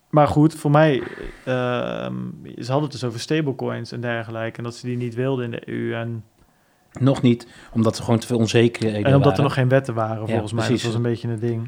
Maar 0.10 0.28
goed, 0.28 0.54
voor 0.56 0.72
mij, 0.72 1.04
ehm, 1.46 2.14
ze 2.44 2.66
hadden 2.72 2.82
het 2.84 2.92
dus 2.92 3.04
over 3.04 3.20
stablecoins 3.20 3.92
en 3.92 4.02
dergelijke. 4.02 4.58
En 4.58 4.64
dat 4.64 4.76
ze 4.76 4.86
die 4.86 4.98
niet 4.98 5.16
wilden 5.16 5.46
in 5.46 5.52
de 5.52 5.70
EU. 5.70 5.94
En. 5.94 6.24
Nog 7.00 7.22
niet, 7.22 7.48
omdat 7.74 7.98
er 7.98 8.04
gewoon 8.04 8.20
te 8.20 8.28
veel 8.28 8.38
onzekerheden 8.38 9.04
en 9.06 9.06
omdat 9.16 9.20
er 9.20 9.28
waren. 9.28 9.44
nog 9.44 9.54
geen 9.54 9.70
wetten 9.70 9.94
waren, 9.94 10.22
Ja, 10.22 10.28
volgens 10.28 10.54
mij. 10.54 10.66
precies. 10.66 10.84
Dat 10.84 10.92
was 10.94 11.02
een 11.04 11.10
beetje 11.12 11.28
een 11.28 11.40
ding. 11.40 11.64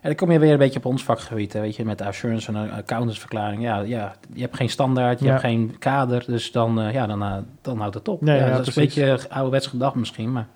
En 0.00 0.12
dan 0.12 0.14
kom 0.14 0.30
je 0.32 0.38
weer 0.38 0.52
een 0.52 0.58
beetje 0.58 0.78
op 0.78 0.84
ons 0.84 1.04
vakgebied, 1.04 1.52
hè, 1.52 1.60
weet 1.60 1.76
je, 1.76 1.84
met 1.84 2.02
assurance 2.02 2.52
en 2.52 2.70
accountantsverklaring. 2.70 3.62
Ja, 3.62 3.80
ja, 3.80 4.14
je 4.34 4.40
hebt 4.40 4.56
geen 4.56 4.68
standaard, 4.70 5.18
je 5.18 5.24
Ja. 5.24 5.30
hebt 5.30 5.42
geen 5.44 5.76
kader, 5.78 6.24
dus 6.26 6.52
dan, 6.52 6.80
eh, 6.80 6.92
ja, 6.92 7.06
dan, 7.06 7.22
eh, 7.22 7.36
dan 7.62 7.78
houdt 7.78 7.94
het 7.94 8.08
op. 8.08 8.20
Nee, 8.20 8.38
ja, 8.38 8.46
ja, 8.46 8.56
dat 8.56 8.66
is 8.66 8.76
een 8.76 8.82
beetje 8.84 9.18
ouderwets 9.28 9.66
gedacht 9.66 9.94
misschien, 9.94 10.32
maar 10.32 10.46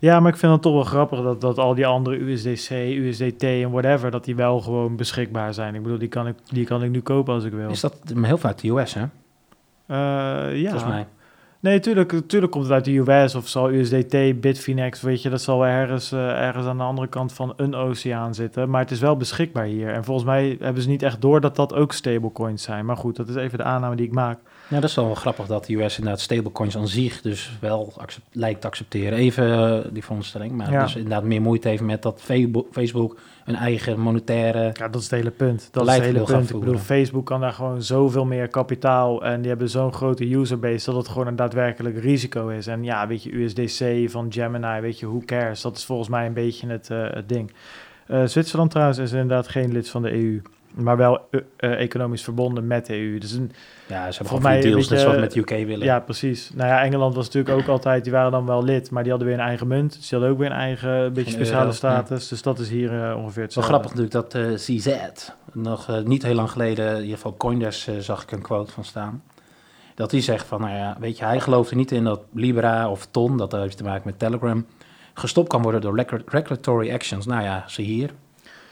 Ja, 0.00 0.20
maar 0.20 0.32
ik 0.32 0.38
vind 0.38 0.52
het 0.52 0.62
toch 0.62 0.72
wel 0.72 0.84
grappig 0.84 1.22
dat, 1.22 1.40
dat 1.40 1.58
al 1.58 1.74
die 1.74 1.86
andere 1.86 2.16
USDC, 2.16 2.70
USDT 2.70 3.42
en 3.42 3.70
whatever, 3.70 4.10
dat 4.10 4.24
die 4.24 4.36
wel 4.36 4.60
gewoon 4.60 4.96
beschikbaar 4.96 5.54
zijn. 5.54 5.74
Ik 5.74 5.82
bedoel, 5.82 5.98
die 5.98 6.08
kan 6.08 6.26
ik, 6.26 6.34
die 6.48 6.64
kan 6.64 6.82
ik 6.82 6.90
nu 6.90 7.00
kopen 7.00 7.34
als 7.34 7.44
ik 7.44 7.52
wil. 7.52 7.70
is 7.70 7.80
dat 7.80 7.96
heel 8.22 8.38
vaak 8.38 8.58
de 8.58 8.68
US, 8.68 8.94
hè? 8.94 9.02
Eh, 9.86 10.60
ja. 10.60 10.70
Volgens 10.70 10.90
mij. 10.90 11.06
Nee, 11.60 11.80
tuurlijk, 11.80 12.20
tuurlijk 12.26 12.52
komt 12.52 12.64
het 12.64 12.72
uit 12.72 12.84
de 12.84 12.96
US 12.96 13.34
of 13.34 13.48
zal 13.48 13.70
USDT, 13.70 14.40
Bitfinex, 14.40 15.00
weet 15.00 15.22
je, 15.22 15.30
dat 15.30 15.40
zal 15.40 15.66
ergens, 15.66 16.12
eh, 16.12 16.46
ergens 16.46 16.66
aan 16.66 16.76
de 16.76 16.82
andere 16.82 17.08
kant 17.08 17.32
van 17.32 17.52
een 17.56 17.74
oceaan 17.74 18.34
zitten. 18.34 18.70
Maar 18.70 18.80
het 18.80 18.90
is 18.90 19.00
wel 19.00 19.16
beschikbaar 19.16 19.64
hier. 19.64 19.92
En 19.92 20.04
volgens 20.04 20.26
mij 20.26 20.56
hebben 20.60 20.82
ze 20.82 20.88
niet 20.88 21.02
echt 21.02 21.20
door 21.20 21.40
dat 21.40 21.56
dat 21.56 21.74
ook 21.74 21.92
stablecoins 21.92 22.62
zijn. 22.62 22.84
Maar 22.84 22.96
goed, 22.96 23.16
dat 23.16 23.28
is 23.28 23.34
even 23.34 23.58
de 23.58 23.64
aanname 23.64 23.96
die 23.96 24.06
ik 24.06 24.12
maak. 24.12 24.38
Ja, 24.70 24.80
dat 24.80 24.90
is 24.90 24.94
wel 24.94 25.04
wel 25.04 25.14
grappig 25.14 25.46
dat 25.46 25.66
de 25.66 25.74
US 25.74 25.98
inderdaad 25.98 26.20
stablecoins 26.20 26.76
aan 26.76 26.88
zich 26.88 27.20
dus 27.20 27.50
wel 27.60 27.92
lijkt 28.32 28.60
te 28.60 28.66
accepteren. 28.66 29.18
Even 29.18 29.52
eh, 29.52 29.78
die 29.92 30.02
veronderstelling, 30.02 30.52
maar 30.52 30.72
Ja. 30.72 30.82
dus 30.82 30.94
inderdaad 30.94 31.24
meer 31.24 31.40
moeite 31.42 31.68
heeft 31.68 31.82
met 31.82 32.02
dat 32.02 32.20
Facebook, 32.70 33.18
een 33.44 33.54
eigen 33.54 34.00
monetaire... 34.00 34.70
Ja, 34.72 34.88
dat 34.88 35.00
is 35.00 35.10
het 35.10 35.18
hele 35.18 35.30
punt. 35.30 35.68
Dat 35.72 35.86
is 35.88 35.94
het 35.94 36.02
hele 36.02 36.22
punt. 36.22 36.50
Ik 36.50 36.58
bedoel. 36.60 36.78
Facebook 36.78 37.26
kan 37.26 37.40
daar 37.40 37.52
gewoon 37.52 37.82
zoveel 37.82 38.24
meer 38.24 38.48
kapitaal 38.48 39.24
en 39.24 39.40
die 39.40 39.48
hebben 39.48 39.68
zo'n 39.70 39.92
grote 39.92 40.30
userbase 40.32 40.84
dat 40.90 40.96
het 40.96 41.08
gewoon 41.08 41.26
een 41.26 41.36
daadwerkelijk 41.36 41.98
risico 41.98 42.48
is. 42.48 42.66
En 42.66 42.84
ja, 42.84 43.06
weet 43.06 43.22
je, 43.22 43.36
USDC 43.42 44.10
van 44.10 44.32
Gemini, 44.32 44.80
weet 44.80 44.98
je, 44.98 45.06
who 45.06 45.22
cares? 45.26 45.60
Dat 45.60 45.76
is 45.76 45.84
volgens 45.84 46.08
mij 46.08 46.26
een 46.26 46.32
beetje 46.32 46.66
het, 46.68 46.90
eh, 46.90 47.04
het 47.10 47.28
ding. 47.28 47.52
Eh, 48.06 48.24
Zwitserland 48.24 48.70
trouwens 48.70 48.98
is 48.98 49.12
inderdaad 49.12 49.48
geen 49.48 49.72
lid 49.72 49.88
van 49.88 50.02
de 50.02 50.12
EU, 50.12 50.40
maar 50.74 50.96
wel 50.96 51.28
eh, 51.30 51.40
eh, 51.56 51.80
economisch 51.80 52.22
verbonden 52.24 52.66
met 52.66 52.86
de 52.86 52.96
EU. 52.98 53.18
Dus 53.18 53.32
een, 53.32 53.52
Ja, 53.52 53.52
ze 53.86 53.94
hebben 53.94 54.14
Volgens 54.14 54.28
gewoon 54.28 54.42
mij, 54.42 54.60
deals, 54.60 54.88
net 54.88 55.00
zoals 55.00 55.16
met 55.18 55.34
UK 55.36 55.48
willen. 55.50 55.80
ja, 55.86 56.00
precies. 56.00 56.50
Nou 56.54 56.68
ja, 56.68 56.82
Engeland 56.82 57.14
was 57.14 57.26
natuurlijk 57.26 57.58
ook 57.58 57.66
altijd, 57.68 58.02
die 58.04 58.12
waren 58.12 58.30
dan 58.32 58.46
wel 58.46 58.64
lid, 58.64 58.90
maar 58.90 59.02
die 59.02 59.10
hadden 59.10 59.28
weer 59.30 59.38
een 59.38 59.44
eigen 59.46 59.66
munt. 59.66 59.92
Dus 59.96 60.08
die 60.08 60.18
hadden 60.18 60.30
ook 60.30 60.38
weer 60.42 60.50
een 60.50 60.56
eigen, 60.56 60.90
een 60.90 61.12
beetje 61.12 61.30
speciale 61.32 61.60
euro, 61.60 61.72
status. 61.72 62.28
Dus 62.28 62.42
dat 62.42 62.58
is 62.58 62.68
hier 62.68 62.88
eh, 62.90 63.16
ongeveer 63.16 63.34
Wel 63.34 63.42
hetzelfde. 63.44 63.70
grappig 63.72 63.94
natuurlijk 63.94 64.12
dat 64.12 64.34
eh, 64.34 64.52
CZ, 64.54 64.88
nog 65.52 65.88
eh, 65.88 66.02
niet 66.02 66.22
heel 66.22 66.34
lang 66.34 66.50
geleden, 66.50 66.90
in 66.96 67.00
ieder 67.02 67.16
geval 67.16 67.36
Coindesk 67.36 67.86
eh, 67.88 67.94
zag 67.98 68.22
ik 68.22 68.32
een 68.32 68.42
quote 68.42 68.72
van 68.72 68.84
staan. 68.84 69.22
Dat 69.94 70.10
hij 70.10 70.20
zegt 70.20 70.46
van, 70.46 70.60
nou 70.60 70.76
ja, 70.76 70.96
weet 71.00 71.18
je, 71.18 71.24
hij 71.24 71.40
gelooft 71.40 71.70
er 71.70 71.76
niet 71.76 71.92
in 71.92 72.04
dat 72.04 72.20
Libra 72.34 72.90
of 72.90 73.06
Ton, 73.10 73.36
dat 73.36 73.52
heeft 73.52 73.76
te 73.76 73.82
maken 73.84 74.02
met 74.04 74.18
Telegram, 74.18 74.66
gestopt 75.14 75.48
kan 75.48 75.62
worden 75.62 75.80
door 75.80 75.96
regu- 75.96 76.22
regulatory 76.26 76.92
actions. 76.92 77.26
Nou 77.26 77.42
ja, 77.42 77.64
zie 77.66 77.84
hier. 77.84 78.10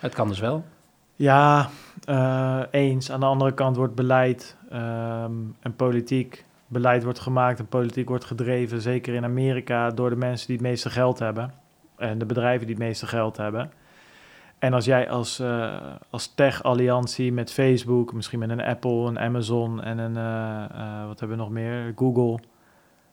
Het 0.01 0.14
kan 0.14 0.28
dus 0.28 0.38
wel. 0.40 0.64
Ja, 1.18 1.68
eh, 2.04 2.60
eens. 2.70 3.10
Aan 3.10 3.20
de 3.20 3.26
andere 3.26 3.54
kant 3.54 3.76
wordt 3.76 3.94
beleid 3.94 4.56
ehm, 4.70 5.32
en 5.60 5.76
politiek. 5.76 6.44
Beleid 6.66 7.02
wordt 7.02 7.18
gemaakt 7.18 7.58
en 7.58 7.66
politiek 7.66 8.08
wordt 8.08 8.24
gedreven, 8.24 8.80
zeker 8.80 9.14
in 9.14 9.24
Amerika, 9.24 9.90
door 9.90 10.10
de 10.10 10.16
mensen 10.16 10.46
die 10.46 10.56
het 10.56 10.66
meeste 10.66 10.90
geld 10.90 11.18
hebben. 11.18 11.52
En 11.96 12.18
de 12.18 12.26
bedrijven 12.26 12.66
die 12.66 12.74
het 12.76 12.84
meeste 12.84 13.06
geld 13.06 13.36
hebben. 13.36 13.72
En 14.58 14.72
als 14.72 14.84
jij 14.84 15.10
als, 15.10 15.38
eh, 15.38 15.76
als 16.10 16.34
tech-alliantie 16.34 17.32
met 17.32 17.52
Facebook, 17.52 18.12
misschien 18.12 18.38
met 18.38 18.50
een 18.50 18.62
Apple, 18.62 19.06
een 19.06 19.18
Amazon 19.18 19.82
en 19.82 19.98
een, 19.98 20.16
eh, 20.16 21.06
wat 21.06 21.20
hebben 21.20 21.36
we 21.36 21.42
nog 21.42 21.52
meer, 21.52 21.92
Google, 21.96 22.38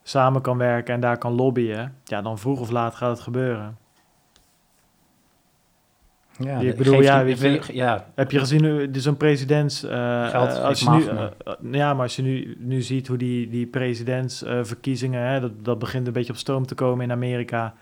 samen 0.04 0.42
kan 0.42 0.58
werken 0.58 0.94
en 0.94 1.00
daar 1.00 1.18
kan 1.18 1.34
lobbyen, 1.34 1.96
ja, 2.04 2.22
dan 2.22 2.38
vroeg 2.38 2.60
of 2.60 2.70
laat 2.70 2.96
gaat 2.96 3.10
het 3.10 3.20
gebeuren. 3.20 3.78
Ja, 6.40 6.60
Ik 6.60 6.76
bedoel, 6.76 7.02
ja, 7.02 7.20
je- 7.20 7.36
weet 7.36 7.66
je- 7.66 7.76
ja, 7.76 8.06
Heb 8.16 8.32
je 8.32 8.40
gezien, 8.40 8.66
hoe- 8.66 8.92
dus 8.92 9.06
een 9.06 9.18
presidents... 9.18 9.84
eh, 9.84 10.28
Geld 10.30 10.50
eh, 10.50 10.64
als 10.64 10.80
je 10.80 10.90
nu, 10.90 11.06
eh, 11.08 11.24
eh, 11.46 11.54
ja, 11.72 11.94
maar 11.94 12.04
als 12.04 12.16
je 12.16 12.22
nu, 12.22 12.56
nu 12.60 12.82
ziet 12.82 13.08
hoe 13.08 13.18
die, 13.18 13.50
die 13.50 13.66
presidentsverkiezingen... 13.68 15.42
dat, 15.42 15.52
dat 15.66 15.80
begint 15.80 16.08
een 16.08 16.14
beetje 16.14 16.32
op 16.34 16.40
stoom 16.40 16.66
te 16.66 16.76
komen 16.76 17.04
in 17.06 17.12
Amerika... 17.12 17.74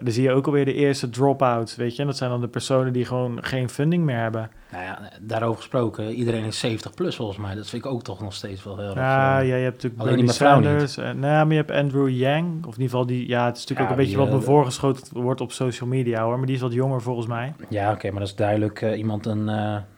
En 0.00 0.06
dan 0.06 0.14
zie 0.14 0.22
je 0.22 0.32
ook 0.32 0.46
alweer 0.46 0.64
de 0.64 0.74
eerste 0.74 1.10
drop-outs, 1.10 1.76
weet 1.76 1.94
je. 1.96 2.00
En 2.00 2.06
dat 2.08 2.16
zijn 2.16 2.30
dan 2.30 2.40
de 2.40 2.48
personen 2.48 2.92
die 2.92 3.04
gewoon 3.04 3.38
geen 3.44 3.68
funding 3.68 4.04
meer 4.04 4.16
hebben. 4.16 4.50
nou 4.72 4.84
ja, 4.84 4.98
daarover 5.20 5.56
gesproken, 5.56 6.12
iedereen 6.12 6.44
is 6.44 6.58
70 6.58 6.94
plus 6.94 7.16
volgens 7.16 7.38
mij. 7.38 7.54
Dat 7.54 7.68
vind 7.68 7.84
ik 7.84 7.90
ook 7.90 8.02
toch 8.02 8.20
nog 8.20 8.34
steeds 8.34 8.64
wel 8.64 8.76
heel 8.78 8.86
erg... 8.86 8.94
Ja, 8.94 9.40
eh, 9.40 9.48
ja, 9.48 9.56
je 9.56 9.62
hebt 9.62 9.74
natuurlijk 9.74 10.02
alleen 10.02 10.14
die 10.14 10.24
niet. 10.24 10.32
Sanders. 10.34 10.96
En, 10.96 11.18
nou 11.18 11.46
maar 11.46 11.54
je 11.54 11.62
hebt 11.64 11.70
Andrew 11.70 12.08
Yang. 12.08 12.46
Of 12.46 12.74
in 12.74 12.82
ieder 12.82 12.82
geval 12.82 13.06
die... 13.06 13.28
Ja, 13.28 13.46
het 13.46 13.56
is 13.56 13.60
natuurlijk 13.60 13.78
Ja, 13.78 13.84
ook 13.84 13.90
een 13.90 13.96
beetje 13.96 14.16
wat 14.16 14.30
me 14.30 14.36
eh, 14.36 14.42
voorgeschoten 14.42 15.22
wordt 15.22 15.40
op 15.40 15.52
social 15.52 15.88
media, 15.88 16.22
hoor. 16.22 16.36
Maar 16.36 16.46
die 16.46 16.54
is 16.54 16.60
wat 16.60 16.72
jonger 16.72 17.02
volgens 17.02 17.26
mij. 17.26 17.52
Ja, 17.68 17.92
oké, 17.92 18.10
maar 18.10 18.20
dat 18.20 18.28
is 18.28 18.34
duidelijk 18.34 18.82
eh, 18.82 18.98
iemand 18.98 19.26
een, 19.26 19.44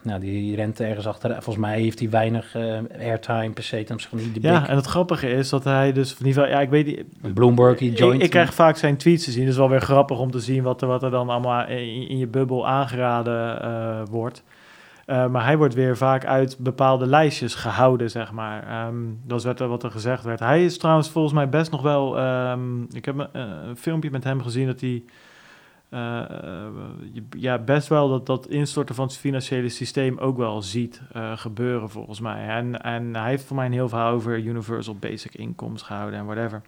nou, 0.03 0.21
die 0.21 0.57
rent 0.57 0.81
ergens 0.81 1.07
achter. 1.07 1.31
Volgens 1.33 1.57
mij 1.57 1.81
heeft 1.81 1.99
hij 1.99 2.11
weinig 2.11 2.57
airtime 2.99 3.51
per 3.51 3.63
se 3.63 3.85
van 3.87 4.19
die 4.19 4.33
de 4.33 4.41
Ja, 4.41 4.61
big. 4.61 4.69
en 4.69 4.77
het 4.77 4.87
grappige 4.87 5.31
is 5.31 5.49
dat 5.49 5.65
hij 5.65 5.93
dus... 5.93 6.11
In 6.11 6.27
ieder 6.27 6.43
geval, 6.43 6.57
ja, 6.57 6.61
ik 6.65 6.71
weet 6.71 6.87
niet... 6.87 7.35
Bloomberg, 7.35 7.79
die 7.79 7.91
Ik, 7.91 7.99
joint. 7.99 8.23
ik 8.23 8.31
krijg 8.31 8.55
vaak 8.55 8.77
zijn 8.77 8.97
tweets 8.97 9.25
te 9.25 9.31
zien. 9.31 9.47
Dus 9.47 9.57
wel 9.57 9.69
weer 9.69 9.81
grappig 9.93 10.19
om 10.19 10.31
te 10.31 10.41
zien 10.41 10.63
wat 10.63 10.83
er, 10.83 10.89
wat 10.89 11.03
er 11.03 11.11
dan 11.11 11.29
allemaal 11.29 11.67
in, 11.67 12.19
je 12.19 12.27
bubbel 12.27 12.69
aangeraden 12.69 13.63
eh, 13.63 14.03
wordt. 14.11 14.45
Eh, 15.07 15.27
maar 15.27 15.45
hij 15.45 15.57
wordt 15.57 15.75
weer 15.75 15.97
vaak 15.97 16.25
uit 16.25 16.59
bepaalde 16.59 17.07
lijstjes 17.07 17.55
gehouden, 17.55 18.11
zeg 18.11 18.33
maar. 18.33 18.67
Ehm, 18.67 18.97
dat 19.25 19.39
is 19.39 19.45
wat 19.45 19.61
er, 19.61 19.69
wat 19.69 19.83
er 19.83 19.91
gezegd 19.91 20.25
werd. 20.25 20.41
Hij 20.41 20.65
is 20.65 20.79
trouwens 20.79 21.11
volgens 21.11 21.35
mij 21.35 21.49
best 21.49 21.71
nog 21.71 21.83
wel... 21.83 22.19
ehm, 22.19 22.83
ik 22.83 23.05
heb 23.05 23.19
een, 23.19 23.29
een 23.69 23.77
filmpje 23.77 24.11
met 24.11 24.25
hem 24.25 24.43
gezien 24.43 24.67
dat 24.67 24.81
hij... 24.81 25.03
eh, 25.89 26.19
eh, 26.21 26.67
ja, 27.31 27.59
best 27.59 27.89
wel 27.89 28.09
dat, 28.09 28.27
dat 28.27 28.49
instorten 28.49 28.95
van 28.95 29.07
het 29.07 29.17
financiële 29.17 29.69
systeem 29.69 30.19
ook 30.19 30.37
wel 30.37 30.63
ziet 30.63 31.03
eh, 31.13 31.37
gebeuren, 31.37 31.91
volgens 31.91 32.21
mij. 32.21 32.49
En, 32.49 32.83
en 32.83 33.15
hij 33.17 33.29
heeft 33.29 33.45
voor 33.45 33.57
mij 33.57 33.67
een 33.67 33.73
heel 33.73 33.89
verhaal 33.89 34.13
over 34.13 34.39
universal 34.39 34.95
basic 34.95 35.35
incomes 35.35 35.83
gehouden 35.83 36.19
en 36.19 36.27
whatever. 36.27 36.63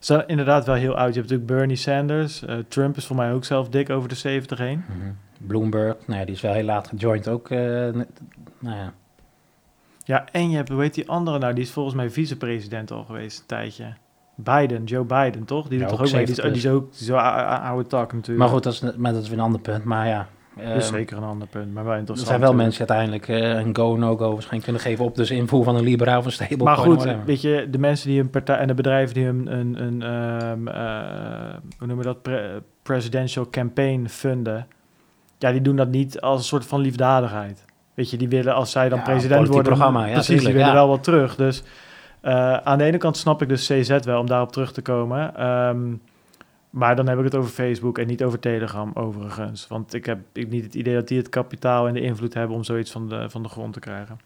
Zijn 0.00 0.24
inderdaad 0.26 0.66
wel 0.66 0.74
heel 0.74 0.96
oud. 0.96 1.14
Je 1.14 1.20
hebt 1.20 1.30
natuurlijk 1.30 1.58
Bernie 1.58 1.76
Sanders. 1.76 2.42
eh, 2.44 2.56
Trump 2.68 2.96
is 2.96 3.06
voor 3.06 3.16
mij 3.16 3.32
ook 3.32 3.44
zelf 3.44 3.68
dik 3.68 3.90
over 3.90 4.08
de 4.08 4.14
70 4.14 4.58
heen. 4.58 4.84
Mhm. 4.88 5.10
Bloomberg, 5.46 5.96
nou 6.06 6.18
ja, 6.20 6.24
die 6.26 6.34
is 6.34 6.40
wel 6.40 6.52
heel 6.52 6.64
laat 6.64 6.88
gejoind 6.88 7.28
ook. 7.28 7.50
eh, 7.50 7.58
nou 7.58 8.76
ja, 8.76 8.92
Ja, 10.04 10.24
en 10.32 10.50
je 10.50 10.56
hebt, 10.56 10.68
hoe 10.68 10.80
heet 10.80 10.94
die 10.94 11.08
andere 11.08 11.38
nou? 11.38 11.54
Die 11.54 11.62
is 11.64 11.70
volgens 11.70 11.94
mij 11.94 12.10
vicepresident 12.10 12.90
al 12.90 13.04
geweest 13.04 13.38
een 13.40 13.46
tijdje. 13.46 13.84
Biden, 14.34 14.84
Joe 14.84 15.04
Biden, 15.04 15.44
toch? 15.44 15.68
Die 15.68 15.78
Ja, 15.78 15.84
doet 15.84 15.88
toch 15.92 16.00
ook 16.00 16.06
ook 16.06 16.12
mee? 16.12 16.24
Die 16.24 16.34
is, 16.34 16.40
70 16.42 16.62
die 16.62 16.70
is 16.70 16.76
ook 16.76 16.94
zo 16.94 17.14
oude 17.16 17.88
tak 17.88 18.12
natuurlijk. 18.12 18.38
maar 18.38 18.48
goed, 18.48 18.62
dat 18.62 18.72
is, 18.72 18.80
maar 18.96 19.12
dat 19.12 19.22
is 19.22 19.28
weer 19.28 19.38
een 19.38 19.44
ander 19.44 19.60
punt. 19.60 19.84
Maar 19.84 20.06
ja, 20.06 20.28
Dat 20.68 20.76
is 20.76 20.88
zeker 20.88 21.16
een 21.16 21.22
ander 21.22 21.48
punt, 21.48 21.74
maar 21.74 21.84
wel 21.84 21.92
er 21.92 21.98
interessant. 21.98 22.28
zijn 22.28 22.40
wel 22.40 22.54
mensen 22.54 22.86
die 22.86 22.94
uiteindelijk 22.94 23.28
eh, 23.28 23.64
een 23.64 23.76
go, 23.76 23.96
no-go 23.96 24.32
waarschijnlijk 24.32 24.62
kunnen 24.62 24.82
geven 24.82 25.04
op 25.04 25.16
dus 25.16 25.30
invoer 25.30 25.64
van 25.64 25.76
een 25.76 25.82
Libra 25.84 26.18
of 26.18 26.24
een 26.24 26.32
stablecoin. 26.32 26.64
Maar 26.64 26.76
goed, 26.76 26.96
whatever. 26.96 27.24
weet 27.24 27.40
je, 27.40 27.66
de 27.70 27.78
mensen 27.78 28.08
die 28.08 28.20
een 28.20 28.30
partij 28.30 28.56
en 28.56 28.66
de 28.66 28.74
bedrijven 28.74 29.14
die 29.14 29.26
een, 29.26 29.52
een, 29.52 29.82
een 29.82 30.02
ehm, 30.02 30.68
eh, 30.68 31.54
hoe 31.78 31.86
noemen 31.86 31.96
we 31.96 32.02
dat, 32.04 32.22
Pre- 32.22 32.62
presidential 32.82 33.50
campaign 33.50 34.06
funden, 34.06 34.66
ja, 35.38 35.52
die 35.52 35.60
doen 35.60 35.76
dat 35.76 35.88
niet 35.88 36.20
als 36.20 36.38
een 36.38 36.44
soort 36.44 36.66
van 36.66 36.80
liefdadigheid. 36.80 37.64
Weet 37.94 38.10
je, 38.10 38.16
die 38.16 38.28
willen 38.28 38.54
als 38.54 38.70
zij 38.70 38.88
dan 38.88 38.98
Ja, 38.98 39.04
president 39.04 39.46
worden, 39.46 39.64
programma, 39.64 40.06
ja, 40.06 40.12
precies, 40.12 40.44
die 40.44 40.52
willen 40.52 40.68
ja. 40.68 40.74
wel 40.74 40.88
wat 40.88 41.02
terug. 41.02 41.36
Dus 41.36 41.62
eh, 42.20 42.56
aan 42.56 42.78
de 42.78 42.84
ene 42.84 42.96
kant 42.96 43.16
snap 43.16 43.42
ik 43.42 43.48
dus 43.48 43.66
CZ 43.66 43.98
wel 44.04 44.20
om 44.20 44.26
daarop 44.26 44.52
terug 44.52 44.72
te 44.72 44.82
komen. 44.82 45.36
Ehm, 45.36 45.92
maar 46.70 46.96
dan 46.96 47.08
heb 47.08 47.18
ik 47.18 47.24
het 47.24 47.34
over 47.34 47.50
Facebook 47.50 47.98
en 47.98 48.06
niet 48.06 48.22
over 48.22 48.38
Telegram 48.38 48.90
overigens. 48.94 49.66
Want 49.66 49.94
ik 49.94 50.06
heb 50.06 50.18
ik 50.32 50.50
niet 50.50 50.64
het 50.64 50.74
idee 50.74 50.94
dat 50.94 51.08
die 51.08 51.18
het 51.18 51.28
kapitaal 51.28 51.86
en 51.88 51.94
de 51.94 52.00
invloed 52.00 52.34
hebben 52.34 52.56
om 52.56 52.64
zoiets 52.64 52.90
van 52.90 53.08
de, 53.08 53.30
van 53.30 53.42
de 53.42 53.48
grond 53.48 53.72
te 53.72 53.80
krijgen. 53.80 54.18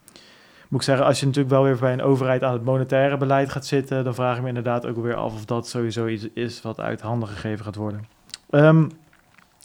Moet 0.69 0.81
ik 0.81 0.87
zeggen, 0.87 1.07
als 1.07 1.21
je 1.21 1.27
natuurlijk 1.27 1.55
wel 1.55 1.63
weer 1.63 1.77
bij 1.79 1.93
een 1.93 2.03
overheid 2.03 2.43
aan 2.43 2.53
het 2.53 2.65
monetaire 2.65 3.17
beleid 3.17 3.51
gaat 3.51 3.67
zitten, 3.67 4.05
dan 4.05 4.15
vraag 4.15 4.37
ik 4.37 4.43
me 4.43 4.49
inderdaad 4.49 4.87
ook 4.87 4.97
weer 4.97 5.15
af 5.15 5.35
of 5.35 5.45
dat 5.45 5.69
sowieso 5.69 6.07
iets 6.07 6.29
is 6.35 6.63
wat 6.63 6.81
uit 6.81 7.01
handen 7.01 7.29
gegeven 7.29 7.65
gaat 7.65 7.77
worden. 7.77 8.05
Ehm, 8.51 8.89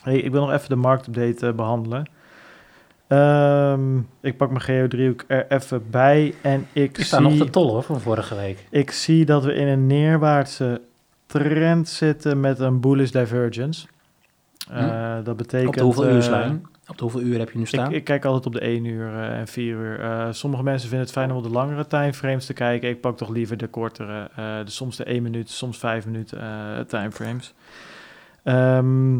hey, 0.04 0.18
ik 0.18 0.32
wil 0.32 0.42
nog 0.42 0.52
even 0.52 0.70
de 0.70 0.76
marktupdate 0.76 1.48
eh, 1.48 1.54
behandelen. 1.54 2.10
Ehm, 3.08 3.98
ik 4.22 4.38
pak 4.38 4.50
mijn 4.50 4.62
geodriehoek 4.62 5.24
er 5.28 5.46
even 5.48 5.90
bij 5.90 6.34
en 6.42 6.68
ik 6.74 6.96
Die 6.96 7.06
staan 7.06 7.24
nog 7.24 7.38
te 7.38 7.50
tol 7.50 7.70
hoor, 7.70 7.84
van 7.84 8.02
vorige 8.02 8.36
week. 8.36 8.68
ik 8.70 8.92
zie 8.92 9.26
dat 9.26 9.44
we 9.44 9.54
in 9.54 9.68
een 9.68 9.88
neerwaartse 9.88 10.82
trend 11.30 11.88
zitten 11.88 12.40
met 12.40 12.60
een 12.60 12.80
bullish 12.80 13.12
divergence. 13.12 13.88
Eh, 14.70 15.18
dat 15.24 15.38
betekent... 15.38 15.68
Op 15.68 15.76
de 15.76 15.84
hoeveel 15.84 16.08
eh, 16.08 16.14
uurslijn? 16.16 16.66
Op 16.88 16.98
de 16.98 17.04
hoeveel 17.04 17.22
uur 17.22 17.40
heb 17.40 17.52
je 17.52 17.58
nu 17.58 17.66
staan? 17.66 17.90
ik, 17.90 17.96
ik 17.96 18.04
kijk 18.04 18.26
altijd 18.26 18.46
op 18.46 18.54
de 18.54 18.60
1 18.60 18.86
uur 18.86 19.14
eh, 19.14 19.40
en 19.40 19.48
4 19.48 19.76
uur. 19.76 20.00
Eh, 20.00 20.28
sommige 20.32 20.64
mensen 20.64 20.90
vinden 20.90 21.08
het 21.08 21.16
fijn 21.16 21.32
om 21.32 21.38
op 21.38 21.44
de 21.44 21.50
langere 21.50 21.88
timeframes 21.88 22.46
te 22.46 22.54
kijken. 22.54 22.90
Ik 22.90 23.02
pak 23.02 23.18
toch 23.18 23.30
liever 23.30 23.58
de 23.58 23.68
kortere, 23.68 24.30
eh, 24.36 24.58
de, 24.66 24.72
soms 24.72 24.96
de 24.96 25.04
1 25.04 25.24
minuut, 25.24 25.50
soms 25.50 25.78
5 25.78 26.06
minuten 26.06 26.42
eh, 26.42 26.80
timeframes. 26.80 27.54
Ehm, 28.44 29.16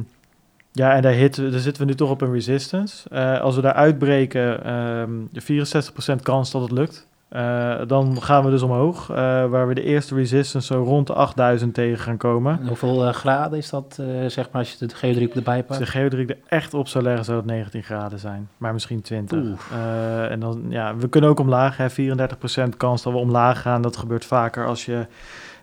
ja, 0.72 0.96
en 0.96 1.02
daar, 1.02 1.14
zitten 1.60 1.78
we 1.78 1.86
nu 1.86 1.96
toch 1.96 2.10
op 2.10 2.22
een 2.22 2.34
resistance. 2.34 3.10
Eh, 3.10 3.42
als 3.42 3.56
we 3.56 3.62
daar 3.62 3.74
uitbreken, 3.74 4.64
ehm 4.64 5.12
de 5.32 5.42
64% 5.42 6.22
kans 6.22 6.52
dat 6.52 6.62
het 6.62 6.72
lukt. 6.72 7.08
Eh, 7.30 7.76
dan 7.88 8.22
gaan 8.22 8.44
we 8.44 8.50
dus 8.50 8.62
omhoog, 8.62 9.10
eh, 9.10 9.16
waar 9.46 9.68
we 9.68 9.74
de 9.74 9.84
eerste 9.84 10.16
resistance 10.16 10.74
zo 10.74 10.84
rond 10.84 11.08
de 11.08 11.14
8000 11.14 11.74
tegen 11.74 11.98
gaan 11.98 12.18
komen. 12.18 12.60
En 12.60 12.68
hoeveel 12.68 13.06
eh, 13.06 13.14
graden 13.14 13.58
is 13.58 13.70
dat, 13.70 14.00
zeg 14.28 14.50
maar, 14.52 14.62
als 14.62 14.72
je 14.72 14.86
de 14.86 14.96
geodriehoek 14.96 15.36
erbij 15.36 15.58
Als 15.58 15.66
pakt? 15.66 15.80
de 15.80 15.86
geodriehoek 15.86 16.30
er 16.30 16.38
echt 16.48 16.74
op 16.74 16.88
zou 16.88 17.04
leggen, 17.04 17.26
zou 17.26 17.38
het 17.38 17.46
19 17.46 17.84
graden 17.84 18.20
zijn. 18.20 18.50
Maar 18.58 18.74
misschien 18.74 19.02
20. 19.02 19.38
Oeh. 19.38 19.60
Eh, 19.72 20.32
en 20.32 20.40
dan, 20.40 20.66
ja, 20.70 20.96
we 20.96 21.10
kunnen 21.10 21.30
ook 21.30 21.40
omlaag. 21.40 21.78
Hè, 21.78 21.90
34% 21.90 22.78
kans 22.78 23.04
dat 23.04 23.14
we 23.14 23.20
omlaag 23.20 23.62
gaan. 23.62 23.82
Dat 23.82 23.98
gebeurt 23.98 24.26
vaker 24.26 24.66
als 24.66 24.86
je 24.86 25.06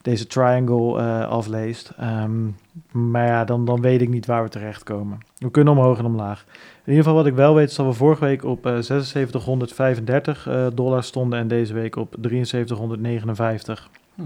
deze 0.06 0.26
triangle 0.26 0.98
eh, 0.98 1.28
afleest. 1.28 1.92
Ehm, 1.98 2.48
maar 2.90 3.26
ja, 3.26 3.44
dan, 3.44 3.64
dan 3.64 3.80
weet 3.80 4.00
ik 4.00 4.08
niet 4.08 4.26
waar 4.26 4.42
we 4.42 4.48
terechtkomen. 4.48 5.18
We 5.38 5.50
kunnen 5.50 5.72
omhoog 5.72 5.98
en 5.98 6.04
omlaag. 6.04 6.44
In 6.84 6.92
ieder 6.92 7.02
geval 7.02 7.14
wat 7.14 7.26
ik 7.26 7.34
wel 7.34 7.54
weet 7.54 7.68
is 7.68 7.74
dat 7.74 7.86
we 7.86 7.92
vorige 7.92 8.24
week 8.24 8.44
op 8.44 8.66
eh 8.66 8.78
7635 8.78 10.46
eh, 10.46 10.66
dollar 10.74 11.02
stonden 11.02 11.38
en 11.38 11.48
deze 11.48 11.74
week 11.74 11.96
op 11.96 12.16
7359. 12.20 13.90
Hm. 14.14 14.22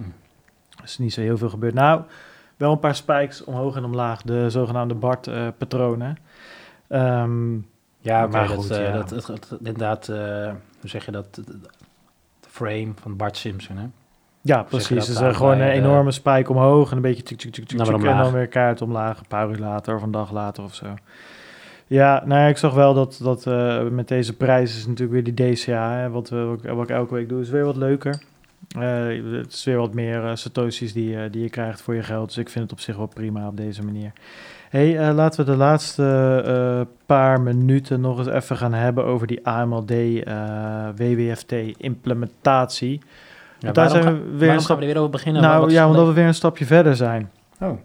Er 0.76 0.84
is 0.84 0.98
niet 0.98 1.12
zo 1.12 1.20
heel 1.20 1.38
veel 1.38 1.48
gebeurd. 1.48 1.74
Nou, 1.74 2.02
wel 2.56 2.72
een 2.72 2.78
paar 2.78 2.94
spikes 2.94 3.44
omhoog 3.44 3.76
en 3.76 3.84
omlaag, 3.84 4.22
de 4.22 4.50
zogenaamde 4.50 4.94
BART-patronen. 4.94 6.16
Ja, 8.00 8.26
maar 8.26 8.48
dat, 8.48 8.56
goed, 8.56 8.68
ja. 8.68 9.02
dat, 9.02 9.56
inderdaad, 9.58 10.06
hoe 10.06 10.88
zeg 10.88 11.04
je 11.04 11.12
dat? 11.12 11.34
De 11.34 11.44
frame 12.40 12.92
van 13.00 13.16
Bart 13.16 13.36
Simpson, 13.36 13.76
hè? 13.76 13.86
Ja, 14.40 14.62
precies. 14.62 15.06
Dus 15.06 15.20
uh, 15.20 15.34
gewoon 15.34 15.52
een 15.60 15.66
de- 15.66 15.72
enorme 15.72 16.10
spike 16.10 16.50
omhoog 16.50 16.90
en 16.90 16.96
een 16.96 17.02
beetje 17.02 17.22
tjuk, 17.22 17.38
tjuk, 17.38 17.54
Dan 17.54 17.86
weer 17.86 17.96
tjuk, 17.98 18.06
en 18.10 18.16
dan 18.16 18.32
weer 18.32 18.46
kaart 18.48 18.82
omlaag, 18.82 19.18
een 19.18 19.26
paar 19.28 19.50
uur 19.50 19.58
later 19.58 19.94
of 19.94 20.02
een 20.02 20.10
dag 20.10 20.32
later 20.32 20.64
of 20.64 20.74
zo. 20.74 20.86
Ja, 21.86 22.22
nou 22.26 22.40
ja, 22.40 22.46
ik 22.46 22.56
zag 22.56 22.74
wel 22.74 22.94
dat, 22.94 23.20
dat 23.22 23.46
eh, 23.46 23.82
met 23.88 24.08
deze 24.08 24.36
prijs 24.36 24.76
is 24.76 24.86
natuurlijk 24.86 25.24
weer 25.24 25.34
die 25.34 25.52
DCA, 25.52 25.92
hè, 25.92 26.10
wat, 26.10 26.28
we, 26.28 26.56
wat 26.74 26.84
ik- 26.88 26.96
elke 26.96 27.14
week 27.14 27.28
doe, 27.28 27.40
is 27.40 27.50
weer 27.50 27.64
wat 27.64 27.76
leuker. 27.76 28.22
Eh, 28.78 29.06
het 29.38 29.52
is 29.52 29.64
weer 29.64 29.76
wat 29.76 29.94
meer 29.94 30.24
eh, 30.24 30.34
satoshis 30.34 30.92
die, 30.92 31.30
die 31.30 31.42
je 31.42 31.50
krijgt 31.50 31.82
voor 31.82 31.94
je 31.94 32.02
geld, 32.02 32.26
dus 32.28 32.38
ik 32.38 32.48
vind 32.48 32.64
het 32.64 32.72
op 32.72 32.80
zich 32.80 32.96
wel 32.96 33.06
prima 33.06 33.46
op 33.46 33.56
deze 33.56 33.82
manier. 33.82 34.12
hey, 34.70 35.12
laten 35.12 35.44
we 35.44 35.50
de 35.50 35.56
laatste 35.56 36.86
paar 37.06 37.40
minuten 37.40 38.00
nog 38.00 38.18
eens 38.18 38.28
even 38.28 38.56
gaan 38.56 38.74
hebben 38.74 39.04
over 39.04 39.26
die 39.26 39.46
AMLD 39.46 39.92
WWFT 40.96 41.52
implementatie. 41.76 43.00
Ja, 43.60 43.72
daar 43.72 43.90
zijn 43.90 44.04
we 44.04 44.10
weer 44.10 44.38
waarom 44.38 44.56
een 44.56 44.60
stap 44.60 44.66
gaan 44.66 44.76
we 44.76 44.82
er 44.82 44.92
weer 44.92 44.98
over 44.98 45.10
beginnen? 45.10 45.42
nou 45.42 45.60
Wat 45.60 45.70
ja, 45.70 45.88
omdat 45.88 46.06
we 46.06 46.12
weer 46.12 46.26
een 46.26 46.34
stapje 46.34 46.64
verder 46.66 46.96
zijn. 46.96 47.30
Oh. 47.60 47.78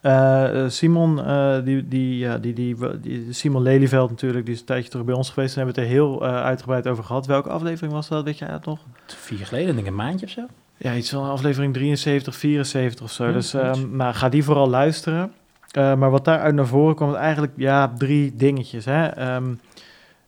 Eh, 0.00 0.64
eh, 0.64 0.70
Simon, 0.70 1.24
eh, 1.24 1.56
die, 1.64 1.88
die, 1.88 2.18
ja, 2.18 2.38
die, 2.38 2.52
die, 2.52 2.76
die, 3.00 3.32
Simon 3.32 3.62
Lelyveld 3.62 4.10
natuurlijk, 4.10 4.44
die 4.44 4.54
is 4.54 4.60
een 4.60 4.66
tijdje 4.66 4.90
terug 4.90 5.04
bij 5.06 5.14
ons 5.14 5.30
geweest. 5.30 5.56
En 5.56 5.64
hebben 5.64 5.82
het 5.82 5.84
er 5.84 5.96
heel 5.96 6.24
uitgebreid 6.24 6.86
over 6.88 7.04
gehad. 7.04 7.26
Welke 7.26 7.48
aflevering 7.48 7.92
was 7.92 8.08
dat? 8.08 8.24
Weet 8.24 8.38
jij 8.38 8.48
dat 8.48 8.64
nog? 8.64 8.80
Vier 9.06 9.46
geleden, 9.46 9.66
denk 9.66 9.78
ik 9.78 9.86
een 9.86 9.94
maandje 9.94 10.26
of 10.26 10.32
zo? 10.32 10.46
Ja, 10.76 10.94
iets 10.94 11.10
van 11.10 11.30
aflevering 11.30 11.74
73, 11.74 12.36
74 12.36 13.04
of 13.04 13.12
zo. 13.12 13.26
Ja, 13.26 13.32
dus 13.32 13.50
zoiets. 13.50 13.78
ehm, 13.78 13.96
nou, 13.96 14.14
ga 14.14 14.28
die 14.28 14.44
vooral 14.44 14.68
luisteren. 14.68 15.32
Maar 15.74 16.10
wat 16.10 16.24
daaruit 16.24 16.54
naar 16.54 16.66
voren 16.66 16.94
kwam, 16.94 17.08
was 17.08 17.18
eigenlijk 17.18 17.52
ja, 17.56 17.92
drie 17.98 18.36
dingetjes. 18.36 18.84
Hè? 18.84 19.06
Ehm, 19.06 19.50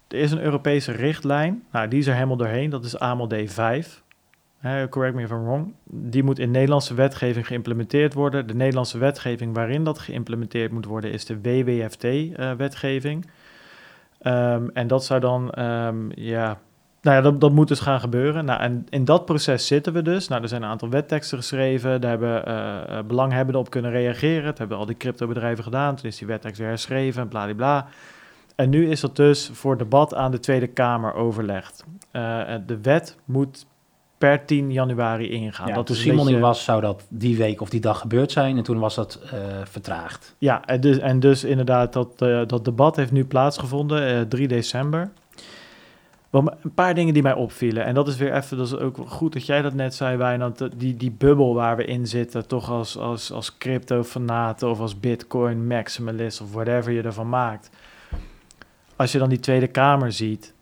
er 0.08 0.18
is 0.18 0.30
een 0.30 0.40
Europese 0.40 0.92
richtlijn. 0.92 1.62
Nou, 1.72 1.88
die 1.88 1.98
is 1.98 2.06
er 2.06 2.14
helemaal 2.14 2.36
doorheen. 2.36 2.70
Dat 2.70 2.84
is 2.84 2.98
AMLD 2.98 3.34
5. 3.46 4.02
Correct 4.62 5.14
me 5.14 5.22
if 5.22 5.30
I'm 5.30 5.44
wrong. 5.44 5.74
Die 5.84 6.22
moet 6.22 6.38
in 6.38 6.50
Nederlandse 6.50 6.94
wetgeving 6.94 7.46
geïmplementeerd 7.46 8.14
worden. 8.14 8.46
De 8.46 8.54
Nederlandse 8.54 8.98
wetgeving 8.98 9.54
waarin 9.54 9.84
dat 9.84 9.98
geïmplementeerd 9.98 10.72
moet 10.72 10.84
worden 10.84 11.12
is 11.12 11.24
de 11.24 11.40
WWFT-wetgeving. 11.40 13.26
Ehm, 14.20 14.68
en 14.72 14.86
dat 14.86 15.04
zou 15.04 15.20
dan, 15.20 15.50
ehm, 15.50 16.10
ja, 16.14 16.58
nou 17.02 17.16
ja, 17.16 17.22
dat, 17.22 17.40
dat 17.40 17.52
moet 17.52 17.68
dus 17.68 17.80
gaan 17.80 18.00
gebeuren. 18.00 18.44
Nou, 18.44 18.60
en 18.60 18.86
in 18.88 19.04
dat 19.04 19.24
proces 19.24 19.66
zitten 19.66 19.92
we 19.92 20.02
dus. 20.02 20.28
Nou, 20.28 20.42
er 20.42 20.48
zijn 20.48 20.62
een 20.62 20.68
aantal 20.68 20.90
wetteksten 20.90 21.38
geschreven. 21.38 22.00
Daar 22.00 22.10
hebben 22.10 22.46
eh, 22.46 22.98
eh, 22.98 23.04
belanghebbenden 23.04 23.60
op 23.60 23.70
kunnen 23.70 23.90
reageren. 23.90 24.44
Dat 24.44 24.58
hebben 24.58 24.76
al 24.76 24.86
die 24.86 24.96
cryptobedrijven 24.96 25.64
gedaan. 25.64 25.96
Toen 25.96 26.10
is 26.10 26.18
die 26.18 26.26
wettekst 26.26 26.58
weer 26.58 26.68
herschreven 26.68 27.22
en 27.22 27.28
bladibla. 27.28 27.86
En 28.54 28.70
nu 28.70 28.90
is 28.90 29.00
dat 29.00 29.16
dus 29.16 29.50
voor 29.52 29.76
debat 29.78 30.14
aan 30.14 30.30
de 30.30 30.40
Tweede 30.40 30.66
Kamer 30.66 31.14
overlegd. 31.14 31.84
Eh, 32.10 32.54
de 32.66 32.80
wet 32.80 33.16
moet 33.24 33.66
per 34.20 34.44
10 34.44 34.72
januari 34.72 35.30
ingaan. 35.30 35.68
Ja, 35.68 35.74
dat 35.74 35.86
toen 35.86 35.96
Simon 35.96 36.24
beetje- 36.24 36.40
was, 36.40 36.64
zou 36.64 36.80
dat 36.80 37.06
die 37.08 37.36
week 37.36 37.60
of 37.60 37.70
die 37.70 37.80
dag 37.80 37.98
gebeurd 38.00 38.32
zijn. 38.32 38.56
En 38.56 38.62
toen 38.62 38.78
was 38.78 38.94
dat 38.94 39.20
eh, 39.24 39.38
vertraagd. 39.64 40.34
Ja, 40.38 40.64
en 40.64 40.80
dus, 40.80 40.98
en 40.98 41.20
dus 41.20 41.44
inderdaad, 41.44 41.92
dat, 41.92 42.22
eh, 42.22 42.40
dat 42.46 42.64
debat 42.64 42.96
heeft 42.96 43.12
nu 43.12 43.24
plaatsgevonden, 43.24 44.06
eh 44.06 44.20
3 44.20 44.48
december. 44.48 45.10
Maar 46.30 46.54
een 46.62 46.74
paar 46.74 46.94
dingen 46.94 47.14
die 47.14 47.22
mij 47.22 47.34
opvielen. 47.34 47.84
En 47.84 47.94
dat 47.94 48.08
is 48.08 48.16
weer 48.16 48.34
even, 48.34 48.56
dat 48.56 48.66
is 48.66 48.76
ook 48.76 48.96
goed 49.06 49.32
dat 49.32 49.46
jij 49.46 49.62
dat 49.62 49.74
net 49.74 49.94
zei, 49.94 50.16
Wijnand. 50.16 50.68
Die, 50.76 50.96
die 50.96 51.10
bubbel 51.10 51.54
waar 51.54 51.76
we 51.76 51.84
in 51.84 52.06
zitten, 52.06 52.46
toch 52.46 52.70
als, 52.70 52.98
als, 52.98 53.32
als 53.32 53.58
crypto-fanaten 53.58 54.70
of 54.70 54.80
als 54.80 55.00
bitcoin 55.00 55.66
maximalist 55.66 56.40
of 56.40 56.52
whatever 56.52 56.92
je 56.92 57.02
ervan 57.02 57.28
maakt. 57.28 57.70
Als 58.96 59.12
je 59.12 59.18
dan 59.18 59.28
die 59.28 59.40
Tweede 59.40 59.66
Kamer 59.66 60.12
ziet, 60.12 60.54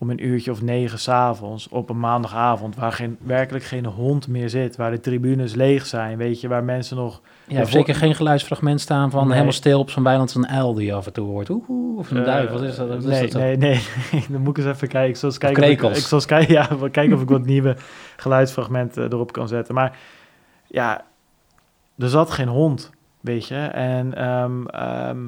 om 0.00 0.10
een 0.10 0.26
uurtje 0.26 0.50
of 0.50 0.62
negen 0.62 0.98
s'avonds 0.98 1.68
op 1.68 1.90
een 1.90 1.98
maandagavond, 2.00 2.76
waar 2.76 2.92
geen, 2.92 3.16
werkelijk 3.20 3.64
geen 3.64 3.86
hond 3.86 4.28
meer 4.28 4.48
zit, 4.50 4.76
waar 4.76 4.90
de 4.90 5.00
tribunes 5.00 5.54
leeg 5.54 5.86
zijn, 5.86 6.16
weet 6.18 6.40
je, 6.40 6.48
waar 6.48 6.64
mensen 6.64 6.96
nog 6.96 7.20
Ja, 7.46 7.58
er 7.60 7.66
zeker 7.66 7.94
geen 7.94 8.14
geluidsfragment 8.14 8.80
staan 8.80 9.10
van 9.10 9.22
Nee. 9.22 9.32
helemaal 9.32 9.52
stil 9.52 9.78
op 9.80 9.90
zo'n 9.90 10.02
weiland 10.02 10.34
een 10.34 10.48
uil 10.48 10.74
die 10.74 10.86
je 10.86 10.92
af 10.92 11.06
en 11.06 11.12
toe 11.12 11.26
hoort. 11.26 11.48
Oeh, 11.50 11.98
of 11.98 12.10
een 12.10 12.16
Eh, 12.18 12.24
duif. 12.24 12.50
Wat 12.50 12.62
is 12.62 12.76
dat? 12.76 12.88
Wat 12.88 12.98
is 12.98 13.04
nee, 13.04 13.20
dat 13.22 13.30
zo? 13.30 13.38
nee, 13.38 13.56
nee, 13.56 13.80
Dan 14.30 14.40
moet 14.40 14.58
ik 14.58 14.64
eens 14.64 14.74
even 14.74 14.88
kijken. 14.88 15.10
Ik 15.10 15.16
zal 15.16 15.28
eens 15.28 15.38
kijken, 15.38 15.62
of 15.62 15.68
ik, 15.70 15.96
ik 15.96 16.04
zal 16.06 16.18
eens 16.18 16.26
kijken, 16.26 16.54
ja, 16.58 16.68
kijken 16.90 17.12
of 17.12 17.22
ik 17.22 17.28
wat 17.28 17.44
nieuwe 17.46 17.76
geluidsfragmenten 18.16 19.12
erop 19.12 19.32
kan 19.32 19.48
zetten. 19.48 19.74
Maar 19.74 19.98
ja, 20.66 21.04
er 21.98 22.08
zat 22.08 22.30
geen 22.30 22.48
hond, 22.48 22.90
weet 23.20 23.46
je. 23.46 23.56
En 23.56 24.14
ehm, 24.14 24.66
ehm, 24.66 25.18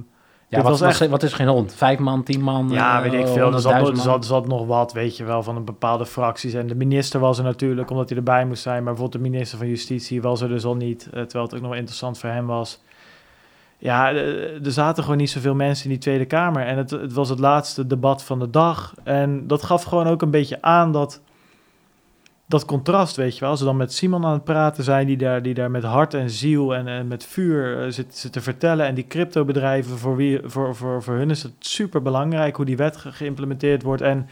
Ja, 0.50 0.62
wat, 0.62 0.78
was 0.78 0.98
wat, 0.98 1.08
wat 1.08 1.22
is 1.22 1.32
geen 1.32 1.48
hond? 1.48 1.74
Vijf 1.74 1.98
man, 1.98 2.22
tien 2.22 2.42
man? 2.42 2.68
ja, 2.68 2.96
eh, 2.96 3.10
weet 3.10 3.20
ik 3.20 3.26
veel. 3.26 3.52
Er 3.52 3.60
zat, 3.60 3.88
er, 3.88 4.24
zat 4.24 4.46
nog 4.46 4.66
wat, 4.66 4.92
weet 4.92 5.16
je 5.16 5.24
wel, 5.24 5.42
van 5.42 5.56
een 5.56 5.64
bepaalde 5.64 6.06
fracties. 6.06 6.54
En 6.54 6.66
de 6.66 6.74
minister 6.74 7.20
was 7.20 7.38
er 7.38 7.44
natuurlijk, 7.44 7.90
omdat 7.90 8.08
hij 8.08 8.18
erbij 8.18 8.46
moest 8.46 8.62
zijn. 8.62 8.82
Maar 8.82 8.92
bijvoorbeeld 8.92 9.22
de 9.22 9.30
minister 9.30 9.58
van 9.58 9.68
Justitie 9.68 10.22
was 10.22 10.40
er 10.40 10.48
dus 10.48 10.64
al 10.64 10.74
niet. 10.74 11.04
eh, 11.04 11.10
terwijl 11.10 11.44
het 11.44 11.54
ook 11.54 11.60
nog 11.60 11.70
wel 11.70 11.78
interessant 11.78 12.18
voor 12.18 12.30
hem 12.30 12.46
was. 12.46 12.80
Ja, 13.78 14.10
eh, 14.10 14.64
er 14.64 14.72
zaten 14.72 15.02
gewoon 15.02 15.18
niet 15.18 15.30
zoveel 15.30 15.54
mensen 15.54 15.84
in 15.84 15.90
die 15.90 15.98
Tweede 15.98 16.24
Kamer. 16.24 16.66
En 16.66 16.76
het, 16.76 16.90
het 16.90 17.12
was 17.12 17.28
het 17.28 17.38
laatste 17.38 17.86
debat 17.86 18.22
van 18.24 18.38
de 18.38 18.50
dag. 18.50 18.94
En 19.04 19.46
dat 19.46 19.62
gaf 19.62 19.82
gewoon 19.82 20.06
ook 20.06 20.22
een 20.22 20.30
beetje 20.30 20.62
aan 20.62 20.92
dat... 20.92 21.20
Dat 22.50 22.64
contrast, 22.64 23.16
weet 23.16 23.34
je 23.34 23.40
wel. 23.40 23.50
Als 23.50 23.58
we 23.58 23.66
dan 23.66 23.76
met 23.76 23.92
Simon 23.92 24.24
aan 24.24 24.32
het 24.32 24.44
praten 24.44 24.84
zijn... 24.84 25.06
die 25.06 25.16
daar, 25.16 25.42
die 25.42 25.54
daar 25.54 25.70
met 25.70 25.82
hart 25.82 26.14
en 26.14 26.30
ziel 26.30 26.74
en, 26.74 26.88
en 26.88 27.08
met 27.08 27.24
vuur 27.24 27.82
eh, 27.82 27.90
zit, 27.90 28.16
zit 28.16 28.32
te 28.32 28.40
vertellen... 28.40 28.86
en 28.86 28.94
die 28.94 29.06
cryptobedrijven, 29.06 29.98
voor, 29.98 30.16
wie, 30.16 30.40
voor, 30.44 30.76
voor, 30.76 31.02
voor 31.02 31.14
hun 31.14 31.30
is 31.30 31.42
het 31.42 31.52
super 31.58 32.02
belangrijk... 32.02 32.56
hoe 32.56 32.64
die 32.64 32.76
wet 32.76 32.96
ge- 32.96 33.12
geïmplementeerd 33.12 33.82
wordt. 33.82 34.02
En 34.02 34.28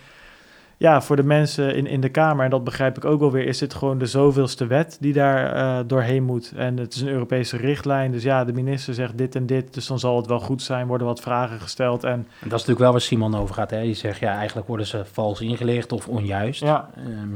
ja, 0.77 1.01
voor 1.03 1.17
de 1.17 1.23
mensen 1.23 1.75
in, 1.75 1.87
in 1.87 2.01
de 2.01 2.09
Kamer, 2.09 2.45
en 2.45 2.51
dat 2.51 2.65
begrijp 2.65 2.97
ik 2.97 3.05
ook 3.05 3.21
wel 3.21 3.33
weer... 3.33 3.47
is 3.47 3.59
dit 3.59 3.75
gewoon 3.75 3.99
de 3.99 4.07
zoveelste 4.07 4.67
wet 4.67 4.97
die 5.01 5.13
daar 5.13 5.53
eh, 5.53 5.85
doorheen 5.87 6.23
moet. 6.25 6.53
En 6.57 6.77
het 6.77 6.95
is 6.95 7.01
een 7.01 7.09
Europese 7.09 7.57
richtlijn. 7.57 8.13
Dus 8.13 8.23
ja, 8.23 8.45
de 8.45 8.53
minister 8.53 8.95
zegt 8.95 9.19
dit 9.19 9.35
en 9.35 9.47
dit... 9.47 9.75
dus 9.75 9.87
dan 9.87 9.99
zal 9.99 10.17
het 10.17 10.27
wel 10.27 10.41
goed 10.41 10.63
zijn, 10.63 10.87
worden 10.87 11.07
wat 11.07 11.21
vragen 11.21 11.61
gesteld... 11.61 12.05
en 12.05 12.11
En 12.11 12.27
dat 12.41 12.45
is 12.45 12.51
natuurlijk 12.51 12.79
wel 12.79 12.93
waar 12.93 13.01
Simon 13.01 13.35
over 13.35 13.55
gaat. 13.55 13.71
Hè? 13.71 13.83
Die 13.83 13.95
zegt, 13.95 14.19
ja, 14.19 14.37
eigenlijk 14.37 14.67
worden 14.69 14.87
ze 14.87 15.05
vals 15.13 15.41
ingelicht 15.41 15.93
of 15.93 16.09
onjuist. 16.09 16.61
Ja. 16.61 16.91
Ehm, 16.97 17.35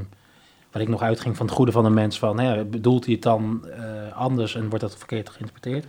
wat 0.72 0.82
ik 0.82 0.88
nog 0.88 1.02
uitging 1.02 1.36
van 1.36 1.46
het 1.46 1.54
goede 1.54 1.72
van 1.72 1.84
de 1.84 1.90
mens 1.90 2.18
van, 2.18 2.40
hè, 2.40 2.64
bedoelt 2.64 3.04
hij 3.04 3.14
het 3.14 3.22
dan 3.22 3.66
eh, 3.68 4.16
anders 4.16 4.54
en 4.54 4.68
wordt 4.68 4.80
dat 4.80 4.96
verkeerd 4.96 5.28
geïnterpreteerd? 5.28 5.86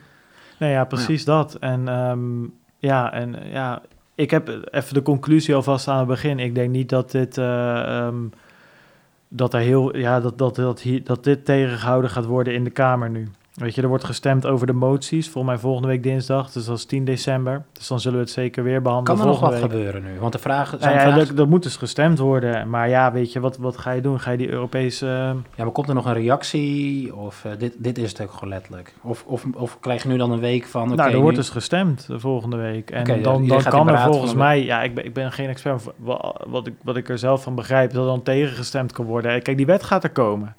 Nou 0.60 0.72
ja, 0.72 0.86
precies 0.86 1.26
dat. 1.26 1.56
En 1.56 1.88
ehm, 1.88 2.44
ja, 2.78 3.14
en 3.14 3.36
ja, 3.46 3.82
ik 4.16 4.32
heb 4.32 4.68
even 4.72 4.94
de 4.94 5.02
conclusie 5.02 5.56
alvast 5.56 5.88
aan 5.88 5.98
het 5.98 6.08
begin. 6.08 6.40
Ik 6.40 6.56
denk 6.56 6.70
niet 6.70 6.90
dat 6.90 7.12
dit, 7.12 7.38
eh, 7.38 8.06
ehm, 8.06 8.16
dat 9.28 9.54
er 9.54 9.60
heel, 9.60 9.98
ja, 9.98 10.20
dat, 10.20 10.38
dat, 10.38 10.56
dat, 10.56 10.82
hier, 10.82 11.04
dat 11.04 11.24
dit 11.24 11.46
tegengehouden 11.46 12.10
gaat 12.10 12.26
worden 12.26 12.54
in 12.54 12.64
de 12.64 12.70
Kamer 12.70 13.10
nu. 13.10 13.28
Weet 13.54 13.76
je, 13.76 13.82
er 13.82 13.88
wordt 13.88 14.04
gestemd 14.04 14.45
over 14.45 14.68
de 14.68 14.74
moties, 14.74 15.30
volgens 15.30 15.54
mij 15.54 15.62
volgende 15.62 15.88
week 15.88 16.04
dinsdag, 16.04 16.51
dus 16.51 16.66
dat 16.66 16.78
is 16.78 16.86
10 16.86 17.06
december. 17.06 17.64
Dus 17.72 17.88
dan 17.88 17.99
zullen 17.99 18.18
we 18.18 18.24
het 18.24 18.34
zeker 18.34 18.64
weer 18.64 18.74
Kan 18.74 18.84
behandelen 18.84 19.20
er 19.20 19.26
nog 19.26 19.39
wat 19.39 19.51
week. 19.51 19.62
gebeuren 19.62 20.04
nu? 20.04 20.20
Want 20.20 20.34
de 20.34 20.39
vragen 20.39 20.80
Nou 20.80 20.91
zijn 20.91 21.08
ja, 21.08 21.14
vragen- 21.14 21.36
er, 21.36 21.41
er 21.41 21.47
moet 21.47 21.64
dus 21.64 21.76
gestemd 21.76 22.20
worden. 22.20 22.70
Maar 22.70 22.89
ja, 22.89 23.12
weet 23.12 23.32
je, 23.32 23.39
wat, 23.39 23.58
wat 23.58 23.78
ga 23.78 23.91
je 23.91 24.01
doen? 24.01 24.20
Ga 24.20 24.32
je 24.32 24.38
die 24.38 24.49
Europese... 24.49 25.06
Ja, 25.56 25.64
maar 25.64 25.72
komt 25.72 25.88
er 25.89 25.95
nog 25.95 26.06
een 26.06 26.14
reactie? 26.14 27.16
Of 27.16 27.45
eh, 27.45 27.51
dit, 27.58 27.74
dit 27.78 27.97
is 27.97 28.10
het 28.10 28.22
ook 28.22 28.32
gewoon 28.32 28.49
letterlijk? 28.49 28.93
Of, 29.01 29.24
of, 29.28 29.45
of 29.56 29.80
krijg 29.80 30.04
je 30.04 30.10
nu 30.10 30.18
dan 30.18 30.32
een 30.32 30.39
week 30.39 30.66
van... 30.66 30.95
nou, 30.95 31.12
er 31.12 31.20
wordt 31.20 31.38
dus 31.38 31.49
gestemd 31.49 32.08
de 32.08 32.20
volgende 32.20 32.58
week. 32.58 32.89
En 32.91 33.22
dan, 33.22 33.47
kan 33.70 33.89
er 33.89 33.99
volgens 33.99 34.34
mij... 34.34 34.64
Ja, 34.64 34.82
ik 34.84 34.95
ben, 34.95 35.06
ik 35.06 35.14
ben 35.14 35.32
geen 35.32 35.49
expert. 35.49 35.84
Wat, 36.47 36.68
ik, 36.68 36.74
wat 36.84 36.95
ik 36.97 37.10
er 37.10 37.18
zelf 37.18 37.43
van 37.43 37.56
begrijp, 37.56 37.91
dat 37.91 38.06
dan 38.06 38.24
tegengestemd 38.24 38.91
kan 38.91 39.06
worden. 39.06 39.41
Kijk, 39.41 39.58
die 39.58 39.66
wet 39.66 39.84
gaat 39.84 40.04
er 40.04 40.10
komen. 40.10 40.54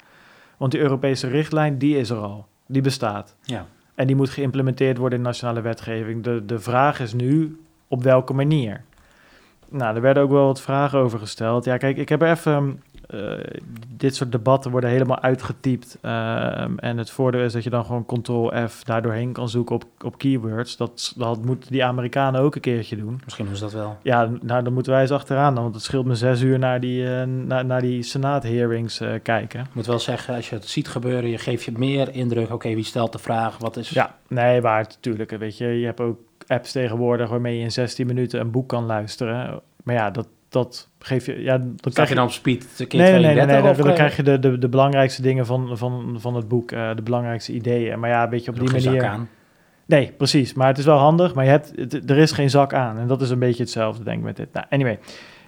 Want 0.57 0.71
die 0.71 0.81
Europese 0.81 1.27
richtlijn, 1.27 1.77
die 1.77 1.97
is 1.97 2.09
er 2.09 2.17
al. 2.17 2.45
Die 2.65 2.81
bestaat. 2.81 3.35
Ja. 3.41 3.65
En 3.95 4.07
die 4.07 4.15
moet 4.15 4.29
geïmplementeerd 4.29 4.97
worden 4.97 5.17
in 5.17 5.23
nationale 5.23 5.61
wetgeving. 5.61 6.23
De, 6.23 6.45
de 6.45 6.59
vraag 6.59 6.99
is 6.99 7.13
nu, 7.13 7.59
op 7.87 8.03
welke 8.03 8.33
manier? 8.33 8.83
Nou, 9.69 9.95
er 9.95 10.01
werden 10.01 10.23
ook 10.23 10.31
wel 10.31 10.45
wat 10.45 10.61
vragen 10.61 10.99
over 10.99 11.19
gesteld. 11.19 11.65
Ja, 11.65 11.77
kijk, 11.77 11.97
ik 11.97 12.09
heb 12.09 12.21
er 12.21 12.31
even 12.31 12.81
dit 13.97 14.15
soort 14.15 14.31
debatten 14.31 14.71
worden 14.71 14.89
helemaal 14.89 15.21
uitgetypt. 15.21 15.97
ehm, 16.01 16.77
en 16.77 16.97
het 16.97 17.09
voordeel 17.09 17.41
is 17.41 17.53
dat 17.53 17.63
je 17.63 17.69
dan 17.69 17.85
gewoon 17.85 18.05
Ctrl-F 18.05 18.83
daardoorheen 18.83 19.31
kan 19.31 19.49
zoeken 19.49 19.75
op, 19.75 19.83
op 20.03 20.17
keywords. 20.17 20.77
Dat, 20.77 21.13
dat 21.15 21.45
moeten 21.45 21.71
die 21.71 21.83
Amerikanen 21.85 22.41
ook 22.41 22.55
een 22.55 22.61
keertje 22.61 22.95
doen. 22.95 23.21
Misschien 23.23 23.47
is 23.51 23.59
dat 23.59 23.73
wel. 23.73 23.97
Ja, 24.01 24.29
nou, 24.41 24.63
dan 24.63 24.73
moeten 24.73 24.91
wij 24.91 25.01
eens 25.01 25.11
achteraan 25.11 25.53
dan, 25.53 25.63
want 25.63 25.75
het 25.75 25.83
scheelt 25.83 26.05
me 26.05 26.15
zes 26.15 26.41
uur 26.41 26.59
naar 26.59 26.79
die, 26.79 27.15
eh, 27.15 27.23
naar, 27.23 27.65
naar 27.65 27.81
die 27.81 28.03
Senaat-hearings 28.03 28.99
eh, 28.99 29.13
kijken. 29.23 29.59
Ik 29.59 29.73
moet 29.73 29.85
wel 29.85 29.99
zeggen, 29.99 30.35
als 30.35 30.49
je 30.49 30.55
het 30.55 30.67
ziet 30.69 30.87
gebeuren, 30.87 31.29
je 31.29 31.37
geeft 31.37 31.63
je 31.63 31.71
meer 31.71 32.13
indruk. 32.13 32.51
Oké, 32.51 32.73
wie 32.73 32.83
stelt 32.83 33.11
de 33.11 33.19
vraag? 33.19 33.57
Wat 33.57 33.77
is... 33.77 33.89
Ja, 33.89 34.15
nee, 34.27 34.61
waar 34.61 34.81
natuurlijk. 34.81 35.37
Weet 35.37 35.57
je, 35.57 35.67
je 35.67 35.85
hebt 35.85 35.99
ook 35.99 36.19
apps 36.47 36.71
tegenwoordig 36.71 37.29
waarmee 37.29 37.57
je 37.57 37.63
in 37.63 37.71
16 37.71 38.07
minuten 38.07 38.39
een 38.39 38.51
boek 38.51 38.67
kan 38.67 38.85
luisteren. 38.85 39.61
Maar 39.83 39.95
ja, 39.95 40.11
dat, 40.11 40.27
dat 40.55 40.87
geef 40.99 41.25
je... 41.25 41.41
Ja, 41.41 41.57
dan 41.57 41.77
Krijg 41.93 42.09
je 42.09 42.15
dan 42.15 42.25
op 42.25 42.31
speed 42.31 42.67
een 42.77 42.87
keer 42.87 42.99
Nee, 42.99 43.11
nee, 43.11 43.21
nee, 43.21 43.33
32 43.33 43.61
nee, 43.61 43.71
of, 43.71 43.77
dan, 43.77 43.85
dan 43.85 43.95
krijg 43.95 44.15
je 44.15 44.23
de, 44.23 44.39
de, 44.39 44.57
de 44.57 44.69
belangrijkste 44.69 45.21
dingen 45.21 45.45
van, 45.45 45.77
van, 45.77 46.15
van 46.19 46.35
het 46.35 46.47
boek, 46.47 46.71
eh, 46.71 46.89
de 46.95 47.01
belangrijkste 47.01 47.51
ideeën. 47.53 47.99
Maar 47.99 48.09
ja, 48.09 48.29
weet 48.29 48.45
je, 48.45 48.51
op 48.51 48.59
die 48.59 48.71
manier... 48.71 49.05
aan. 49.05 49.29
Nee, 49.85 50.11
precies. 50.17 50.53
Maar 50.53 50.67
het 50.67 50.77
is 50.77 50.85
wel 50.85 50.97
handig, 50.97 51.33
maar 51.33 51.43
je 51.43 51.49
hebt, 51.49 51.71
het- 51.75 52.09
er 52.09 52.17
is 52.17 52.31
geen 52.31 52.49
zak 52.49 52.73
aan. 52.73 52.97
En 52.97 53.07
dat 53.07 53.21
is 53.21 53.29
een 53.29 53.39
beetje 53.39 53.63
hetzelfde, 53.63 54.03
denk 54.03 54.17
ik, 54.17 54.23
met 54.23 54.35
dit. 54.35 54.53
Nou, 54.53 54.65
anyway. 54.69 54.99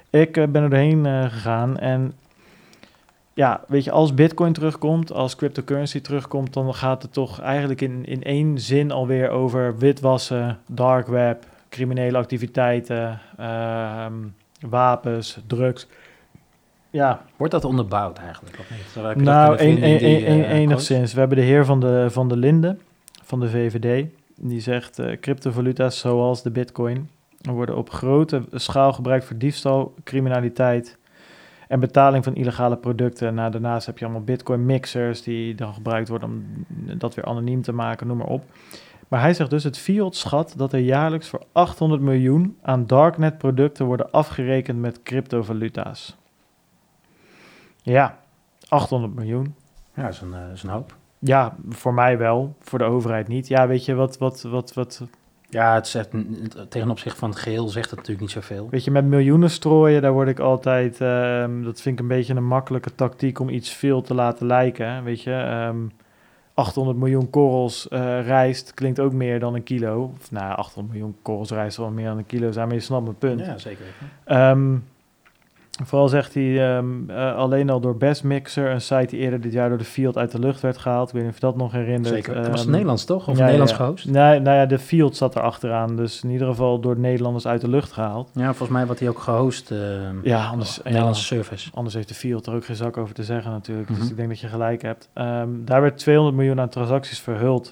Ik 0.09 0.37
eh, 0.37 0.47
ben 0.47 0.63
er 0.63 0.69
doorheen 0.69 1.05
eh, 1.05 1.23
gegaan 1.23 1.77
en... 1.77 2.13
Ja, 3.33 3.61
weet 3.67 3.83
je, 3.83 3.91
als 3.91 4.13
bitcoin 4.13 4.53
terugkomt, 4.53 5.11
als 5.11 5.35
cryptocurrency 5.35 6.01
terugkomt... 6.01 6.53
dan 6.53 6.73
gaat 6.75 7.01
het 7.01 7.13
toch 7.13 7.41
eigenlijk 7.41 7.81
in, 7.81 8.05
in 8.05 8.23
één 8.23 8.59
zin 8.59 8.91
alweer 8.91 9.29
over 9.29 9.77
witwassen, 9.77 10.59
dark 10.67 11.07
web... 11.07 11.45
criminele 11.69 12.17
activiteiten, 12.17 13.19
ehm, 13.37 14.13
wapens, 14.59 15.39
drugs. 15.47 15.87
Ja, 16.89 17.21
Wordt 17.35 17.53
dat 17.53 17.65
onderbouwd 17.65 18.17
eigenlijk? 18.17 18.59
Of 18.59 18.69
niet? 18.69 19.03
Nou, 19.03 19.15
kunnen 19.15 19.51
een, 19.51 19.57
vinden 19.57 19.83
in 19.83 19.91
een, 19.93 19.97
die, 20.17 20.27
een- 20.27 20.43
eh, 20.43 20.51
enigszins. 20.57 21.13
We 21.13 21.19
hebben 21.19 21.37
de 21.37 21.43
heer 21.43 21.65
van 21.65 21.79
de, 21.79 22.05
van 22.09 22.27
de 22.27 22.37
Linde, 22.37 22.77
van 23.23 23.39
de 23.39 23.49
VVD. 23.49 24.05
Die 24.39 24.59
zegt, 24.59 24.99
eh 24.99 25.19
cryptovaluta's 25.19 25.99
zoals 25.99 26.43
de 26.43 26.51
bitcoin... 26.51 27.09
worden 27.41 27.77
op 27.77 27.89
grote 27.89 28.41
schaal 28.51 28.93
gebruikt 28.93 29.25
voor 29.25 29.37
diefstal, 29.37 29.93
criminaliteit... 30.03 30.97
en 31.67 31.79
betaling 31.79 32.23
van 32.23 32.35
illegale 32.35 32.77
producten. 32.77 33.33
Nou, 33.33 33.51
daarnaast 33.51 33.85
heb 33.85 33.97
je 33.97 34.05
allemaal 34.05 34.23
bitcoin 34.23 34.65
mixers... 34.65 35.21
die 35.21 35.55
dan 35.55 35.73
gebruikt 35.73 36.07
worden 36.09 36.29
om 36.29 36.65
dat 36.97 37.15
weer 37.15 37.25
anoniem 37.25 37.61
te 37.61 37.71
maken, 37.71 38.07
noem 38.07 38.17
maar 38.17 38.27
op. 38.27 38.43
Maar 39.07 39.21
hij 39.21 39.33
zegt 39.33 39.49
dus, 39.49 39.63
het 39.63 39.77
fiat 39.77 40.15
schat 40.15 40.53
dat 40.57 40.73
er 40.73 40.79
jaarlijks 40.79 41.29
voor 41.29 41.43
800 41.51 42.01
miljoen... 42.01 42.57
aan 42.61 42.85
darknet 42.85 43.37
producten 43.37 43.85
worden 43.85 44.11
afgerekend 44.11 44.79
met 44.79 45.03
cryptovaluta's. 45.03 46.17
Ja, 47.81 48.17
800 48.67 49.15
miljoen. 49.15 49.55
Ja, 49.93 50.03
dat 50.03 50.13
is 50.13 50.21
een, 50.21 50.33
eh, 50.33 50.41
dat 50.41 50.55
is 50.55 50.63
een 50.63 50.69
hoop. 50.69 50.95
Ja, 51.19 51.55
voor 51.69 51.93
mij 51.93 52.17
wel, 52.17 52.55
voor 52.59 52.79
de 52.79 52.85
overheid 52.85 53.27
niet. 53.27 53.47
Ja, 53.47 53.67
weet 53.67 53.85
je 53.85 53.93
wat, 53.93 54.17
wat, 54.17 54.41
wat, 54.41 54.73
wat. 54.73 55.03
Ja, 55.49 55.73
het 55.73 55.87
zegt, 55.87 56.09
tegen 56.69 56.89
opzichte 56.89 57.19
van 57.19 57.29
het 57.29 57.39
geheel 57.39 57.67
zegt 57.67 57.89
het 57.89 57.95
natuurlijk 57.95 58.21
niet 58.21 58.31
zoveel. 58.31 58.67
Weet 58.69 58.83
je, 58.83 58.91
met 58.91 59.05
miljoenen 59.05 59.49
strooien, 59.49 60.01
daar 60.01 60.11
word 60.11 60.27
ik 60.27 60.39
altijd. 60.39 61.01
ehm, 61.01 61.63
dat 61.63 61.81
vind 61.81 61.95
ik 61.95 62.01
een 62.01 62.07
beetje 62.07 62.35
een 62.35 62.47
makkelijke 62.47 62.95
tactiek 62.95 63.39
om 63.39 63.49
iets 63.49 63.69
veel 63.69 64.01
te 64.01 64.13
laten 64.13 64.47
lijken. 64.47 65.03
Weet 65.03 65.21
je, 65.21 65.33
ehm, 65.33 65.77
800 66.57 66.97
miljoen 66.97 67.29
korrels 67.29 67.87
eh, 67.87 68.25
rijst 68.25 68.73
klinkt 68.73 68.99
ook 68.99 69.13
meer 69.13 69.39
dan 69.39 69.55
een 69.55 69.63
kilo. 69.63 70.13
Of 70.19 70.31
nou, 70.31 70.55
800 70.55 70.93
miljoen 70.93 71.15
korrels 71.21 71.49
rijst 71.49 71.75
zal 71.75 71.85
wel 71.85 71.93
meer 71.93 72.05
dan 72.05 72.17
een 72.17 72.25
kilo 72.25 72.51
zijn, 72.51 72.67
maar 72.67 72.75
je 72.75 72.81
snapt 72.81 73.03
mijn 73.03 73.17
punt. 73.17 73.39
Ja, 73.39 73.57
zeker. 73.57 73.85
Ehm, 75.77 75.85
vooral 75.85 76.07
zegt 76.07 76.33
hij 76.33 76.75
ehm, 76.77 77.09
eh, 77.09 77.35
alleen 77.35 77.69
al 77.69 77.79
door 77.79 77.97
Best 77.97 78.23
Mixer, 78.23 78.71
een 78.71 78.81
site 78.81 79.05
die 79.05 79.19
eerder 79.19 79.41
dit 79.41 79.53
jaar 79.53 79.69
door 79.69 79.77
de 79.77 79.83
Field 79.83 80.17
uit 80.17 80.31
de 80.31 80.39
lucht 80.39 80.61
werd 80.61 80.77
gehaald. 80.77 81.07
Ik 81.07 81.13
weet 81.13 81.23
niet 81.23 81.31
of 81.31 81.39
je 81.39 81.45
dat 81.45 81.57
nog 81.57 81.71
herinnert. 81.71 82.07
Zeker. 82.13 82.33
Dat 82.33 82.47
was 82.47 82.61
Ehm, 82.61 82.71
Nederlands 82.71 83.05
toch? 83.05 83.27
Of 83.27 83.35
ja, 83.37 83.41
Nederlands 83.43 83.71
ja. 83.71 83.77
gehost? 83.77 84.05
Nee, 84.05 84.39
nou 84.39 84.57
ja, 84.57 84.65
de 84.65 84.79
Field 84.79 85.15
zat 85.17 85.35
er 85.35 85.41
achteraan. 85.41 85.95
Dus 85.95 86.23
in 86.23 86.29
ieder 86.29 86.47
geval 86.47 86.79
door 86.79 86.99
Nederlanders 86.99 87.47
uit 87.47 87.61
de 87.61 87.69
lucht 87.69 87.91
gehaald. 87.91 88.29
Ja, 88.33 88.45
volgens 88.47 88.69
mij 88.69 88.85
wordt 88.85 88.99
hij 88.99 89.09
ook 89.09 89.19
gehost. 89.19 89.71
eh, 89.71 89.77
Ja, 90.23 90.45
anders, 90.47 90.79
Nederlandse 90.83 91.23
service. 91.23 91.69
anders 91.73 91.95
heeft 91.95 92.07
de 92.07 92.13
Field 92.13 92.45
er 92.47 92.53
ook 92.53 92.65
geen 92.65 92.75
zak 92.75 92.97
over 92.97 93.13
te 93.13 93.23
zeggen 93.23 93.51
natuurlijk. 93.51 93.89
Mhm. 93.89 93.99
Dus 93.99 94.09
ik 94.09 94.15
denk 94.17 94.29
dat 94.29 94.39
je 94.39 94.47
gelijk 94.47 94.81
hebt. 94.81 95.09
Ehm, 95.13 95.49
daar 95.65 95.81
werd 95.81 95.97
200 95.97 96.35
miljoen 96.37 96.59
aan 96.59 96.69
transacties 96.69 97.19
verhuld. 97.19 97.71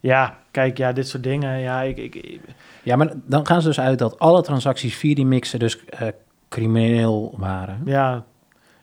Ja, 0.00 0.38
kijk, 0.50 0.76
ja, 0.78 0.92
dit 0.92 1.08
soort 1.08 1.22
dingen. 1.22 1.58
Ja, 1.60 1.82
ik, 1.82 1.96
ik, 1.98 2.14
ik- 2.14 2.40
Ja, 2.82 2.96
maar 2.96 3.12
dan 3.24 3.46
gaan 3.46 3.60
ze 3.62 3.68
dus 3.68 3.80
uit 3.80 3.98
dat 3.98 4.18
alle 4.18 4.42
transacties 4.42 4.96
via 4.96 5.14
die 5.14 5.26
mixer 5.26 5.58
dus 5.58 5.84
eh, 5.84 6.08
crimineel 6.48 7.34
waren. 7.36 7.80
ja, 7.84 8.24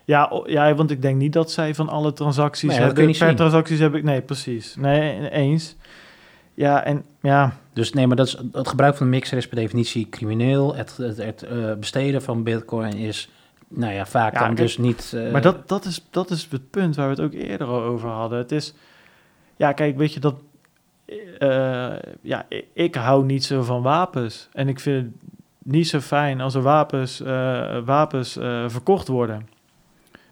ja, 0.05 0.41
ja, 0.45 0.73
want 0.75 0.91
ik 0.91 1.01
denk 1.01 1.17
niet 1.17 1.33
dat 1.33 1.51
zij 1.51 1.75
van 1.75 1.89
alle 1.89 2.13
transacties 2.13 2.69
Nee, 2.69 2.77
hebben. 2.79 3.05
per 3.05 3.15
zien. 3.15 3.35
transacties 3.35 3.79
heb 3.79 3.95
ik, 3.95 4.03
nee, 4.03 4.21
precies. 4.21 4.75
Nee, 4.75 5.29
eens. 5.29 5.75
Ja, 6.53 6.83
en 6.83 7.05
ja, 7.21 7.57
Dus 7.73 7.93
nee, 7.93 8.07
maar 8.07 8.15
dat 8.15 8.27
is, 8.27 8.37
het 8.51 8.67
gebruik 8.67 8.95
van 8.95 9.05
de 9.05 9.11
mixer 9.11 9.37
is 9.37 9.47
per 9.47 9.57
definitie 9.57 10.09
crimineel. 10.09 10.75
Het, 10.75 10.97
het, 10.97 11.17
het 11.17 11.43
eh, 11.43 11.73
besteden 11.73 12.21
van 12.21 12.43
bitcoin 12.43 12.93
is, 12.93 13.29
nou 13.67 13.93
ja, 13.93 14.05
vaak 14.05 14.33
Ja, 14.33 14.39
dan 14.39 14.47
kijk, 14.47 14.57
dus 14.57 14.77
niet... 14.77 15.13
eh, 15.15 15.31
Maar 15.31 15.41
dat, 15.41 15.67
dat, 15.67 15.85
is, 15.85 16.05
dat 16.09 16.29
is 16.29 16.47
het 16.51 16.69
punt 16.69 16.95
waar 16.95 17.05
we 17.05 17.11
het 17.21 17.21
ook 17.23 17.33
eerder 17.33 17.67
al 17.67 17.81
over 17.81 18.09
hadden. 18.09 18.37
Het 18.37 18.51
is, 18.51 18.73
ja, 19.55 19.71
kijk, 19.73 19.97
weet 19.97 20.13
je 20.13 20.19
dat. 20.19 20.35
eh, 21.39 21.93
ja, 22.21 22.45
ik, 22.49 22.65
ik 22.73 22.95
hou 22.95 23.25
niet 23.25 23.43
zo 23.45 23.61
van 23.63 23.81
wapens. 23.81 24.49
En 24.53 24.67
ik 24.67 24.79
vind 24.79 25.13
niet 25.65 25.87
zo 25.87 25.99
fijn 25.99 26.41
als 26.41 26.55
er 26.55 26.61
wapens, 26.61 27.21
eh, 27.21 27.77
wapens 27.85 28.37
eh, 28.37 28.63
verkocht 28.67 29.07
worden. 29.07 29.47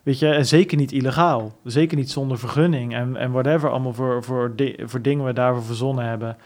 Weet 0.04 0.20
je, 0.20 0.30
en 0.30 0.46
zeker 0.46 0.78
niet 0.78 0.92
illegaal. 0.92 1.56
Zeker 1.64 1.98
niet 1.98 2.12
zonder 2.12 2.40
vergunning 2.40 2.94
en, 2.94 3.16
en 3.16 3.32
whatever 3.32 3.70
allemaal 3.70 3.94
voor, 3.94 4.24
voor, 4.24 4.54
voor 4.86 5.02
dingen 5.02 5.26
we 5.26 5.34
daarvoor 5.34 5.64
verzonnen 5.64 6.06
hebben. 6.06 6.38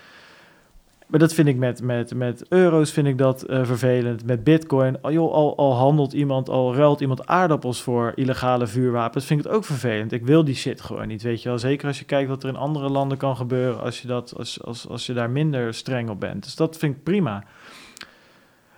Maar 1.08 1.20
dat 1.20 1.34
vind 1.34 1.48
ik 1.48 1.58
met, 1.58 1.82
met, 1.82 2.14
met 2.14 2.46
euro's 2.50 2.92
vind 2.92 3.08
ik 3.08 3.18
dat 3.18 3.42
eh, 3.42 3.66
vervelend. 3.66 4.26
Met 4.26 4.44
bitcoin, 4.44 5.02
al, 5.02 5.12
joh, 5.12 5.34
al, 5.34 5.58
al 5.58 5.76
handelt 5.76 6.14
iemand, 6.14 6.50
al 6.50 6.76
ruilt 6.76 7.02
iemand 7.02 7.28
aardappels 7.28 7.82
voor 7.82 8.12
illegale 8.16 8.68
vuurwapens, 8.68 9.26
vind 9.26 9.40
ik 9.40 9.46
het 9.46 9.56
ook 9.56 9.66
vervelend. 9.66 10.12
Ik 10.12 10.26
wil 10.26 10.44
die 10.44 10.56
shit 10.56 10.82
gewoon 10.82 11.08
niet, 11.08 11.22
weet 11.22 11.42
je 11.42 11.50
wel. 11.50 11.60
Zeker 11.60 11.88
als 11.88 12.00
je 12.00 12.06
kijkt 12.06 12.30
wat 12.30 12.44
er 12.44 12.50
in 12.50 12.56
andere 12.56 12.90
landen 12.90 13.18
kan 13.18 13.36
gebeuren 13.36 13.82
als 13.82 14.02
je, 14.02 14.08
dat, 14.08 14.34
als, 14.38 14.64
als, 14.64 14.88
als 14.88 15.06
je 15.06 15.14
daar 15.14 15.30
minder 15.30 15.74
streng 15.74 16.10
op 16.10 16.20
bent. 16.20 16.44
Dus 16.44 16.56
dat 16.56 16.78
vind 16.78 16.96
ik 16.96 17.04
prima. 17.04 17.44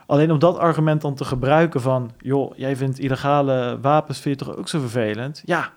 Alleen 0.09 0.31
om 0.31 0.39
dat 0.39 0.57
argument 0.57 1.01
dan 1.01 1.15
te 1.15 1.25
gebruiken 1.25 1.81
van, 1.81 2.11
joh, 2.17 2.57
jij 2.57 2.75
vindt 2.75 2.99
illegale 2.99 3.77
wapens 3.81 4.19
vind 4.19 4.39
je 4.39 4.45
toch 4.45 4.55
ook 4.55 4.67
zo 4.67 4.79
vervelend? 4.79 5.41
Ja, 5.45 5.71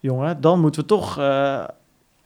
jongen, 0.00 0.40
dan 0.40 0.60
moeten 0.60 0.80
we 0.80 0.86
toch 0.86 1.18
eh, 1.18 1.64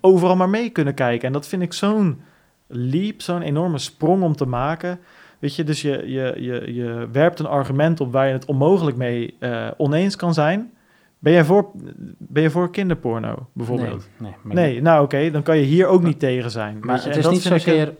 overal 0.00 0.36
maar 0.36 0.48
mee 0.48 0.70
kunnen 0.70 0.94
kijken. 0.94 1.26
En 1.26 1.32
dat 1.32 1.46
vind 1.46 1.62
ik 1.62 1.72
zo'n 1.72 2.22
leap, 2.66 3.20
zo'n 3.20 3.42
enorme 3.42 3.78
sprong 3.78 4.22
om 4.22 4.36
te 4.36 4.46
maken. 4.46 4.98
Weet 5.38 5.56
je, 5.56 5.64
dus 5.64 5.82
je, 5.82 6.10
je, 6.10 6.34
je, 6.36 6.74
je 6.74 7.08
werpt 7.12 7.38
een 7.38 7.46
argument 7.46 8.00
op 8.00 8.12
waar 8.12 8.26
je 8.26 8.32
het 8.32 8.44
onmogelijk 8.44 8.96
mee 8.96 9.36
eh, 9.38 9.68
oneens 9.76 10.16
kan 10.16 10.34
zijn. 10.34 10.72
Ben 11.18 11.32
je 11.32 11.44
voor, 11.44 11.70
ben 12.18 12.42
je 12.42 12.50
voor 12.50 12.70
kinderporno, 12.70 13.48
bijvoorbeeld? 13.52 14.08
Nee, 14.16 14.34
nee, 14.42 14.82
nou 14.82 15.04
oké, 15.04 15.30
dan 15.30 15.42
kan 15.42 15.56
je 15.56 15.64
hier 15.64 15.86
ook 15.86 16.02
niet 16.02 16.18
tegen 16.18 16.50
zijn. 16.50 16.78
maar 16.80 17.02
je? 17.02 17.08
het 17.08 17.16
is 17.16 17.28
niet 17.28 17.42
zozeer... 17.42 17.94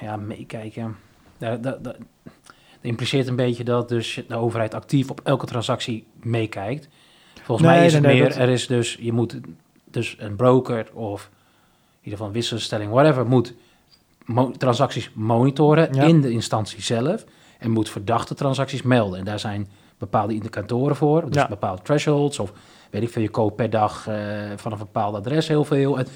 Ja, 0.00 0.16
meekijken. 0.16 0.96
Dat, 1.38 1.96
dat 2.80 2.90
impliceert 2.90 3.26
een 3.28 3.36
beetje 3.36 3.64
dat 3.64 3.88
dus 3.88 4.22
de 4.28 4.36
overheid 4.36 4.74
actief 4.74 5.10
op 5.10 5.20
elke 5.24 5.46
transactie 5.46 6.06
meekijkt. 6.22 6.88
Volgens 7.42 7.68
Nee, 7.68 7.76
mij 7.76 7.86
is 7.86 7.92
nee, 7.92 8.00
het 8.02 8.10
nee, 8.10 8.20
meer, 8.20 8.28
dat- 8.30 8.38
er 8.38 8.48
is 8.48 8.66
dus, 8.66 8.96
je 9.00 9.12
moet 9.12 9.36
dus 9.84 10.16
een 10.18 10.36
broker 10.36 10.88
of 10.92 11.22
in 11.30 11.96
ieder 11.96 12.10
geval 12.12 12.26
een 12.26 12.32
wisselstelling, 12.32 12.90
whatever, 12.92 13.26
moet 13.26 13.54
mo- 14.24 14.50
transacties 14.50 15.10
monitoren 15.14 15.94
Ja. 15.94 16.02
in 16.02 16.20
de 16.20 16.30
instantie 16.30 16.82
zelf 16.82 17.24
en 17.58 17.70
moet 17.70 17.90
verdachte 17.90 18.34
transacties 18.34 18.82
melden. 18.82 19.18
En 19.18 19.24
daar 19.24 19.38
zijn 19.38 19.68
bepaalde 19.98 20.34
indicatoren 20.34 20.96
voor, 20.96 21.26
dus 21.26 21.34
Ja. 21.34 21.48
bepaalde 21.48 21.82
thresholds 21.82 22.38
of 22.38 22.52
weet 22.90 23.02
ik 23.02 23.08
veel, 23.10 23.22
je 23.22 23.28
koopt 23.30 23.56
per 23.56 23.70
dag 23.70 24.06
eh, 24.08 24.16
van 24.56 24.72
een 24.72 24.78
bepaald 24.78 25.14
adres 25.14 25.48
heel 25.48 25.64
veel. 25.64 25.98
En, 25.98 26.06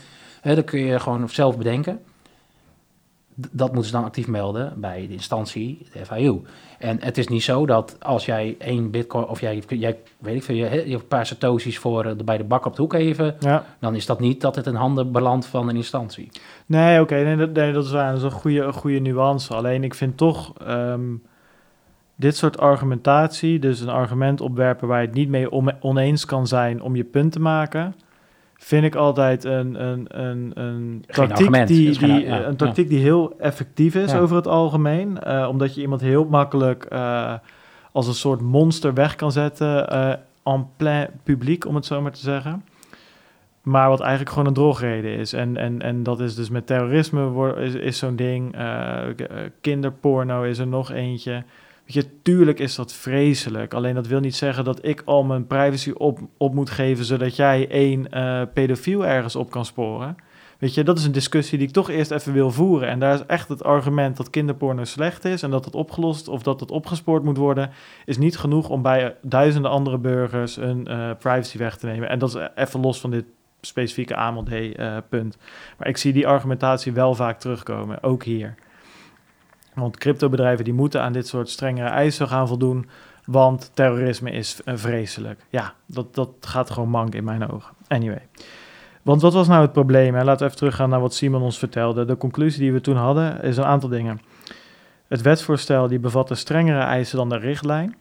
hè, 0.41 0.55
dat 0.55 0.65
kun 0.65 0.81
je 0.81 1.01
gewoon 1.01 1.29
zelf 1.29 1.57
bedenken. 1.59 2.01
Dat 3.35 3.67
moeten 3.73 3.85
ze 3.91 3.97
dan 3.97 4.05
actief 4.05 4.27
melden 4.29 4.73
bij 4.77 5.07
de 5.07 5.13
instantie, 5.13 5.87
de 5.93 6.07
FIU. 6.07 6.41
En 6.79 6.97
het 7.01 7.19
is 7.19 7.29
niet 7.29 7.43
zo 7.43 7.67
dat 7.67 7.97
als 8.01 8.25
jij 8.25 8.57
één 8.59 8.91
bitcoin, 8.91 9.27
of 9.27 9.41
jij, 9.41 9.63
jij 9.69 9.99
weet 10.19 10.35
ik 10.37 10.43
veel, 10.43 10.55
je, 10.57 10.65
je 10.65 10.71
hebt 10.71 10.91
een 10.91 11.07
paar 11.09 11.27
satoshis 11.27 11.79
voor 11.79 12.05
eh, 12.05 12.17
bij 12.25 12.37
de 12.37 12.45
bak 12.45 12.65
op 12.67 12.77
de 12.77 12.83
hoek 12.83 12.93
even, 12.93 13.37
Ja. 13.41 13.65
dan 13.79 13.95
is 13.95 14.07
dat 14.07 14.21
niet 14.21 14.41
dat 14.41 14.57
het 14.57 14.67
in 14.67 14.75
handen 14.75 15.13
belandt 15.13 15.47
van 15.47 15.69
een 15.69 15.77
instantie. 15.77 16.29
Nee, 16.67 17.01
oké, 17.01 17.15
nee, 17.15 17.37
dat, 17.37 17.53
nee, 17.53 17.73
dat 17.73 17.85
is 17.85 17.91
waar. 17.91 18.09
Dat 18.09 18.17
is 18.19 18.23
een 18.23 18.31
goede, 18.31 18.61
een 18.61 18.73
goede 18.73 18.99
nuance. 18.99 19.55
Alleen 19.55 19.85
ik 19.85 19.95
vind 19.95 20.17
toch 20.17 20.53
ehm, 20.59 21.03
dit 22.17 22.37
soort 22.37 22.59
argumentatie, 22.59 23.59
dus 23.59 23.81
een 23.81 23.89
argument 23.89 24.41
opwerpen 24.41 24.89
waar 24.89 25.01
je 25.01 25.07
het 25.07 25.17
niet 25.17 25.29
mee 25.29 25.53
oneens 25.83 26.25
kan 26.25 26.47
zijn 26.47 26.83
om 26.83 26.97
je 26.97 27.05
punt 27.05 27.33
te 27.33 27.41
maken, 27.41 27.95
vind 28.65 28.85
ik 28.85 28.95
altijd 28.95 29.45
een, 29.45 29.83
een, 29.87 30.07
een, 30.21 30.51
een 30.55 31.05
tactiek, 31.07 31.67
die, 31.67 31.95
geen 31.95 32.15
die, 32.15 32.27
ja, 32.27 32.45
een 32.45 32.57
tactiek 32.57 32.89
die 32.89 32.99
heel 32.99 33.35
effectief 33.39 33.95
is 33.95 34.13
Ja. 34.13 34.19
over 34.19 34.37
het 34.37 34.47
algemeen. 34.47 35.21
eh, 35.21 35.47
omdat 35.51 35.75
je 35.75 35.81
iemand 35.81 36.01
heel 36.01 36.25
makkelijk 36.25 36.85
eh, 36.85 37.33
als 37.93 38.07
een 38.07 38.15
soort 38.15 38.41
monster 38.41 38.95
weg 38.95 39.15
kan 39.15 39.33
zetten. 39.33 39.89
eh, 39.91 40.13
en 40.43 40.67
plein 40.77 41.09
publiek, 41.23 41.67
om 41.67 41.75
het 41.75 41.87
zo 41.87 42.01
maar 42.01 42.13
te 42.13 42.21
zeggen. 42.21 42.65
Maar 43.63 43.89
wat 43.89 44.01
eigenlijk 44.01 44.31
gewoon 44.31 44.47
een 44.47 44.55
drogreden 44.55 45.17
is. 45.17 45.33
En, 45.33 45.57
en, 45.57 45.83
en 45.83 46.03
dat 46.03 46.21
is 46.21 46.35
dus 46.35 46.51
met 46.51 46.67
terrorisme 46.67 47.55
is, 47.61 47.75
is 47.75 47.99
zo'n 47.99 48.17
ding. 48.17 48.55
kinderporno 49.61 50.43
is 50.43 50.59
er 50.59 50.67
nog 50.67 50.91
eentje. 50.93 51.43
Weet 51.85 51.95
je, 51.95 52.23
tuurlijk 52.23 52.59
is 52.59 52.75
dat 52.75 52.93
vreselijk. 52.93 53.75
Alleen 53.75 53.95
dat 53.95 54.07
wil 54.07 54.21
niet 54.21 54.37
zeggen 54.37 54.65
dat 54.65 54.85
ik 54.85 55.03
al 55.05 55.25
mijn 55.25 55.47
privacy 55.47 55.91
op, 55.91 56.19
op 56.37 56.55
moet 56.55 56.71
geven... 56.71 57.05
zodat 57.05 57.37
jij 57.37 57.69
één 57.69 58.11
eh, 58.11 58.43
pedofiel 58.55 59.07
ergens 59.07 59.37
op 59.37 59.51
kan 59.51 59.65
sporen. 59.65 60.17
Weet 60.59 60.75
je, 60.75 60.85
dat 60.85 60.99
is 60.99 61.05
een 61.05 61.13
discussie 61.13 61.59
die 61.59 61.67
ik 61.67 61.73
toch 61.73 61.91
eerst 61.91 62.11
even 62.11 62.33
wil 62.33 62.51
voeren. 62.51 62.89
En 62.89 62.99
daar 62.99 63.15
is 63.15 63.27
echt 63.27 63.49
het 63.49 63.65
argument 63.65 64.17
dat 64.17 64.31
kinderporno 64.31 64.85
slecht 64.85 65.25
is... 65.25 65.43
en 65.43 65.51
dat 65.51 65.65
het 65.65 65.75
opgelost 65.75 66.29
of 66.29 66.43
dat 66.43 66.61
het 66.61 66.71
opgespoord 66.71 67.23
moet 67.23 67.37
worden... 67.37 67.71
is 68.05 68.19
niet 68.19 68.39
genoeg 68.39 68.69
om 68.69 68.83
bij 68.83 69.17
duizenden 69.23 69.71
andere 69.71 69.99
burgers 69.99 70.57
hun 70.57 70.87
eh, 70.87 71.11
privacy 71.19 71.59
weg 71.59 71.77
te 71.77 71.87
nemen. 71.87 72.09
En 72.09 72.19
dat 72.19 72.35
is 72.35 72.49
even 72.55 72.81
los 72.81 73.01
van 73.01 73.11
dit 73.11 73.25
specifieke 73.61 74.17
AMLD-punt. 74.17 75.37
maar 75.79 75.89
ik 75.89 75.97
zie 75.97 76.13
die 76.13 76.27
argumentatie 76.27 76.93
wel 76.93 77.15
vaak 77.15 77.39
terugkomen, 77.39 78.03
ook 78.03 78.25
hier. 78.25 78.55
Want 79.75 79.99
cryptobedrijven 79.99 80.65
die 80.65 80.75
moeten 80.75 81.03
aan 81.03 81.13
dit 81.13 81.27
soort 81.27 81.49
strengere 81.49 81.89
eisen 81.89 82.29
gaan 82.29 82.49
voldoen, 82.49 82.87
want 83.25 83.71
terrorisme 83.75 84.31
is 84.31 84.63
eh, 84.65 84.75
vreselijk. 84.77 85.47
Ja, 85.49 85.75
dat, 85.87 86.15
dat 86.15 86.31
gaat 86.41 86.71
gewoon 86.71 86.89
mank 86.89 87.15
in 87.15 87.25
mijn 87.25 87.51
ogen. 87.51 87.75
Anyway. 87.89 88.27
Want 89.03 89.23
wat 89.23 89.33
was 89.33 89.49
nou 89.49 89.63
het 89.63 89.73
probleem? 89.73 90.15
Laten 90.15 90.39
we 90.39 90.45
even 90.45 90.57
teruggaan 90.57 90.91
naar 90.91 91.01
wat 91.01 91.15
Simon 91.15 91.43
ons 91.43 91.59
vertelde. 91.59 92.05
De 92.05 92.17
conclusie 92.17 92.61
die 92.61 92.73
we 92.73 92.81
toen 92.81 92.97
hadden 92.97 93.43
is 93.43 93.57
een 93.57 93.65
aantal 93.65 93.89
dingen. 93.89 94.21
Het 95.09 95.23
wetsvoorstel 95.23 95.89
die 95.89 95.99
bevatte 95.99 96.35
strengere 96.35 96.83
eisen 96.83 97.17
dan 97.17 97.29
de 97.29 97.39
richtlijn. 97.39 97.97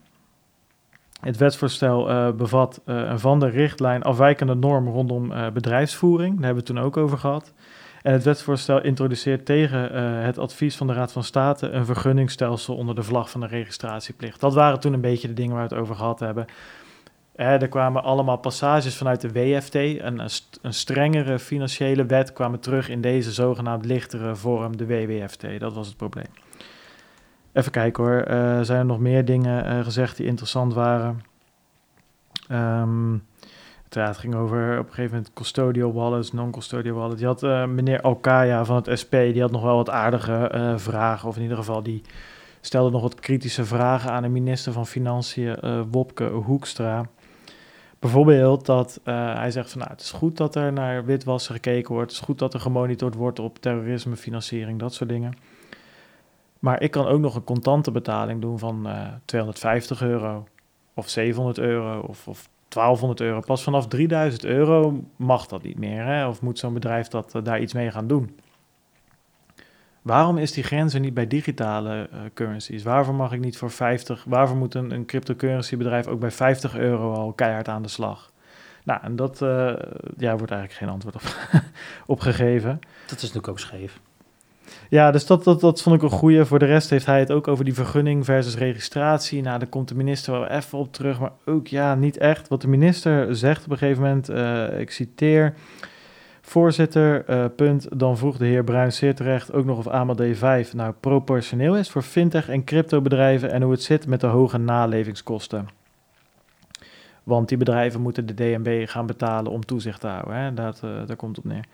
Het 1.22 1.38
wetsvoorstel 1.38 2.10
eh, 2.10 2.32
bevat 2.32 2.82
eh, 2.86 2.96
een 2.96 3.20
van 3.20 3.40
de 3.40 3.50
richtlijn 3.50 4.04
afwijkende 4.04 4.56
norm 4.56 4.88
rondom 4.88 5.32
bedrijfsvoering. 5.54 6.36
Daar 6.36 6.46
hebben 6.46 6.64
we 6.64 6.70
het 6.70 6.78
toen 6.78 6.86
ook 6.86 6.98
over 6.98 7.18
gehad. 7.18 7.54
En 8.04 8.14
het 8.14 8.24
wetsvoorstel 8.24 8.82
introduceert 8.82 9.46
tegen 9.46 9.94
eh, 9.94 10.26
het 10.26 10.38
advies 10.38 10.76
van 10.78 10.88
de 10.88 10.94
Raad 10.94 11.12
van 11.12 11.24
State 11.24 11.70
een 11.70 11.86
vergunningstelsel 11.86 12.76
onder 12.76 12.96
de 12.96 13.04
vlag 13.04 13.30
van 13.30 13.42
de 13.42 13.48
registratieplicht. 13.48 14.40
Dat 14.40 14.54
waren 14.54 14.80
toen 14.80 14.94
een 14.94 15.02
beetje 15.02 15.28
de 15.28 15.34
dingen 15.34 15.56
waar 15.56 15.68
we 15.68 15.74
het 15.76 15.84
over 15.84 15.96
gehad 15.96 16.20
hebben. 16.20 16.46
Hè, 17.36 17.58
er 17.58 17.68
kwamen 17.68 18.04
allemaal 18.04 18.38
passages 18.38 18.96
vanuit 18.98 19.22
de 19.22 19.32
WFT, 19.32 19.76
een, 19.76 20.20
een 20.20 20.30
st- 20.30 20.60
een 20.62 20.74
strengere 20.74 21.40
financiële 21.40 22.06
wet, 22.06 22.34
kwamen 22.34 22.60
terug 22.60 22.90
in 22.90 23.02
deze 23.02 23.32
zogenaamd 23.32 23.86
lichtere 23.86 24.36
vorm, 24.36 24.78
de 24.78 24.86
WWFT. 24.86 25.60
Dat 25.60 25.74
was 25.74 25.88
het 25.88 25.98
probleem. 25.98 26.28
Even 27.54 27.72
kijken 27.72 28.04
hoor, 28.04 28.22
Eh, 28.22 28.62
zijn 28.62 28.80
er 28.80 28.86
nog 28.86 29.00
meer 29.00 29.26
dingen 29.26 29.66
eh, 29.66 29.84
gezegd 29.84 30.18
die 30.18 30.26
interessant 30.26 30.74
waren? 30.74 31.22
Ehm, 32.48 33.14
het 33.94 34.18
ging 34.18 34.36
over 34.36 34.80
op 34.80 34.88
een 34.88 34.94
gegeven 34.94 35.16
moment 35.16 35.34
custodial 35.34 35.94
wallets, 35.94 36.32
non-custodial 36.32 36.96
wallets. 36.96 37.24
Had 37.24 37.44
eh, 37.44 37.66
meneer 37.66 38.02
Alkaya 38.02 38.66
van 38.66 38.76
het 38.76 39.00
SP, 39.02 39.12
die 39.12 39.42
had 39.42 39.52
nog 39.52 39.62
wel 39.62 39.76
wat 39.76 39.90
aardige 39.90 40.34
eh, 40.34 40.78
vragen, 40.78 41.30
of 41.30 41.36
in 41.36 41.42
ieder 41.42 41.58
geval 41.58 41.84
die 41.84 42.02
stelde 42.62 42.92
nog 42.92 43.02
wat 43.02 43.20
kritische 43.20 43.66
vragen 43.66 44.12
aan 44.12 44.22
de 44.22 44.30
minister 44.30 44.72
van 44.74 44.88
Financiën, 44.88 45.56
eh, 45.56 45.82
Wopke 45.92 46.26
Hoekstra. 46.26 47.06
Bijvoorbeeld 48.00 48.66
dat 48.66 49.00
hij 49.04 49.52
zegt 49.52 49.72
van 49.72 49.80
nou, 49.80 49.92
het 49.92 50.02
is 50.02 50.12
goed 50.12 50.38
dat 50.38 50.56
er 50.56 50.74
naar 50.74 51.06
witwassen 51.06 51.54
gekeken 51.54 51.94
wordt, 51.94 52.12
het 52.12 52.20
is 52.20 52.26
goed 52.26 52.40
dat 52.40 52.54
er 52.54 52.60
gemonitord 52.60 53.16
wordt 53.16 53.40
op 53.40 53.60
terrorisme, 53.60 54.16
financiering, 54.16 54.80
dat 54.80 54.94
soort 54.94 55.10
dingen. 55.10 55.34
Maar 56.60 56.82
ik 56.82 56.92
kan 56.92 57.06
ook 57.06 57.20
nog 57.20 57.36
een 57.36 57.44
contante 57.44 57.92
betaling 57.92 58.42
doen 58.42 58.60
van 58.60 58.88
eh 58.88 59.08
250 59.26 60.02
euro 60.02 60.48
of 60.94 61.10
700 61.10 61.58
euro 61.58 62.00
of, 62.00 62.28
of 62.28 62.50
1200 62.74 63.22
euro. 63.22 63.40
Pas 63.40 63.64
vanaf 63.64 63.88
3000 63.88 64.46
euro 64.46 65.04
mag 65.16 65.48
dat 65.48 65.64
niet 65.64 65.80
meer. 65.80 66.06
Hè? 66.06 66.28
Of 66.28 66.42
moet 66.42 66.60
zo'n 66.60 66.74
bedrijf 66.74 67.08
dat, 67.08 67.36
eh, 67.36 67.44
daar 67.44 67.62
iets 67.62 67.74
mee 67.74 67.92
gaan 67.92 68.08
doen? 68.08 68.40
Waarom 70.02 70.38
is 70.38 70.52
die 70.52 70.64
grens 70.64 70.94
er 70.94 71.00
niet 71.00 71.14
bij 71.14 71.28
digitale 71.28 72.10
eh, 72.12 72.20
currencies? 72.34 72.84
Waarvoor 72.84 73.16
mag 73.16 73.32
ik 73.32 73.40
niet 73.40 73.58
voor 73.58 73.72
50? 73.72 74.24
Waarvoor 74.28 74.58
moet 74.58 74.76
een, 74.76 74.92
een 74.92 75.06
cryptocurrency 75.06 75.78
bedrijf 75.78 76.08
ook 76.08 76.20
bij 76.20 76.32
50 76.32 76.78
euro 76.78 77.14
al 77.14 77.34
keihard 77.34 77.68
aan 77.68 77.82
de 77.82 77.88
slag? 77.88 78.32
Nou, 78.84 79.02
en 79.04 79.16
dat 79.16 79.42
eh, 79.42 79.74
ja, 80.18 80.36
wordt 80.38 80.52
eigenlijk 80.52 80.74
geen 80.74 80.90
antwoord 80.90 81.16
op, 81.16 81.22
op 82.16 82.20
gegeven. 82.20 82.80
Dat 83.06 83.16
is 83.16 83.22
natuurlijk 83.22 83.48
ook 83.48 83.60
scheef. 83.60 84.00
Ja, 84.90 85.12
dus 85.12 85.26
dat, 85.26 85.44
dat, 85.44 85.60
dat 85.60 85.82
vond 85.82 85.96
ik 85.96 86.02
een 86.02 86.18
goeie. 86.18 86.44
Voor 86.44 86.60
de 86.60 86.66
rest 86.66 86.90
heeft 86.90 87.06
hij 87.06 87.20
het 87.20 87.32
ook 87.32 87.48
over 87.48 87.66
die 87.66 87.74
vergunning 87.74 88.26
versus 88.26 88.56
registratie. 88.56 89.42
Nou, 89.42 89.60
daar 89.60 89.68
komt 89.68 89.88
de 89.88 89.96
minister 89.96 90.34
wel 90.34 90.48
even 90.48 90.78
op 90.78 90.94
terug, 90.94 91.20
maar 91.20 91.32
ook 91.46 91.68
ja, 91.68 91.96
niet 91.96 92.18
echt. 92.18 92.48
Wat 92.48 92.62
de 92.62 92.68
minister 92.68 93.36
zegt 93.36 93.66
op 93.66 93.72
een 93.72 93.78
gegeven 93.78 94.04
moment, 94.04 94.30
eh, 94.30 94.80
ik 94.80 94.92
citeer... 94.92 95.54
Voorzitter, 96.46 97.26
eh, 97.26 97.46
punt, 97.56 97.88
dan 98.00 98.18
vroeg 98.18 98.38
de 98.38 98.46
heer 98.46 98.64
Bruin 98.64 98.94
zeer 98.94 99.16
terecht 99.16 99.54
ook 99.54 99.66
nog 99.66 99.78
of 99.78 99.88
AMLD 99.88 100.22
5 100.32 100.74
nou 100.74 100.94
proportioneel 101.00 101.78
is 101.78 101.90
voor 101.90 102.02
fintech 102.02 102.50
en 102.50 102.64
cryptobedrijven 102.64 103.52
en 103.52 103.62
hoe 103.62 103.72
het 103.72 103.84
zit 103.84 104.08
met 104.08 104.22
de 104.22 104.28
hoge 104.28 104.58
nalevingskosten. 104.58 105.68
Want 107.24 107.50
die 107.50 107.58
bedrijven 107.58 108.02
moeten 108.02 108.26
de 108.26 108.34
DNB 108.34 108.88
gaan 108.88 109.06
betalen 109.06 109.52
om 109.52 109.66
toezicht 109.66 110.00
te 110.00 110.08
houden. 110.08 110.36
Hè? 110.36 110.54
Dat, 110.54 110.80
eh, 110.84 110.90
daar 111.06 111.16
komt 111.16 111.38
op 111.38 111.44
neer. 111.44 111.66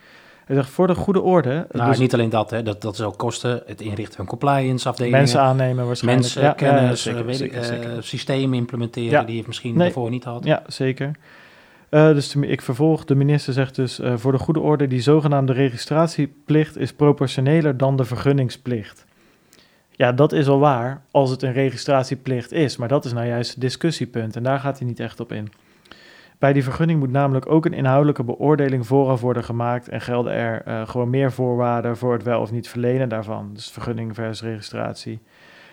Hij 0.49 0.57
zegt, 0.57 0.69
voor 0.69 0.87
de 0.87 0.95
goede 0.95 1.21
orde... 1.21 1.67
Nou, 1.71 1.89
dus 1.89 1.99
niet 1.99 2.13
alleen 2.13 2.29
dat, 2.29 2.49
hè. 2.49 2.63
Dat, 2.63 2.81
dat 2.81 2.93
is 2.93 3.01
ook 3.01 3.17
kosten. 3.17 3.61
Het 3.65 3.81
inrichten 3.81 4.15
van 4.15 4.25
compliance 4.25 4.89
afdelingen. 4.89 5.17
mensen 5.17 5.41
aannemen 5.41 5.85
waarschijnlijk. 5.85 6.21
mensen, 6.23 6.41
Ja, 6.41 6.47
ja, 6.47 6.53
kennis, 6.53 7.01
zeker, 7.01 7.19
eh, 7.19 7.25
weet 7.25 7.41
ik, 7.41 7.63
zeker, 7.63 7.91
eh, 7.91 7.97
systemen 8.01 8.57
implementeren 8.57 9.25
die 9.25 9.35
je 9.35 9.43
misschien 9.47 9.73
Nee. 9.73 9.83
daarvoor 9.83 10.09
niet 10.09 10.23
had. 10.23 10.43
Ja, 10.43 10.63
zeker. 10.67 11.11
Eh, 11.89 12.07
dus 12.07 12.29
de- 12.31 12.47
ik 12.47 12.61
vervolg, 12.61 13.05
de 13.05 13.15
minister 13.15 13.53
zegt 13.53 13.75
dus 13.75 13.99
voor 14.15 14.31
de 14.31 14.37
goede 14.37 14.59
orde, 14.59 14.87
die 14.87 15.01
zogenaamde 15.01 15.53
registratieplicht 15.53 16.77
is 16.77 16.93
proportioneler 16.93 17.77
dan 17.77 17.95
de 17.97 18.05
vergunningsplicht. 18.05 19.05
Ja, 19.91 20.11
dat 20.11 20.31
is 20.31 20.47
al 20.47 20.59
waar 20.59 21.01
als 21.11 21.29
het 21.29 21.41
een 21.43 21.53
registratieplicht 21.53 22.51
is, 22.51 22.77
maar 22.77 22.87
dat 22.87 23.05
is 23.05 23.13
nou 23.13 23.27
juist 23.27 23.51
het 23.51 23.61
discussiepunt 23.61 24.35
en 24.35 24.43
daar 24.43 24.59
gaat 24.59 24.77
hij 24.79 24.87
niet 24.87 24.99
echt 24.99 25.19
op 25.19 25.31
in. 25.31 25.51
Bij 26.39 26.53
die 26.53 26.63
vergunning 26.63 26.99
moet 26.99 27.11
namelijk 27.11 27.51
ook 27.51 27.65
een 27.65 27.73
inhoudelijke 27.73 28.23
beoordeling 28.23 28.87
vooraf 28.87 29.21
worden 29.21 29.43
gemaakt 29.43 29.89
en 29.89 30.01
gelden 30.01 30.33
er 30.33 30.61
eh, 30.61 30.87
gewoon 30.87 31.09
meer 31.09 31.31
voorwaarden 31.31 31.97
voor 31.97 32.13
het 32.13 32.23
wel 32.23 32.41
of 32.41 32.51
niet 32.51 32.69
verlenen 32.69 33.09
daarvan. 33.09 33.49
Dus 33.53 33.71
vergunning 33.71 34.15
versus 34.15 34.47
registratie. 34.47 35.19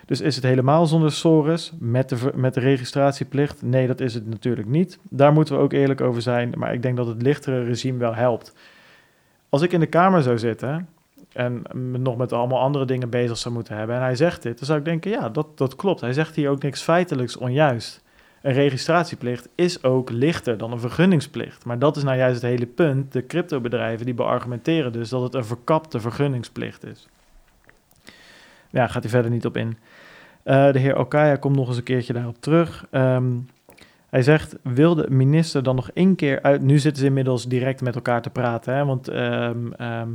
Dus 0.06 0.20
is 0.20 0.34
het 0.34 0.44
helemaal 0.44 0.86
zonder 0.86 1.12
SORES 1.12 1.72
met 1.78 2.08
de, 2.08 2.32
met 2.34 2.54
de 2.54 2.60
registratieplicht? 2.60 3.62
Nee, 3.62 3.86
dat 3.86 4.00
is 4.00 4.14
het 4.14 4.26
natuurlijk 4.26 4.68
niet. 4.68 4.98
Daar 5.10 5.32
moeten 5.32 5.56
we 5.56 5.60
ook 5.60 5.72
eerlijk 5.72 6.00
over 6.00 6.22
zijn. 6.22 6.52
Maar 6.56 6.72
ik 6.72 6.82
denk 6.82 6.96
dat 6.96 7.06
het 7.06 7.22
lichtere 7.22 7.64
regime 7.64 7.98
wel 7.98 8.14
helpt. 8.14 8.54
Als 9.48 9.62
ik 9.62 9.72
in 9.72 9.80
de 9.80 9.86
Kamer 9.86 10.22
zou 10.22 10.38
zitten 10.38 10.88
en 11.32 11.62
me 11.72 11.98
nog 11.98 12.16
met 12.16 12.32
allemaal 12.32 12.60
andere 12.60 12.84
dingen 12.84 13.10
bezig 13.10 13.36
zou 13.36 13.54
moeten 13.54 13.76
hebben... 13.76 13.96
en 13.96 14.02
hij 14.02 14.16
zegt 14.16 14.42
dit, 14.42 14.58
dan 14.58 14.66
zou 14.66 14.78
ik 14.78 14.84
denken, 14.84 15.10
ja, 15.10 15.28
dat, 15.28 15.58
dat 15.58 15.76
klopt. 15.76 16.00
Hij 16.00 16.12
zegt 16.12 16.36
hier 16.36 16.50
ook 16.50 16.62
niks 16.62 16.82
feitelijks 16.82 17.36
onjuist. 17.36 18.04
Een 18.46 18.52
registratieplicht 18.52 19.48
is 19.54 19.82
ook 19.82 20.10
lichter 20.10 20.58
dan 20.58 20.72
een 20.72 20.80
vergunningsplicht. 20.80 21.64
Maar 21.64 21.78
dat 21.78 21.96
is 21.96 22.02
nou 22.02 22.16
juist 22.16 22.42
het 22.42 22.50
hele 22.50 22.66
punt. 22.66 23.12
De 23.12 23.26
cryptobedrijven 23.26 24.06
die 24.06 24.14
beargumenteren 24.14 24.92
dus 24.92 25.08
dat 25.08 25.22
het 25.22 25.34
een 25.34 25.44
verkapte 25.44 26.00
vergunningsplicht 26.00 26.84
is. 26.84 27.08
Ja, 28.70 28.86
gaat 28.86 29.02
hij 29.02 29.10
verder 29.10 29.30
niet 29.30 29.46
op 29.46 29.56
in. 29.56 29.76
Eh, 30.42 30.72
de 30.72 30.78
heer 30.78 30.96
Okaya 30.96 31.36
komt 31.36 31.56
nog 31.56 31.68
eens 31.68 31.76
een 31.76 31.82
keertje 31.82 32.12
daarop 32.12 32.36
terug. 32.40 32.86
Ehm, 32.90 33.38
hij 34.08 34.22
zegt, 34.22 34.56
wil 34.62 34.94
de 34.94 35.10
minister 35.10 35.62
dan 35.62 35.74
nog 35.74 35.90
één 35.90 36.14
keer 36.14 36.42
uit... 36.42 36.62
Nu 36.62 36.78
zitten 36.78 37.00
ze 37.00 37.08
inmiddels 37.08 37.46
direct 37.46 37.80
met 37.80 37.94
elkaar 37.94 38.22
te 38.22 38.30
praten, 38.30 38.74
hè, 38.74 38.84
want 38.84 39.08
ehm, 39.08 39.72
ehm, 39.72 40.10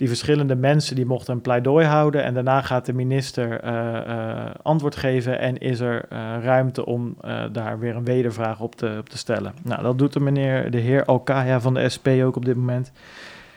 die 0.00 0.08
verschillende 0.08 0.54
mensen 0.54 0.96
die 0.96 1.06
mochten 1.06 1.34
een 1.34 1.40
pleidooi 1.40 1.86
houden... 1.86 2.24
en 2.24 2.34
daarna 2.34 2.60
gaat 2.60 2.86
de 2.86 2.92
minister 2.92 3.60
eh, 3.60 3.96
eh, 3.96 4.54
antwoord 4.62 4.96
geven... 4.96 5.38
en 5.38 5.58
is 5.58 5.80
er 5.80 6.04
eh, 6.08 6.18
ruimte 6.42 6.86
om 6.86 7.16
daar 7.52 7.78
weer 7.78 7.96
een 7.96 8.04
wedervraag 8.04 8.60
op 8.60 8.74
te, 8.74 8.96
op 8.98 9.08
te 9.08 9.18
stellen. 9.18 9.52
Nou, 9.62 9.82
dat 9.82 9.98
doet 9.98 10.12
de 10.12 10.20
meneer, 10.20 10.70
de 10.70 10.78
heer 10.78 11.04
Alkaya 11.04 11.60
van 11.60 11.74
de 11.74 11.88
SP 11.94 12.06
ook 12.08 12.36
op 12.36 12.44
dit 12.44 12.56
moment. 12.56 12.92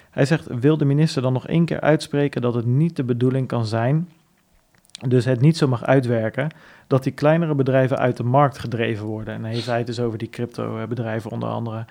Hij 0.10 0.26
zegt, 0.26 0.48
wil 0.60 0.78
de 0.78 0.86
minister 0.86 1.22
dan 1.22 1.34
nog 1.34 1.48
één 1.48 1.66
keer 1.66 1.82
uitspreken... 1.82 2.42
dat 2.42 2.54
het 2.54 2.66
niet 2.66 2.96
de 2.96 3.04
bedoeling 3.04 3.48
kan 3.48 3.66
zijn 3.66 4.10
dus 5.08 5.26
het 5.26 5.42
niet 5.42 5.58
zo 5.58 5.68
mag 5.68 5.84
uitwerken 5.84 6.50
dat 6.88 7.04
die 7.04 7.14
kleinere 7.14 7.56
bedrijven 7.56 7.98
uit 7.98 8.18
de 8.18 8.24
markt 8.24 8.60
gedreven 8.60 9.06
worden. 9.06 9.34
En 9.34 9.42
dan 9.42 9.52
heeft 9.52 9.66
hij 9.66 9.78
het 9.78 9.88
dus 9.88 10.00
over 10.00 10.18
die 10.18 10.30
crypto-bedrijven 10.30 11.32
onder 11.32 11.50
andere. 11.50 11.86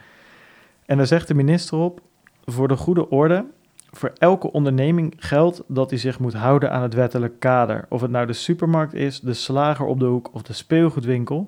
En 0.87 0.97
daar 0.97 1.07
zegt 1.07 1.29
de 1.29 1.35
minister 1.35 1.79
op, 1.79 2.01
voor 2.45 2.69
de 2.69 2.77
goede 2.77 3.11
orde, 3.11 3.45
voor 3.93 4.13
elke 4.19 4.53
onderneming 4.53 5.15
geldt 5.17 5.63
dat 5.67 5.91
hij 5.91 5.99
zich 5.99 6.19
moet 6.19 6.35
houden 6.35 6.73
aan 6.73 6.83
het 6.83 6.95
wettelijk 6.95 7.41
kader. 7.41 7.87
Of 7.89 8.01
het 8.01 8.11
nou 8.11 8.27
de 8.27 8.33
supermarkt 8.33 8.95
is, 8.95 9.21
de 9.21 9.35
slager 9.35 9.87
op 9.87 10.01
de 10.01 10.07
hoek 10.07 10.31
of 10.33 10.43
de 10.43 10.53
speelgoedwinkel. 10.53 11.47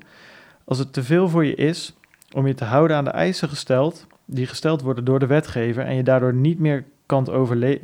Als 0.65 0.79
het 0.79 0.93
te 0.93 1.03
veel 1.03 1.29
voor 1.29 1.45
je 1.45 1.55
is 1.55 1.95
om 2.33 2.47
je 2.47 2.55
te 2.55 2.65
houden 2.65 2.97
aan 2.97 3.05
de 3.05 3.11
eisen 3.11 3.49
gesteld, 3.49 4.07
die 4.25 4.47
gesteld 4.47 4.83
worden 4.83 5.05
door 5.05 5.19
de 5.19 5.27
wetgever 5.27 5.85
en 5.85 5.95
je 5.95 6.03
daardoor 6.03 6.35
niet 6.35 6.59
meer 6.59 6.85
kan, 7.07 7.25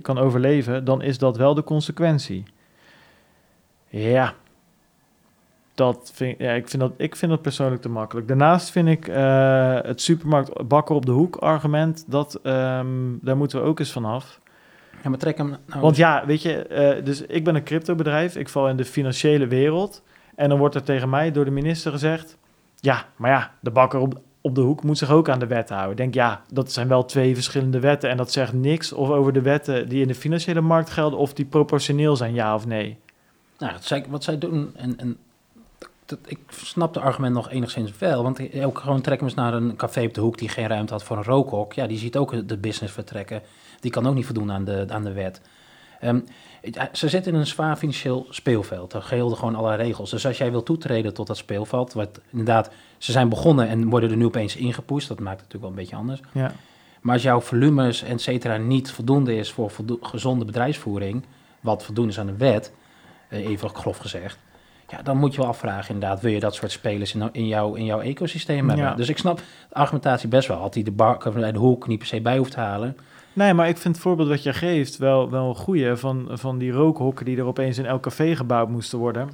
kan 0.02 0.18
overleven, 0.18 0.84
dan 0.84 1.02
is 1.02 1.18
dat 1.18 1.36
wel 1.36 1.54
de 1.54 1.64
consequentie. 1.64 2.44
Ja, 3.88 4.34
dat 5.74 6.10
vind, 6.14 6.38
ja, 6.38 6.52
ik, 6.52 6.68
vind 6.68 6.82
dat, 6.82 6.92
ik 6.96 7.16
vind 7.16 7.30
dat 7.30 7.42
persoonlijk 7.42 7.82
te 7.82 7.88
makkelijk. 7.88 8.28
Daarnaast 8.28 8.70
vind 8.70 8.88
ik 8.88 9.08
uh, 9.08 9.78
het 9.82 10.00
supermarkt 10.00 10.68
bakker 10.68 10.94
op 10.94 11.06
de 11.06 11.12
hoek 11.12 11.36
argument, 11.36 12.04
dat, 12.06 12.40
um, 12.42 13.18
daar 13.22 13.36
moeten 13.36 13.60
we 13.60 13.66
ook 13.66 13.78
eens 13.78 13.92
vanaf. 13.92 14.40
Ja, 15.02 15.08
maar 15.08 15.18
trek 15.18 15.38
hem 15.38 15.56
nou 15.66 15.80
Want 15.80 15.96
ja, 15.96 16.26
weet 16.26 16.42
je, 16.42 16.66
uh, 16.98 17.04
dus 17.04 17.22
ik 17.22 17.44
ben 17.44 17.54
een 17.54 17.62
cryptobedrijf, 17.62 18.36
ik 18.36 18.48
val 18.48 18.68
in 18.68 18.76
de 18.76 18.84
financiële 18.84 19.46
wereld. 19.46 20.02
En 20.34 20.48
dan 20.48 20.58
wordt 20.58 20.74
er 20.74 20.82
tegen 20.82 21.08
mij 21.08 21.32
door 21.32 21.44
de 21.44 21.50
minister 21.50 21.92
gezegd, 21.92 22.36
ja, 22.76 23.06
maar 23.16 23.30
ja, 23.30 23.52
de 23.60 23.70
bakker 23.70 24.00
op, 24.00 24.20
op 24.40 24.54
de 24.54 24.60
hoek 24.60 24.82
moet 24.82 24.98
zich 24.98 25.10
ook 25.10 25.28
aan 25.28 25.38
de 25.38 25.46
wet 25.46 25.68
houden. 25.68 25.90
Ik 25.90 25.96
denk, 25.96 26.14
ja, 26.14 26.42
dat 26.52 26.72
zijn 26.72 26.88
wel 26.88 27.04
twee 27.04 27.34
verschillende 27.34 27.80
wetten. 27.80 28.10
En 28.10 28.16
dat 28.16 28.32
zegt 28.32 28.52
niks 28.52 28.92
of 28.92 29.08
over 29.08 29.32
de 29.32 29.42
wetten 29.42 29.88
die 29.88 30.02
in 30.02 30.08
de 30.08 30.14
financiële 30.14 30.60
markt 30.60 30.90
gelden, 30.90 31.18
of 31.18 31.32
die 31.32 31.44
proportioneel 31.44 32.16
zijn, 32.16 32.34
ja 32.34 32.54
of 32.54 32.66
nee. 32.66 32.98
Nou, 33.58 33.72
zij, 33.80 34.04
wat 34.08 34.24
zij 34.24 34.38
doen, 34.38 34.70
en, 34.76 34.98
en 34.98 35.16
dat, 36.10 36.18
ik 36.26 36.38
snap 36.50 36.94
de 36.94 37.00
argument 37.00 37.34
nog 37.34 37.50
enigszins 37.50 37.98
wel. 37.98 38.22
Want 38.22 38.40
ook 38.64 38.78
gewoon 38.78 39.00
trekken 39.00 39.26
we 39.26 39.32
eens 39.32 39.42
naar 39.42 39.54
een 39.54 39.76
café 39.76 40.04
op 40.04 40.14
de 40.14 40.20
hoek 40.20 40.38
die 40.38 40.48
geen 40.48 40.66
ruimte 40.66 40.92
had 40.92 41.02
voor 41.02 41.16
een 41.16 41.24
rookhok. 41.24 41.72
Ja, 41.72 41.86
die 41.86 41.98
ziet 41.98 42.16
ook 42.16 42.48
de 42.48 42.56
business 42.56 42.94
vertrekken. 42.94 43.42
Die 43.80 43.90
kan 43.90 44.06
ook 44.06 44.14
niet 44.14 44.26
voldoen 44.26 44.52
aan 44.52 44.64
de, 44.64 44.86
aan 44.88 45.04
de 45.04 45.12
wet. 45.12 45.40
Um, 46.04 46.24
ze 46.92 47.08
zitten 47.08 47.32
in 47.32 47.38
een 47.38 47.46
zwaar 47.46 47.76
financieel 47.76 48.26
speelveld. 48.30 48.92
Er 48.92 49.02
gelden 49.02 49.38
gewoon 49.38 49.54
allerlei 49.54 49.82
regels. 49.82 50.10
Dus 50.10 50.26
als 50.26 50.38
jij 50.38 50.50
wil 50.50 50.62
toetreden 50.62 51.14
tot 51.14 51.26
dat 51.26 51.36
speelveld, 51.36 51.92
wat 51.92 52.20
inderdaad, 52.30 52.70
ze 52.98 53.12
zijn 53.12 53.28
begonnen 53.28 53.68
en 53.68 53.88
worden 53.88 54.10
er 54.10 54.16
nu 54.16 54.24
opeens 54.24 54.56
ingepoest, 54.56 55.08
dat 55.08 55.20
maakt 55.20 55.40
het 55.40 55.52
natuurlijk 55.52 55.62
wel 55.62 55.70
een 55.70 55.88
beetje 55.88 55.96
anders. 55.96 56.20
Ja. 56.32 56.52
Maar 57.00 57.14
als 57.14 57.22
jouw 57.22 57.40
volumes, 57.40 58.02
et 58.02 58.20
cetera, 58.20 58.56
niet 58.56 58.90
voldoende 58.90 59.36
is 59.36 59.52
voor 59.52 59.72
gezonde 60.00 60.44
bedrijfsvoering, 60.44 61.24
wat 61.60 61.84
voldoende 61.84 62.10
is 62.10 62.18
aan 62.18 62.26
de 62.26 62.36
wet, 62.36 62.72
eh, 63.28 63.46
even 63.46 63.68
grof 63.68 63.98
gezegd, 63.98 64.38
ja, 64.90 65.02
dan 65.02 65.16
moet 65.16 65.34
je 65.34 65.40
wel 65.40 65.50
afvragen 65.50 65.94
inderdaad, 65.94 66.20
wil 66.20 66.32
je 66.32 66.40
dat 66.40 66.54
soort 66.54 66.70
spelers 66.70 67.14
in, 67.14 67.28
in, 67.32 67.46
jouw, 67.46 67.74
in 67.74 67.84
jouw 67.84 68.00
ecosysteem 68.00 68.68
hebben? 68.68 68.86
Ja. 68.86 68.94
Dus 68.94 69.08
ik 69.08 69.18
snap 69.18 69.36
de 69.36 69.74
argumentatie 69.74 70.28
best 70.28 70.48
wel. 70.48 70.56
Had 70.56 70.74
hij 70.74 70.82
de 70.82 70.92
bar 70.92 71.32
bij 71.34 71.52
de 71.52 71.58
hoek 71.58 71.86
niet 71.86 71.98
per 71.98 72.06
se 72.06 72.20
bij 72.20 72.38
hoeft 72.38 72.52
te 72.52 72.60
halen. 72.60 72.96
Nee, 73.32 73.54
maar 73.54 73.68
ik 73.68 73.76
vind 73.76 73.94
het 73.94 74.04
voorbeeld 74.04 74.28
wat 74.28 74.42
je 74.42 74.52
geeft 74.52 74.96
wel, 74.96 75.30
wel 75.30 75.48
een 75.48 75.54
goede 75.54 75.96
van, 75.96 76.28
van 76.30 76.58
die 76.58 76.72
rookhokken 76.72 77.24
die 77.24 77.38
er 77.38 77.44
opeens 77.44 77.78
in 77.78 77.86
elk 77.86 78.02
café 78.02 78.36
gebouwd 78.36 78.68
moesten 78.68 78.98
worden. 78.98 79.30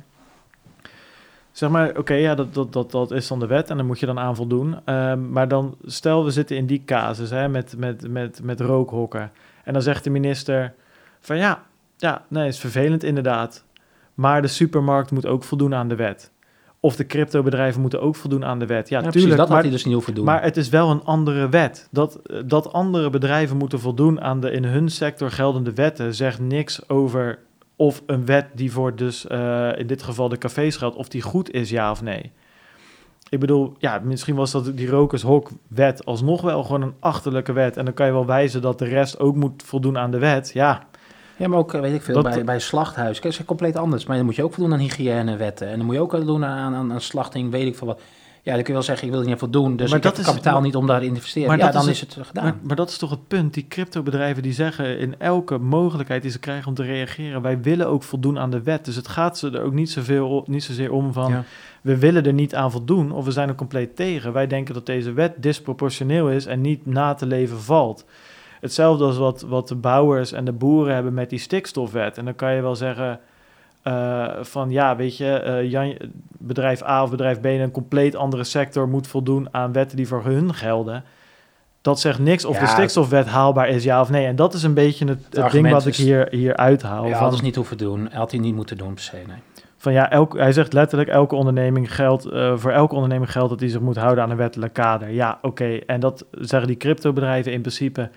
Zeg 1.52 1.70
maar, 1.70 1.96
oké, 1.96 2.14
ja, 2.14 2.34
dat, 2.34 2.54
dat, 2.54 2.72
dat, 2.72 2.90
dat 2.90 3.10
is 3.10 3.28
dan 3.28 3.40
de 3.40 3.46
wet 3.46 3.70
en 3.70 3.76
dan 3.76 3.86
moet 3.86 4.00
je 4.00 4.06
dan 4.06 4.18
aan 4.18 4.36
voldoen. 4.36 4.76
Um, 4.94 5.30
maar 5.30 5.48
dan, 5.48 5.76
stel 5.84 6.24
we 6.24 6.30
zitten 6.30 6.56
in 6.56 6.66
die 6.66 6.82
casus 6.84 7.30
hè, 7.30 7.48
met, 7.48 7.74
met, 7.76 8.08
met, 8.08 8.42
met 8.42 8.60
rookhokken. 8.60 9.32
En 9.64 9.72
dan 9.72 9.82
zegt 9.82 10.04
de 10.04 10.10
minister 10.10 10.74
van 11.20 11.36
ja, 11.36 11.62
ja, 11.96 12.24
nee, 12.28 12.48
is 12.48 12.58
vervelend 12.58 13.04
inderdaad. 13.04 13.64
Maar 14.16 14.42
de 14.42 14.48
supermarkt 14.48 15.10
moet 15.10 15.26
ook 15.26 15.44
voldoen 15.44 15.74
aan 15.74 15.88
de 15.88 15.94
wet. 15.94 16.30
Of 16.80 16.96
de 16.96 17.06
cryptobedrijven 17.06 17.80
moeten 17.80 18.00
ook 18.00 18.16
voldoen 18.16 18.44
aan 18.44 18.58
de 18.58 18.66
wet. 18.66 18.88
Ja, 18.88 19.00
ja 19.00 19.10
tuurlijk. 19.10 19.36
dat 19.36 19.46
maar, 19.46 19.56
had 19.56 19.64
hij 19.64 19.72
dus 19.72 19.84
niet 19.84 19.94
hoeven 19.94 20.14
doen. 20.14 20.24
Maar 20.24 20.42
het 20.42 20.56
is 20.56 20.68
wel 20.68 20.90
een 20.90 21.04
andere 21.04 21.48
wet. 21.48 21.88
Dat, 21.90 22.20
dat 22.44 22.72
andere 22.72 23.10
bedrijven 23.10 23.56
moeten 23.56 23.80
voldoen 23.80 24.20
aan 24.20 24.40
de 24.40 24.50
in 24.50 24.64
hun 24.64 24.88
sector 24.88 25.30
geldende 25.30 25.72
wetten... 25.72 26.14
zegt 26.14 26.40
niks 26.40 26.88
over 26.88 27.38
of 27.76 28.02
een 28.06 28.26
wet 28.26 28.46
die 28.54 28.72
voor 28.72 28.96
dus 28.96 29.26
uh, 29.26 29.78
in 29.78 29.86
dit 29.86 30.02
geval 30.02 30.28
de 30.28 30.38
cafés 30.38 30.76
geldt... 30.76 30.96
of 30.96 31.08
die 31.08 31.22
goed 31.22 31.50
is, 31.50 31.70
ja 31.70 31.90
of 31.90 32.02
nee. 32.02 32.32
Ik 33.28 33.40
bedoel, 33.40 33.74
ja, 33.78 34.00
misschien 34.04 34.34
was 34.34 34.50
dat 34.50 34.76
die 34.76 34.88
rokershok-wet 34.88 36.04
alsnog 36.04 36.40
wel 36.40 36.62
gewoon 36.62 36.82
een 36.82 36.94
achterlijke 37.00 37.52
wet. 37.52 37.76
En 37.76 37.84
dan 37.84 37.94
kan 37.94 38.06
je 38.06 38.12
wel 38.12 38.26
wijzen 38.26 38.62
dat 38.62 38.78
de 38.78 38.84
rest 38.84 39.18
ook 39.18 39.36
moet 39.36 39.62
voldoen 39.62 39.98
aan 39.98 40.10
de 40.10 40.18
wet. 40.18 40.50
Ja, 40.54 40.86
ja, 41.36 41.48
maar 41.48 41.58
ook, 41.58 41.72
weet 41.72 41.94
ik 41.94 42.02
veel, 42.02 42.22
bij, 42.22 42.44
bij 42.44 42.60
slachthuis. 42.60 43.20
Kijk, 43.20 43.34
is 43.34 43.44
compleet 43.44 43.76
anders. 43.76 44.06
Maar 44.06 44.16
dan 44.16 44.24
moet 44.24 44.36
je 44.36 44.44
ook 44.44 44.54
voldoen 44.54 44.72
aan 44.72 44.78
hygiënewetten. 44.78 45.68
En 45.68 45.76
dan 45.76 45.86
moet 45.86 45.94
je 45.94 46.00
ook 46.00 46.26
doen 46.26 46.44
aan, 46.44 46.74
aan, 46.74 46.92
aan 46.92 47.00
slachting, 47.00 47.50
weet 47.50 47.66
ik 47.66 47.76
veel 47.76 47.86
wat. 47.86 48.00
Ja, 48.46 48.54
dan 48.54 48.62
kun 48.62 48.72
je 48.72 48.78
wel 48.78 48.88
zeggen, 48.88 49.06
ik 49.06 49.12
wil 49.12 49.22
er 49.22 49.28
niet 49.28 49.38
voor 49.38 49.50
doen, 49.50 49.76
dus 49.76 49.88
maar 49.88 49.96
ik 49.96 50.02
dat 50.02 50.16
heb 50.16 50.26
is, 50.26 50.32
kapitaal 50.32 50.60
niet 50.60 50.76
om 50.76 50.86
daar 50.86 51.00
te 51.00 51.06
investeren. 51.06 51.48
Maar 51.48 51.58
ja, 51.58 51.70
dan 51.70 51.88
is 51.88 52.00
het, 52.00 52.18
gedaan. 52.20 52.44
Maar, 52.44 52.54
maar, 52.62 52.76
dat 52.76 52.88
is 52.88 52.98
toch 52.98 53.10
het 53.10 53.28
punt. 53.28 53.54
Die 53.54 53.66
cryptobedrijven 53.68 54.42
die 54.42 54.52
zeggen 54.52 54.98
in 54.98 55.14
elke 55.18 55.58
mogelijkheid 55.58 56.22
die 56.22 56.30
ze 56.30 56.38
krijgen 56.38 56.68
om 56.68 56.74
te 56.74 56.82
reageren, 56.82 57.42
wij 57.42 57.60
willen 57.60 57.86
ook 57.86 58.02
voldoen 58.02 58.38
aan 58.38 58.50
de 58.50 58.62
wet. 58.62 58.84
Dus 58.84 58.96
het 58.96 59.08
gaat 59.08 59.38
ze 59.38 59.50
er 59.50 59.62
ook 59.62 59.72
niet, 59.72 59.90
zoveel, 59.90 60.44
niet 60.46 60.64
zozeer 60.64 60.92
om 60.92 61.12
van, 61.12 61.44
we 61.82 61.98
willen 61.98 62.26
er 62.26 62.32
niet 62.32 62.54
aan 62.54 62.70
voldoen 62.70 63.12
of 63.12 63.24
we 63.24 63.30
zijn 63.30 63.48
er 63.48 63.54
compleet 63.54 63.96
tegen. 63.96 64.32
Wij 64.32 64.46
denken 64.46 64.74
dat 64.74 64.86
deze 64.86 65.12
wet 65.12 65.32
disproportioneel 65.36 66.30
is 66.30 66.46
en 66.46 66.60
niet 66.60 66.86
na 66.86 67.14
te 67.14 67.26
leven 67.26 67.60
valt. 67.60 68.04
Hetzelfde 68.66 69.04
als 69.04 69.16
wat, 69.16 69.42
wat 69.42 69.68
de 69.68 69.74
bouwers 69.74 70.32
en 70.32 70.44
de 70.44 70.52
boeren 70.52 70.94
hebben 70.94 71.14
met 71.14 71.30
die 71.30 71.38
stikstofwet. 71.38 72.18
En 72.18 72.24
dan 72.24 72.34
kan 72.34 72.54
je 72.54 72.62
wel 72.62 72.76
zeggen 72.76 73.20
uh, 73.84 74.26
van 74.40 74.70
ja, 74.70 74.96
weet 74.96 75.16
je, 75.16 75.42
uh, 75.46 75.70
Jan, 75.70 75.96
bedrijf 76.38 76.82
A 76.82 77.02
of 77.02 77.10
bedrijf 77.10 77.40
B 77.40 77.46
in 77.46 77.60
een 77.60 77.70
compleet 77.70 78.16
andere 78.16 78.44
sector 78.44 78.88
moet 78.88 79.06
voldoen 79.06 79.48
aan 79.50 79.72
wetten 79.72 79.96
die 79.96 80.08
voor 80.08 80.24
hun 80.24 80.54
gelden. 80.54 81.04
Dat 81.80 82.00
zegt 82.00 82.18
niks 82.18 82.44
of 82.44 82.58
de 82.58 82.66
stikstofwet 82.66 83.26
haalbaar 83.26 83.68
is, 83.68 83.84
ja 83.84 84.00
of 84.00 84.10
nee. 84.10 84.26
En 84.26 84.36
dat 84.36 84.54
is 84.54 84.62
een 84.62 84.74
beetje 84.74 85.06
het, 85.06 85.26
het, 85.30 85.50
ding 85.50 85.70
wat 85.70 85.86
ik 85.86 85.96
hier, 85.96 86.26
hier 86.30 86.56
uithaal. 86.56 87.06
Ja, 87.06 87.18
had 87.18 87.42
niet 87.42 87.56
hoeven 87.56 87.78
doen. 87.78 88.08
Had 88.12 88.30
hij 88.30 88.40
niet 88.40 88.54
moeten 88.54 88.76
doen 88.76 88.94
per 88.94 89.02
se, 89.02 89.16
nee. 89.16 89.42
Van 89.76 89.92
ja, 89.92 90.10
elk, 90.10 90.36
hij 90.36 90.52
zegt 90.52 90.72
letterlijk, 90.72 91.08
elke 91.08 91.34
onderneming 91.34 91.94
geldt, 91.94 92.26
uh, 92.26 92.52
voor 92.56 92.70
elke 92.70 92.94
onderneming 92.94 93.32
geldt 93.32 93.50
dat 93.50 93.60
hij 93.60 93.68
zich 93.68 93.80
moet 93.80 93.96
houden 93.96 94.24
aan 94.24 94.30
een 94.30 94.36
wettelijk 94.36 94.72
kader. 94.72 95.10
Ja, 95.10 95.38
oké. 95.42 95.78
En 95.86 96.00
dat 96.00 96.24
zeggen 96.30 96.68
die 96.68 96.76
cryptobedrijven 96.76 97.52
in 97.52 97.60
principe 97.60 98.10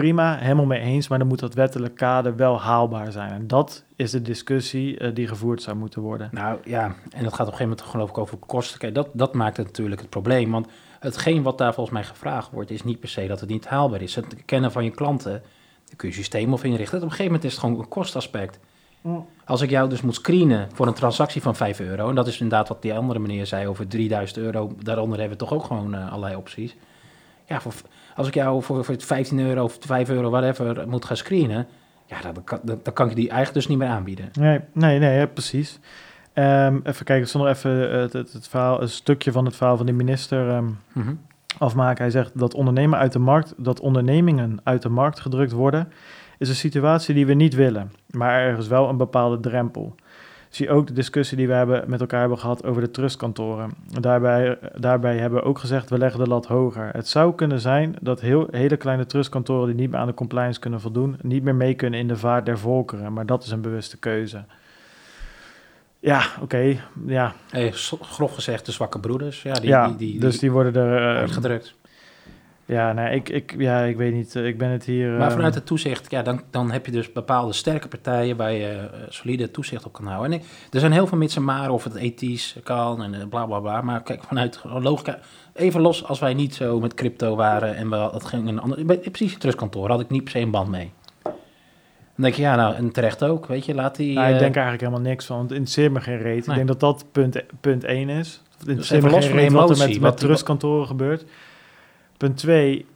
prima, 0.00 0.36
helemaal 0.36 0.64
mee 0.64 0.80
eens, 0.80 1.08
maar 1.08 1.18
dan 1.18 1.26
moet 1.28 1.38
dat 1.38 1.54
wettelijk 1.54 1.94
kader 1.94 2.36
wel 2.36 2.60
haalbaar 2.60 3.12
zijn. 3.12 3.30
En 3.30 3.46
dat 3.46 3.84
is 3.96 4.10
de 4.10 4.22
discussie 4.22 5.00
uh, 5.00 5.14
die 5.14 5.28
gevoerd 5.28 5.62
zou 5.62 5.76
moeten 5.76 6.00
worden. 6.00 6.28
Nou 6.32 6.58
ja, 6.64 6.94
en 7.10 7.22
dat 7.22 7.34
gaat 7.34 7.46
op 7.46 7.52
een 7.52 7.58
gegeven 7.58 7.68
moment 7.68 7.82
geloof 7.82 8.08
ik 8.08 8.18
over 8.18 8.36
kosten. 8.38 8.78
Kijk, 8.78 8.94
dat, 8.94 9.08
dat 9.12 9.34
maakt 9.34 9.56
het 9.56 9.66
natuurlijk 9.66 10.00
het 10.00 10.10
probleem, 10.10 10.50
want 10.50 10.68
hetgeen 11.00 11.42
wat 11.42 11.58
daar 11.58 11.74
volgens 11.74 11.96
mij 11.96 12.04
gevraagd 12.04 12.50
wordt, 12.50 12.70
is 12.70 12.84
niet 12.84 13.00
per 13.00 13.08
se 13.08 13.26
dat 13.26 13.40
het 13.40 13.48
niet 13.48 13.66
haalbaar 13.66 14.02
is. 14.02 14.14
Het 14.14 14.44
kennen 14.44 14.72
van 14.72 14.84
je 14.84 14.90
klanten, 14.90 15.42
dan 15.84 15.96
kun 15.96 16.08
je 16.08 16.14
systeem 16.14 16.52
of 16.52 16.64
inrichten. 16.64 16.96
Op 16.96 17.02
een 17.02 17.10
gegeven 17.10 17.32
moment 17.32 17.44
is 17.44 17.52
het 17.52 17.60
gewoon 17.60 17.78
een 17.78 17.88
kostaspect. 17.88 18.58
Mm. 19.00 19.26
Als 19.44 19.60
ik 19.60 19.70
jou 19.70 19.88
dus 19.88 20.00
moet 20.00 20.14
screenen 20.14 20.68
voor 20.72 20.86
een 20.86 20.94
transactie 20.94 21.42
van 21.42 21.56
5 21.56 21.80
euro, 21.80 22.08
en 22.08 22.14
dat 22.14 22.26
is 22.26 22.40
inderdaad 22.40 22.68
wat 22.68 22.82
die 22.82 22.94
andere 22.94 23.18
meneer 23.18 23.46
zei 23.46 23.66
over 23.66 23.88
3000 23.88 24.38
euro, 24.38 24.74
daaronder 24.82 25.18
hebben 25.18 25.38
we 25.38 25.44
toch 25.44 25.54
ook 25.54 25.64
gewoon 25.64 25.94
uh, 25.94 26.12
allerlei 26.12 26.36
opties. 26.36 26.76
Ja, 27.46 27.60
voor, 27.60 27.72
als 28.16 28.26
ik 28.26 28.34
jou 28.34 28.62
voor, 28.62 28.84
voor 28.84 28.94
15 28.98 29.38
euro 29.38 29.62
of 29.62 29.78
5 29.80 30.08
euro, 30.08 30.30
whatever, 30.30 30.88
moet 30.88 31.04
gaan 31.04 31.16
screenen, 31.16 31.66
ja, 32.06 32.20
dan 32.20 32.44
kan, 32.44 32.58
dan, 32.62 32.80
dan 32.82 32.92
kan 32.92 33.08
ik 33.08 33.16
die 33.16 33.28
eigenlijk 33.28 33.54
dus 33.54 33.66
niet 33.66 33.78
meer 33.78 33.88
aanbieden. 33.88 34.28
Nee, 34.32 34.60
nee, 34.72 34.98
nee, 34.98 35.26
precies. 35.26 35.78
Um, 36.34 36.80
even 36.84 37.04
kijken, 37.04 37.38
nog 37.38 37.48
even 37.48 38.00
het, 38.00 38.12
het, 38.12 38.32
het, 38.32 38.48
verhaal, 38.48 38.82
een 38.82 38.88
stukje 38.88 39.32
van 39.32 39.44
het 39.44 39.56
verhaal 39.56 39.76
van 39.76 39.86
de 39.86 39.92
minister 39.92 40.48
um, 40.48 40.78
mm 40.92 41.18
afmaken. 41.58 42.02
Hij 42.02 42.10
zegt 42.10 42.38
dat 42.38 42.54
ondernemen 42.54 42.98
uit 42.98 43.12
de 43.12 43.18
markt, 43.18 43.54
dat 43.56 43.80
ondernemingen 43.80 44.60
uit 44.62 44.82
de 44.82 44.88
markt 44.88 45.20
gedrukt 45.20 45.52
worden, 45.52 45.92
is 46.38 46.48
een 46.48 46.54
situatie 46.54 47.14
die 47.14 47.26
we 47.26 47.34
niet 47.34 47.54
willen, 47.54 47.92
maar 48.10 48.40
er 48.40 48.58
is 48.58 48.68
wel 48.68 48.88
een 48.88 48.96
bepaalde 48.96 49.40
drempel 49.40 49.94
zie 50.50 50.70
ook 50.70 50.86
de 50.86 50.92
discussie 50.92 51.36
die 51.36 51.46
we 51.46 51.52
hebben 51.52 51.84
met 51.86 52.00
elkaar 52.00 52.20
hebben 52.20 52.38
gehad 52.38 52.64
over 52.64 52.82
de 52.82 52.90
trustkantoren. 52.90 53.70
Daarbij, 54.00 54.58
daarbij 54.76 55.16
hebben 55.16 55.40
we 55.40 55.46
ook 55.46 55.58
gezegd, 55.58 55.90
we 55.90 55.98
leggen 55.98 56.20
de 56.20 56.28
lat 56.28 56.46
hoger. 56.46 56.90
Het 56.92 57.08
zou 57.08 57.34
kunnen 57.34 57.60
zijn 57.60 57.96
dat 58.00 58.20
heel, 58.20 58.48
hele 58.50 58.76
kleine 58.76 59.06
trustkantoren 59.06 59.66
die 59.66 59.76
niet 59.76 59.90
meer 59.90 60.00
aan 60.00 60.06
de 60.06 60.14
compliance 60.14 60.60
kunnen 60.60 60.80
voldoen, 60.80 61.16
niet 61.22 61.42
meer 61.42 61.54
mee 61.54 61.74
kunnen 61.74 62.00
in 62.00 62.08
de 62.08 62.16
vaart 62.16 62.46
der 62.46 62.58
volkeren. 62.58 63.12
Maar 63.12 63.26
dat 63.26 63.44
is 63.44 63.50
een 63.50 63.60
bewuste 63.60 63.98
keuze. 63.98 64.44
Ja, 66.00 66.22
oké. 66.40 66.76
ja. 67.06 67.34
Hey, 67.50 67.72
grof 68.00 68.34
gezegd, 68.34 68.66
de 68.66 68.72
zwakke 68.72 68.98
broeders. 68.98 69.42
Ja, 69.42 69.52
die, 69.52 69.68
ja 69.68 69.86
die, 69.86 69.96
die, 69.96 70.20
dus 70.20 70.38
die 70.38 70.50
worden 70.50 70.74
er... 70.74 71.22
Uh, 71.22 71.28
gedrukt. 71.28 71.74
Ja, 72.66 72.92
nee, 72.92 73.14
ik, 73.14 73.28
ik, 73.28 73.54
ja, 73.58 73.80
ik 73.80 73.96
weet 73.96 74.12
niet. 74.12 74.34
Ik 74.34 74.58
ben 74.58 74.68
het 74.68 74.84
hier. 74.84 75.10
Maar 75.10 75.32
vanuit 75.32 75.54
het 75.54 75.66
toezicht, 75.66 76.10
ja, 76.10 76.22
dan, 76.22 76.42
dan 76.50 76.70
heb 76.70 76.86
je 76.86 76.92
dus 76.92 77.12
bepaalde 77.12 77.52
sterke 77.52 77.88
partijen 77.88 78.36
waar 78.36 78.52
je 78.52 78.74
uh, 78.74 79.00
solide 79.08 79.50
toezicht 79.50 79.84
op 79.84 79.92
kan 79.92 80.06
houden. 80.06 80.32
En 80.32 80.42
er 80.70 80.80
zijn 80.80 80.92
heel 80.92 81.06
veel 81.06 81.18
mitsen 81.18 81.44
maar 81.44 81.70
of 81.70 81.84
het 81.84 81.94
ethisch 81.94 82.56
kan 82.62 83.02
en 83.02 83.14
uh, 83.14 83.20
bla 83.28 83.46
bla 83.46 83.60
bla. 83.60 83.80
Maar 83.80 84.02
kijk, 84.02 84.24
vanuit 84.24 84.60
logica, 84.64 85.18
even 85.54 85.80
los 85.80 86.04
als 86.04 86.18
wij 86.18 86.34
niet 86.34 86.54
zo 86.54 86.80
met 86.80 86.94
crypto 86.94 87.36
waren 87.36 87.76
en 87.76 87.90
we, 87.90 87.96
dat 87.96 88.24
ging 88.24 88.48
een 88.48 88.60
ander. 88.60 88.84
Precies 88.84 89.30
het 89.30 89.40
trustkantoor 89.40 89.88
had 89.88 90.00
ik 90.00 90.10
niet 90.10 90.22
per 90.22 90.32
se 90.32 90.38
een 90.38 90.50
band 90.50 90.68
mee. 90.68 90.92
Dan 91.22 92.24
denk 92.24 92.34
je, 92.34 92.42
ja, 92.42 92.56
nou, 92.56 92.74
en 92.74 92.92
terecht 92.92 93.24
ook, 93.24 93.46
weet 93.46 93.64
je, 93.64 93.74
laat 93.74 93.96
die... 93.96 94.14
Nou, 94.14 94.32
ik 94.32 94.38
denk 94.38 94.54
eigenlijk 94.54 94.84
helemaal 94.84 95.10
niks 95.10 95.26
van, 95.26 95.36
want 95.36 95.48
het 95.48 95.58
interesseert 95.58 95.92
me 95.92 96.00
geen 96.00 96.18
reet. 96.18 96.46
Ik 96.46 96.54
denk 96.54 96.66
dat 96.66 96.80
dat 96.80 97.04
punt, 97.12 97.42
punt 97.60 97.84
1 97.84 98.08
is. 98.08 98.42
Het 98.58 98.68
interesseert 98.68 99.02
dus 99.02 99.12
me 99.12 99.22
geen 99.22 99.32
reet 99.32 99.52
wat 99.52 99.70
er 99.70 99.88
met, 99.88 100.00
met 100.00 100.16
trustkantoren 100.16 100.86
gebeurt. 100.86 101.24
Punt 102.16 102.36
twee, 102.36 102.86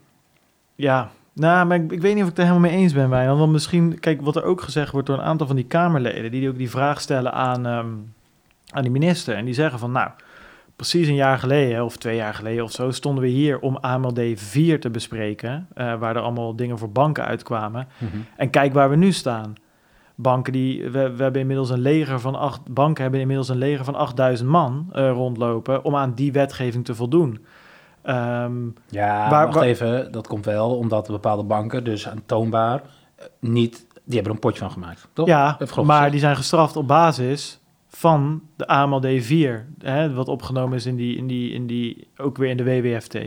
ja, 0.74 1.10
nou, 1.32 1.66
maar 1.66 1.76
ik, 1.76 1.92
ik, 1.92 2.00
weet 2.00 2.14
niet 2.14 2.22
of 2.22 2.30
ik 2.30 2.36
het 2.36 2.46
er 2.46 2.52
helemaal 2.52 2.70
mee 2.70 2.80
eens 2.80 2.92
ben, 2.92 3.10
Wijnand. 3.10 3.38
Want 3.38 3.52
misschien, 3.52 3.98
kijk, 3.98 4.22
wat 4.22 4.36
er 4.36 4.44
ook 4.44 4.60
gezegd 4.60 4.92
wordt 4.92 5.06
door 5.06 5.18
een 5.18 5.24
aantal 5.24 5.46
van 5.46 5.56
die 5.56 5.64
Kamerleden, 5.64 6.30
die 6.30 6.48
ook 6.48 6.58
die 6.58 6.70
vraag 6.70 7.00
stellen 7.00 7.32
aan, 7.32 7.66
um, 7.66 8.14
aan 8.70 8.82
die 8.82 8.90
minister. 8.90 9.36
En 9.36 9.44
die 9.44 9.54
zeggen 9.54 9.78
van, 9.78 9.92
nou, 9.92 10.10
precies 10.76 11.08
een 11.08 11.14
jaar 11.14 11.38
geleden, 11.38 11.84
of 11.84 11.96
twee 11.96 12.16
jaar 12.16 12.34
geleden 12.34 12.64
of 12.64 12.72
zo, 12.72 12.90
stonden 12.90 13.24
we 13.24 13.30
hier 13.30 13.58
om 13.58 13.76
AMLD 13.76 14.20
4 14.34 14.80
te 14.80 14.90
bespreken, 14.90 15.68
uh, 15.74 15.98
waar 15.98 16.16
er 16.16 16.22
allemaal 16.22 16.56
dingen 16.56 16.78
voor 16.78 16.90
banken 16.90 17.24
uitkwamen. 17.24 17.88
Mm 17.98 18.08
-hmm. 18.12 18.24
En 18.36 18.50
kijk 18.50 18.72
waar 18.72 18.90
we 18.90 18.96
nu 18.96 19.12
staan. 19.12 19.54
banken 20.14 20.52
die, 20.52 20.82
we, 20.82 20.90
we 21.16 21.22
hebben 21.22 21.40
inmiddels 21.40 21.70
een 21.70 21.80
leger 21.80 22.20
van 22.20 22.34
acht, 22.34 22.68
banken 22.68 23.02
hebben 23.02 23.20
inmiddels 23.20 23.48
een 23.48 23.58
leger 23.58 23.84
van 23.84 23.94
8000 23.94 24.48
man 24.48 24.86
eh, 24.92 25.10
rondlopen 25.10 25.84
om 25.84 25.96
aan 25.96 26.14
die 26.14 26.32
wetgeving 26.32 26.84
te 26.84 26.94
voldoen. 26.94 27.38
Ehm, 28.02 28.66
Ja, 28.88 29.30
Waar- 29.30 29.44
wacht 29.44 29.54
waar- 29.54 29.64
even. 29.66 30.12
Dat 30.12 30.26
komt 30.26 30.44
wel 30.44 30.76
omdat 30.76 31.06
bepaalde 31.06 31.42
banken 31.42 31.84
dus 31.84 32.08
aantoonbaar 32.08 32.82
eh, 33.16 33.24
niet... 33.40 33.86
Die 34.04 34.18
hebben 34.18 34.24
er 34.24 34.30
een 34.30 34.50
potje 34.50 34.58
van 34.64 34.70
gemaakt, 34.70 35.08
toch? 35.12 35.26
ja, 35.26 35.56
maar 35.84 35.96
gezegd. 35.96 36.10
die 36.10 36.20
zijn 36.20 36.36
gestraft 36.36 36.76
op 36.76 36.86
basis 36.88 37.58
van 37.88 38.42
de 38.56 38.66
AMLD 38.66 39.06
4, 39.18 39.66
hè, 39.78 40.12
wat 40.14 40.28
opgenomen 40.28 40.76
is 40.76 40.86
in 40.86 40.96
die, 40.96 41.16
in 41.16 41.26
die, 41.26 41.52
in 41.52 41.66
die, 41.66 42.08
ook 42.16 42.36
weer 42.36 42.50
in 42.50 42.56
de 42.56 42.64
WWFT. 42.64 43.18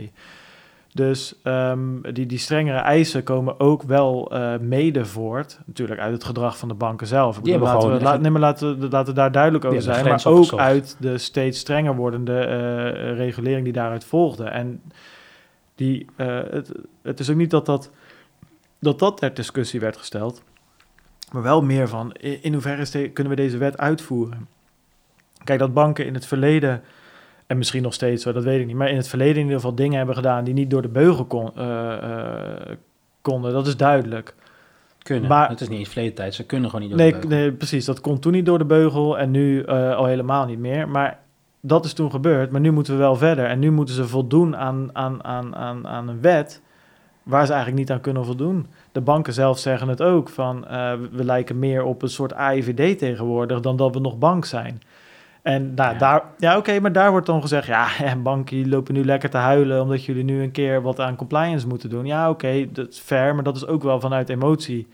Dus 0.94 1.34
ehm, 1.42 2.12
die, 2.12 2.26
die 2.26 2.38
strengere 2.38 2.78
eisen 2.78 3.22
komen 3.22 3.60
ook 3.60 3.82
wel 3.82 4.30
eh, 4.32 4.58
mede 4.58 5.04
voort, 5.04 5.60
natuurlijk 5.66 6.00
uit 6.00 6.12
het 6.12 6.24
gedrag 6.24 6.58
van 6.58 6.68
de 6.68 6.74
banken 6.74 7.06
zelf. 7.06 7.38
Ik 7.38 7.44
Die 7.44 7.52
bedoel, 7.52 7.68
laten, 7.68 8.12
we, 8.12 8.18
nee, 8.18 8.30
maar 8.30 8.40
laten, 8.40 8.78
we, 8.78 8.88
laten 8.88 9.14
we 9.14 9.20
daar 9.20 9.32
duidelijk 9.32 9.64
over 9.64 9.82
zijn. 9.82 10.04
Maar 10.04 10.22
ook 10.24 10.52
uit 10.52 10.96
de 10.98 11.18
steeds 11.18 11.58
strenger 11.58 11.94
wordende 11.94 12.38
eh, 12.38 13.16
regulering 13.16 13.64
die 13.64 13.72
daaruit 13.72 14.04
volgde. 14.04 14.44
En 14.44 14.82
die, 15.74 16.06
eh, 16.16 16.40
het, 16.50 16.72
het 17.02 17.20
is 17.20 17.30
ook 17.30 17.36
niet 17.36 17.50
dat 17.50 17.66
dat, 17.66 17.90
dat 18.78 18.98
dat 18.98 19.16
ter 19.16 19.34
discussie 19.34 19.80
werd 19.80 19.96
gesteld, 19.96 20.42
maar 21.32 21.42
wel 21.42 21.62
meer 21.62 21.88
van 21.88 22.12
in, 22.12 22.52
hoeverre 22.52 23.08
kunnen 23.08 23.36
we 23.36 23.42
deze 23.42 23.58
wet 23.58 23.78
uitvoeren. 23.78 24.48
Kijk, 25.44 25.58
dat 25.58 25.74
banken 25.74 26.06
in 26.06 26.14
het 26.14 26.26
verleden, 26.26 26.82
en 27.46 27.56
misschien 27.56 27.82
nog 27.82 27.94
steeds 27.94 28.22
zo, 28.22 28.32
dat 28.32 28.44
weet 28.44 28.60
ik 28.60 28.66
niet, 28.66 28.76
maar 28.76 28.90
in 28.90 28.96
het 28.96 29.08
verleden 29.08 29.36
in 29.36 29.42
ieder 29.42 29.56
geval 29.56 29.74
dingen 29.74 29.96
hebben 29.96 30.14
gedaan 30.14 30.44
die 30.44 30.54
niet 30.54 30.70
door 30.70 30.82
de 30.82 30.88
beugel 30.88 31.24
kon, 31.24 31.50
eh, 31.56 31.92
eh, 31.92 32.76
konden, 33.22 33.52
dat 33.52 33.66
is 33.66 33.76
duidelijk. 33.76 34.34
Kunnen. 35.02 35.28
Maar- 35.28 35.48
het 35.48 35.60
is 35.60 35.68
niet 35.68 35.78
eens 35.78 35.88
verleden 35.88 36.14
tijd. 36.14 36.34
Ze 36.34 36.44
kunnen 36.46 36.70
gewoon 36.70 36.88
niet 36.88 36.96
door 36.96 37.04
Nee, 37.04 37.12
de 37.12 37.26
beugel. 37.26 37.38
nee, 37.38 37.52
precies. 37.52 37.84
Dat 37.84 38.00
kon 38.00 38.18
toen 38.18 38.32
niet 38.32 38.46
door 38.46 38.58
de 38.58 38.64
beugel 38.64 39.18
en 39.18 39.30
nu 39.30 39.62
eh, 39.62 39.96
al 39.96 40.04
helemaal 40.04 40.46
niet 40.46 40.58
meer. 40.58 40.88
Maar 40.88 41.18
dat 41.60 41.84
is 41.84 41.92
toen 41.92 42.10
gebeurd. 42.10 42.50
Maar 42.50 42.60
nu 42.60 42.70
moeten 42.70 42.92
we 42.92 42.98
wel 42.98 43.16
verder. 43.16 43.44
En 43.44 43.58
nu 43.58 43.70
moeten 43.70 43.94
ze 43.94 44.08
voldoen 44.08 44.56
aan, 44.56 44.90
aan, 44.92 45.24
aan, 45.24 45.56
aan, 45.56 45.88
aan 45.88 46.08
een 46.08 46.20
wet 46.20 46.62
waar 47.22 47.46
ze 47.46 47.52
eigenlijk 47.52 47.80
niet 47.80 47.90
aan 47.90 48.00
kunnen 48.00 48.24
voldoen. 48.24 48.66
De 48.92 49.00
banken 49.00 49.32
zelf 49.32 49.58
zeggen 49.58 49.88
het 49.88 50.02
ook. 50.02 50.28
Van, 50.28 50.60
we 51.12 51.24
lijken 51.24 51.58
meer 51.58 51.82
op 51.82 52.02
een 52.02 52.08
soort 52.08 52.34
AIVD 52.34 52.98
tegenwoordig 52.98 53.60
dan 53.60 53.76
dat 53.76 53.94
we 53.94 54.00
nog 54.00 54.18
bank 54.18 54.44
zijn. 54.44 54.80
En 55.44 55.74
nou, 55.74 55.92
Ja. 55.92 55.98
daar, 55.98 56.22
ja, 56.38 56.56
oké, 56.56 56.80
maar 56.80 56.92
daar 56.92 57.10
wordt 57.10 57.26
dan 57.26 57.40
gezegd, 57.40 57.66
ja, 57.66 57.88
banken 58.22 58.56
die 58.56 58.68
lopen 58.68 58.94
nu 58.94 59.04
lekker 59.04 59.30
te 59.30 59.36
huilen 59.36 59.82
omdat 59.82 60.04
jullie 60.04 60.24
nu 60.24 60.42
een 60.42 60.50
keer 60.50 60.82
wat 60.82 61.00
aan 61.00 61.16
compliance 61.16 61.66
moeten 61.66 61.90
doen. 61.90 62.06
Ja, 62.06 62.30
oké, 62.30 62.72
dat 62.72 62.88
is 62.88 62.98
fair, 62.98 63.34
maar 63.34 63.44
dat 63.44 63.56
is 63.56 63.66
ook 63.66 63.82
wel 63.82 64.00
vanuit 64.00 64.28
emotie 64.28 64.88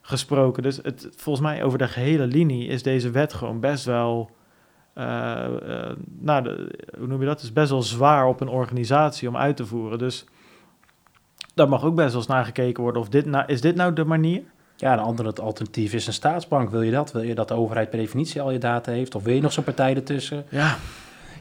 gesproken. 0.00 0.62
Dus 0.62 0.76
het, 0.82 1.08
volgens 1.16 1.46
mij 1.46 1.62
over 1.62 1.78
de 1.78 1.88
gehele 1.88 2.26
linie 2.26 2.66
is 2.66 2.82
deze 2.82 3.10
wet 3.10 3.32
gewoon 3.32 3.60
best 3.60 3.84
wel, 3.84 4.30
eh, 4.92 5.44
eh, 5.44 5.96
nou, 6.18 6.42
de, 6.42 6.70
hoe 6.98 7.06
noem 7.06 7.20
je 7.20 7.26
dat? 7.26 7.34
Het 7.34 7.44
is 7.44 7.52
best 7.52 7.70
wel 7.70 7.82
zwaar 7.82 8.26
op 8.26 8.40
een 8.40 8.48
organisatie 8.48 9.28
om 9.28 9.36
uit 9.36 9.56
te 9.56 9.66
voeren. 9.66 9.98
Dus 9.98 10.24
daar 11.54 11.68
mag 11.68 11.84
ook 11.84 11.94
best 11.94 12.08
wel 12.08 12.16
eens 12.16 12.26
naar 12.30 12.44
gekeken 12.44 12.82
worden 12.82 13.02
of 13.02 13.08
dit 13.08 13.26
nou, 13.26 13.44
is 13.46 13.60
dit 13.60 13.74
nou 13.74 13.92
de 13.92 14.04
manier? 14.04 14.42
Ja, 14.76 14.92
een 14.92 14.98
ander 14.98 15.26
het 15.26 15.40
alternatief 15.40 15.92
is 15.92 16.06
een 16.06 16.12
staatsbank. 16.12 16.70
Wil 16.70 16.82
je 16.82 16.90
dat? 16.90 17.12
Wil 17.12 17.22
je 17.22 17.34
dat 17.34 17.48
de 17.48 17.54
overheid 17.54 17.90
per 17.90 17.98
definitie 17.98 18.40
al 18.40 18.50
je 18.50 18.58
data 18.58 18.92
heeft? 18.92 19.14
Of 19.14 19.22
wil 19.22 19.34
je 19.34 19.40
nog 19.40 19.52
zo'n 19.52 19.64
partij 19.64 19.94
ertussen? 19.94 20.44
Ja, 20.48 20.76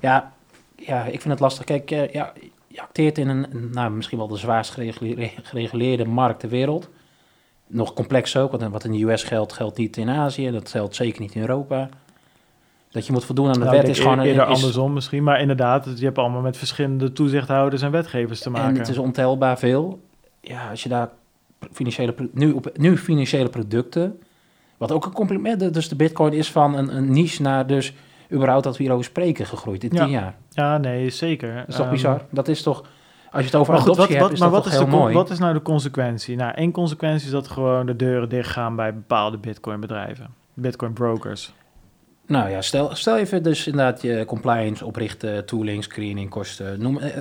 Ja, 0.01 0.31
ja, 0.75 1.03
ik 1.03 1.21
vind 1.21 1.23
het 1.33 1.39
lastig. 1.39 1.65
Kijk, 1.65 1.91
eh, 1.91 2.09
ja, 2.13 2.33
je 2.67 2.81
acteert 2.81 3.17
in 3.17 3.27
een, 3.29 3.45
een, 3.51 3.69
nou, 3.73 3.91
misschien 3.91 4.17
wel 4.17 4.27
de 4.27 4.37
zwaarst 4.37 4.71
geregule- 4.71 5.31
gereguleerde 5.43 6.05
markt 6.05 6.39
ter 6.39 6.49
wereld. 6.49 6.89
Nog 7.67 7.93
complex 7.93 8.37
ook, 8.37 8.51
want 8.51 8.71
wat 8.71 8.83
in 8.83 8.91
de 8.91 9.03
US 9.11 9.23
geldt, 9.23 9.53
geldt 9.53 9.77
niet 9.77 9.97
in 9.97 10.09
Azië. 10.09 10.51
Dat 10.51 10.69
geldt 10.69 10.95
zeker 10.95 11.21
niet 11.21 11.35
in 11.35 11.41
Europa. 11.41 11.89
Dat 12.91 13.05
je 13.05 13.11
moet 13.11 13.25
voldoen 13.25 13.47
aan 13.47 13.53
de 13.53 13.59
Nou, 13.59 13.71
wet 13.71 13.87
is 13.87 13.99
gewoon... 13.99 14.19
een- 14.19 14.25
eerder 14.25 14.49
is- 14.49 14.55
andersom 14.55 14.93
misschien, 14.93 15.23
maar 15.23 15.39
inderdaad, 15.41 15.87
je 15.99 16.05
hebt 16.05 16.17
allemaal 16.17 16.41
met 16.41 16.57
verschillende 16.57 17.13
toezichthouders 17.13 17.81
en 17.81 17.91
wetgevers 17.91 18.39
te 18.39 18.49
maken. 18.49 18.69
En 18.73 18.77
het 18.79 18.87
is 18.87 18.97
ontelbaar 18.97 19.59
veel. 19.59 19.99
Ja, 20.41 20.69
als 20.69 20.83
je 20.83 20.89
daar 20.89 21.09
financiële, 21.71 22.15
nu, 22.33 22.51
op, 22.51 22.71
nu 22.77 22.97
financiële 22.97 23.49
producten, 23.49 24.19
wat 24.77 24.91
ook 24.91 25.05
een 25.05 25.11
compliment, 25.13 25.73
dus 25.73 25.89
de 25.89 25.95
bitcoin 25.95 26.33
is 26.33 26.51
van 26.51 26.75
een, 26.77 26.95
een 26.95 27.11
niche 27.11 27.41
naar 27.41 27.67
dus 27.67 27.93
überhaupt 28.31 28.63
dat 28.63 28.77
we 28.77 28.83
hierover 28.83 29.05
spreken 29.05 29.45
gegroeid 29.45 29.83
in 29.83 29.89
Ja. 29.93 30.03
tien 30.03 30.09
jaar. 30.11 30.35
Ja, 30.49 30.77
nee, 30.77 31.09
zeker. 31.09 31.55
Dat 31.55 31.67
is 31.67 31.75
toch 31.75 31.85
Ehm, 31.85 31.93
bizar? 31.93 32.21
Dat 32.29 32.47
is 32.47 32.61
toch, 32.61 32.79
als 33.31 33.39
je 33.41 33.45
het 33.49 33.55
over 33.55 33.73
Maar, 33.73 33.81
goed, 33.81 33.91
adoptie 33.91 34.13
wat, 34.15 34.23
hebt, 34.23 34.33
is 34.33 34.39
maar 34.39 34.49
dat 34.49 34.57
wat 34.63 34.71
toch 34.73 34.81
is, 34.81 34.87
heel 34.89 34.99
mooi. 34.99 35.13
wat 35.13 35.29
is 35.29 35.39
nou 35.39 35.53
de 35.53 35.61
consequentie? 35.61 36.35
Nou, 36.35 36.53
één 36.53 36.71
consequentie 36.71 37.25
is 37.25 37.31
dat 37.31 37.47
gewoon 37.47 37.85
de 37.85 37.95
deuren 37.95 38.29
dichtgaan 38.29 38.75
bij 38.75 38.93
bepaalde 38.93 39.37
bitcoin-bedrijven. 39.37 40.27
Bitcoin-brokers. 40.53 41.53
Nou 42.27 42.49
ja, 42.49 42.61
stel, 42.61 42.95
stel 42.95 43.17
even 43.17 43.43
dus 43.43 43.67
inderdaad 43.67 44.01
je 44.01 44.23
compliance 44.25 44.85
oprichten, 44.85 45.45
tooling, 45.45 45.83
screening, 45.83 46.29
kosten. 46.29 46.81
Noem, 46.81 46.97
eh, 46.97 47.17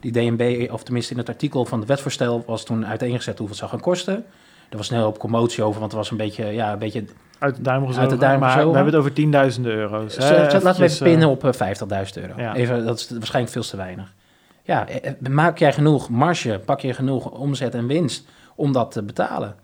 die 0.00 0.12
DNB, 0.12 0.68
of 0.72 0.82
tenminste 0.82 1.12
in 1.12 1.18
het 1.18 1.28
artikel 1.28 1.64
van 1.64 1.78
het 1.78 1.88
wetsvoorstel, 1.88 2.42
was 2.46 2.64
toen 2.64 2.86
uiteengezet 2.86 3.38
hoeveel 3.38 3.46
het 3.48 3.56
zou 3.56 3.70
gaan 3.70 3.80
kosten. 3.80 4.24
Er 4.70 4.76
was 4.76 4.88
een 4.88 4.94
hele 4.94 5.06
hoop 5.06 5.18
commotie 5.18 5.62
over, 5.62 5.80
want 5.80 5.92
het 5.92 6.00
was 6.00 6.10
een 6.10 6.16
beetje, 6.16 6.44
ja, 6.46 6.72
een 6.72 6.78
beetje... 6.78 7.04
Uit 7.38 7.56
de 7.56 7.62
duim 7.62 7.80
gezogen. 7.86 8.00
Uit 8.00 8.10
de 8.10 8.26
duim 8.26 8.42
gezogen. 8.42 8.68
we 8.68 8.74
hebben 8.74 8.92
het 8.92 9.02
over 9.02 9.12
tienduizenden 9.12 9.72
euro's. 9.72 10.16
hè. 10.16 10.22
Zet- 10.26 10.50
zet- 10.50 10.62
laten 10.62 10.80
we 10.80 10.86
even 10.86 11.04
pinnen 11.06 11.22
eh, 11.28 11.30
op 11.30 11.44
eh, 11.44 11.74
50.000 12.06 12.22
euro. 12.22 12.32
ja. 12.36 12.54
Even, 12.54 12.84
dat 12.84 12.98
is 12.98 13.10
waarschijnlijk 13.10 13.52
veel 13.54 13.62
te 13.62 13.76
weinig. 13.76 14.14
Ja, 14.62 14.88
eh, 14.88 15.10
eh, 15.22 15.30
maak 15.30 15.58
jij 15.58 15.72
genoeg 15.72 16.08
marge, 16.08 16.60
pak 16.64 16.80
je 16.80 16.94
genoeg 16.94 17.30
omzet 17.30 17.74
en 17.74 17.86
winst 17.86 18.28
om 18.54 18.72
dat 18.72 18.90
te 18.90 19.02
betalen? 19.02 19.54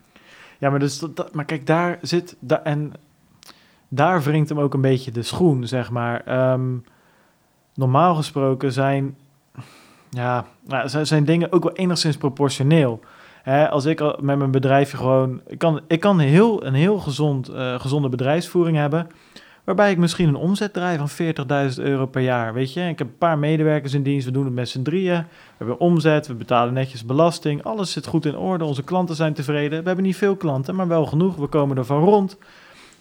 Ja, 0.59 0.71
maar, 0.71 0.79
dus, 0.79 0.99
dat, 0.99 1.17
dat- 1.17 1.35
maar 1.35 1.45
kijk, 1.45 1.67
daar 1.67 1.99
zit... 2.03 2.37
Da 2.41 2.63
en 2.63 2.93
daar 3.95 4.23
wringt 4.23 4.49
hem 4.49 4.61
ook 4.61 4.75
een 4.75 4.81
beetje 4.81 5.11
de 5.11 5.23
schoen, 5.23 5.67
zeg 5.67 5.91
maar. 5.91 6.21
Ehm, 6.25 6.77
normaal 7.75 8.15
gesproken 8.15 8.73
zijn... 8.73 9.17
Ja, 10.11 10.45
nou, 10.67 10.89
zijn, 11.05 11.25
dingen 11.25 11.53
ook 11.53 11.63
wel 11.63 11.73
enigszins 11.73 12.17
proportioneel. 12.17 13.01
Als 13.71 13.85
ik 13.85 14.21
met 14.21 14.39
mijn 14.39 14.51
bedrijfje 14.51 14.97
gewoon... 14.97 15.41
Ik 15.47 15.59
kan, 15.59 15.81
ik 15.87 16.01
kan 16.01 16.19
heel, 16.19 16.67
een 16.67 16.75
heel 16.75 16.99
gezond, 16.99 17.49
eh, 17.49 17.81
gezonde 17.81 18.09
bedrijfsvoering 18.09 18.77
hebben... 18.77 19.07
waarbij 19.65 19.91
ik 19.91 19.99
misschien 19.99 20.29
een 20.29 20.37
omzet 20.37 20.73
draai 20.73 20.99
van 20.99 21.11
40.000 21.77 21.83
euro 21.83 22.07
per 22.07 22.23
jaar. 22.23 22.53
Weet 22.53 22.73
je, 22.73 22.81
ik 22.81 22.99
heb 22.99 23.09
een 23.09 23.19
paar 23.19 23.39
medewerkers 23.39 23.95
in 23.95 24.03
dienst, 24.03 24.27
we 24.27 24.33
doen 24.33 24.45
het 24.45 24.55
met 24.55 24.69
z'n 24.69 24.83
drieën. 24.83 25.19
We 25.19 25.55
hebben 25.57 25.81
omzet, 25.81 26.27
we 26.27 26.35
betalen 26.35 26.75
netjes 26.75 27.05
belasting, 27.05 27.63
alles 27.63 27.93
zit 27.93 28.07
goed 28.07 28.27
in 28.27 28.37
orde, 28.37 28.65
onze 28.65 28.83
klanten 28.83 29.17
zijn 29.17 29.35
tevreden. 29.35 29.81
We 29.81 29.87
hebben 29.87 30.05
niet 30.05 30.17
veel 30.17 30.37
klanten, 30.37 30.75
maar 30.75 30.89
wel 30.89 31.07
genoeg, 31.07 31.37
we 31.37 31.47
komen 31.47 31.77
ervan 31.77 32.05
rond. 32.05 32.39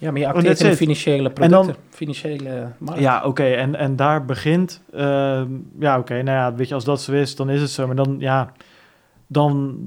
Ja, 0.04 0.12
maar 0.12 0.20
je 0.20 0.28
Oh, 0.28 0.34
acteert 0.34 0.60
in 0.62 0.70
de 0.70 0.76
financiële 0.76 1.32
En 1.34 1.50
dan- 1.50 1.66
producten, 1.66 1.76
financiële 1.90 2.72
markt. 2.78 3.02
Ja, 3.02 3.24
oké, 3.26 3.44
en, 3.44 3.76
en 3.76 3.96
daar 3.96 4.26
begint... 4.26 4.82
ehm, 4.94 5.48
ja, 5.80 5.98
oké, 6.00 6.14
nou 6.22 6.38
ja, 6.38 6.54
weet 6.56 6.68
je, 6.68 6.74
als 6.74 6.84
dat 6.84 7.02
zo 7.02 7.12
is, 7.12 7.36
dan 7.36 7.50
is 7.50 7.62
het 7.62 7.70
zo. 7.70 7.86
Maar 7.88 7.96
dan, 7.96 8.16
ja, 8.20 8.52
dan, 9.28 9.78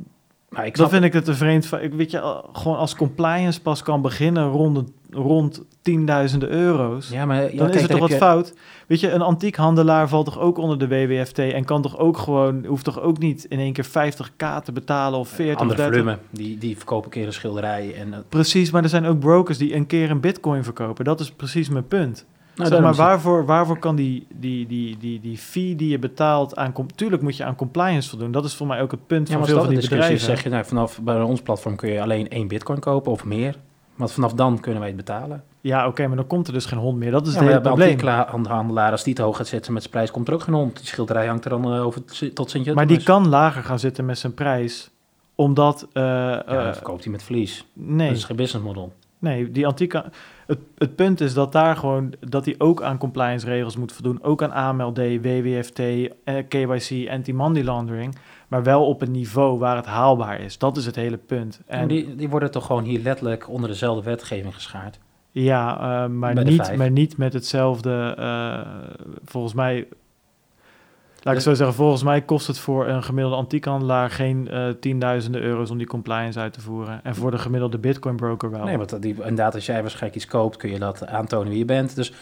Maar 0.49 0.67
ik 0.67 0.77
dan 0.77 0.89
vind 0.89 1.05
ik 1.05 1.13
het 1.13 1.29
een 1.29 1.35
vreemd... 1.35 1.73
Ik 1.81 1.93
weet 1.95 2.11
je, 2.11 2.43
gewoon 2.53 2.77
als 2.77 2.95
compliance 2.97 3.63
pas 3.63 3.83
kan 3.83 4.03
beginnen 4.03 4.49
rond, 4.49 4.77
het- 4.77 4.91
rond 5.11 5.63
tienduizenden 5.83 6.49
euro's... 6.49 7.09
ja, 7.11 7.25
maar 7.27 7.37
ja, 7.43 7.49
dan 7.49 7.57
kijk, 7.59 7.75
is 7.75 7.81
het 7.83 7.91
toch 7.91 8.01
wat 8.01 8.09
je- 8.11 8.17
fout. 8.17 8.55
Weet 8.87 9.01
je, 9.01 9.11
een 9.11 9.23
antiekhandelaar 9.23 10.09
valt 10.09 10.25
toch 10.25 10.39
ook 10.39 10.59
onder 10.59 10.79
de 10.79 10.89
WWFT 10.89 11.39
en 11.39 11.65
kan 11.65 11.83
toch 11.83 11.99
ook 11.99 12.19
gewoon, 12.19 12.65
hoeft 12.65 12.85
toch 12.85 13.01
ook 13.01 13.19
niet 13.19 13.45
in 13.49 13.59
één 13.59 13.73
keer 13.73 13.87
50k 13.87 14.63
te 14.65 14.73
betalen 14.73 15.19
of 15.19 15.29
40 15.29 15.55
of 15.55 15.61
Andere 15.61 15.81
30. 15.83 15.99
volume, 16.01 16.19
die, 16.31 16.59
die 16.59 16.77
verkopen 16.77 17.05
een 17.05 17.11
keer 17.11 17.27
een 17.27 17.33
schilderij. 17.33 17.95
En, 17.99 18.13
eh, 18.13 18.19
Precies, 18.29 18.71
maar 18.71 18.83
er 18.83 18.89
zijn 18.89 19.07
ook 19.07 19.19
brokers 19.19 19.59
die 19.59 19.75
een 19.75 19.87
keer 19.87 20.11
een 20.11 20.21
bitcoin 20.21 20.65
verkopen. 20.65 21.05
Dat 21.05 21.21
is 21.21 21.31
precies 21.31 21.69
mijn 21.69 21.87
punt. 21.87 22.27
nou, 22.55 22.69
zeg 22.71 22.81
maar, 22.81 22.95
waarvoor, 22.95 23.45
waarvoor 23.47 23.79
kan 23.79 23.97
die, 23.97 24.27
die, 24.35 24.67
die, 24.67 24.97
die, 24.99 25.21
die 25.21 25.39
fee 25.39 25.77
die 25.77 25.89
je 25.89 25.99
betaalt 25.99 26.57
aan... 26.57 26.75
Tuurlijk 26.95 27.23
moet 27.23 27.37
je 27.37 27.45
aan 27.45 27.55
compliance 27.57 28.09
voldoen. 28.09 28.31
Dat 28.33 28.45
is 28.45 28.55
voor 28.55 28.67
mij 28.67 28.83
ook 28.83 28.91
het 28.91 29.07
punt 29.07 29.27
Ja, 29.29 29.33
van 29.33 29.39
maar 29.43 29.49
veel 29.51 29.59
van 29.65 29.73
dat 29.73 29.81
die 29.81 29.91
bedrijven. 29.91 30.21
zeg 30.21 30.43
je, 30.43 30.49
nou, 30.49 30.65
vanaf 30.65 31.01
bij 31.03 31.21
ons 31.23 31.41
platform 31.43 31.77
kun 31.77 31.91
je 31.91 32.03
alleen 32.03 32.29
één 32.29 32.49
bitcoin 32.49 32.79
kopen 32.81 33.13
of 33.13 33.25
meer. 33.25 33.57
Want 33.97 34.13
vanaf 34.13 34.33
dan 34.33 34.61
kunnen 34.61 34.81
wij 34.81 34.89
het 34.89 34.97
betalen. 34.99 35.45
Ja, 35.61 35.87
oké, 35.87 36.07
maar 36.07 36.17
dan 36.17 36.27
komt 36.27 36.47
er 36.47 36.53
dus 36.53 36.67
geen 36.67 36.79
hond 36.79 36.99
meer. 36.99 37.11
Dat 37.11 37.27
is 37.27 37.33
Ja, 37.33 37.39
het 37.39 37.49
hele 37.49 37.61
bij 37.61 37.71
probleem. 37.71 38.17
antiekhandelaar, 38.27 38.91
als 38.91 39.05
die 39.05 39.15
te 39.15 39.23
hoog 39.23 39.37
gaat 39.37 39.47
zitten 39.47 39.73
met 39.73 39.83
zijn 39.83 39.95
prijs, 39.95 40.11
komt 40.11 40.29
er 40.29 40.35
ook 40.35 40.43
geen 40.43 40.55
hond. 40.55 40.77
Die 40.77 40.87
schilderij 40.87 41.27
hangt 41.27 41.45
er 41.45 41.51
dan 41.51 41.65
eh, 41.75 41.85
over 41.87 42.03
tot 42.35 42.51
sint 42.51 42.75
Maar 42.75 42.87
die 42.87 43.03
kan 43.03 43.29
lager 43.29 43.63
gaan 43.63 43.79
zitten 43.79 44.05
met 44.05 44.19
zijn 44.19 44.35
prijs, 44.35 44.91
omdat... 45.35 45.87
eh, 45.93 46.03
Ja, 46.03 46.45
eh, 46.45 46.65
dan 46.65 46.75
verkoopt 46.75 47.03
hij 47.03 47.13
met 47.13 47.23
verlies. 47.23 47.67
nee. 47.73 48.09
Dat 48.09 48.17
is 48.17 48.25
geen 48.25 48.37
businessmodel. 48.37 48.93
Nee, 49.19 49.51
die 49.51 49.67
antieke. 49.67 50.05
Het, 50.47 50.59
het 50.79 50.97
punt 50.97 51.21
is 51.21 51.35
dat 51.35 51.53
daar 51.53 51.77
gewoon 51.77 52.13
dat 52.21 52.45
hij 52.45 52.55
ook 52.59 52.83
aan 52.83 52.99
compliance 52.99 53.47
regels 53.47 53.77
moet 53.77 53.93
voldoen, 53.93 54.23
ook 54.23 54.43
aan 54.43 54.53
AMLD, 54.53 54.99
WWFT, 54.99 55.79
eh, 55.79 56.09
KYC, 56.49 57.09
anti-money 57.11 57.65
laundering, 57.65 58.17
maar 58.49 58.63
wel 58.63 58.87
op 58.87 59.03
een 59.03 59.11
niveau 59.11 59.59
waar 59.59 59.77
het 59.77 59.87
haalbaar 59.87 60.41
is. 60.41 60.59
Dat 60.59 60.77
is 60.77 60.87
het 60.87 60.97
hele 60.97 61.17
punt. 61.17 61.61
En 61.67 61.89
die, 61.89 62.15
die 62.15 62.29
worden 62.29 62.51
toch 62.51 62.67
gewoon 62.67 62.85
hier 62.85 63.01
letterlijk 63.01 63.49
onder 63.49 63.69
dezelfde 63.69 64.03
wetgeving 64.03 64.55
geschaard. 64.55 64.99
ja, 65.31 65.79
eh, 66.05 66.11
maar 66.11 66.45
niet, 66.45 66.77
maar 66.77 66.91
niet 66.91 67.17
met 67.17 67.33
hetzelfde. 67.33 68.15
eh, 68.19 68.61
volgens 69.25 69.55
mij 69.55 69.87
Laat 71.27 71.35
ik 71.35 71.41
zo 71.41 71.55
zeggen, 71.55 71.77
volgens 71.77 72.03
mij 72.03 72.23
kost 72.23 72.47
het 72.47 72.59
voor 72.59 72.87
een 72.87 73.03
gemiddelde 73.03 73.37
antiekhandelaar 73.37 74.11
geen 74.11 74.49
uh, 74.51 74.69
tienduizenden 74.81 75.43
euro's 75.43 75.71
om 75.71 75.79
die 75.79 75.87
compliance 75.87 76.39
uit 76.41 76.53
te 76.53 76.61
voeren. 76.61 77.01
En 77.03 77.15
voor 77.15 77.31
de 77.31 77.39
gemiddelde 77.39 77.79
bitcoin 77.79 78.17
broker 78.17 78.51
wel. 78.51 78.65
Nee, 78.65 78.77
want 78.77 79.03
die, 79.03 79.15
inderdaad, 79.15 79.55
als 79.55 79.67
jij 79.67 79.81
waarschijnlijk 79.81 80.15
iets 80.15 80.27
koopt, 80.27 80.57
kun 80.57 80.71
je 80.71 80.79
dat 80.79 81.07
aantonen 81.07 81.49
wie 81.49 81.59
je 81.59 81.65
bent. 81.65 81.95
Dus 81.95 82.13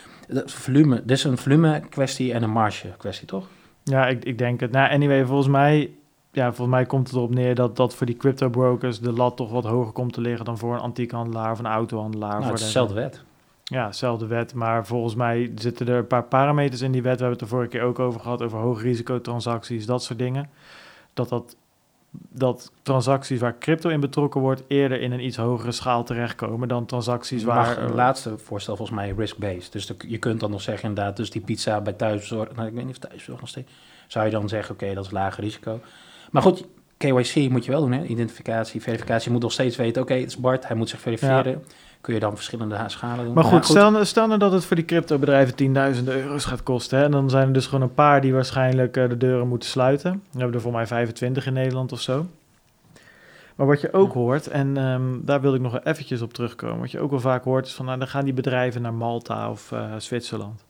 volume, 0.45 1.03
dit 1.05 1.17
is 1.17 1.25
een 1.25 1.39
volume 1.39 1.83
kwestie 1.91 2.33
en 2.33 2.43
een 2.43 2.51
marge 2.51 2.89
kwestie, 2.97 3.27
toch? 3.27 3.47
Ja, 3.83 4.07
ik, 4.07 4.25
ik 4.25 4.39
denk 4.39 4.61
het. 4.61 4.71
Nou, 4.71 4.91
anyway, 4.91 5.25
volgens 5.25 5.49
mij, 5.49 5.91
ja, 6.35 6.47
volgens 6.47 6.77
mij 6.77 6.87
komt 6.87 7.07
het 7.07 7.17
erop 7.17 7.35
neer 7.35 7.55
dat, 7.55 7.77
dat 7.77 7.95
voor 7.95 8.07
die 8.07 8.17
crypto 8.17 8.49
brokers 8.49 9.01
de 9.01 9.13
lat 9.13 9.37
toch 9.37 9.51
wat 9.51 9.65
hoger 9.65 9.93
komt 9.93 10.13
te 10.13 10.21
liggen 10.21 10.45
dan 10.45 10.59
voor 10.59 10.75
een 10.75 10.81
antiekhandelaar 10.81 11.51
of 11.51 11.59
een 11.59 11.67
autohandelaar. 11.67 12.41
Nou, 12.41 12.51
dezelfde 12.51 12.95
wet. 12.95 13.23
Ja, 13.65 13.87
dezelfde 13.87 14.27
wet. 14.27 14.55
Maar 14.55 14.87
volgens 14.87 15.15
mij 15.15 15.53
zitten 15.55 15.89
er 15.89 15.97
een 15.97 16.07
paar 16.07 16.25
parameters 16.25 16.81
in 16.81 16.93
die 16.93 17.03
wet. 17.03 17.19
We 17.19 17.25
hebben 17.25 17.39
het 17.39 17.49
de 17.49 17.55
vorige 17.55 17.71
keer 17.71 17.83
ook 17.83 17.99
over 17.99 18.21
gehad, 18.21 18.43
over 18.43 18.59
hoogrisicotransacties, 18.59 19.87
dat 19.87 20.03
soort 20.03 20.19
dingen. 20.19 20.51
Dat, 21.13 21.29
dat, 21.29 21.57
dat 22.11 22.73
transacties 22.83 23.41
waar 23.41 23.59
crypto 23.59 23.89
in 23.91 24.01
betrokken 24.01 24.41
wordt, 24.41 24.63
eerder 24.67 25.01
in 25.01 25.13
een 25.13 25.25
iets 25.25 25.37
hogere 25.37 25.73
schaal 25.73 26.05
terechtkomen 26.05 26.69
dan 26.69 26.87
transacties 26.87 27.45
waar... 27.45 27.81
Het 27.81 27.95
laatste 27.95 28.39
voorstel 28.39 28.77
volgens 28.77 28.99
mij 28.99 29.15
risk-based. 29.17 29.73
Dus 29.73 29.93
je 30.09 30.19
kunt 30.19 30.41
dan 30.41 30.51
nog 30.51 30.61
zeggen 30.61 30.89
inderdaad, 30.89 31.17
dus 31.17 31.31
die 31.31 31.43
pizza 31.43 31.81
bij 31.81 31.93
thuiszorg, 31.93 32.55
nou 32.55 32.69
ik 32.69 32.75
weet 32.75 32.85
niet 32.85 32.99
of 32.99 33.09
thuiszorg 33.09 33.41
nog 33.41 33.49
steeds, 33.49 33.73
zou 34.07 34.25
je 34.25 34.31
dan 34.31 34.49
zeggen, 34.49 34.75
oké, 34.75 34.95
dat 34.95 35.05
is 35.05 35.11
lager 35.11 35.45
risico. 35.45 35.81
Maar 36.35 36.43
goed, 36.43 36.65
KYC 36.97 37.51
moet 37.51 37.65
je 37.65 37.71
wel 37.71 37.81
doen, 37.81 37.93
hè? 37.93 38.05
identificatie, 38.05 38.83
verificatie. 38.83 39.25
Je 39.27 39.33
moet 39.33 39.43
nog 39.43 39.53
steeds 39.53 39.77
weten, 39.77 40.03
oké, 40.03 40.15
het 40.15 40.27
is 40.27 40.37
Bart, 40.37 40.67
hij 40.67 40.77
moet 40.77 40.89
zich 40.89 41.01
verifiëren 41.01 41.65
kun 42.05 42.15
je 42.15 42.21
dan 42.21 42.35
verschillende 42.35 42.85
schalen 42.87 43.25
doen. 43.25 43.35
Maar 43.35 43.45
goed, 43.45 43.65
Stel, 43.65 43.91
nou- 43.91 44.05
stel 44.05 44.27
nou 44.27 44.39
dat 44.39 44.53
het 44.53 44.65
voor 44.65 44.77
die 44.77 44.85
cryptobedrijven 44.85 45.55
tienduizenden 45.55 46.15
euro's 46.15 46.45
gaat 46.45 46.63
kosten. 46.63 46.99
Hè, 46.99 47.05
en 47.05 47.11
dan 47.11 47.31
zijn 47.31 47.47
er 47.47 47.53
dus 47.53 47.67
gewoon 47.67 47.83
een 47.83 47.95
paar 47.95 48.21
die 48.21 48.33
waarschijnlijk 48.33 48.97
uh, 48.97 49.09
de 49.09 49.17
deuren 49.17 49.49
moeten 49.49 49.69
sluiten. 49.69 50.13
We 50.13 50.39
hebben 50.39 50.55
er 50.55 50.61
voor 50.61 50.73
mij 50.73 50.87
25 50.87 51.47
in 51.47 51.53
Nederland 51.53 51.93
of 51.93 52.01
zo. 52.01 52.27
Maar 53.55 53.67
wat 53.67 53.81
je 53.81 53.93
ook 53.93 54.13
hoort, 54.13 54.47
en 54.47 54.77
um, 54.77 55.21
daar 55.25 55.41
wilde 55.41 55.57
ik 55.57 55.63
nog 55.63 55.81
eventjes 55.85 56.23
op 56.23 56.33
terugkomen. 56.33 56.79
Wat 56.79 56.91
je 56.91 57.01
ook 57.01 57.11
wel 57.11 57.21
vaak 57.21 57.45
hoort, 57.45 57.67
is 57.67 57.75
van 57.75 57.85
nou, 57.85 57.99
dan 57.99 58.09
gaan 58.09 58.25
die 58.25 58.35
bedrijven 58.35 58.83
naar 58.83 58.95
Malta 58.95 59.51
of 59.51 59.71
uh, 59.73 59.95
Zwitserland. 59.99 60.65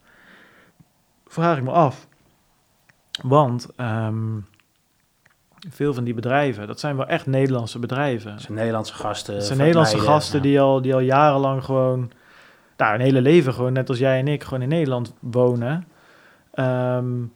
Vraag 1.27 1.57
ik 1.57 1.63
me 1.63 1.71
af. 1.71 2.07
Want 3.21 3.67
um, 3.77 4.45
veel 5.69 5.93
van 5.93 6.03
die 6.03 6.13
bedrijven, 6.13 6.67
dat 6.67 6.79
zijn 6.79 6.95
wel 6.95 7.07
echt 7.07 7.25
Nederlandse 7.25 7.79
bedrijven. 7.79 8.31
Dat 8.31 8.41
zijn 8.41 8.57
Nederlandse 8.57 8.93
gasten. 8.93 9.33
Dat 9.33 9.45
zijn 9.45 9.57
Nederlandse 9.57 9.99
gasten 9.99 10.41
die, 10.41 10.61
al, 10.61 10.81
die 10.81 10.93
al 10.93 10.99
jarenlang 10.99 11.63
gewoon, 11.63 12.11
nou, 12.77 12.93
een 12.93 13.01
hele 13.01 13.21
leven 13.21 13.53
gewoon, 13.53 13.73
net 13.73 13.89
als 13.89 13.97
jij 13.97 14.19
en 14.19 14.27
ik, 14.27 14.43
gewoon 14.43 14.61
in 14.61 14.69
Nederland 14.69 15.13
wonen. 15.19 15.87
Um, 16.53 17.33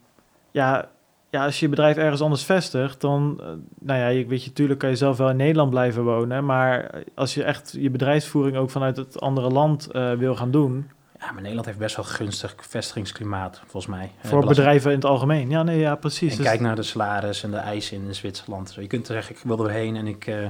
ja, 0.52 0.90
ja, 1.30 1.46
als 1.46 1.60
je 1.60 1.66
je 1.66 1.72
bedrijf 1.72 1.98
ergens 1.98 2.22
anders 2.22 2.44
vestigt, 2.44 3.02
dan, 3.02 3.38
uh, 3.42 3.46
nou 3.80 4.00
ja, 4.00 4.08
je, 4.08 4.26
weet 4.26 4.44
je, 4.44 4.54
tuurlijk 4.54 4.80
kan 4.80 4.90
je 4.90 4.96
zelf 4.96 5.18
wel 5.18 5.30
in 5.30 5.36
Nederland 5.36 5.70
blijven 5.70 6.04
wonen, 6.04 6.46
maar 6.46 6.90
als 7.16 7.34
je 7.34 7.44
echt 7.44 7.76
je 7.80 7.90
bedrijfsvoering 7.90 8.58
ook 8.58 8.70
vanuit 8.70 8.98
het 8.98 9.20
andere 9.20 9.50
land 9.50 9.90
uh, 9.92 10.12
wil 10.12 10.36
gaan 10.36 10.52
doen, 10.52 10.90
ja, 11.20 11.32
maar 11.32 11.42
Nederland 11.42 11.66
heeft 11.66 11.78
best 11.78 11.96
wel 11.96 12.06
gunstig 12.06 12.56
vestigingsklimaat, 12.58 13.60
volgens 13.60 13.88
mij. 13.88 14.12
Voor 14.24 14.46
bedrijven 14.46 14.90
in 14.92 14.96
het 14.96 15.06
algemeen. 15.06 15.50
Ja, 15.50 15.64
nee, 15.64 15.80
ja, 15.80 15.96
precies. 15.96 16.32
En 16.32 16.38
dus... 16.38 16.46
kijk 16.46 16.60
naar 16.60 16.76
de 16.76 16.84
salaris 16.84 17.44
en 17.44 17.52
de 17.52 17.58
eisen 17.58 18.04
in 18.04 18.16
Zwitserland. 18.16 18.74
Je 18.80 18.88
kunt 18.88 19.08
zeggen, 19.08 19.36
ik 19.36 19.42
wil 19.44 19.68
erheen 19.68 19.96
en 19.96 20.08
ik, 20.08 20.28
uh, 20.28 20.48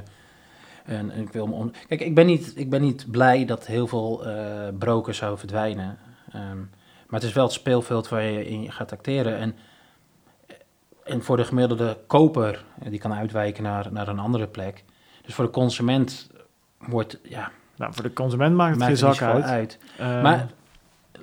en, 0.86 1.12
ik 1.12 1.32
wil 1.32 1.48
me 1.48 1.54
on... 1.54 1.74
Kijk, 1.88 2.02
ik 2.02 2.16
ben, 2.16 2.26
niet, 2.26 2.54
ik 2.56 2.70
ben 2.70 2.82
niet 2.82 3.12
blij 3.12 3.46
dat 3.46 3.66
heel 3.66 3.88
veel 3.88 4.28
uh, 4.28 4.34
brokers 4.80 5.18
zouden 5.18 5.40
verdwijnen. 5.40 5.98
Um, 6.36 6.70
maar 7.08 7.20
het 7.20 7.30
is 7.30 7.36
wel 7.36 7.44
het 7.44 7.54
speelveld 7.54 8.10
waar 8.10 8.24
je 8.24 8.48
in 8.48 8.72
gaat 8.72 8.92
acteren. 8.92 9.38
En, 9.38 9.56
en 11.04 11.24
voor 11.24 11.38
de 11.38 11.46
gemiddelde 11.46 11.98
koper, 12.08 12.64
die 12.90 13.00
kan 13.00 13.14
uitwijken 13.14 13.64
naar, 13.64 13.88
naar 13.92 14.08
een 14.08 14.20
andere 14.20 14.48
plek. 14.48 14.84
Dus 15.22 15.34
voor 15.34 15.46
de 15.46 15.52
consument 15.52 16.30
wordt, 16.78 17.20
ja... 17.24 17.52
Nou, 17.76 17.94
voor 17.94 18.04
de 18.04 18.14
consument 18.14 18.56
maakt 18.56 18.76
het 18.76 18.84
geen 18.84 18.98
zak 18.98 19.22
uit. 19.22 19.44
uit. 19.44 19.80
Um, 20.00 20.22
maar 20.22 20.50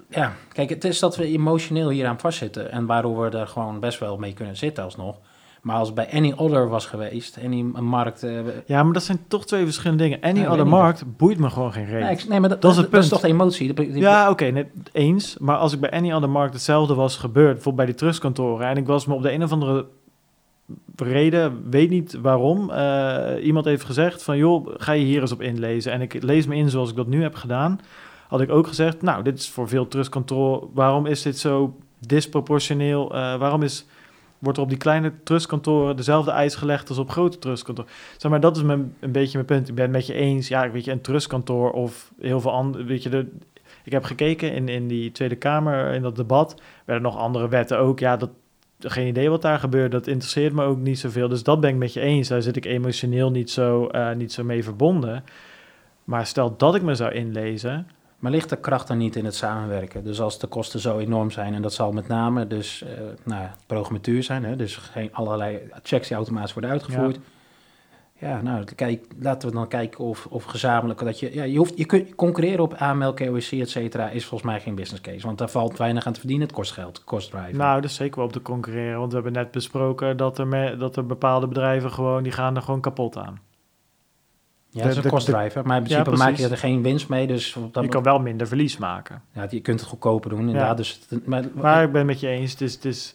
ja, 0.08 0.32
kijk, 0.52 0.68
het 0.68 0.84
is 0.84 0.98
dat 0.98 1.16
we 1.16 1.24
emotioneel 1.24 1.88
hier 1.88 2.06
aan 2.06 2.18
vastzitten. 2.18 2.72
En 2.72 2.86
waardoor 2.86 3.30
we 3.30 3.38
er 3.38 3.46
gewoon 3.46 3.80
best 3.80 3.98
wel 3.98 4.16
mee 4.16 4.32
kunnen 4.32 4.56
zitten 4.56 4.84
alsnog. 4.84 5.16
Maar 5.62 5.76
als 5.76 5.86
het 5.86 5.96
bij 5.96 6.10
any 6.12 6.32
other 6.36 6.68
was 6.68 6.86
geweest, 6.86 7.38
any 7.44 7.62
markt... 7.62 8.24
Uh, 8.24 8.40
ja, 8.66 8.82
maar 8.82 8.92
dat 8.92 9.02
zijn 9.02 9.24
toch 9.28 9.46
twee 9.46 9.64
verschillende 9.64 10.02
dingen. 10.02 10.20
Any 10.20 10.46
other 10.46 10.66
markt 10.66 11.16
boeit 11.16 11.38
me 11.38 11.50
gewoon 11.50 11.72
geen 11.72 11.84
reden. 11.84 12.06
Nee, 12.06 12.18
nee, 12.28 12.40
maar 12.40 12.48
dat, 12.48 12.62
dat, 12.62 12.70
is, 12.70 12.76
het 12.76 12.90
dat 12.90 13.02
is 13.02 13.08
toch 13.08 13.20
de 13.20 13.28
emotie? 13.28 13.74
Die, 13.74 13.92
die, 13.92 14.00
ja, 14.00 14.30
oké, 14.30 14.46
okay, 14.46 14.68
eens. 14.92 15.36
Maar 15.38 15.56
als 15.56 15.72
ik 15.72 15.80
bij 15.80 15.90
any 15.90 16.12
other 16.12 16.30
markt 16.30 16.52
hetzelfde 16.52 16.94
was 16.94 17.16
gebeurd, 17.16 17.54
bijvoorbeeld 17.54 17.76
bij 17.76 17.86
die 17.86 17.94
trustkantoren... 17.94 18.66
en 18.66 18.76
ik 18.76 18.86
was 18.86 19.06
me 19.06 19.14
op 19.14 19.22
de 19.22 19.32
een 19.32 19.42
of 19.42 19.52
andere 19.52 19.86
reden, 20.96 21.70
weet 21.70 21.90
niet 21.90 22.18
waarom, 22.20 22.70
uh, 22.70 23.26
iemand 23.42 23.64
heeft 23.64 23.84
gezegd 23.84 24.22
van... 24.22 24.36
joh, 24.36 24.68
ga 24.76 24.92
je 24.92 25.04
hier 25.04 25.20
eens 25.20 25.32
op 25.32 25.42
inlezen. 25.42 25.92
En 25.92 26.00
ik 26.00 26.22
lees 26.22 26.46
me 26.46 26.56
in 26.56 26.70
zoals 26.70 26.90
ik 26.90 26.96
dat 26.96 27.06
nu 27.06 27.22
heb 27.22 27.34
gedaan 27.34 27.80
had 28.28 28.40
ik 28.40 28.50
ook 28.50 28.66
gezegd, 28.66 29.02
nou, 29.02 29.22
dit 29.22 29.38
is 29.38 29.48
voor 29.48 29.68
veel 29.68 29.88
trustkantoor, 29.88 30.68
waarom 30.74 31.06
is 31.06 31.22
dit 31.22 31.38
zo 31.38 31.76
disproportioneel? 31.98 33.14
Uh, 33.14 33.36
waarom 33.36 33.62
is, 33.62 33.86
wordt 34.38 34.58
er 34.58 34.64
op 34.64 34.70
die 34.70 34.78
kleine 34.78 35.12
trustkantoren 35.24 35.96
dezelfde 35.96 36.30
eis 36.30 36.54
gelegd 36.54 36.88
als 36.88 36.98
op 36.98 37.10
grote 37.10 37.38
trustkantoren? 37.38 37.90
Zeg 38.16 38.30
maar, 38.30 38.40
dat 38.40 38.56
is 38.56 38.62
mijn, 38.62 38.94
een 39.00 39.12
beetje 39.12 39.32
mijn 39.34 39.46
punt. 39.46 39.68
Ik 39.68 39.74
ben 39.74 39.84
het 39.84 39.92
met 39.92 40.06
je 40.06 40.14
eens, 40.14 40.48
ja, 40.48 40.70
weet 40.70 40.84
je, 40.84 40.92
een 40.92 41.00
trustkantoor 41.00 41.70
of 41.70 42.12
heel 42.20 42.40
veel 42.40 42.52
andere, 42.52 42.84
weet 42.84 43.02
je, 43.02 43.08
de, 43.08 43.26
ik 43.84 43.92
heb 43.92 44.04
gekeken 44.04 44.52
in, 44.52 44.68
in 44.68 44.88
die 44.88 45.12
Tweede 45.12 45.36
Kamer, 45.36 45.92
in 45.92 46.02
dat 46.02 46.16
debat, 46.16 46.60
werden 46.84 47.04
nog 47.04 47.16
andere 47.16 47.48
wetten 47.48 47.78
ook, 47.78 47.98
ja, 47.98 48.16
dat, 48.16 48.30
geen 48.78 49.06
idee 49.06 49.30
wat 49.30 49.42
daar 49.42 49.58
gebeurt, 49.58 49.92
dat 49.92 50.06
interesseert 50.06 50.52
me 50.52 50.64
ook 50.64 50.78
niet 50.78 50.98
zoveel. 50.98 51.28
Dus 51.28 51.42
dat 51.42 51.60
ben 51.60 51.70
ik 51.70 51.76
met 51.76 51.92
je 51.92 52.00
eens, 52.00 52.28
daar 52.28 52.42
zit 52.42 52.56
ik 52.56 52.64
emotioneel 52.64 53.30
niet 53.30 53.50
zo, 53.50 53.88
uh, 53.92 54.12
niet 54.12 54.32
zo 54.32 54.44
mee 54.44 54.64
verbonden. 54.64 55.24
Maar 56.04 56.26
stel 56.26 56.56
dat 56.56 56.74
ik 56.74 56.82
me 56.82 56.94
zou 56.94 57.12
inlezen, 57.12 57.86
maar 58.26 58.34
ligt 58.34 58.50
de 58.50 58.56
kracht 58.56 58.88
dan 58.88 58.98
niet 58.98 59.16
in 59.16 59.24
het 59.24 59.34
samenwerken? 59.34 60.04
Dus 60.04 60.20
als 60.20 60.38
de 60.38 60.46
kosten 60.46 60.80
zo 60.80 60.98
enorm 60.98 61.30
zijn, 61.30 61.54
en 61.54 61.62
dat 61.62 61.72
zal 61.72 61.92
met 61.92 62.08
name 62.08 62.46
dus 62.46 62.82
uh, 62.82 62.88
nou, 63.22 64.22
zijn, 64.22 64.44
hè? 64.44 64.56
dus 64.56 64.76
geen 64.76 65.08
allerlei 65.12 65.60
checks 65.82 66.08
die 66.08 66.16
automatisch 66.16 66.52
worden 66.52 66.70
uitgevoerd. 66.70 67.18
Ja, 68.18 68.42
nou, 68.42 68.64
kijk, 68.64 69.06
laten 69.18 69.48
we 69.48 69.54
dan 69.54 69.68
kijken 69.68 70.04
of, 70.04 70.26
of 70.30 70.44
gezamenlijk 70.44 71.04
dat 71.04 71.20
je, 71.20 71.34
ja, 71.34 71.44
je 71.44 71.58
hoeft, 71.58 71.78
je 71.78 71.84
kunt 71.84 72.14
concurreren 72.14 72.64
op 72.64 72.74
AML, 72.74 73.14
KYC, 73.14 73.52
et 73.52 73.70
cetera, 73.70 74.08
is 74.08 74.24
volgens 74.24 74.50
mij 74.50 74.60
geen 74.60 74.74
business 74.74 75.02
case, 75.02 75.26
want 75.26 75.38
daar 75.38 75.50
valt 75.50 75.78
weinig 75.78 76.06
aan 76.06 76.12
te 76.12 76.20
verdienen, 76.20 76.46
het 76.46 76.56
kost 76.56 76.72
geld, 76.72 77.04
kost 77.04 77.30
drive. 77.30 77.56
Nou, 77.56 77.82
is 77.82 77.94
zeker 77.94 78.16
wel 78.16 78.26
op 78.26 78.32
te 78.32 78.42
concurreren, 78.42 78.98
want 78.98 79.08
we 79.08 79.14
hebben 79.14 79.32
net 79.32 79.50
besproken 79.50 80.16
dat 80.16 80.38
er, 80.38 80.46
me, 80.46 80.76
dat 80.76 80.96
er 80.96 81.06
bepaalde 81.06 81.46
bedrijven 81.46 81.90
gewoon, 81.90 82.22
die 82.22 82.32
gaan 82.32 82.56
er 82.56 82.62
gewoon 82.62 82.80
kapot 82.80 83.16
aan. 83.16 83.40
Ja, 84.76 84.82
dat 84.82 84.96
is 84.96 85.04
een 85.04 85.10
kostdrijver. 85.10 85.66
Maar 85.66 85.76
in 85.76 85.82
principe 85.82 86.10
ja, 86.10 86.16
maak 86.16 86.36
je 86.36 86.48
er 86.48 86.56
geen 86.56 86.82
winst 86.82 87.08
mee. 87.08 87.26
Dus 87.26 87.56
dat 87.72 87.82
je 87.82 87.88
kan 87.88 88.02
wel 88.02 88.18
minder 88.18 88.46
verlies 88.46 88.76
maken. 88.76 89.22
Ja, 89.32 89.46
je 89.50 89.60
kunt 89.60 89.80
het 89.80 89.88
goedkoper 89.88 90.30
doen, 90.30 90.40
inderdaad. 90.40 90.68
Ja. 90.68 90.74
Dus, 90.74 91.00
maar, 91.24 91.44
maar 91.54 91.82
ik 91.82 91.92
ben 91.92 92.06
met 92.06 92.20
je 92.20 92.28
eens. 92.28 92.50
Het 92.50 92.60
het 92.60 92.84
is, 92.84 93.14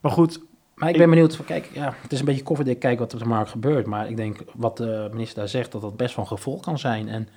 maar 0.00 0.12
goed. 0.12 0.40
Maar 0.74 0.88
ik 0.88 0.96
ben 0.96 1.10
benieuwd. 1.10 1.44
Kijk, 1.44 1.70
ja, 1.72 1.94
het 2.02 2.12
is 2.12 2.18
een 2.18 2.24
beetje 2.24 2.42
koffiedik 2.42 2.78
kijken 2.78 2.98
wat 2.98 3.12
er 3.12 3.18
op 3.18 3.22
de 3.22 3.28
markt 3.28 3.50
gebeurt. 3.50 3.86
Maar 3.86 4.08
ik 4.08 4.16
denk, 4.16 4.38
wat 4.54 4.76
de 4.76 5.08
minister 5.12 5.38
daar 5.38 5.48
zegt, 5.48 5.72
dat 5.72 5.80
dat 5.80 5.96
best 5.96 6.14
van 6.14 6.26
gevolg 6.26 6.62
kan 6.62 6.78
zijn. 6.78 7.08
En 7.08 7.28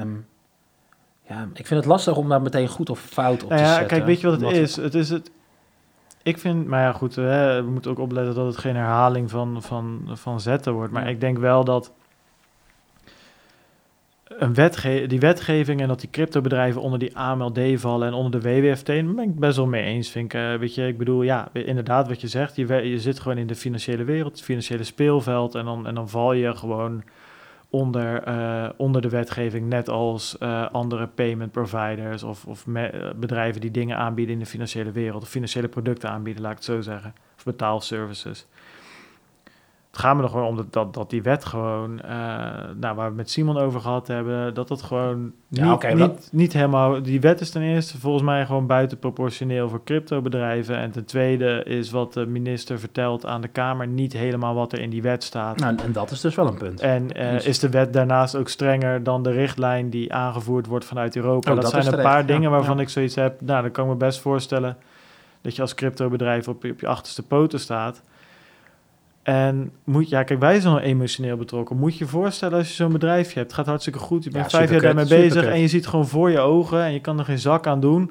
um, 0.00 0.26
ja, 1.28 1.48
ik 1.54 1.66
vind 1.66 1.80
het 1.80 1.88
lastig 1.88 2.16
om 2.16 2.28
daar 2.28 2.42
meteen 2.42 2.68
goed 2.68 2.90
of 2.90 3.00
fout 3.00 3.42
op 3.42 3.48
nou 3.48 3.60
te 3.60 3.66
ja, 3.66 3.72
zetten. 3.72 3.96
Kijk, 3.96 4.04
weet 4.04 4.20
je 4.20 4.30
wat 4.30 4.40
het 4.40 4.50
is? 4.50 4.76
Het 4.76 4.94
is 4.94 5.08
het... 5.08 5.30
Ik 6.22 6.38
vind, 6.38 6.66
maar 6.66 6.80
ja 6.80 6.92
goed, 6.92 7.14
hè, 7.14 7.64
we 7.64 7.70
moeten 7.70 7.90
ook 7.90 7.98
opletten 7.98 8.34
dat 8.34 8.46
het 8.46 8.56
geen 8.56 8.76
herhaling 8.76 9.30
van, 9.30 9.62
van, 9.62 10.10
van 10.12 10.40
zetten 10.40 10.72
wordt. 10.72 10.92
Maar 10.92 11.08
ik 11.08 11.20
denk 11.20 11.38
wel 11.38 11.64
dat 11.64 11.92
een 14.42 14.54
wetge 14.54 15.04
die 15.06 15.20
wetgeving 15.20 15.80
en 15.80 15.88
dat 15.88 16.00
die 16.00 16.10
cryptobedrijven 16.10 16.80
onder 16.80 16.98
die 16.98 17.16
AMLD 17.16 17.60
vallen 17.74 18.08
en 18.08 18.14
onder 18.14 18.40
de 18.40 18.50
WWFT, 18.50 18.86
ben 18.86 19.18
ik 19.18 19.38
best 19.38 19.56
wel 19.56 19.66
mee 19.66 19.82
eens. 19.82 20.10
Vind 20.10 20.34
ik, 20.34 20.40
uh, 20.40 20.54
weet 20.54 20.74
je, 20.74 20.86
ik 20.86 20.98
bedoel, 20.98 21.22
ja, 21.22 21.48
inderdaad 21.52 22.08
wat 22.08 22.20
je 22.20 22.28
zegt, 22.28 22.56
je, 22.56 22.66
je 22.66 23.00
zit 23.00 23.20
gewoon 23.20 23.38
in 23.38 23.46
de 23.46 23.54
financiële 23.54 24.04
wereld, 24.04 24.32
het 24.32 24.42
financiële 24.42 24.84
speelveld 24.84 25.54
en 25.54 25.64
dan, 25.64 25.86
en 25.86 25.94
dan 25.94 26.08
val 26.08 26.32
je 26.32 26.56
gewoon 26.56 27.02
onder, 27.70 28.28
uh, 28.28 28.68
onder 28.76 29.02
de 29.02 29.08
wetgeving, 29.08 29.68
net 29.68 29.88
als 29.88 30.36
uh, 30.40 30.66
andere 30.70 31.06
payment 31.06 31.52
providers 31.52 32.22
of, 32.22 32.44
of 32.46 32.66
bedrijven 33.16 33.60
die 33.60 33.70
dingen 33.70 33.96
aanbieden 33.96 34.34
in 34.34 34.40
de 34.40 34.46
financiële 34.46 34.92
wereld, 34.92 35.22
of 35.22 35.28
financiële 35.28 35.68
producten 35.68 36.10
aanbieden, 36.10 36.42
laat 36.42 36.52
ik 36.52 36.58
het 36.58 36.66
zo 36.66 36.80
zeggen, 36.80 37.14
of 37.36 37.44
betaalservices. 37.44 38.46
Het 39.92 40.00
gaat 40.00 40.16
me 40.16 40.22
nog 40.22 40.30
gewoon 40.30 40.46
om 40.46 40.56
dat, 40.56 40.72
dat, 40.72 40.94
dat 40.94 41.10
die 41.10 41.22
wet 41.22 41.44
gewoon, 41.44 42.00
uh, 42.04 42.10
nou, 42.76 42.94
waar 42.94 43.08
we 43.08 43.16
met 43.16 43.30
Simon 43.30 43.58
over 43.58 43.80
gehad 43.80 44.06
hebben, 44.06 44.54
dat 44.54 44.68
dat 44.68 44.82
gewoon 44.82 45.22
niet, 45.48 45.60
ja, 45.60 45.72
okay, 45.72 45.90
niet, 45.90 45.98
dat... 45.98 46.28
niet 46.32 46.52
helemaal. 46.52 47.02
Die 47.02 47.20
wet 47.20 47.40
is 47.40 47.50
ten 47.50 47.62
eerste 47.62 47.98
volgens 47.98 48.22
mij 48.22 48.46
gewoon 48.46 48.66
buitenproportioneel 48.66 49.68
voor 49.68 49.84
cryptobedrijven. 49.84 50.76
En 50.76 50.90
ten 50.90 51.04
tweede 51.04 51.62
is 51.64 51.90
wat 51.90 52.12
de 52.12 52.26
minister 52.26 52.78
vertelt 52.78 53.26
aan 53.26 53.40
de 53.40 53.48
Kamer 53.48 53.86
niet 53.86 54.12
helemaal 54.12 54.54
wat 54.54 54.72
er 54.72 54.80
in 54.80 54.90
die 54.90 55.02
wet 55.02 55.24
staat. 55.24 55.58
Nou, 55.58 55.76
en 55.84 55.92
dat 55.92 56.10
is 56.10 56.20
dus 56.20 56.34
wel 56.34 56.46
een 56.46 56.58
punt. 56.58 56.80
En 56.80 57.06
uh, 57.16 57.30
dus... 57.30 57.44
is 57.44 57.58
de 57.58 57.68
wet 57.68 57.92
daarnaast 57.92 58.36
ook 58.36 58.48
strenger 58.48 59.02
dan 59.02 59.22
de 59.22 59.30
richtlijn 59.30 59.90
die 59.90 60.12
aangevoerd 60.12 60.66
wordt 60.66 60.84
vanuit 60.84 61.16
Europa? 61.16 61.50
Oh, 61.50 61.60
dat, 61.60 61.72
dat, 61.72 61.82
zijn 61.82 61.94
een 61.94 62.02
paar 62.02 62.26
dingen 62.26 62.50
waarvan 62.50 62.76
ja. 62.76 62.82
ik 62.82 62.88
zoiets 62.88 63.14
heb. 63.14 63.40
Nou, 63.40 63.62
dan 63.62 63.70
kan 63.70 63.84
ik 63.84 63.90
me 63.90 63.96
best 63.96 64.20
voorstellen 64.20 64.76
Dat 65.40 65.56
je 65.56 65.62
als 65.62 65.74
cryptobedrijf 65.74 66.48
op, 66.48 66.64
op 66.64 66.80
je 66.80 66.86
achterste 66.86 67.22
poten 67.22 67.60
staat. 67.60 68.02
En 69.22 69.72
moet, 69.84 70.08
ja, 70.08 70.22
kijk, 70.22 70.40
wij 70.40 70.60
zijn 70.60 70.74
al 70.74 70.80
emotioneel 70.80 71.36
betrokken. 71.36 71.76
Moet 71.76 71.92
je 71.98 72.04
je 72.04 72.10
voorstellen 72.10 72.58
als 72.58 72.68
je 72.68 72.74
zo'n 72.74 72.92
bedrijfje 72.92 73.34
hebt. 73.38 73.46
Het 73.50 73.52
gaat 73.54 73.66
hartstikke 73.66 73.98
goed. 73.98 74.24
Je 74.24 74.30
bent 74.30 74.50
Ja, 74.50 74.58
vijf 74.58 74.70
jaar 74.70 74.80
daarmee 74.80 75.06
bezig 75.06 75.24
superkut. 75.32 75.52
en 75.52 75.60
je 75.60 75.68
ziet 75.68 75.86
gewoon 75.86 76.06
voor 76.08 76.30
je 76.30 76.38
ogen 76.38 76.82
en 76.82 76.92
je 76.92 77.00
kan 77.00 77.18
er 77.18 77.24
geen 77.24 77.38
zak 77.38 77.66
aan 77.66 77.80
doen. 77.80 78.10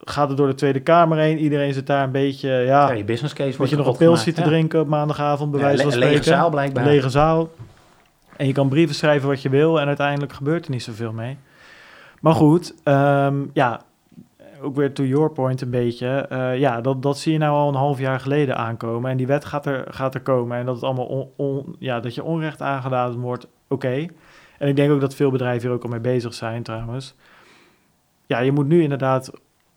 Gaat 0.00 0.28
het 0.28 0.36
door 0.36 0.46
de 0.46 0.54
Tweede 0.54 0.80
Kamer 0.80 1.18
heen. 1.18 1.38
Iedereen 1.38 1.72
zit 1.72 1.86
daar 1.86 2.04
een 2.04 2.10
beetje, 2.10 2.48
ja, 2.48 2.62
Ja, 2.88 2.92
je 2.92 3.04
business 3.04 3.34
case 3.34 3.56
wordt 3.56 3.70
je 3.72 3.78
nog 3.78 4.00
een 4.00 4.14
te 4.16 4.32
ja. 4.36 4.42
drinken 4.42 4.80
op 4.80 4.88
maandagavond, 4.88 5.50
bij 5.50 5.60
wijze 5.60 5.82
van 5.82 5.92
lege 5.92 6.02
spreken. 6.06 6.24
zaal 6.24 6.50
blijkbaar. 6.50 6.84
Lege 6.84 7.08
zaal. 7.08 7.50
En 8.36 8.46
je 8.46 8.52
kan 8.52 8.68
brieven 8.68 8.94
schrijven 8.94 9.28
wat 9.28 9.42
je 9.42 9.48
wil 9.48 9.80
en 9.80 9.86
uiteindelijk 9.86 10.32
gebeurt 10.32 10.64
er 10.64 10.70
niet 10.70 10.82
zoveel 10.82 11.12
mee. 11.12 11.36
Maar 12.20 12.34
goed, 12.34 12.74
ehm, 12.84 13.34
ja, 13.52 13.80
ook 14.62 14.74
weer 14.76 14.92
to 14.94 15.04
your 15.04 15.30
point 15.30 15.60
een 15.60 15.70
beetje. 15.70 16.06
eh, 16.08 16.58
ja, 16.58 16.80
dat, 16.80 17.02
dat 17.02 17.18
zie 17.18 17.32
je 17.32 17.38
nou 17.38 17.52
al 17.54 17.68
een 17.68 17.74
half 17.74 17.98
jaar 17.98 18.20
geleden 18.20 18.56
aankomen. 18.56 19.10
En 19.10 19.16
die 19.16 19.26
wet 19.26 19.44
gaat 19.44 19.66
er, 19.66 19.84
gaat 19.88 20.14
er 20.14 20.20
komen. 20.20 20.58
En 20.58 20.66
dat 20.66 20.74
het 20.74 20.84
allemaal 20.84 21.06
on, 21.06 21.28
on- 21.36 21.76
ja, 21.78 22.00
dat 22.00 22.14
je 22.14 22.24
onrecht 22.24 22.62
aangedaan 22.62 23.20
wordt, 23.20 23.46
oké. 23.68 24.06
En 24.58 24.68
ik 24.68 24.76
denk 24.76 24.90
ook 24.92 25.00
dat 25.00 25.14
veel 25.14 25.30
bedrijven 25.30 25.62
hier 25.68 25.76
ook 25.76 25.82
al 25.84 25.90
mee 25.90 26.00
bezig 26.00 26.34
zijn 26.34 26.62
trouwens. 26.62 27.14
Ja, 28.26 28.38
je 28.38 28.52
moet 28.52 28.66
nu 28.68 28.82
inderdaad 28.82 29.30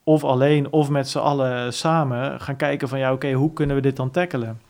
of 0.04 0.24
alleen 0.24 0.72
of 0.72 0.90
met 0.90 1.10
z'n 1.10 1.18
allen 1.20 1.74
samen 1.74 2.42
gaan 2.42 2.56
kijken 2.56 2.88
van 2.88 3.00
ja, 3.00 3.12
oké, 3.14 3.32
hoe 3.32 3.54
kunnen 3.54 3.76
we 3.76 3.82
dit 3.82 3.96
dan 3.96 4.12
tackelen? 4.12 4.62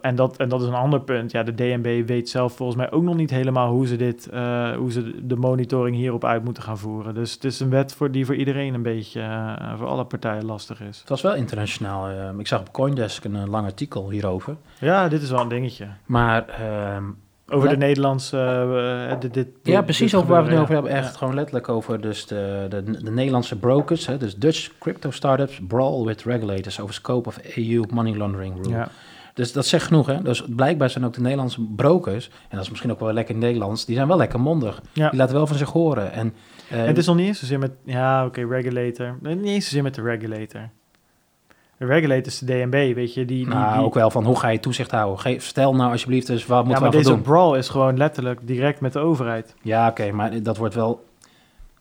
En 0.00 0.14
dat, 0.14 0.36
en 0.36 0.48
dat 0.48 0.60
is 0.62 0.66
een 0.66 0.74
ander 0.74 1.00
punt. 1.00 1.30
Ja, 1.32 1.42
de 1.42 1.54
DNB 1.54 2.06
weet 2.06 2.28
zelf 2.28 2.56
volgens 2.56 2.78
mij 2.78 2.90
ook 2.90 3.02
nog 3.02 3.14
niet 3.16 3.30
helemaal 3.30 3.70
hoe 3.70 3.86
ze 3.86 3.96
dit, 3.96 4.28
eh, 4.28 4.70
hoe 4.76 4.92
ze 4.92 5.26
de 5.26 5.36
monitoring 5.36 5.96
hierop 5.96 6.24
uit 6.24 6.44
moeten 6.44 6.62
gaan 6.62 6.78
voeren. 6.78 7.14
Dus 7.14 7.32
het 7.32 7.44
is 7.44 7.60
een 7.60 7.70
wet 7.70 7.94
voor 7.94 8.10
die 8.10 8.26
voor 8.26 8.34
iedereen 8.34 8.74
een 8.74 8.82
beetje, 8.82 9.20
eh, 9.20 9.78
voor 9.78 9.86
alle 9.86 10.04
partijen 10.04 10.44
lastig 10.44 10.80
is. 10.80 10.98
Het 10.98 11.08
was 11.08 11.22
wel 11.22 11.34
internationaal. 11.34 12.08
eh, 12.08 12.38
ik 12.38 12.46
zag 12.46 12.60
op 12.60 12.72
Coindesk 12.72 13.24
een, 13.24 13.36
eh, 13.36 13.46
lang 13.46 13.64
artikel 13.66 14.10
hierover. 14.10 14.56
Ja, 14.80 15.08
dit 15.08 15.22
is 15.22 15.30
wel 15.30 15.40
een 15.40 15.48
dingetje. 15.48 15.86
Maar 16.06 16.48
ehm, 16.48 17.04
Over 17.48 17.68
de 17.68 17.76
Nederlandse, 17.76 19.16
dit, 19.20 19.34
dit, 19.34 19.48
ja, 19.62 19.76
dit 19.76 19.84
precies 19.84 20.14
over 20.14 20.28
waar 20.28 20.44
we 20.44 20.50
het 20.50 20.60
over 20.60 20.74
hebben. 20.74 20.92
Echt 20.92 21.16
gewoon 21.16 21.34
letterlijk 21.34 21.68
over 21.68 22.00
dus 22.00 22.26
de, 22.26 22.66
de, 22.68 22.82
de 23.02 23.10
Nederlandse 23.10 23.58
brokers. 23.58 24.06
Hè, 24.06 24.16
dus 24.16 24.36
Dutch 24.36 24.70
crypto 24.78 25.10
startups 25.10 25.60
brawl 25.68 26.04
with 26.04 26.22
regulators 26.22 26.80
over 26.80 26.94
scope 26.94 27.28
of 27.28 27.38
EU 27.56 27.82
money 27.90 28.16
laundering 28.16 28.54
rule. 28.56 28.68
Ja. 28.68 28.88
Dus 29.36 29.52
dat 29.52 29.66
zegt 29.66 29.86
genoeg, 29.86 30.06
hè? 30.06 30.22
Dus 30.22 30.44
blijkbaar 30.48 30.90
zijn 30.90 31.04
ook 31.04 31.12
de 31.14 31.20
Nederlandse 31.20 31.60
brokers, 31.76 32.26
en 32.48 32.56
dat 32.56 32.60
is 32.60 32.68
misschien 32.68 32.90
ook 32.90 33.00
wel 33.00 33.12
lekker 33.12 33.34
Nederlands, 33.34 33.84
die 33.84 33.94
zijn 33.94 34.08
wel 34.08 34.16
lekker 34.16 34.40
mondig. 34.40 34.82
Ja. 34.92 35.08
Die 35.10 35.18
laten 35.18 35.34
wel 35.34 35.46
van 35.46 35.56
zich 35.56 35.70
horen. 35.70 36.12
En, 36.12 36.34
eh, 36.70 36.80
En 36.80 36.86
het 36.86 36.98
is 36.98 37.06
nog 37.06 37.16
niet 37.16 37.26
eens 37.26 37.38
zozeer 37.38 37.58
met, 37.58 37.72
ja, 37.84 38.24
oké, 38.26 38.46
regulator. 38.46 39.16
Niet 39.22 39.44
eens 39.44 39.64
zozeer 39.64 39.82
met 39.82 39.94
de 39.94 40.02
regulator. 40.02 40.68
De 41.78 41.86
regulator 41.86 42.26
is 42.26 42.38
de 42.38 42.46
DNB, 42.46 42.94
weet 42.94 43.14
je. 43.14 43.24
Die, 43.24 43.44
die, 43.44 43.54
nou, 43.54 43.74
die- 43.76 43.84
ook 43.84 43.94
wel 43.94 44.10
van 44.10 44.24
hoe 44.24 44.38
ga 44.38 44.48
je 44.48 44.60
toezicht 44.60 44.90
houden? 44.90 45.18
Geef, 45.18 45.44
stel 45.44 45.74
nou 45.74 45.90
alsjeblieft 45.92 46.26
dus, 46.26 46.46
wat 46.46 46.58
ja, 46.58 46.64
moeten 46.64 46.82
maar 46.82 46.90
we 46.90 46.96
aan 46.96 47.02
deze 47.02 47.14
doen? 47.14 47.24
brawl 47.24 47.54
is 47.54 47.68
gewoon 47.68 47.96
letterlijk 47.96 48.40
direct 48.46 48.80
met 48.80 48.92
de 48.92 48.98
overheid. 48.98 49.54
Ja, 49.62 49.88
oké, 49.88 50.10
maar 50.12 50.42
dat 50.42 50.56
wordt 50.56 50.74
wel... 50.74 51.04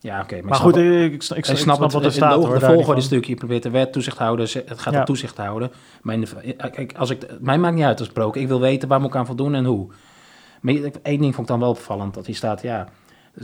Ja, 0.05 0.21
oké. 0.21 0.29
maar 0.29 0.37
ik 0.39 0.45
Maar 0.45 0.55
snap 0.55 0.67
goed, 0.73 0.77
ik, 0.81 1.13
ik, 1.13 1.21
snap- 1.21 1.37
ik, 1.37 1.47
ik 1.47 1.57
snap, 1.57 1.75
snap, 1.75 1.91
wat 1.91 2.05
er 2.05 2.11
staat. 2.11 2.41
de, 2.41 2.47
hoor, 2.47 2.59
de 2.59 2.65
volgorde 2.65 2.97
is 2.99 3.03
natuurlijk, 3.03 3.29
je 3.29 3.35
probeert 3.35 3.63
de 3.63 3.69
wet 3.69 3.91
toezicht 3.91 4.17
houden, 4.17 4.47
ze- 4.47 4.63
het 4.67 4.79
gaat 4.79 4.93
Ja. 4.93 4.99
op 4.99 5.05
toezicht 5.05 5.37
houden. 5.37 5.71
Maar 6.01 6.19
de, 6.19 6.27
kijk, 6.71 6.93
als 6.97 7.09
ik, 7.09 7.25
mij 7.39 7.57
maakt 7.57 7.75
niet 7.75 7.83
uit 7.83 7.99
als 7.99 8.09
broker, 8.09 8.41
ik 8.41 8.47
wil 8.47 8.59
weten 8.59 8.87
waar 8.87 8.99
moet 8.99 9.09
ik 9.09 9.15
aan 9.15 9.25
voldoen 9.25 9.53
en 9.55 9.65
hoe. 9.65 9.87
Maar 10.61 10.73
één 11.03 11.19
ding 11.21 11.35
vond 11.35 11.37
ik 11.37 11.47
dan 11.47 11.59
wel 11.59 11.69
opvallend, 11.69 12.13
dat 12.13 12.25
hier 12.25 12.35
staat, 12.35 12.61
ja, 12.61 12.87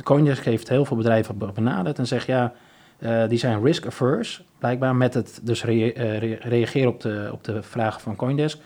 Coindesk 0.04 0.44
heeft 0.46 0.70
heel 0.70 0.86
veel 0.86 0.98
bedrijven 0.98 1.38
be- 1.38 1.52
benaderd 1.54 1.98
en 2.00 2.08
zegt, 2.08 2.26
ja, 2.28 2.54
eh, 3.00 3.28
die 3.28 3.38
zijn 3.38 3.64
risk 3.64 3.86
averse, 3.86 4.42
blijkbaar 4.60 4.96
met 4.96 5.14
het 5.14 5.40
dus 5.44 5.64
rea- 5.64 5.92
eh, 5.94 6.18
rea- 6.18 6.38
reageren 6.42 6.90
op 6.90 7.02
de, 7.02 7.30
op 7.32 7.44
de 7.44 7.64
vragen 7.64 8.02
van 8.02 8.16
Coindesk, 8.16 8.58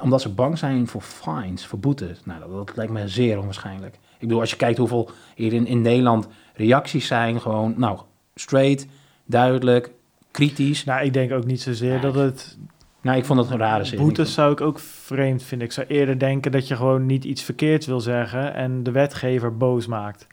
omdat 0.00 0.20
ze 0.20 0.28
bang 0.28 0.58
zijn 0.58 0.86
voor 0.88 1.02
fines, 1.02 1.66
voor 1.66 1.78
boetes. 1.78 2.18
Nou, 2.24 2.40
dat, 2.40 2.66
dat 2.66 2.76
lijkt 2.76 2.92
me 2.92 3.08
zeer 3.08 3.38
onwaarschijnlijk. 3.38 3.94
Ik 3.94 4.28
bedoel, 4.28 4.40
als 4.40 4.50
je 4.50 4.56
kijkt 4.56 4.78
hoeveel 4.78 5.10
hier 5.34 5.52
in, 5.52 5.66
in 5.66 5.80
Nederland 5.82 6.26
reacties 6.54 7.06
zijn, 7.06 7.40
gewoon, 7.40 7.74
nou, 7.76 7.98
straight, 8.34 8.86
duidelijk, 9.24 9.90
kritisch. 10.30 10.84
Nou, 10.84 11.04
ik 11.04 11.12
denk 11.12 11.32
ook 11.32 11.44
niet 11.44 11.60
zozeer 11.60 12.00
dat 12.00 12.14
het... 12.14 12.58
Nou, 13.00 13.18
ik 13.18 13.24
vond 13.24 13.38
het 13.38 13.50
een 13.50 13.58
rare 13.58 13.84
zin. 13.84 13.98
Boetes 13.98 14.32
zou 14.34 14.52
ik 14.52 14.60
ook 14.60 14.78
vreemd 14.78 15.42
vinden. 15.42 15.66
Ik 15.66 15.72
zou 15.72 15.86
eerder 15.86 16.18
denken 16.18 16.52
dat 16.52 16.68
je 16.68 16.76
gewoon 16.76 17.06
niet 17.06 17.24
iets 17.24 17.42
verkeerds 17.42 17.86
wil 17.86 18.00
zeggen... 18.00 18.54
en 18.54 18.82
de 18.82 18.90
wetgever 18.90 19.56
boos 19.56 19.86
maakt. 19.86 20.26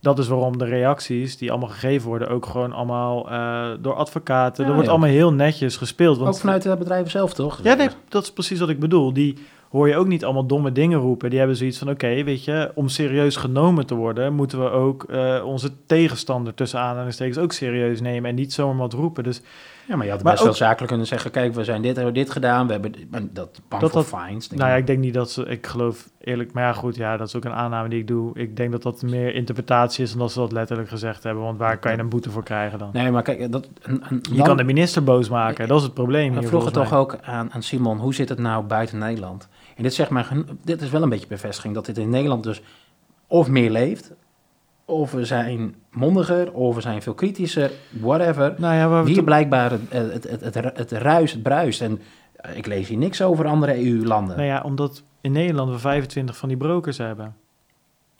Dat 0.00 0.18
is 0.18 0.28
waarom 0.28 0.58
de 0.58 0.64
reacties 0.64 1.36
die 1.36 1.50
allemaal 1.50 1.68
gegeven 1.68 2.08
worden... 2.08 2.28
ook 2.28 2.46
gewoon 2.46 2.72
allemaal 2.72 3.30
eh, 3.30 3.70
door 3.80 3.94
advocaten... 3.94 4.62
Ja, 4.62 4.68
er 4.68 4.74
wordt 4.74 4.88
ja. 4.88 4.94
allemaal 4.94 5.14
heel 5.14 5.32
netjes 5.32 5.76
gespeeld. 5.76 6.18
Want 6.18 6.34
Ook 6.34 6.40
vanuit 6.40 6.62
de 6.62 6.76
bedrijven 6.76 7.10
zelf, 7.10 7.34
toch? 7.34 7.60
Ja, 7.62 7.74
nee, 7.74 7.88
dat 8.08 8.22
is 8.22 8.32
precies 8.32 8.58
wat 8.58 8.68
ik 8.68 8.78
bedoel. 8.78 9.12
Die 9.12 9.38
hoor 9.70 9.88
je 9.88 9.96
ook 9.96 10.06
niet 10.06 10.24
allemaal 10.24 10.46
domme 10.46 10.72
dingen 10.72 10.98
roepen. 10.98 11.30
Die 11.30 11.38
hebben 11.38 11.56
zoiets 11.56 11.78
van, 11.78 11.90
oké, 11.90 12.24
weet 12.24 12.44
je, 12.44 12.70
om 12.74 12.88
serieus 12.88 13.36
genomen 13.36 13.86
te 13.86 13.94
worden... 13.94 14.32
moeten 14.34 14.60
we 14.64 14.70
ook 14.70 15.02
eh, 15.04 15.42
onze 15.44 15.70
tegenstander 15.86 16.54
tussen 16.54 16.80
aanhalingstekens 16.80 17.38
ook 17.38 17.52
serieus 17.52 18.00
nemen... 18.00 18.30
en 18.30 18.36
niet 18.36 18.52
zomaar 18.52 18.76
wat 18.76 18.92
roepen. 18.92 19.24
Dus 19.24 19.40
Ja, 19.88 19.96
maar 19.96 20.04
je 20.04 20.10
had 20.12 20.22
Maar 20.22 20.32
best 20.32 20.44
wel 20.44 20.54
zakelijk 20.54 20.88
kunnen 20.88 21.06
zeggen... 21.06 21.30
kijk, 21.30 21.54
we 21.54 21.64
zijn 21.64 21.82
dit, 21.82 21.96
hebben 21.96 22.14
dit 22.14 22.30
gedaan, 22.30 22.66
we 22.66 22.72
hebben 22.72 22.92
dat 23.32 23.60
bang 23.68 23.82
Dat 23.82 23.90
voor 23.90 24.00
dat- 24.10 24.20
fines. 24.22 24.48
denk 24.48 24.60
nou 24.60 24.72
ja, 24.72 24.78
ik. 24.78 24.86
denk 24.86 24.98
niet 24.98 25.14
dat 25.14 25.30
ze... 25.30 25.44
Ik 25.44 25.66
geloof 25.66 26.08
eerlijk... 26.20 26.52
Maar 26.52 26.62
ja, 26.64 26.72
goed, 26.72 26.96
ja, 26.96 27.16
dat 27.16 27.26
is 27.26 27.36
ook 27.36 27.44
een 27.44 27.52
aanname 27.52 27.88
die 27.88 27.98
ik 28.00 28.06
doe. 28.06 28.30
Ik 28.38 28.56
denk 28.56 28.72
dat 28.72 28.82
dat 28.82 29.02
meer 29.02 29.34
interpretatie 29.34 30.04
is... 30.04 30.10
dan 30.10 30.18
dat 30.18 30.32
ze 30.32 30.38
dat 30.38 30.52
letterlijk 30.52 30.88
gezegd 30.88 31.22
hebben. 31.22 31.42
Want 31.42 31.58
waar 31.58 31.78
kan 31.78 31.92
je 31.92 31.98
een 31.98 32.08
boete 32.08 32.30
voor 32.30 32.42
krijgen 32.42 32.78
dan? 32.78 32.90
Nee, 32.92 33.10
maar 33.10 33.22
kijk, 33.22 33.52
dat, 33.52 33.68
een, 33.82 34.02
een, 34.08 34.22
Je 34.32 34.42
kan 34.42 34.56
de 34.56 34.64
minister 34.64 35.04
boos 35.04 35.28
maken. 35.28 35.68
Dat 35.68 35.78
is 35.78 35.84
het 35.84 35.94
probleem 35.94 36.32
We 36.32 36.38
hier 36.38 36.48
vroegen 36.48 36.72
toch 36.72 36.94
ook 36.94 37.18
aan, 37.22 37.52
aan 37.52 37.62
Simon, 37.62 37.98
hoe 37.98 38.14
zit 38.14 38.28
het 38.28 38.38
nou 38.38 38.64
buiten 38.64 38.98
Nederland? 38.98 39.48
En 39.78 39.84
dit 39.84 39.94
zegt 39.94 40.10
maar, 40.10 40.32
dit 40.64 40.82
is 40.82 40.90
wel 40.90 41.02
een 41.02 41.08
beetje 41.08 41.26
bevestiging 41.26 41.74
dat 41.74 41.86
dit 41.86 41.98
in 41.98 42.08
Nederland 42.08 42.42
dus 42.42 42.62
of 43.26 43.48
meer 43.48 43.70
leeft, 43.70 44.12
of 44.84 45.12
we 45.12 45.24
zijn 45.24 45.74
mondiger, 45.90 46.52
of 46.52 46.74
we 46.74 46.80
zijn 46.80 47.02
veel 47.02 47.14
kritischer, 47.14 47.70
whatever. 48.00 48.54
Nou 48.56 48.74
ja, 48.74 48.88
waar 48.88 49.04
we 49.04 49.10
Hier 49.10 49.24
blijkbaar 49.24 49.70
het, 49.70 49.80
het, 49.88 50.40
het, 50.42 50.54
het, 50.54 50.76
het 50.78 50.92
ruist, 50.92 51.34
het 51.34 51.42
bruist. 51.42 51.80
En 51.80 52.00
ik 52.54 52.66
lees 52.66 52.88
hier 52.88 52.98
niks 52.98 53.22
over 53.22 53.46
andere 53.46 53.86
EU-landen. 53.86 54.36
Nou 54.36 54.48
ja, 54.48 54.62
omdat 54.62 55.02
in 55.20 55.32
Nederland 55.32 55.70
we 55.70 55.78
25 55.78 56.36
van 56.36 56.48
die 56.48 56.56
brokers 56.56 56.98
hebben. 56.98 57.36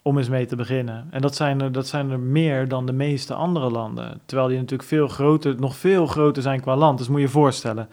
Om 0.01 0.17
eens 0.17 0.29
mee 0.29 0.45
te 0.45 0.55
beginnen. 0.55 1.07
En 1.11 1.21
dat 1.21 1.35
zijn, 1.35 1.61
er, 1.61 1.71
dat 1.71 1.87
zijn 1.87 2.09
er 2.09 2.19
meer 2.19 2.67
dan 2.67 2.85
de 2.85 2.93
meeste 2.93 3.33
andere 3.33 3.69
landen. 3.69 4.21
Terwijl 4.25 4.49
die 4.49 4.57
natuurlijk 4.57 4.89
veel 4.89 5.07
groter, 5.07 5.59
nog 5.59 5.75
veel 5.75 6.07
groter 6.07 6.41
zijn 6.41 6.61
qua 6.61 6.75
land. 6.75 6.97
Dus 6.97 7.07
moet 7.07 7.19
je 7.19 7.25
je 7.25 7.31
voorstellen. 7.31 7.89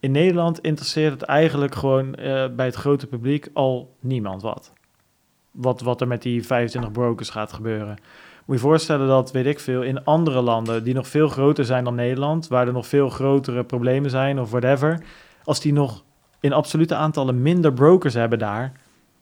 In 0.00 0.10
Nederland 0.10 0.60
interesseert 0.60 1.12
het 1.12 1.22
eigenlijk 1.22 1.74
gewoon 1.74 2.14
eh, 2.14 2.48
bij 2.56 2.66
het 2.66 2.74
grote 2.74 3.06
publiek 3.06 3.48
al 3.52 3.96
niemand 4.00 4.42
wat. 4.42 4.72
wat. 5.50 5.80
Wat 5.80 6.00
er 6.00 6.06
met 6.06 6.22
die 6.22 6.46
25 6.46 6.92
brokers 6.92 7.30
gaat 7.30 7.52
gebeuren. 7.52 7.88
Moet 7.88 8.56
je 8.56 8.62
je 8.62 8.68
voorstellen 8.68 9.08
dat, 9.08 9.32
weet 9.32 9.46
ik 9.46 9.60
veel, 9.60 9.82
in 9.82 10.04
andere 10.04 10.40
landen 10.40 10.84
die 10.84 10.94
nog 10.94 11.08
veel 11.08 11.28
groter 11.28 11.64
zijn 11.64 11.84
dan 11.84 11.94
Nederland, 11.94 12.48
waar 12.48 12.66
er 12.66 12.72
nog 12.72 12.86
veel 12.86 13.08
grotere 13.08 13.64
problemen 13.64 14.10
zijn 14.10 14.40
of 14.40 14.50
whatever, 14.50 15.02
als 15.44 15.60
die 15.60 15.72
nog 15.72 16.04
in 16.40 16.52
absolute 16.52 16.94
aantallen 16.94 17.42
minder 17.42 17.72
brokers 17.72 18.14
hebben 18.14 18.38
daar, 18.38 18.72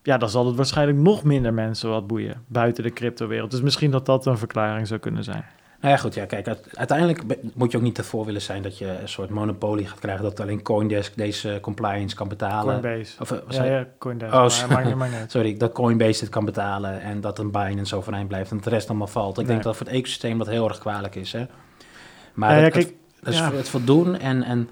ja, 0.02 0.18
dan 0.18 0.28
zal 0.28 0.46
het 0.46 0.56
waarschijnlijk 0.56 0.98
nog 0.98 1.24
minder 1.24 1.54
mensen 1.54 1.90
wat 1.90 2.06
boeien 2.06 2.44
buiten 2.46 2.82
de 2.82 2.92
cryptowereld. 2.92 3.50
Dus 3.50 3.60
misschien 3.60 3.90
dat 3.90 4.06
dat 4.06 4.26
een 4.26 4.38
verklaring 4.38 4.86
zou 4.86 5.00
kunnen 5.00 5.24
zijn. 5.24 5.44
Nou 5.80 5.94
ja, 5.94 6.00
goed, 6.00 6.14
ja, 6.14 6.24
kijk, 6.24 6.46
uite- 6.48 6.68
uiteindelijk 6.76 7.22
moet 7.54 7.70
je 7.70 7.76
ook 7.76 7.82
niet 7.82 7.98
ervoor 7.98 8.24
willen 8.24 8.42
zijn 8.42 8.62
dat 8.62 8.78
je 8.78 8.98
een 9.00 9.08
soort 9.08 9.30
monopolie 9.30 9.86
gaat 9.86 9.98
krijgen, 9.98 10.22
dat 10.24 10.40
alleen 10.40 10.62
Coindesk 10.62 11.16
deze 11.16 11.58
compliance 11.62 12.16
kan 12.16 12.28
betalen. 12.28 12.80
Coinbase. 12.80 13.20
Of, 13.20 13.30
eh, 13.30 13.68
Ja, 13.68 13.86
Coindesk. 13.98 14.34
Oh, 14.34 14.48
sorry. 15.28 15.56
dat 15.56 15.72
Coinbase 15.72 16.20
het 16.20 16.32
kan 16.32 16.44
betalen 16.44 17.00
en 17.00 17.20
dat 17.20 17.38
een 17.38 17.50
Binance 17.50 17.96
overeind 17.96 18.28
blijft 18.28 18.50
en 18.50 18.60
de 18.60 18.70
rest 18.70 18.88
allemaal 18.88 19.06
valt. 19.06 19.30
Ik 19.30 19.36
Nee. 19.36 19.46
denk 19.46 19.62
dat 19.62 19.76
voor 19.76 19.86
het 19.86 19.94
ecosysteem 19.94 20.38
dat 20.38 20.46
heel 20.46 20.68
erg 20.68 20.78
kwalijk 20.78 21.14
is. 21.14 21.32
Hè? 21.32 21.44
Maar 22.34 22.50
Ja, 22.50 22.56
ja, 22.56 22.62
het, 22.64 22.72
kijk, 22.72 22.94
het, 23.54 23.68
voldoen 23.68 24.18
en, 24.18 24.42
en 24.42 24.68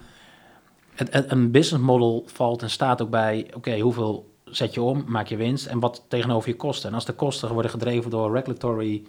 het, 0.95 1.31
een 1.31 1.51
business 1.51 1.85
model 1.85 2.25
valt 2.27 2.63
en 2.63 2.71
staat 2.71 3.03
ook 3.03 3.11
bij, 3.11 3.51
oké, 3.57 3.79
hoeveel 3.79 4.33
zet 4.45 4.75
je 4.75 4.83
om, 4.83 5.05
maak 5.07 5.27
je 5.27 5.37
winst 5.37 5.67
en 5.67 5.81
wat 5.81 6.05
tegenover 6.09 6.49
je 6.49 6.57
kosten. 6.57 6.89
En 6.89 6.95
als 6.95 7.05
de 7.05 7.13
kosten 7.13 7.53
worden 7.53 7.71
gedreven 7.71 8.11
door 8.11 8.33
regulatory 8.35 9.03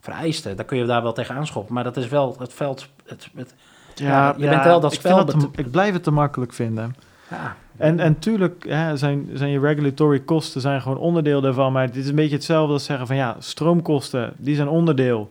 vereisten, 0.00 0.56
dan 0.56 0.64
kun 0.66 0.78
je 0.78 0.84
daar 0.84 1.02
wel 1.02 1.12
tegen 1.12 1.34
aanschoppen. 1.34 1.74
Maar 1.74 1.84
dat 1.84 1.96
is 1.96 2.08
wel 2.08 2.36
het 2.38 2.52
veld, 2.52 2.88
het, 3.06 3.28
het, 3.34 3.54
Ja, 3.94 4.34
je 4.38 4.48
bent 4.48 4.64
wel 4.64 4.80
dat 4.80 4.92
ik 4.92 4.98
spel 4.98 5.16
vind 5.16 5.30
dat 5.30 5.40
te- 5.54 5.60
ik 5.62 5.70
blijf 5.70 5.92
het 5.92 6.02
te 6.02 6.10
makkelijk 6.10 6.52
vinden. 6.52 6.94
ja, 7.30 7.56
En, 7.76 7.98
en 8.00 8.18
tuurlijk 8.18 8.64
hè, 8.68 8.96
zijn, 8.96 9.28
zijn 9.32 9.50
je 9.50 9.60
regulatory 9.60 10.20
kosten 10.20 10.60
zijn 10.60 10.82
gewoon 10.82 10.98
onderdeel 10.98 11.40
daarvan. 11.40 11.72
Maar 11.72 11.86
dit 11.86 11.96
is 11.96 12.08
een 12.08 12.14
beetje 12.14 12.34
hetzelfde 12.36 12.72
als 12.72 12.84
zeggen 12.84 13.06
van 13.06 13.16
ja, 13.16 13.36
stroomkosten, 13.38 14.32
die 14.36 14.54
zijn 14.54 14.68
onderdeel 14.68 15.28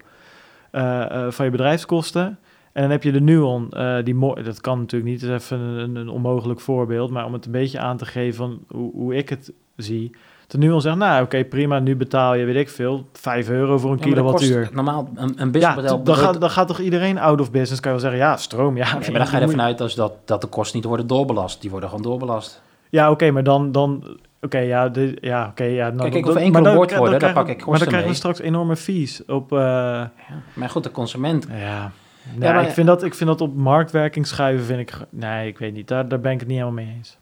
eh, 0.71 1.25
eh, 1.25 1.31
van 1.31 1.45
je 1.45 1.51
bedrijfskosten. 1.51 2.37
En 2.71 2.81
dan 2.81 2.91
heb 2.91 3.03
je 3.03 3.11
de 3.11 3.21
Nuon, 3.21 3.71
eh, 3.71 3.97
die 4.03 4.43
dat 4.43 4.61
kan 4.61 4.79
natuurlijk 4.79 5.11
niet, 5.11 5.21
dat 5.21 5.29
is 5.29 5.43
even 5.43 5.59
een, 5.59 5.95
een 5.95 6.09
onmogelijk 6.09 6.59
voorbeeld. 6.59 7.09
Maar 7.11 7.25
om 7.25 7.33
het 7.33 7.45
een 7.45 7.51
beetje 7.51 7.79
aan 7.79 7.97
te 7.97 8.05
geven 8.05 8.35
van 8.37 8.59
hoe, 8.67 8.91
hoe 8.91 9.15
ik 9.15 9.29
het 9.29 9.51
zie. 9.75 10.11
Dat 10.49 10.61
nu 10.61 10.71
al 10.71 10.81
zeggen, 10.81 11.01
nou 11.01 11.23
oké, 11.23 11.43
prima, 11.45 11.79
nu 11.79 11.95
betaal 11.95 12.33
je, 12.35 12.45
weet 12.45 12.55
ik 12.55 12.69
veel, 12.69 13.07
5 13.13 13.49
euro 13.49 13.77
voor 13.77 13.91
een 13.91 13.97
Ja, 13.97 14.03
kilowattuur. 14.03 14.69
Normaal 14.73 15.09
een, 15.15 15.23
een 15.35 15.45
Ja, 15.45 15.45
businessmodel... 15.51 16.03
dan 16.03 16.15
gaat, 16.15 16.41
dan 16.41 16.49
gaat 16.49 16.67
toch 16.67 16.79
iedereen 16.79 17.17
out 17.17 17.41
of 17.41 17.51
business, 17.51 17.79
kan 17.81 17.93
je 17.93 17.99
wel 18.01 18.09
zeggen, 18.09 18.27
ja, 18.29 18.37
stroom, 18.37 18.77
ja. 18.77 18.85
Ja, 18.85 18.93
maar 18.93 19.11
dan 19.19 19.27
ga 19.27 19.37
je 19.37 19.43
ervan 19.43 19.61
uit 19.61 19.81
als 19.81 19.95
dat, 19.95 20.13
dat 20.25 20.41
de 20.41 20.47
kosten 20.47 20.77
niet 20.77 20.85
worden 20.87 21.07
doorbelast. 21.07 21.61
Die 21.61 21.69
worden 21.69 21.89
gewoon 21.89 22.03
doorbelast. 22.03 22.61
Ja, 22.89 23.11
oké, 23.11 23.31
maar 23.31 23.43
dan, 23.43 23.71
dan 23.71 24.17
oké, 24.41 24.57
ja, 24.59 24.89
de, 24.89 25.17
ja, 25.21 25.47
oké, 25.49 25.63
ja. 25.63 25.89
Nou, 25.89 26.09
Kijk, 26.09 26.25
één 26.25 26.51
keer 26.51 26.63
dan- 26.63 26.75
woord 26.75 26.95
worden, 26.97 27.19
daar 27.19 27.33
pak 27.33 27.47
ik 27.47 27.57
Maar 27.57 27.65
dan 27.65 27.77
krijgen 27.77 27.99
we 27.99 28.05
mee. 28.05 28.13
straks 28.13 28.39
enorme 28.39 28.75
fees 28.75 29.25
op, 29.25 29.51
eh, 29.51 29.57
Ja. 29.59 30.11
Maar 30.53 30.69
goed, 30.69 30.83
de 30.83 30.91
consument... 30.91 31.47
ja. 31.59 31.91
Nee, 32.35 32.53
maar- 32.53 32.63
ik, 32.63 32.69
vind 32.69 32.87
dat, 32.87 33.03
ik 33.03 33.13
vind 33.15 33.29
dat 33.29 33.41
op 33.41 33.55
marktwerking 33.55 34.27
schuiven, 34.27 34.65
vind 34.65 34.79
ik, 34.79 34.93
nee, 35.09 35.47
ik 35.47 35.57
weet 35.57 35.73
niet, 35.73 35.87
daar, 35.87 36.07
daar 36.07 36.19
ben 36.19 36.31
ik 36.31 36.39
het 36.39 36.47
niet 36.47 36.57
helemaal 36.57 36.83
mee 36.85 36.93
eens. 36.97 37.17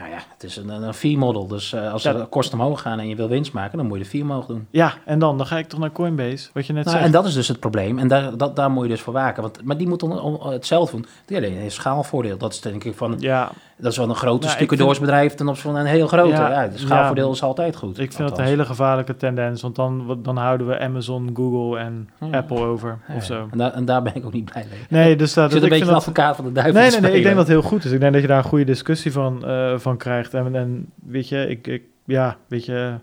Nou 0.00 0.12
ja, 0.12 0.18
het 0.32 0.42
is 0.42 0.56
een, 0.56 0.68
een 0.68 0.94
fee-model. 0.94 1.46
Dus 1.46 1.72
eh, 1.72 1.92
als 1.92 2.02
Ja. 2.02 2.12
de 2.12 2.26
kosten 2.26 2.58
omhoog 2.60 2.80
gaan 2.80 2.98
en 2.98 3.08
je 3.08 3.16
wil 3.16 3.28
winst 3.28 3.52
maken, 3.52 3.78
dan 3.78 3.86
moet 3.86 3.96
je 3.98 4.02
de 4.04 4.08
fee 4.10 4.22
omhoog 4.22 4.46
doen. 4.46 4.66
Ja, 4.70 4.92
en 5.04 5.18
dan, 5.18 5.36
dan 5.36 5.46
ga 5.46 5.58
ik 5.58 5.68
toch 5.68 5.80
naar 5.80 5.92
Coinbase, 5.92 6.48
wat 6.52 6.66
je 6.66 6.72
net 6.72 6.84
Nou, 6.84 6.96
zei. 6.96 7.06
en 7.08 7.12
dat 7.12 7.24
is 7.26 7.34
dus 7.34 7.48
het 7.48 7.60
probleem. 7.60 7.98
En 7.98 8.08
daar, 8.08 8.36
dat, 8.36 8.56
daar 8.56 8.70
moet 8.70 8.82
je 8.84 8.90
dus 8.90 9.00
voor 9.00 9.12
waken. 9.12 9.42
Want, 9.42 9.64
maar 9.64 9.76
die 9.76 9.88
moeten 9.88 10.10
on- 10.10 10.40
on- 10.40 10.52
hetzelfde 10.52 10.96
doen. 10.96 11.06
Die 11.26 11.36
alleen 11.36 11.56
een 11.56 11.70
schaalvoordeel. 11.70 12.36
Dat 12.38 12.52
is 12.52 12.60
denk 12.60 12.84
ik 12.84 12.94
van... 12.94 13.14
Ja, 13.18 13.50
Dat 13.76 13.90
is 13.92 13.98
wel 13.98 14.08
een 14.08 14.14
grote 14.14 14.46
Nou, 14.46 14.56
stucadoorsbedrijf 14.58 15.34
ten 15.34 15.48
opzichte 15.48 15.70
van 15.70 15.80
een 15.80 15.86
heel 15.86 16.06
grote. 16.06 16.28
Ja, 16.28 16.50
Ja, 16.62 16.68
de 16.68 16.78
schaalvoordeel 16.78 17.26
ja. 17.26 17.32
is 17.32 17.42
altijd 17.42 17.76
goed. 17.76 17.98
ik 17.98 18.12
vind 18.12 18.28
dat 18.28 18.38
een 18.38 18.44
hele 18.44 18.64
gevaarlijke 18.64 19.16
tendens, 19.16 19.62
want 19.62 19.76
dan, 19.76 20.18
dan 20.22 20.36
houden 20.36 20.66
we 20.66 20.78
Amazon, 20.80 21.30
Google 21.34 21.78
en. 21.78 22.08
Apple 22.30 22.58
over, 22.58 22.98
of 23.16 23.24
zo. 23.24 23.48
En, 23.50 23.58
daar, 23.58 23.72
en 23.72 23.84
daar 23.84 24.02
ben 24.02 24.14
ik 24.14 24.24
ook 24.24 24.32
niet 24.32 24.44
blij 24.52 24.66
mee. 24.70 25.02
Nee, 25.02 25.16
dus 25.16 25.34
dat, 25.34 25.44
Ik 25.44 25.50
zit 25.50 25.60
dat- 25.60 25.70
een 25.70 25.78
beetje 25.78 25.84
vind 25.84 25.86
een 25.86 25.86
dat, 25.86 25.96
advocaat 25.96 26.36
van 26.36 26.44
de 26.44 26.52
duivel 26.52 26.74
Nee, 26.80 26.90
nee, 26.90 27.00
nee, 27.00 27.12
ik 27.16 27.22
denk 27.22 27.36
dat 27.36 27.46
het 27.48 27.56
heel 27.56 27.68
goed 27.68 27.84
is. 27.84 27.90
Ik 27.92 28.00
denk 28.00 28.12
dat 28.12 28.22
je 28.22 28.28
daar 28.28 28.38
een 28.38 28.44
goede 28.44 28.64
discussie 28.64 29.12
van, 29.12 29.44
eh, 29.46 29.72
van 29.78 29.89
krijgt. 29.96 30.34
En, 30.34 30.54
en 30.54 30.86
weet 31.04 31.28
je, 31.28 31.46
ik, 31.48 31.66
ik, 31.66 31.82
ja, 32.04 32.36
weet 32.46 32.64
je, 32.64 32.94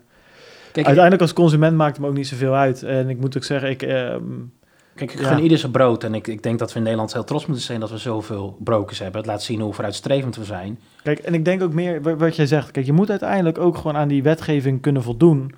Kijk, 0.72 0.86
uiteindelijk 0.86 1.22
als 1.22 1.32
consument 1.32 1.76
maakt 1.76 1.92
het 1.92 2.00
me 2.00 2.06
ook 2.10 2.16
niet 2.16 2.26
zoveel 2.28 2.54
uit. 2.54 2.82
En 2.82 3.08
ik 3.08 3.20
moet 3.20 3.36
ook 3.36 3.44
zeggen, 3.44 3.70
ik, 3.70 3.82
ehm, 3.82 4.22
Kijk, 4.94 5.12
ik 5.12 5.20
Ja. 5.20 5.28
gun 5.28 5.42
ieder 5.42 5.58
zijn 5.58 5.72
brood. 5.72 6.04
En 6.04 6.14
ik, 6.14 6.26
ik 6.26 6.42
denk 6.42 6.58
dat 6.58 6.70
we 6.72 6.76
in 6.76 6.82
Nederland 6.82 7.12
heel 7.12 7.24
trots 7.24 7.46
moeten 7.46 7.64
zijn 7.64 7.80
dat 7.80 7.90
we 7.90 7.98
zoveel 7.98 8.56
brokers 8.64 8.98
hebben. 8.98 9.20
Het 9.20 9.30
laat 9.30 9.42
zien 9.42 9.60
hoe 9.60 9.72
vooruitstrevend 9.72 10.36
we 10.36 10.44
zijn. 10.44 10.78
kijk, 11.02 11.18
en 11.18 11.34
ik 11.34 11.44
denk 11.44 11.62
ook 11.62 11.72
meer 11.72 12.02
wa- 12.02 12.16
wat 12.16 12.36
jij 12.36 12.46
zegt. 12.46 12.70
Kijk, 12.70 12.86
je 12.86 12.92
moet 12.92 13.10
uiteindelijk 13.10 13.58
ook 13.58 13.76
gewoon 13.76 13.96
aan 13.96 14.08
die 14.08 14.22
wetgeving 14.22 14.80
kunnen 14.80 15.02
voldoen 15.02 15.54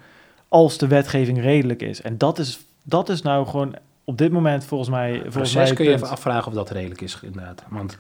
als 0.49 0.79
de 0.79 0.87
wetgeving 0.87 1.41
redelijk 1.41 1.83
is. 1.83 2.03
En 2.03 2.19
dat 2.19 2.39
is, 2.39 2.61
dat 2.83 3.09
is 3.09 3.23
nou 3.23 3.47
gewoon 3.47 3.75
op 4.05 4.19
dit 4.19 4.33
moment 4.33 4.65
volgens 4.65 4.91
mij, 4.91 5.09
volgens 5.11 5.33
mij 5.35 5.43
proces 5.43 5.69
het 5.69 5.75
kun 5.79 5.85
je 5.85 5.93
even 5.93 6.09
afvragen 6.09 6.47
of 6.49 6.55
dat 6.55 6.71
redelijk 6.71 7.01
is, 7.01 7.19
inderdaad. 7.23 7.63
Want 7.69 7.99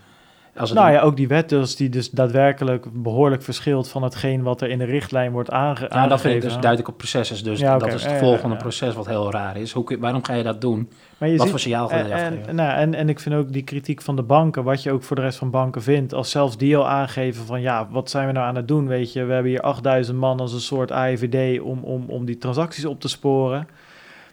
als 0.61 0.73
Nou 0.73 0.93
ja, 0.93 1.01
ook 1.01 1.16
die 1.16 1.28
wet 1.28 1.49
dus, 1.49 1.77
die 1.77 1.89
dus 1.89 2.11
daadwerkelijk 2.11 2.87
behoorlijk 2.93 3.43
verschilt 3.43 3.89
van 3.89 4.03
hetgeen 4.03 4.43
wat 4.43 4.61
er 4.61 4.69
in 4.70 4.78
de 4.78 4.85
richtlijn 4.85 5.32
wordt 5.32 5.51
aange 5.51 5.81
Ja, 5.81 5.87
dat 5.89 5.89
vind 5.89 5.91
ik 5.99 6.11
aangegeven. 6.12 6.49
dus 6.49 6.53
duidelijk 6.59 6.89
op 6.89 6.97
proces 6.99 7.43
dus. 7.43 7.59
Ja. 7.61 7.78
Dat 7.78 7.89
is 7.89 8.05
het 8.05 8.20
ja, 8.20 8.37
ja. 8.49 8.55
proces 8.55 8.95
wat 8.95 9.07
heel 9.07 9.31
raar 9.31 9.57
is. 9.57 9.73
Hoe, 9.73 9.97
waarom 10.01 10.24
ga 10.24 10.35
je 10.35 10.43
dat 10.43 10.61
doen? 10.61 10.91
Maar 11.19 11.28
je 11.28 11.35
Wat 11.35 11.43
ziet- 11.43 11.51
voor 11.51 11.61
signaal 11.61 11.89
ga 11.89 11.97
je 11.97 12.05
En, 12.05 12.12
afgeven? 12.12 12.49
en, 12.49 12.55
nou, 12.55 12.70
en, 12.78 12.95
en 12.95 13.09
ik 13.09 13.20
vind 13.20 13.35
ook 13.35 13.53
die 13.53 13.62
kritiek 13.62 14.03
van 14.03 14.16
de 14.16 14.23
banken, 14.23 14.65
wat 14.65 14.82
je 14.82 14.93
ook 14.93 15.03
voor 15.03 15.16
de 15.16 15.23
rest 15.23 15.39
van 15.39 15.51
banken 15.51 15.82
vindt, 15.82 16.15
als 16.15 16.31
zelfs 16.31 16.57
die 16.57 16.77
al 16.77 16.89
aangeven 16.89 17.45
van 17.47 17.61
ja, 17.61 17.89
wat 17.91 18.11
zijn 18.11 18.27
we 18.27 18.32
nou 18.32 18.47
aan 18.47 18.57
het 18.57 18.69
doen, 18.69 18.87
weet 18.87 19.12
je, 19.12 19.24
we 19.24 19.32
hebben 19.32 19.51
hier 19.51 19.61
8000 19.61 20.19
man 20.19 20.41
als 20.41 20.53
een 20.53 20.61
soort 20.61 20.93
AIVD 20.93 21.61
om, 21.61 21.78
om, 21.82 22.05
om 22.07 22.24
die 22.24 22.39
transacties 22.39 22.85
op 22.85 23.01
te 23.01 23.09
sporen. 23.09 23.69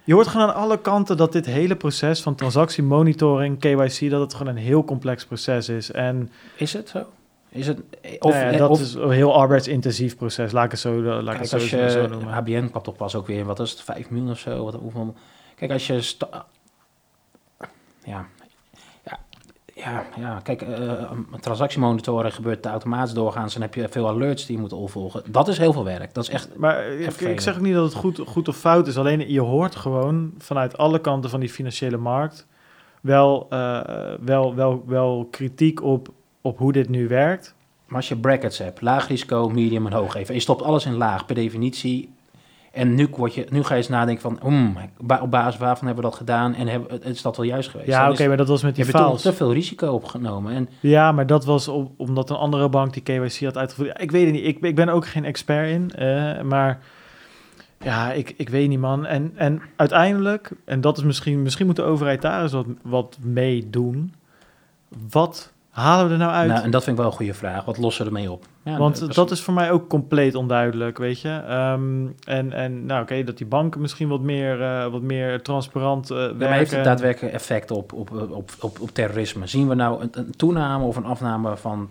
Je 0.07 0.13
hoort 0.13 0.27
gewoon 0.27 0.47
aan 0.47 0.55
alle 0.55 0.81
kanten 0.81 1.17
dat 1.17 1.31
dit 1.31 1.45
hele 1.45 1.75
proces 1.75 2.21
van 2.21 2.35
transactiemonitoring, 2.35 3.59
KYC, 3.59 4.09
dat 4.09 4.21
het 4.21 4.33
gewoon 4.33 4.55
een 4.55 4.61
heel 4.63 4.83
complex 4.83 5.25
proces 5.25 5.69
is. 5.69 5.91
En 5.91 6.31
Is 6.55 6.73
het 6.73 6.89
zo? 6.89 7.05
Is 7.49 7.67
het, 7.67 7.79
of, 8.01 8.17
of, 8.19 8.33
nou 8.33 8.45
ja, 8.45 8.51
eh, 8.51 8.57
dat 8.57 8.69
of 8.69 8.79
is 8.81 8.93
een 8.93 9.09
heel 9.09 9.35
arbeidsintensief 9.35 10.17
proces, 10.17 10.51
laat 10.51 10.65
ik 10.65 10.71
het 10.71 10.79
zo, 10.79 11.01
laat 11.01 11.19
ik 11.19 11.25
kijk, 11.25 11.39
het 11.39 11.49
zo, 11.49 11.55
als 11.55 11.93
zo 11.93 12.01
je, 12.01 12.07
noemen. 12.07 12.33
HBN 12.33 12.69
kwam 12.69 12.83
toch 12.83 12.95
pas 12.95 13.15
ook 13.15 13.27
weer, 13.27 13.45
wat 13.45 13.59
is 13.59 13.71
het, 13.71 13.81
5 13.81 14.09
miljoen 14.09 14.31
of 14.31 14.39
zo? 14.39 14.63
Wat, 14.63 14.73
hoeveel, 14.73 15.15
kijk, 15.55 15.71
als 15.71 15.87
je... 15.87 16.01
sta- 16.01 16.45
ja, 18.03 18.27
ja, 19.77 20.05
ja, 20.15 20.39
kijk, 20.43 20.61
eh 20.61 20.69
een 21.31 21.39
transactiemonitoren 21.39 22.31
gebeurt 22.31 22.65
automatisch 22.65 23.13
doorgaans 23.13 23.55
en 23.55 23.61
heb 23.61 23.73
je 23.73 23.89
veel 23.89 24.07
alerts 24.07 24.45
die 24.45 24.55
je 24.55 24.61
moet 24.61 24.73
opvolgen. 24.73 25.23
Dat 25.31 25.47
is 25.47 25.57
heel 25.57 25.73
veel 25.73 25.83
werk. 25.83 26.13
Dat 26.13 26.23
is 26.23 26.29
echt... 26.29 26.57
Maar 26.57 26.87
ik, 26.87 27.21
ik 27.21 27.41
zeg 27.41 27.55
ook 27.55 27.61
niet 27.61 27.73
dat 27.73 27.83
het 27.83 27.93
goed, 27.93 28.21
goed 28.27 28.47
of 28.47 28.57
fout 28.57 28.87
is. 28.87 28.97
Alleen 28.97 29.31
je 29.31 29.41
hoort 29.41 29.75
gewoon 29.75 30.33
vanuit 30.37 30.77
alle 30.77 31.01
kanten 31.01 31.29
van 31.29 31.39
die 31.39 31.49
financiële 31.49 31.97
markt 31.97 32.47
wel, 33.01 33.47
eh, 33.49 33.81
wel, 34.19 34.55
wel, 34.55 34.83
wel 34.85 35.27
kritiek 35.31 35.83
op, 35.83 36.09
op 36.41 36.57
hoe 36.57 36.71
dit 36.71 36.89
nu 36.89 37.07
werkt. 37.07 37.55
Maar 37.87 37.97
als 37.97 38.07
je 38.07 38.17
brackets 38.17 38.57
hebt, 38.57 38.81
laag 38.81 39.07
risico, 39.07 39.49
medium 39.49 39.85
en 39.85 39.93
hoog 39.93 40.15
even, 40.15 40.27
en 40.27 40.35
je 40.35 40.41
stopt 40.41 40.61
alles 40.61 40.85
in 40.85 40.95
laag 40.95 41.25
per 41.25 41.35
definitie, 41.35 42.13
en 42.77 42.95
nu, 42.95 43.07
word 43.15 43.33
je, 43.33 43.45
nu 43.49 43.63
ga 43.63 43.73
je 43.73 43.79
eens 43.79 43.89
nadenken 43.89 44.21
van, 44.21 44.37
hmm, 44.41 44.77
op 45.21 45.31
basis 45.31 45.59
waarvan 45.59 45.85
hebben 45.85 46.03
we 46.03 46.09
dat 46.09 46.19
gedaan 46.19 46.53
en 46.55 46.67
hebben, 46.67 47.03
is 47.03 47.21
dat 47.21 47.37
wel 47.37 47.45
juist 47.45 47.69
geweest? 47.69 47.89
Ja, 47.89 48.09
oké, 48.11 48.27
maar 48.27 48.37
dat 48.37 48.47
was 48.47 48.63
met 48.63 48.75
je 48.75 48.83
die 48.83 48.91
files. 48.93 49.21
te 49.21 49.33
veel 49.33 49.53
risico 49.53 49.91
opgenomen. 49.93 50.53
En 50.53 50.69
Ja, 50.79 51.11
maar 51.11 51.27
dat 51.27 51.45
was 51.45 51.67
om- 51.67 51.93
omdat 51.97 52.29
een 52.29 52.35
andere 52.35 52.69
bank 52.69 52.93
die 52.93 53.03
KYC 53.03 53.43
had 53.43 53.57
uitgevoerd. 53.57 54.01
Ik 54.01 54.11
weet 54.11 54.23
het 54.25 54.33
niet. 54.33 54.45
Ik, 54.45 54.57
ik 54.61 54.75
ben 54.75 54.89
ook 54.89 55.07
geen 55.07 55.25
expert 55.25 55.69
in. 55.69 55.91
eh, 55.95 56.41
maar 56.41 56.79
ja, 57.79 58.11
ik, 58.11 58.33
ik 58.37 58.49
weet 58.49 58.67
niet, 58.69 58.79
man. 58.79 59.05
En, 59.05 59.31
en 59.35 59.61
uiteindelijk, 59.75 60.51
en 60.65 60.81
dat 60.81 60.97
is 60.97 61.03
misschien... 61.03 61.41
Misschien 61.41 61.65
moet 61.65 61.75
de 61.75 61.83
overheid 61.83 62.21
daar 62.21 62.41
eens 62.41 62.51
wat, 62.51 62.65
wat 62.83 63.17
mee 63.21 63.69
doen. 63.69 64.13
Wat 65.09 65.51
halen 65.69 66.05
we 66.07 66.11
er 66.11 66.17
nou 66.19 66.31
uit? 66.31 66.49
Nou, 66.49 66.63
en 66.63 66.71
dat 66.71 66.83
vind 66.83 66.95
ik 66.97 67.01
wel 67.03 67.11
een 67.11 67.17
goede 67.17 67.33
vraag. 67.33 67.65
Wat 67.65 67.77
lossen 67.77 68.03
we 68.05 68.09
ermee 68.11 68.31
op? 68.31 68.45
Ja, 68.67 68.77
Want 68.77 69.15
dat 69.15 69.31
is 69.31 69.41
voor 69.41 69.53
mij 69.53 69.71
ook 69.71 69.87
compleet 69.89 70.35
onduidelijk, 70.35 70.97
weet 70.97 71.21
je. 71.21 71.29
Ehm, 71.29 72.05
en, 72.25 72.53
en 72.53 72.85
nou 72.85 73.01
oké, 73.01 73.23
dat 73.23 73.37
die 73.37 73.47
banken 73.47 73.81
misschien 73.81 74.07
wat 74.07 74.21
meer, 74.21 74.61
eh, 74.61 74.87
wat 74.91 75.01
meer 75.01 75.41
transparant 75.41 76.09
eh 76.11 76.17
Ja, 76.17 76.23
werken. 76.23 76.37
maar 76.49 76.57
heeft 76.57 76.71
het 76.71 76.83
daadwerkelijk 76.83 77.33
effect 77.33 77.71
op, 77.71 77.93
op, 77.93 78.11
op, 78.31 78.51
op, 78.59 78.79
op 78.79 78.89
terrorisme? 78.89 79.47
Zien 79.47 79.67
we 79.67 79.75
nou 79.75 80.01
een, 80.01 80.09
een 80.11 80.31
toename 80.35 80.85
of 80.85 80.95
een 80.95 81.05
afname 81.05 81.57
van 81.57 81.89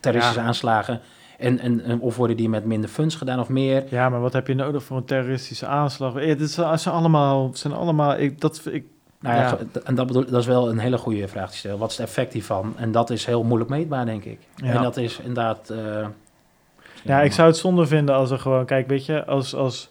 terroristische 0.00 0.40
Ja. 0.40 0.46
aanslagen? 0.46 1.00
En, 1.38 1.58
en, 1.58 1.80
en 1.84 2.00
of 2.00 2.16
worden 2.16 2.36
die 2.36 2.48
met 2.48 2.64
minder 2.64 2.90
funds 2.90 3.14
gedaan 3.14 3.40
of 3.40 3.48
meer? 3.48 3.84
Ja, 3.90 4.08
maar 4.08 4.20
wat 4.20 4.32
heb 4.32 4.46
je 4.46 4.54
nodig 4.54 4.82
voor 4.82 4.96
een 4.96 5.04
terroristische 5.04 5.66
aanslag? 5.66 6.24
Ja, 6.24 6.34
dit 6.34 6.50
zijn 6.50 6.94
allemaal, 6.94 7.50
zijn 7.52 7.72
allemaal 7.72 8.16
ik, 8.18 8.40
dat, 8.40 8.62
ik, 8.70 8.84
Nou 9.20 9.36
ja, 9.36 9.58
en 9.84 9.94
dat, 9.94 10.06
bedoel, 10.06 10.24
dat 10.26 10.40
is 10.40 10.46
wel 10.46 10.68
een 10.68 10.78
hele 10.78 10.98
goede 10.98 11.28
vraag 11.28 11.50
te 11.50 11.56
stellen. 11.56 11.78
Wat 11.78 11.90
is 11.90 11.96
het 11.96 12.06
effect 12.06 12.32
hiervan? 12.32 12.74
En 12.76 12.92
dat 12.92 13.10
is 13.10 13.26
heel 13.26 13.42
moeilijk 13.42 13.70
meetbaar, 13.70 14.06
denk 14.06 14.24
ik. 14.24 14.38
Ja. 14.54 14.72
En 14.72 14.82
dat 14.82 14.96
is 14.96 15.18
inderdaad... 15.18 15.70
eh, 15.70 16.06
ja, 17.04 17.20
ik 17.20 17.32
zou 17.32 17.48
het 17.48 17.56
zonde 17.56 17.86
vinden 17.86 18.14
als 18.14 18.30
er 18.30 18.38
gewoon, 18.38 18.64
kijk, 18.64 18.88
weet 18.88 19.06
je, 19.06 19.24
als, 19.24 19.54
als, 19.54 19.90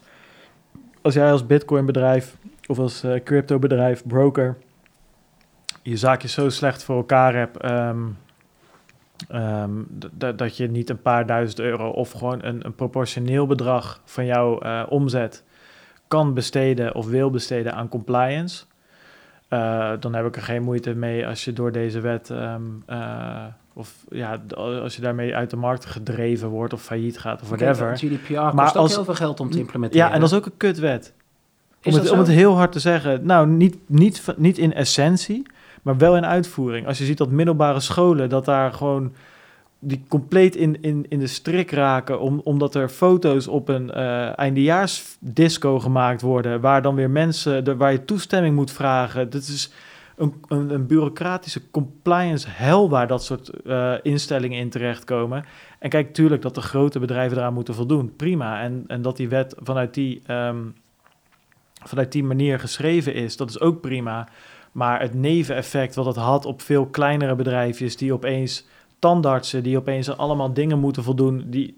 als 1.01 1.13
jij 1.13 1.31
als 1.31 1.45
bitcoin 1.45 1.85
bedrijf 1.85 2.37
of 2.67 2.79
als 2.79 3.03
eh, 3.03 3.23
crypto 3.23 3.59
bedrijf, 3.59 4.03
broker, 4.05 4.57
je 5.81 5.97
zaakjes 5.97 6.33
zo 6.33 6.49
slecht 6.49 6.83
voor 6.83 6.95
elkaar 6.95 7.35
hebt, 7.35 7.57
ehm, 7.57 8.03
ehm, 9.29 9.71
dat 10.35 10.57
je 10.57 10.67
niet 10.67 10.89
een 10.89 11.01
paar 11.01 11.25
duizend 11.25 11.59
euro 11.59 11.89
of 11.89 12.11
gewoon 12.11 12.43
een, 12.43 12.65
een 12.65 12.75
proportioneel 12.75 13.47
bedrag 13.47 14.01
van 14.05 14.25
jouw 14.25 14.59
eh, 14.59 14.83
omzet 14.89 15.43
kan 16.07 16.33
besteden 16.33 16.95
of 16.95 17.07
wil 17.07 17.29
besteden 17.29 17.73
aan 17.73 17.89
compliance. 17.89 18.65
Eh, 19.55 19.91
dan 19.99 20.13
heb 20.15 20.25
ik 20.25 20.35
er 20.35 20.41
geen 20.41 20.63
moeite 20.63 20.95
mee 20.95 21.27
als 21.27 21.45
je 21.45 21.53
door 21.53 21.71
deze 21.71 21.99
wet 21.99 22.29
ehm, 22.29 22.61
eh, 22.85 23.43
of 23.73 24.05
ja, 24.09 24.41
als 24.55 24.95
je 24.95 25.01
daarmee 25.01 25.35
uit 25.35 25.49
de 25.49 25.55
markt 25.55 25.85
gedreven 25.85 26.49
wordt 26.49 26.73
of 26.73 26.81
failliet 26.81 27.19
gaat 27.19 27.41
of 27.41 27.47
whatever. 27.49 27.85
Kijk, 27.87 27.97
GDPR 27.97 28.33
kost 28.33 28.53
Maar 28.53 28.67
ook 28.67 28.75
als- 28.75 28.95
heel 28.95 29.03
veel 29.05 29.13
geld 29.15 29.39
om 29.39 29.49
te 29.49 29.59
implementeren. 29.59 30.07
Ja, 30.07 30.13
en 30.13 30.19
dat 30.19 30.31
is 30.31 30.37
ook 30.37 30.45
een 30.45 30.57
kutwet. 30.57 31.13
Om 31.83 31.91
Is 31.91 31.97
het, 31.97 32.09
om 32.11 32.17
het 32.19 32.27
heel 32.27 32.55
hard 32.55 32.71
te 32.71 32.79
zeggen. 32.79 33.25
Nou, 33.25 33.47
niet, 33.47 33.77
niet, 33.85 34.33
niet 34.37 34.57
in 34.57 34.73
essentie, 34.73 35.45
maar 35.81 35.97
wel 35.97 36.15
in 36.17 36.25
uitvoering. 36.25 36.87
Als 36.87 36.97
je 36.97 37.05
ziet 37.05 37.17
dat 37.17 37.29
middelbare 37.29 37.79
scholen, 37.79 38.29
dat 38.29 38.45
daar 38.45 38.73
gewoon 38.73 39.13
die 39.79 40.03
compleet 40.07 40.55
in, 40.55 40.81
in, 40.81 41.05
in 41.09 41.19
de 41.19 41.27
strik 41.27 41.71
raken, 41.71 42.19
om, 42.19 42.41
omdat 42.43 42.75
er 42.75 42.89
foto's 42.89 43.47
op 43.47 43.69
een 43.69 43.91
eh 43.91 44.39
eindejaarsdisco 44.39 45.79
gemaakt 45.79 46.21
worden, 46.21 46.61
waar 46.61 46.81
dan 46.81 46.95
weer 46.95 47.09
mensen, 47.09 47.63
de, 47.63 47.75
waar 47.75 47.91
je 47.91 48.05
toestemming 48.05 48.55
moet 48.55 48.71
vragen. 48.71 49.29
Dit 49.29 49.47
is 49.47 49.71
een, 50.15 50.33
een, 50.47 50.69
een 50.69 50.87
bureaucratische 50.87 51.71
compliance 51.71 52.47
hel 52.49 52.89
waar 52.89 53.07
dat 53.07 53.23
soort 53.23 53.49
eh, 53.49 53.93
instellingen 54.01 54.59
in 54.59 54.69
terechtkomen. 54.69 55.45
En 55.79 55.89
kijk, 55.89 56.13
tuurlijk 56.13 56.41
dat 56.41 56.55
de 56.55 56.61
grote 56.61 56.99
bedrijven 56.99 57.37
eraan 57.37 57.53
moeten 57.53 57.75
voldoen, 57.75 58.15
prima. 58.15 58.61
En, 58.61 58.83
en 58.87 59.01
dat 59.01 59.17
die 59.17 59.29
wet 59.29 59.55
vanuit 59.57 59.93
die, 59.93 60.21
ehm, 60.25 60.61
vanuit 61.83 62.11
die 62.11 62.23
manier 62.23 62.59
geschreven 62.59 63.13
is, 63.13 63.37
dat 63.37 63.49
is 63.49 63.59
ook 63.59 63.81
prima. 63.81 64.27
Maar 64.71 65.01
het 65.01 65.13
neveneffect 65.13 65.95
wat 65.95 66.05
het 66.05 66.15
had 66.15 66.45
op 66.45 66.61
veel 66.61 66.85
kleinere 66.85 67.35
bedrijfjes 67.35 67.97
die 67.97 68.13
opeens 68.13 68.65
tandartsen, 69.05 69.63
die 69.63 69.77
opeens 69.77 70.17
allemaal 70.17 70.53
dingen 70.53 70.79
moeten 70.79 71.03
voldoen, 71.03 71.43
die 71.47 71.77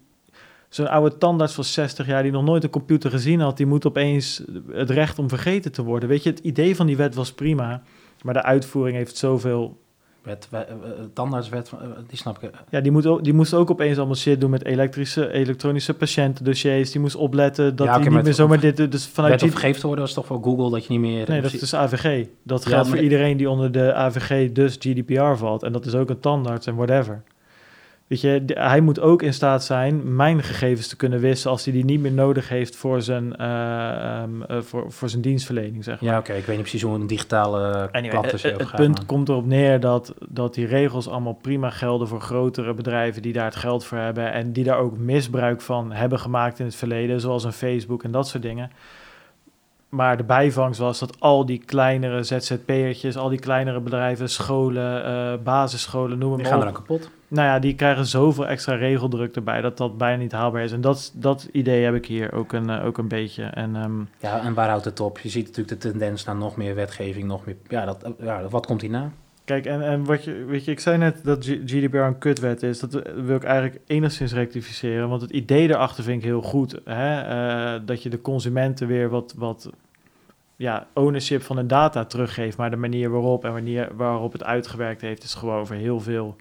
zo'n 0.70 0.88
oude 0.88 1.18
tandarts 1.18 1.54
van 1.54 1.64
60 1.64 2.08
jaar 2.08 2.24
die 2.24 2.32
nog 2.32 2.44
nooit 2.44 2.64
een 2.64 2.70
computer 2.70 3.10
gezien 3.10 3.40
had, 3.40 3.58
die 3.58 3.66
moet 3.66 3.86
opeens 3.86 4.44
het 4.72 4.90
recht 4.90 5.20
om 5.20 5.30
vergeten 5.30 5.72
te 5.72 5.84
worden. 5.84 6.10
Weet 6.10 6.24
je, 6.24 6.30
het 6.30 6.40
idee 6.40 6.76
van 6.76 6.86
die 6.86 6.98
wet 6.98 7.16
was 7.16 7.34
prima, 7.34 7.82
maar 8.24 8.34
de 8.34 8.44
uitvoering 8.44 8.98
heeft 8.98 9.18
zoveel 9.18 9.78
wet, 10.22 10.48
we- 10.52 10.58
eh, 10.58 10.74
tandartswet, 11.14 11.72
eh, 11.82 11.88
die 12.08 12.18
snap 12.18 12.44
ik. 12.44 12.50
Ja, 12.70 12.82
die, 12.82 12.92
moet 12.92 13.06
ook, 13.06 13.24
die 13.24 13.34
moest 13.34 13.54
ook 13.54 13.72
opeens 13.72 13.98
allemaal 13.98 14.16
shit 14.16 14.42
doen 14.42 14.50
met 14.50 14.66
elektrische, 14.66 15.32
elektronische 15.32 15.94
patiëntendossiers. 15.94 16.92
Die 16.92 17.02
moest 17.02 17.16
opletten 17.16 17.76
dat 17.76 17.88
Ja, 17.88 17.98
oké, 17.98 18.10
niet 18.10 18.24
meer 18.24 18.34
zomaar 18.34 18.60
dit... 18.60 18.92
Dus 18.92 19.06
vanuit 19.08 19.34
Wet 19.34 19.44
op 19.44 19.50
G- 19.50 19.60
vergeefte 19.60 19.88
was 19.88 20.14
toch 20.14 20.26
voor 20.26 20.44
Google 20.44 20.70
dat 20.70 20.86
je 20.86 20.92
niet 20.92 21.00
meer... 21.00 21.30
Nee, 21.30 21.42
dat 21.42 21.54
is 21.54 21.60
dus 21.60 21.74
AVG. 21.76 22.26
Dat 22.44 22.66
geldt 22.66 22.88
voor 22.88 22.98
de- 22.98 23.04
iedereen 23.04 23.38
die 23.38 23.50
onder 23.50 23.72
de 23.72 23.94
AVG 23.94 24.52
dus 24.52 24.76
GDPR 24.80 25.34
valt. 25.36 25.64
En 25.64 25.72
dat 25.72 25.86
is 25.86 25.96
ook 25.96 26.10
een 26.10 26.20
tandarts 26.20 26.68
en 26.68 26.76
whatever. 26.76 27.24
Weet 28.08 28.22
je, 28.22 28.44
hij 28.46 28.82
moet 28.82 29.00
ook 29.00 29.22
in 29.22 29.34
staat 29.34 29.64
zijn 29.64 30.16
mijn 30.16 30.44
gegevens 30.44 30.88
te 30.88 30.96
kunnen 30.96 31.20
wissen 31.20 31.52
als 31.52 31.64
hij 31.64 31.74
die 31.74 31.86
niet 31.86 32.00
meer 32.00 32.12
nodig 32.12 32.50
heeft 32.50 32.76
voor 32.76 33.02
zijn, 33.02 33.36
eh, 33.36 34.22
ehm, 34.22 34.42
eh, 34.42 34.62
voor, 34.62 34.92
voor 34.92 35.10
zijn 35.10 35.22
dienstverlening, 35.22 35.84
zeg 35.84 36.02
maar. 36.02 36.12
Ja, 36.12 36.18
oké. 36.18 36.34
Ik 36.34 36.46
weet 36.46 36.56
niet 36.56 36.62
precies 36.62 36.82
hoe 36.82 36.96
een 36.96 37.08
digitale 37.08 37.90
Anyway, 37.92 38.22
het, 38.22 38.34
is. 38.34 38.44
het 38.44 38.72
punt 38.76 39.06
komt 39.06 39.30
erop 39.30 39.46
neer 39.46 39.80
dat, 39.80 40.14
dat 40.30 40.54
die 40.54 40.66
regels 40.66 41.08
allemaal 41.08 41.38
prima 41.42 41.70
gelden 41.70 42.08
voor 42.08 42.22
grotere 42.22 42.74
bedrijven 42.74 43.22
die 43.22 43.34
daar 43.34 43.46
het 43.46 43.56
geld 43.56 43.86
voor 43.86 43.98
hebben 43.98 44.32
en 44.32 44.52
die 44.52 44.64
daar 44.64 44.78
ook 44.78 44.98
misbruik 44.98 45.62
van 45.62 45.92
hebben 45.92 46.20
gemaakt 46.20 46.60
in 46.60 46.66
het 46.66 46.76
verleden, 46.76 47.22
zoals 47.22 47.44
een 47.44 47.54
Facebook 47.54 48.04
en 48.04 48.12
dat 48.12 48.28
soort 48.28 48.44
dingen. 48.44 48.72
Maar 49.90 50.18
de 50.18 50.24
bijvangst 50.24 50.80
was 50.80 51.00
dat 51.00 51.20
al 51.20 51.46
die 51.46 51.62
kleinere 51.66 52.24
ZZP'ertjes, 52.24 53.18
al 53.18 53.30
die 53.30 53.40
kleinere 53.40 53.80
bedrijven, 53.80 54.30
scholen, 54.30 55.06
eh, 55.06 55.34
basisscholen, 55.44 56.18
noem 56.18 56.30
Die 56.30 56.40
het 56.40 56.48
gaan 56.48 56.58
maar 56.58 56.68
er 56.68 56.74
op. 56.74 56.80
kapot. 56.88 57.10
Nou 57.28 57.48
ja, 57.48 57.60
die 57.60 57.76
krijgen 57.76 58.06
zoveel 58.06 58.48
extra 58.48 58.76
regeldruk 58.76 59.36
erbij 59.36 59.62
dat 59.62 59.78
dat 59.78 59.98
bijna 59.98 60.22
niet 60.22 60.32
haalbaar 60.32 60.64
is. 60.64 60.72
En 60.72 60.82
dat, 60.82 61.12
dat 61.16 61.50
idee 61.52 61.84
heb 61.84 61.96
ik 61.96 62.06
hier 62.06 62.34
ook 62.34 62.54
een, 62.54 62.70
eh, 62.70 62.86
ook 62.86 62.98
een 62.98 63.08
beetje. 63.08 63.44
En 63.44 63.76
ehm, 63.76 64.00
Ja, 64.20 64.40
en 64.42 64.54
waar 64.54 64.70
houdt 64.70 64.86
het 64.86 65.00
op? 65.00 65.20
Je 65.20 65.30
ziet 65.30 65.48
natuurlijk 65.48 65.82
de 65.82 65.90
tendens 65.90 66.24
naar 66.24 66.36
nog 66.36 66.56
meer 66.56 66.76
wetgeving, 66.76 67.28
nog 67.28 67.46
meer... 67.46 67.56
Ja, 67.68 67.86
dat, 67.86 68.12
ja 68.20 68.48
wat 68.50 68.66
komt 68.66 68.82
hierna? 68.82 69.12
Kijk, 69.48 69.66
en, 69.66 69.82
en 69.82 70.06
wat 70.06 70.24
je, 70.24 70.46
weet 70.46 70.66
je, 70.66 70.72
ik 70.72 70.80
zei 70.80 70.98
net 70.98 71.24
dat 71.24 71.46
GDPR 71.46 71.98
een 71.98 72.18
kutwet 72.18 72.64
is. 72.64 72.80
Dat 72.80 72.92
wil 73.16 73.36
ik 73.36 73.44
eigenlijk 73.44 73.82
enigszins 73.86 74.34
rectificeren. 74.34 75.10
Want 75.10 75.22
het 75.22 75.32
idee 75.32 75.68
daarachter 75.68 76.04
vind 76.04 76.18
ik 76.18 76.24
heel 76.24 76.42
goed. 76.42 76.80
Hè? 76.86 77.22
eh, 77.22 77.82
dat 77.86 78.04
je 78.04 78.10
de 78.10 78.22
consumenten 78.22 78.88
weer 78.88 79.10
wat, 79.10 79.34
wat 79.38 79.70
ja, 80.56 80.88
ownership 80.94 81.42
van 81.42 81.56
de 81.56 81.66
data 81.66 82.06
teruggeeft. 82.06 82.58
Maar 82.58 82.70
de 82.70 82.76
manier 82.76 83.10
waarop 83.10 83.46
en 83.46 83.54
manier 83.54 83.90
waarop 83.96 84.32
het 84.32 84.44
uitgewerkt 84.44 85.02
heeft, 85.02 85.24
is 85.24 85.34
gewoon 85.34 85.68
voor 85.68 85.76
heel 85.76 86.00
veel, 86.00 86.36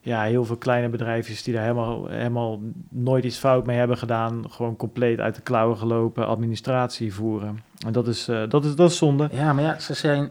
ja, 0.00 0.22
heel 0.22 0.44
veel 0.44 0.56
kleine 0.56 0.88
bedrijfjes 0.88 1.42
die 1.42 1.54
daar 1.54 1.62
helemaal, 1.62 2.06
helemaal 2.06 2.60
nooit 2.88 3.24
iets 3.24 3.38
fout 3.38 3.66
mee 3.66 3.78
hebben 3.78 3.98
gedaan. 3.98 4.44
Gewoon 4.50 4.76
compleet 4.76 5.20
uit 5.20 5.34
de 5.34 5.42
klauwen 5.42 5.76
gelopen 5.76 6.26
administratie 6.26 7.14
voeren. 7.14 7.62
En 7.86 7.92
dat 7.92 8.08
is, 8.08 8.28
eh, 8.28 8.42
dat 8.48 8.64
is, 8.64 8.74
dat 8.74 8.90
is 8.90 8.96
zonde. 8.96 9.28
Ja, 9.32 9.52
maar 9.52 9.64
ja, 9.64 9.78
ze 9.78 9.94
zijn... 9.94 10.30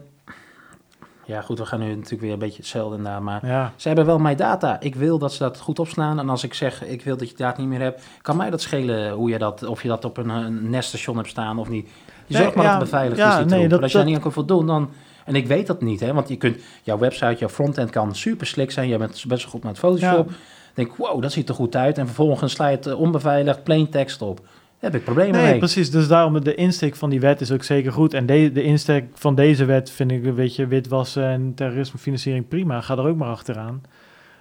Ja, 1.28 1.40
goed, 1.40 1.58
we 1.58 1.66
gaan 1.66 1.80
nu 1.80 1.88
natuurlijk 1.94 2.20
weer 2.22 2.32
een 2.32 2.38
beetje 2.38 2.56
hetzelfde 2.56 2.98
na, 2.98 3.20
maar... 3.20 3.46
Ja, 3.46 3.72
Ze 3.76 3.86
hebben 3.88 4.06
wel 4.06 4.18
mijn 4.18 4.36
data. 4.36 4.80
Ik 4.80 4.94
wil 4.94 5.18
dat 5.18 5.32
ze 5.32 5.38
dat 5.42 5.58
goed 5.58 5.78
opslaan. 5.78 6.18
En 6.18 6.28
als 6.28 6.44
ik 6.44 6.54
zeg, 6.54 6.84
ik 6.84 7.02
wil 7.02 7.16
dat 7.16 7.28
je 7.30 7.36
data 7.36 7.60
niet 7.60 7.68
meer 7.70 7.80
hebt, 7.80 8.02
kan 8.22 8.36
mij 8.36 8.50
dat 8.50 8.60
schelen 8.60 9.10
hoe 9.12 9.30
je 9.30 9.38
dat, 9.38 9.62
of 9.66 9.82
je 9.82 9.88
dat 9.88 10.04
op 10.04 10.16
een, 10.16 10.28
een 10.28 10.70
neststation 10.70 11.16
hebt 11.16 11.28
staan 11.28 11.58
of 11.58 11.68
niet. 11.68 11.86
Je 11.86 12.34
Nee, 12.34 12.42
zorgt 12.42 12.56
maar 12.56 12.64
ja, 12.64 12.70
dat 12.72 12.80
het 12.80 12.90
beveiligd 12.90 13.20
ja, 13.20 13.30
is, 13.30 13.36
die 13.36 13.46
nee, 13.46 13.58
troep. 13.58 13.70
dat- 13.70 13.82
als 13.82 13.90
je 13.92 13.96
daar 13.98 14.06
niet 14.06 14.16
aan 14.16 14.22
kunt 14.22 14.34
voldoen, 14.34 14.66
dan... 14.66 14.90
En 15.24 15.34
ik 15.34 15.46
weet 15.46 15.66
dat 15.66 15.80
niet, 15.80 16.00
hè. 16.00 16.12
Want 16.12 16.28
je 16.28 16.36
kunt, 16.36 16.56
jouw 16.82 16.98
website, 16.98 17.34
jouw 17.38 17.48
frontend 17.48 17.90
kan 17.90 18.14
super 18.14 18.46
slick 18.46 18.70
zijn. 18.70 18.88
Je 18.88 18.98
bent 18.98 19.24
best 19.28 19.42
wel 19.42 19.52
goed 19.52 19.62
met 19.64 19.78
Photoshop. 19.78 20.30
Denk, 20.74 20.96
wow, 20.96 21.22
dat 21.22 21.32
ziet 21.32 21.48
er 21.48 21.54
goed 21.54 21.76
uit. 21.76 21.98
En 21.98 22.06
vervolgens 22.06 22.52
sla 22.52 22.68
je 22.68 22.76
het 22.76 22.94
onbeveiligd, 22.94 23.62
plain 23.62 23.88
tekst 23.90 24.22
op. 24.22 24.40
Heb 24.78 24.94
ik 24.94 25.04
problemen 25.04 25.32
Nee, 25.32 25.50
mee. 25.50 25.58
precies. 25.58 25.90
Dus 25.90 26.08
daarom 26.08 26.44
de 26.44 26.54
insteek 26.54 26.96
van 26.96 27.10
die 27.10 27.20
wet 27.20 27.40
is 27.40 27.52
ook 27.52 27.62
zeker 27.62 27.92
goed. 27.92 28.14
En 28.14 28.26
de, 28.26 28.52
de 28.52 28.62
insteek 28.62 29.04
van 29.14 29.34
deze 29.34 29.64
wet 29.64 29.90
vind 29.90 30.10
ik, 30.10 30.22
weet 30.22 30.56
je, 30.56 30.66
witwassen 30.66 31.24
en 31.24 31.54
terrorismefinanciering 31.54 32.48
prima. 32.48 32.80
Ga 32.80 32.96
er 32.96 33.06
ook 33.06 33.16
maar 33.16 33.28
achteraan. 33.28 33.82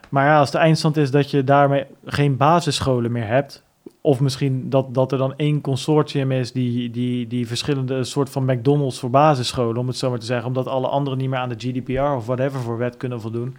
Maar 0.10 0.26
ja, 0.26 0.40
als 0.40 0.52
de 0.52 0.58
eindstand 0.58 0.98
is 0.98 1.12
dat 1.12 1.32
je 1.32 1.44
daarmee 1.44 1.86
geen 2.06 2.38
basisscholen 2.38 3.12
meer 3.12 3.28
hebt... 3.28 3.64
of 4.02 4.20
misschien 4.20 4.70
dat, 4.70 4.94
dat 4.94 5.12
er 5.12 5.18
dan 5.18 5.34
één 5.36 5.62
consortium 5.62 6.32
is... 6.32 6.52
Die, 6.52 6.90
die, 6.90 7.28
die 7.28 7.48
verschillende 7.48 8.04
soort 8.04 8.30
van 8.30 8.46
McDonald's 8.46 9.00
voor 9.00 9.10
basisscholen... 9.10 9.78
om 9.78 9.88
het 9.88 9.98
zo 9.98 10.10
maar 10.10 10.20
te 10.20 10.26
zeggen... 10.26 10.48
omdat 10.48 10.68
alle 10.68 10.88
anderen 10.88 11.20
niet 11.20 11.30
meer 11.30 11.40
aan 11.40 11.50
de 11.50 11.56
GDPR 11.58 12.16
of 12.16 12.26
whatever 12.26 12.60
voor 12.60 12.78
wet 12.78 12.98
kunnen 12.98 13.22
voldoen. 13.22 13.58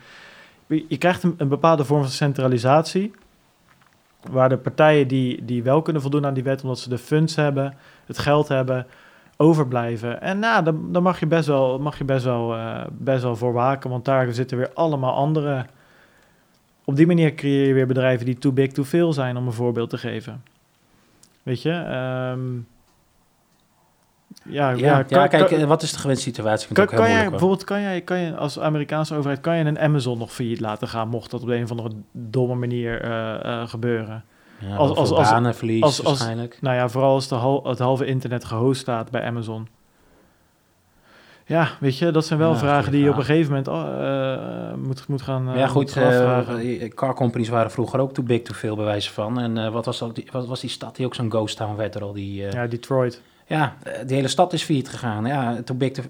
Je 0.67 0.85
je 0.89 0.99
krijgt 0.99 1.23
een, 1.23 1.35
een 1.37 1.49
bepaalde 1.49 1.85
vorm 1.85 2.03
van 2.03 2.11
centralisatie... 2.11 3.13
waar 4.31 4.49
de 4.49 4.57
partijen 4.57 5.09
die, 5.09 5.45
die 5.45 5.63
wel 5.63 5.83
kunnen 5.83 6.03
voldoen 6.03 6.27
aan 6.27 6.35
die 6.35 6.43
wet... 6.43 6.63
omdat 6.63 6.79
ze 6.79 6.89
de 6.89 6.99
funds 6.99 7.37
hebben, 7.37 7.75
het 8.07 8.19
geld 8.19 8.49
hebben 8.49 8.87
overblijven. 9.37 10.21
En 10.21 10.39
nou, 10.39 10.65
dan, 10.65 10.93
dan 10.93 11.03
mag 11.03 11.21
je 11.21 11.27
best 11.27 11.47
wel, 11.47 11.79
mag 11.79 11.99
je 11.99 12.05
best 12.05 12.25
wel, 12.25 12.55
eh, 12.55 12.85
best 12.91 13.23
wel 13.23 13.37
voor 13.37 13.53
waken, 13.53 13.91
want 13.91 14.05
daar 14.05 14.33
zitten 14.33 14.57
weer 14.57 14.73
allemaal 14.75 15.15
andere. 15.15 15.67
Op 16.85 16.97
die 16.97 17.07
manier 17.07 17.35
creëer 17.35 17.67
je 17.67 17.75
weer 17.75 17.87
bedrijven 17.87 18.27
die 18.27 18.39
too 18.39 18.53
big, 18.53 18.73
too 18.73 18.85
veel 18.85 19.13
zijn, 19.13 19.37
om 19.37 19.47
een 19.47 19.53
voorbeeld 19.53 19.91
te 19.91 19.99
geven. 19.99 20.43
Weet 21.43 21.63
je? 21.63 21.71
ehm, 21.71 22.41
ja, 24.49 24.71
Ja, 24.71 25.05
ja, 25.09 25.27
kijk, 25.27 25.47
kan, 25.49 25.59
eh, 25.59 25.65
wat 25.67 25.83
is 25.83 25.93
de 25.93 25.99
gewenste 25.99 26.25
situatie? 26.25 26.73
Kan, 26.75 26.85
ook 26.85 26.91
kan 26.91 27.09
jij, 27.11 27.31
bijvoorbeeld, 27.31 27.65
kan 27.65 27.81
jij, 27.81 28.01
kan 28.01 28.19
je 28.19 28.37
als 28.37 28.59
Amerikaanse 28.61 29.15
overheid, 29.15 29.41
kan 29.41 29.57
je 29.57 29.65
een 29.65 29.79
Amazon 29.79 30.19
nog 30.19 30.33
failliet 30.33 30.61
laten 30.61 30.89
gaan, 30.89 31.09
mocht 31.09 31.31
dat 31.31 31.41
op 31.43 31.47
de 31.49 31.55
een 31.57 31.63
of 31.63 31.71
andere 31.71 31.91
domme 32.13 32.55
manier 32.55 33.01
eh, 33.01 33.45
eh, 33.63 33.69
gebeuren? 33.69 34.25
Ja, 34.59 34.77
als- 34.77 34.89
als, 34.97 34.99
als- 35.83 36.01
waarschijnlijk. 36.01 36.59
Nou 36.61 36.77
ja, 36.77 36.89
vooral 36.89 37.13
als 37.15 37.29
de 37.29 37.35
hal- 37.35 37.65
het 37.65 37.79
halve 37.79 38.05
internet 38.07 38.45
gehost 38.45 38.81
staat 38.81 39.11
bij 39.11 39.23
Amazon. 39.25 39.69
Ja, 41.47 41.69
weet 41.81 41.99
je, 41.99 42.11
dat 42.11 42.27
zijn 42.27 42.39
wel 42.39 42.51
Ja, 42.53 42.57
vragen 42.59 42.93
die 42.93 43.03
je 43.03 43.11
op 43.11 43.17
een 43.17 43.25
gegeven 43.25 43.49
moment 43.49 43.69
oh, 43.69 44.75
moet, 44.87 45.09
moet 45.09 45.23
gaan, 45.23 45.49
eh, 45.49 45.57
ja, 45.59 45.67
goed, 45.67 45.93
car 46.95 47.15
companies 47.15 47.49
waren 47.49 47.71
vroeger 47.71 48.01
ook 48.01 48.13
too 48.15 48.25
big, 48.25 48.43
too 48.43 48.57
veel 48.57 48.77
bewijzen 48.77 49.13
van. 49.13 49.41
En 49.41 49.73
wat, 49.73 49.85
was 49.85 49.99
dat, 49.99 50.15
die- 50.15 50.29
wat 50.33 50.47
was 50.47 50.61
die 50.61 50.71
stad 50.71 50.97
die 50.97 51.07
ook 51.07 51.15
zo'n 51.15 51.31
ghost 51.31 51.57
town 51.57 51.77
werd 51.77 51.95
er 51.95 52.03
al? 52.03 52.13
Die, 52.13 52.35
ja, 52.43 52.67
Detroit. 52.67 53.23
Eh, 53.49 53.93
die 54.07 54.17
hele 54.17 54.29
stad 54.29 54.53
is 54.53 54.63
failliet 54.63 54.89
gegaan. 54.89 55.27
Ja, 55.27 55.59
big, 55.77 55.93
too... 55.93 56.05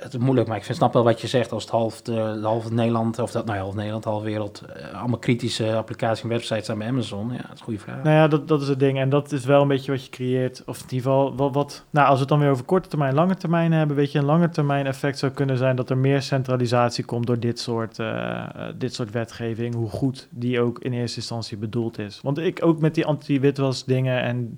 Het 0.00 0.14
is 0.14 0.20
moeilijk, 0.20 0.48
maar 0.48 0.56
ik 0.56 0.64
vind, 0.64 0.76
snap 0.76 0.92
wel 0.92 1.04
wat 1.04 1.20
je 1.20 1.26
zegt. 1.26 1.52
Als 1.52 1.62
het 1.62 1.72
half, 1.72 2.02
de, 2.02 2.12
de 2.12 2.46
half 2.46 2.70
Nederland, 2.70 3.18
of 3.18 3.30
dat, 3.30 3.44
nou 3.44 3.56
ja, 3.56 3.62
half 3.62 3.74
Nederland, 3.74 4.04
half 4.04 4.22
wereld, 4.22 4.60
eh, 4.60 4.98
allemaal 4.98 5.18
kritische 5.18 5.74
applicaties 5.76 6.22
en 6.22 6.28
websites 6.28 6.66
zijn 6.66 6.78
bij 6.78 6.88
Amazon. 6.88 7.30
Ja, 7.30 7.36
dat 7.36 7.52
is 7.52 7.58
een 7.58 7.64
goede 7.64 7.80
vraag. 7.80 8.02
Nou 8.02 8.16
ja, 8.16 8.28
dat, 8.28 8.48
dat 8.48 8.62
is 8.62 8.68
het 8.68 8.78
ding. 8.78 8.98
En 8.98 9.08
dat 9.08 9.32
is 9.32 9.44
wel 9.44 9.62
een 9.62 9.68
beetje 9.68 9.92
wat 9.92 10.04
je 10.04 10.10
creëert. 10.10 10.62
Of 10.66 10.76
in 10.76 10.82
ieder 10.82 11.10
geval 11.10 11.52
wat. 11.52 11.84
Nou, 11.90 12.06
als 12.06 12.14
we 12.14 12.20
het 12.20 12.28
dan 12.28 12.38
weer 12.38 12.50
over 12.50 12.64
korte 12.64 12.88
termijn, 12.88 13.14
lange 13.14 13.34
termijn 13.34 13.72
hebben... 13.72 13.96
weet 13.96 14.12
je, 14.12 14.18
een 14.18 14.24
lange 14.24 14.48
termijn 14.48 14.86
effect 14.86 15.18
zou 15.18 15.32
kunnen 15.32 15.56
zijn... 15.56 15.76
dat 15.76 15.90
er 15.90 15.98
meer 15.98 16.22
centralisatie 16.22 17.04
komt 17.04 17.26
door 17.26 17.38
dit 17.38 17.58
soort, 17.60 17.98
eh, 17.98 18.36
eh, 18.36 18.48
dit 18.74 18.94
soort 18.94 19.10
wetgeving. 19.10 19.74
Hoe 19.74 19.90
goed 19.90 20.28
die 20.30 20.60
ook 20.60 20.78
in 20.78 20.92
eerste 20.92 21.18
instantie 21.18 21.56
bedoeld 21.56 21.98
is. 21.98 22.20
Want 22.22 22.38
ik 22.38 22.64
ook 22.64 22.80
met 22.80 22.94
die 22.94 23.06
anti-witwas 23.06 23.84
dingen 23.84 24.22
en 24.22 24.56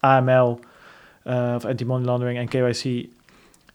AML... 0.00 0.58
eh, 1.26 1.52
of 1.56 1.64
anti-money 1.64 2.04
laundering 2.06 2.38
en 2.38 2.48
KYC... 2.48 3.08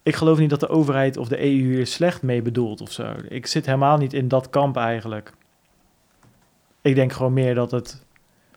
Ik 0.04 0.16
geloof 0.16 0.38
niet 0.38 0.50
dat 0.50 0.60
de 0.60 0.70
overheid 0.70 1.18
of 1.18 1.28
de 1.28 1.40
EU 1.40 1.76
hier 1.76 1.88
slecht 1.88 2.22
mee 2.22 2.42
bedoelt 2.42 2.82
of 2.82 2.92
zo. 2.92 3.14
Ik 3.28 3.48
zit 3.48 3.66
helemaal 3.66 3.98
niet 3.98 4.14
in 4.14 4.28
dat 4.28 4.50
kamp 4.50 4.78
eigenlijk. 4.78 5.32
Ik 6.82 6.96
denk 6.96 7.14
gewoon 7.14 7.34
meer 7.34 7.56
dat 7.56 7.72
het 7.72 8.04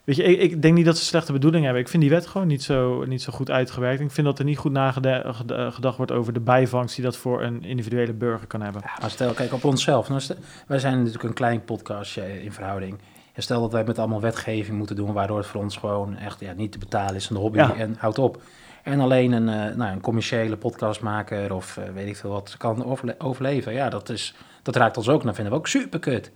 Weet 0.04 0.16
je, 0.16 0.22
ik, 0.22 0.40
ik 0.52 0.62
denk 0.62 0.74
niet 0.74 0.84
dat 0.84 0.98
ze 0.98 1.04
slechte 1.04 1.32
bedoelingen 1.32 1.64
hebben. 1.64 1.82
Ik 1.82 1.88
vind 1.88 2.02
die 2.02 2.10
wet 2.10 2.26
gewoon 2.26 2.46
niet 2.46 2.62
zo, 2.62 3.04
niet 3.04 3.22
zo 3.22 3.32
goed 3.32 3.50
uitgewerkt. 3.50 4.00
Ik 4.00 4.10
vind 4.10 4.26
dat 4.26 4.38
er 4.38 4.44
niet 4.44 4.58
goed 4.58 4.72
nagedacht 4.72 5.96
wordt 5.96 6.12
over 6.12 6.32
de 6.32 6.40
bijvangst 6.40 6.94
die 6.94 7.04
dat 7.04 7.16
voor 7.16 7.42
een 7.42 7.64
individuele 7.64 8.12
burger 8.12 8.46
kan 8.46 8.60
hebben. 8.60 8.82
Ja, 8.84 8.92
maar 9.00 9.10
stel, 9.10 9.32
kijk 9.32 9.52
op 9.52 9.64
onszelf. 9.64 10.08
Nou, 10.08 10.20
stel- 10.20 10.36
wij 10.66 10.78
zijn 10.78 10.96
natuurlijk 10.96 11.24
een 11.24 11.32
klein 11.32 11.64
podcastje 11.64 12.42
in 12.42 12.52
verhouding. 12.52 12.98
Ja, 13.34 13.42
stel 13.42 13.60
dat 13.60 13.72
wij 13.72 13.84
met 13.84 13.98
allemaal 13.98 14.20
wetgeving 14.20 14.76
moeten 14.78 14.96
doen, 14.96 15.12
waardoor 15.12 15.38
het 15.38 15.46
voor 15.46 15.60
ons 15.62 15.76
gewoon 15.76 16.16
echt 16.16 16.40
ja, 16.40 16.52
niet 16.52 16.72
te 16.72 16.78
betalen 16.78 17.14
is, 17.14 17.30
een 17.30 17.36
hobby 17.36 17.58
Ja. 17.58 17.74
en 17.74 17.96
houdt 17.98 18.18
op. 18.18 18.42
En 18.84 19.00
alleen 19.00 19.32
een, 19.32 19.48
eh, 19.48 19.76
nou, 19.76 19.92
een 19.92 20.00
commerciële 20.00 20.56
podcastmaker 20.56 21.54
of 21.54 21.76
eh, 21.76 21.84
weet 21.94 22.06
ik 22.08 22.16
veel 22.16 22.30
wat 22.30 22.54
kan 22.58 22.84
overle- 22.84 23.14
overleven. 23.18 23.72
Ja, 23.72 23.88
dat, 23.88 24.08
is, 24.08 24.34
dat 24.62 24.76
raakt 24.76 24.96
ons 24.96 25.08
ook. 25.08 25.22
Dat 25.22 25.34
vinden 25.34 25.52
we 25.52 25.58
ook 25.58 25.66
super 25.66 25.98
kut. 25.98 26.30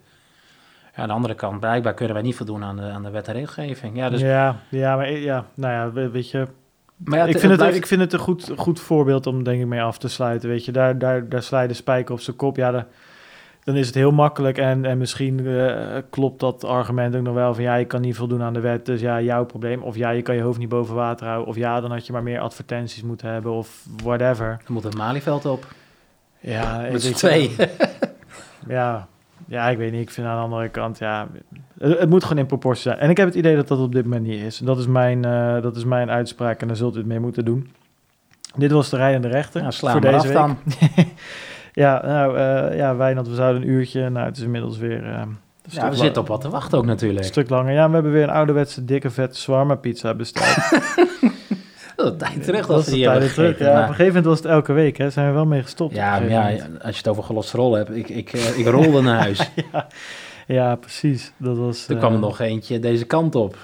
Ja, 0.95 1.01
aan 1.01 1.07
de 1.07 1.13
andere 1.13 1.35
kant, 1.35 1.59
blijkbaar 1.59 1.93
kunnen 1.93 2.13
wij 2.15 2.23
niet 2.23 2.35
voldoen 2.35 2.63
aan 2.63 2.75
de, 2.75 2.81
aan 2.81 3.03
de 3.03 3.09
wet 3.09 3.27
en 3.27 3.33
regelgeving. 3.33 3.97
Ja, 3.97 4.09
dus, 4.09 4.21
ja, 4.21 4.55
ja, 4.69 4.95
maar 4.95 5.11
ja, 5.11 5.45
nou 5.53 5.73
ja, 5.73 5.91
we- 5.91 6.09
weet 6.09 6.29
je. 6.31 6.47
maar 6.97 7.17
ja, 7.17 7.25
ik, 7.25 7.31
vind 7.39 7.51
het, 7.51 7.57
blijft- 7.59 7.77
ik 7.77 7.85
vind 7.85 8.01
het 8.01 8.13
een 8.13 8.19
goed, 8.19 8.51
goed 8.57 8.79
voorbeeld 8.79 9.27
om 9.27 9.43
denk 9.43 9.61
ik 9.61 9.67
mee 9.67 9.81
af 9.81 9.97
te 9.97 10.07
sluiten. 10.07 10.49
Weet 10.49 10.65
je, 10.65 10.71
daar, 10.71 10.97
daar, 10.97 11.29
daar 11.29 11.43
sla 11.43 11.61
je 11.61 11.67
de 11.67 11.73
spijker 11.73 12.13
op 12.13 12.19
zijn 12.19 12.35
kop. 12.35 12.55
Ja, 12.55 12.71
de- 12.71 12.85
dan 13.63 13.75
is 13.75 13.85
het 13.85 13.95
heel 13.95 14.11
makkelijk 14.11 14.57
en, 14.57 14.85
en 14.85 14.97
misschien 14.97 15.47
eh, 15.47 15.97
klopt 16.09 16.39
dat 16.39 16.63
argument 16.63 17.15
ook 17.15 17.21
nog 17.21 17.33
wel 17.33 17.53
van 17.53 17.63
ja, 17.63 17.75
je 17.75 17.85
kan 17.85 18.01
niet 18.01 18.15
voldoen 18.15 18.41
aan 18.41 18.53
de 18.53 18.59
wet, 18.59 18.85
dus 18.85 19.01
ja, 19.01 19.21
jouw 19.21 19.45
probleem. 19.45 19.81
Of 19.81 19.95
ja, 19.95 20.09
je 20.09 20.21
kan 20.21 20.35
je 20.35 20.41
hoofd 20.41 20.59
niet 20.59 20.69
boven 20.69 20.95
water 20.95 21.25
houden. 21.27 21.47
Of 21.47 21.55
ja, 21.55 21.81
dan 21.81 21.91
had 21.91 22.05
je 22.05 22.13
maar 22.13 22.23
meer 22.23 22.39
advertenties 22.39 23.03
moeten 23.03 23.29
hebben 23.29 23.51
of 23.51 23.85
whatever. 24.03 24.47
Dan 24.65 24.73
moet 24.73 24.83
het 24.83 24.95
Malieveld 24.97 25.45
op. 25.45 25.65
Ja, 26.39 26.87
Met 26.91 27.01
z'n 27.03 27.13
twee. 27.13 27.55
Ja, 28.67 29.07
ja, 29.47 29.69
ik 29.69 29.77
weet 29.77 29.91
niet. 29.91 30.01
Ik 30.01 30.09
vind 30.09 30.27
aan 30.27 30.35
de 30.37 30.43
andere 30.43 30.69
kant, 30.69 30.97
ja, 30.97 31.27
het, 31.79 31.99
het 31.99 32.09
moet 32.09 32.23
gewoon 32.23 32.37
in 32.37 32.45
proportie 32.45 32.81
zijn. 32.81 32.97
En 32.99 33.09
ik 33.09 33.17
heb 33.17 33.25
het 33.25 33.35
idee 33.35 33.55
dat 33.55 33.67
dat 33.67 33.79
op 33.79 33.93
dit 33.93 34.03
moment 34.03 34.25
niet 34.25 34.41
is. 34.41 34.57
Dat 34.57 34.77
is 34.77 34.87
mijn, 34.87 35.25
eh, 35.25 35.61
dat 35.61 35.75
is 35.75 35.83
mijn 35.85 36.09
uitspraak 36.09 36.61
en 36.61 36.67
daar 36.67 36.75
zult 36.75 36.95
u 36.95 36.97
het 36.97 37.07
mee 37.07 37.19
moeten 37.19 37.45
doen. 37.45 37.71
Dit 38.55 38.71
was 38.71 38.89
de 38.89 38.97
rijdende 38.97 39.27
rechter 39.27 39.61
Ja, 39.61 39.71
sla 39.71 39.91
voor 39.91 40.01
hem 40.01 40.11
maar 40.11 40.21
deze 40.21 40.37
af 40.39 40.47
week. 40.47 40.57
dan. 40.95 41.05
Ja, 41.73 42.01
nou, 42.05 42.37
eh 42.37 42.77
ja, 42.77 42.95
Wijnand, 42.95 43.27
we 43.27 43.35
zouden 43.35 43.61
een 43.61 43.67
uurtje. 43.67 44.09
Nou, 44.09 44.25
het 44.25 44.37
is 44.37 44.43
inmiddels 44.43 44.77
weer... 44.77 45.03
eh, 45.05 45.19
een 45.19 45.37
Ja, 45.69 45.89
we 45.89 45.95
zitten 45.95 46.21
op 46.21 46.27
wat 46.27 46.41
te 46.41 46.49
wachten 46.49 46.77
ook 46.77 46.83
Een 46.83 46.89
natuurlijk. 46.89 47.25
stuk 47.25 47.49
langer. 47.49 47.73
Ja, 47.73 47.87
we 47.87 47.93
hebben 47.93 48.11
weer 48.11 48.23
een 48.23 48.29
ouderwetse, 48.29 48.85
dikke, 48.85 49.09
vette 49.09 49.39
shawarma 49.39 49.75
pizza 49.75 50.13
besteld. 50.13 50.55
Dat 51.95 52.11
is 52.11 52.17
tijd 52.17 52.43
terug 52.43 52.67
dat 52.67 52.85
die 52.85 53.29
terug. 53.33 53.59
Ja, 53.59 53.71
op 53.71 53.77
een 53.77 53.83
gegeven 53.83 54.05
moment 54.05 54.25
was 54.25 54.37
het 54.37 54.45
elke 54.45 54.73
week, 54.73 54.97
hè. 54.97 55.09
Zijn 55.09 55.27
we 55.27 55.33
wel 55.33 55.45
mee 55.45 55.61
gestopt. 55.61 55.91
op 55.91 55.97
Ja, 55.97 56.21
een 56.21 56.29
ja, 56.29 56.49
als 56.81 56.91
je 56.91 56.97
het 56.97 57.07
over 57.07 57.23
cholesterol 57.23 57.73
hebt, 57.73 57.95
ik, 57.95 58.09
ik, 58.09 58.33
eh, 58.33 58.57
ik 58.59 58.67
rolde 58.67 59.01
naar 59.01 59.19
huis. 59.19 59.49
Ja, 60.47 60.75
precies. 60.75 61.33
Dat 61.37 61.57
was... 61.57 61.87
Eh, 61.87 61.97
kwam 61.97 62.13
er 62.13 62.19
nog 62.19 62.39
eentje 62.39 62.79
deze 62.79 63.05
kant 63.05 63.35
op. 63.35 63.55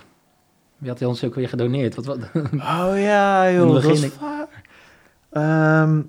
Wie 0.77 0.90
had 0.90 0.99
hij 0.99 1.07
ons 1.07 1.23
ook 1.23 1.36
weer 1.36 1.49
gedoneerd? 1.49 1.95
Wat, 1.95 2.06
wat 2.06 2.18
Oh 2.60 2.91
ja, 2.95 3.49
joh. 3.52 3.73
Dat 3.73 3.84
was 3.84 4.07
waar. 4.19 4.48
Ehm, 5.32 6.02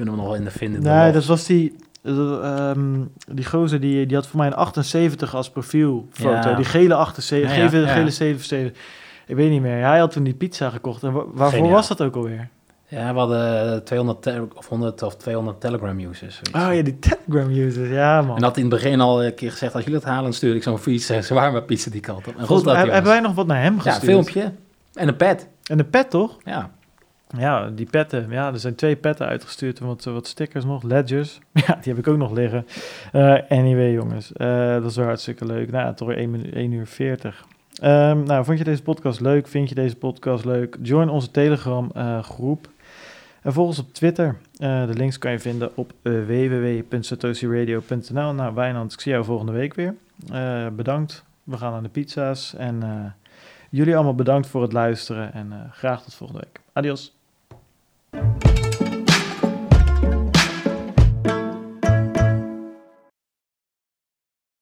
kunnen 0.00 0.14
we 0.14 0.20
nog 0.20 0.30
wel 0.30 0.40
in 0.40 0.44
de 0.44 0.50
vinden? 0.58 0.82
nee, 0.82 1.12
dat 1.12 1.24
was 1.26 1.46
die... 1.46 1.76
ehm, 2.02 3.00
die 3.32 3.44
gozer 3.44 3.80
die, 3.80 4.06
die 4.06 4.16
had 4.16 4.26
voor 4.26 4.38
mij 4.38 4.46
een 4.46 4.54
78 4.54 5.34
als 5.34 5.50
profielfoto. 5.50 6.48
Ja. 6.48 6.54
Die 6.54 6.64
gele 6.64 6.94
78, 6.94 7.56
Ja, 7.56 7.62
ja, 7.62 7.68
gele, 7.68 7.86
ja. 7.86 7.92
gele 7.92 8.10
77. 8.10 8.82
Ik 9.26 9.36
weet 9.36 9.50
niet 9.50 9.60
meer. 9.62 9.84
Hij 9.84 9.98
had 9.98 10.10
toen 10.10 10.22
die 10.24 10.34
pizza 10.34 10.70
gekocht. 10.70 11.02
En 11.02 11.12
wa- 11.12 11.24
waarvoor 11.32 11.58
Geniaal. 11.58 11.74
was 11.74 11.88
dat 11.88 12.00
ook 12.02 12.16
alweer? 12.16 12.48
Ja, 12.88 13.12
we 13.12 13.18
hadden 13.18 13.84
200 13.84 14.22
te- 14.22 14.46
of 14.54 14.68
100 14.68 15.02
of 15.02 15.16
200 15.16 15.60
Telegram 15.60 15.98
users. 15.98 16.40
zoiets. 16.42 16.68
Oh 16.68 16.74
ja, 16.74 16.82
die 16.82 16.98
Telegram 16.98 17.50
users. 17.50 17.90
Ja, 17.90 18.22
man. 18.22 18.36
En 18.36 18.42
had 18.42 18.56
in 18.56 18.62
het 18.62 18.72
begin 18.72 19.00
al 19.00 19.24
een 19.24 19.34
keer 19.34 19.50
gezegd, 19.50 19.74
als 19.74 19.84
jullie 19.84 19.98
het 19.98 20.08
halen, 20.08 20.32
stuur 20.32 20.54
ik 20.54 20.62
zo'n 20.62 20.78
fiets, 20.78 21.08
eh, 21.10 21.20
zwaar 21.20 21.52
maar 21.52 21.62
pizza 21.62 21.90
die 21.90 22.00
kant 22.00 22.18
op. 22.18 22.34
En 22.38 22.46
Volgens 22.46 22.62
dat, 22.68 22.76
hebben 22.76 23.02
wij 23.10 23.20
nog 23.20 23.34
wat 23.34 23.46
naar 23.46 23.62
hem 23.62 23.74
Ja, 23.74 23.80
gestuurd. 23.80 24.02
een 24.02 24.08
filmpje 24.24 24.52
en 24.94 25.08
een 25.08 25.16
pet. 25.16 25.48
En 25.64 25.78
een 25.78 25.90
pet, 25.90 26.10
toch? 26.10 26.36
Ja, 26.44 26.70
Ja, 27.38 27.70
die 27.70 27.86
petten. 27.86 28.26
Ja, 28.30 28.52
er 28.52 28.58
zijn 28.58 28.74
twee 28.74 28.96
petten 28.96 29.26
uitgestuurd 29.26 29.80
en 29.80 29.86
wat, 29.86 30.08
stickers 30.26 30.64
nog. 30.64 30.82
Ledgers. 30.82 31.38
Ja, 31.66 31.74
die 31.82 31.92
heb 31.92 31.98
ik 31.98 32.08
ook 32.08 32.16
nog 32.16 32.32
liggen. 32.32 32.66
Eh, 33.12 33.36
anyway, 33.48 33.92
jongens. 33.92 34.32
eh, 34.32 34.72
dat 34.72 34.84
is 34.84 34.96
wel 34.96 35.04
hartstikke 35.06 35.46
leuk. 35.46 35.70
Nou, 35.70 35.94
toch 35.94 36.08
weer 36.08 36.16
1, 36.16 36.30
minuut, 36.30 36.54
1 36.54 36.72
uur 36.72 36.86
40. 36.86 37.44
Ehm, 37.80 38.22
nou, 38.22 38.44
vond 38.44 38.58
je 38.58 38.64
deze 38.64 38.82
podcast 38.82 39.20
leuk? 39.20 39.48
Vind 39.48 39.68
je 39.68 39.74
deze 39.74 39.96
podcast 39.96 40.44
leuk? 40.44 40.76
Join 40.82 41.08
onze 41.08 41.30
Telegram 41.30 41.90
eh, 41.94 42.22
groep. 42.22 42.68
En 43.42 43.52
volg 43.52 43.66
ons 43.66 43.78
op 43.78 43.92
Twitter. 43.92 44.38
De 44.56 44.90
links 44.94 45.18
kan 45.18 45.32
je 45.32 45.38
vinden 45.38 45.76
op 45.76 45.92
www.satoshiradio.nl. 46.02 48.32
Nou, 48.34 48.54
Wijnand, 48.54 48.92
ik 48.92 49.00
zie 49.00 49.12
jou 49.12 49.24
volgende 49.24 49.52
week 49.52 49.74
weer. 49.74 49.94
Bedankt. 50.72 51.24
We 51.44 51.56
gaan 51.56 51.72
aan 51.72 51.82
de 51.82 51.88
pizza's. 51.88 52.54
En 52.54 52.82
jullie 53.70 53.94
allemaal 53.94 54.14
bedankt 54.14 54.46
voor 54.46 54.62
het 54.62 54.72
luisteren. 54.72 55.32
En 55.32 55.52
graag 55.72 56.02
tot 56.02 56.14
volgende 56.14 56.42
week. 56.44 56.60
Adios. 56.72 57.19
Thank 58.12 58.74
you. 58.74 58.79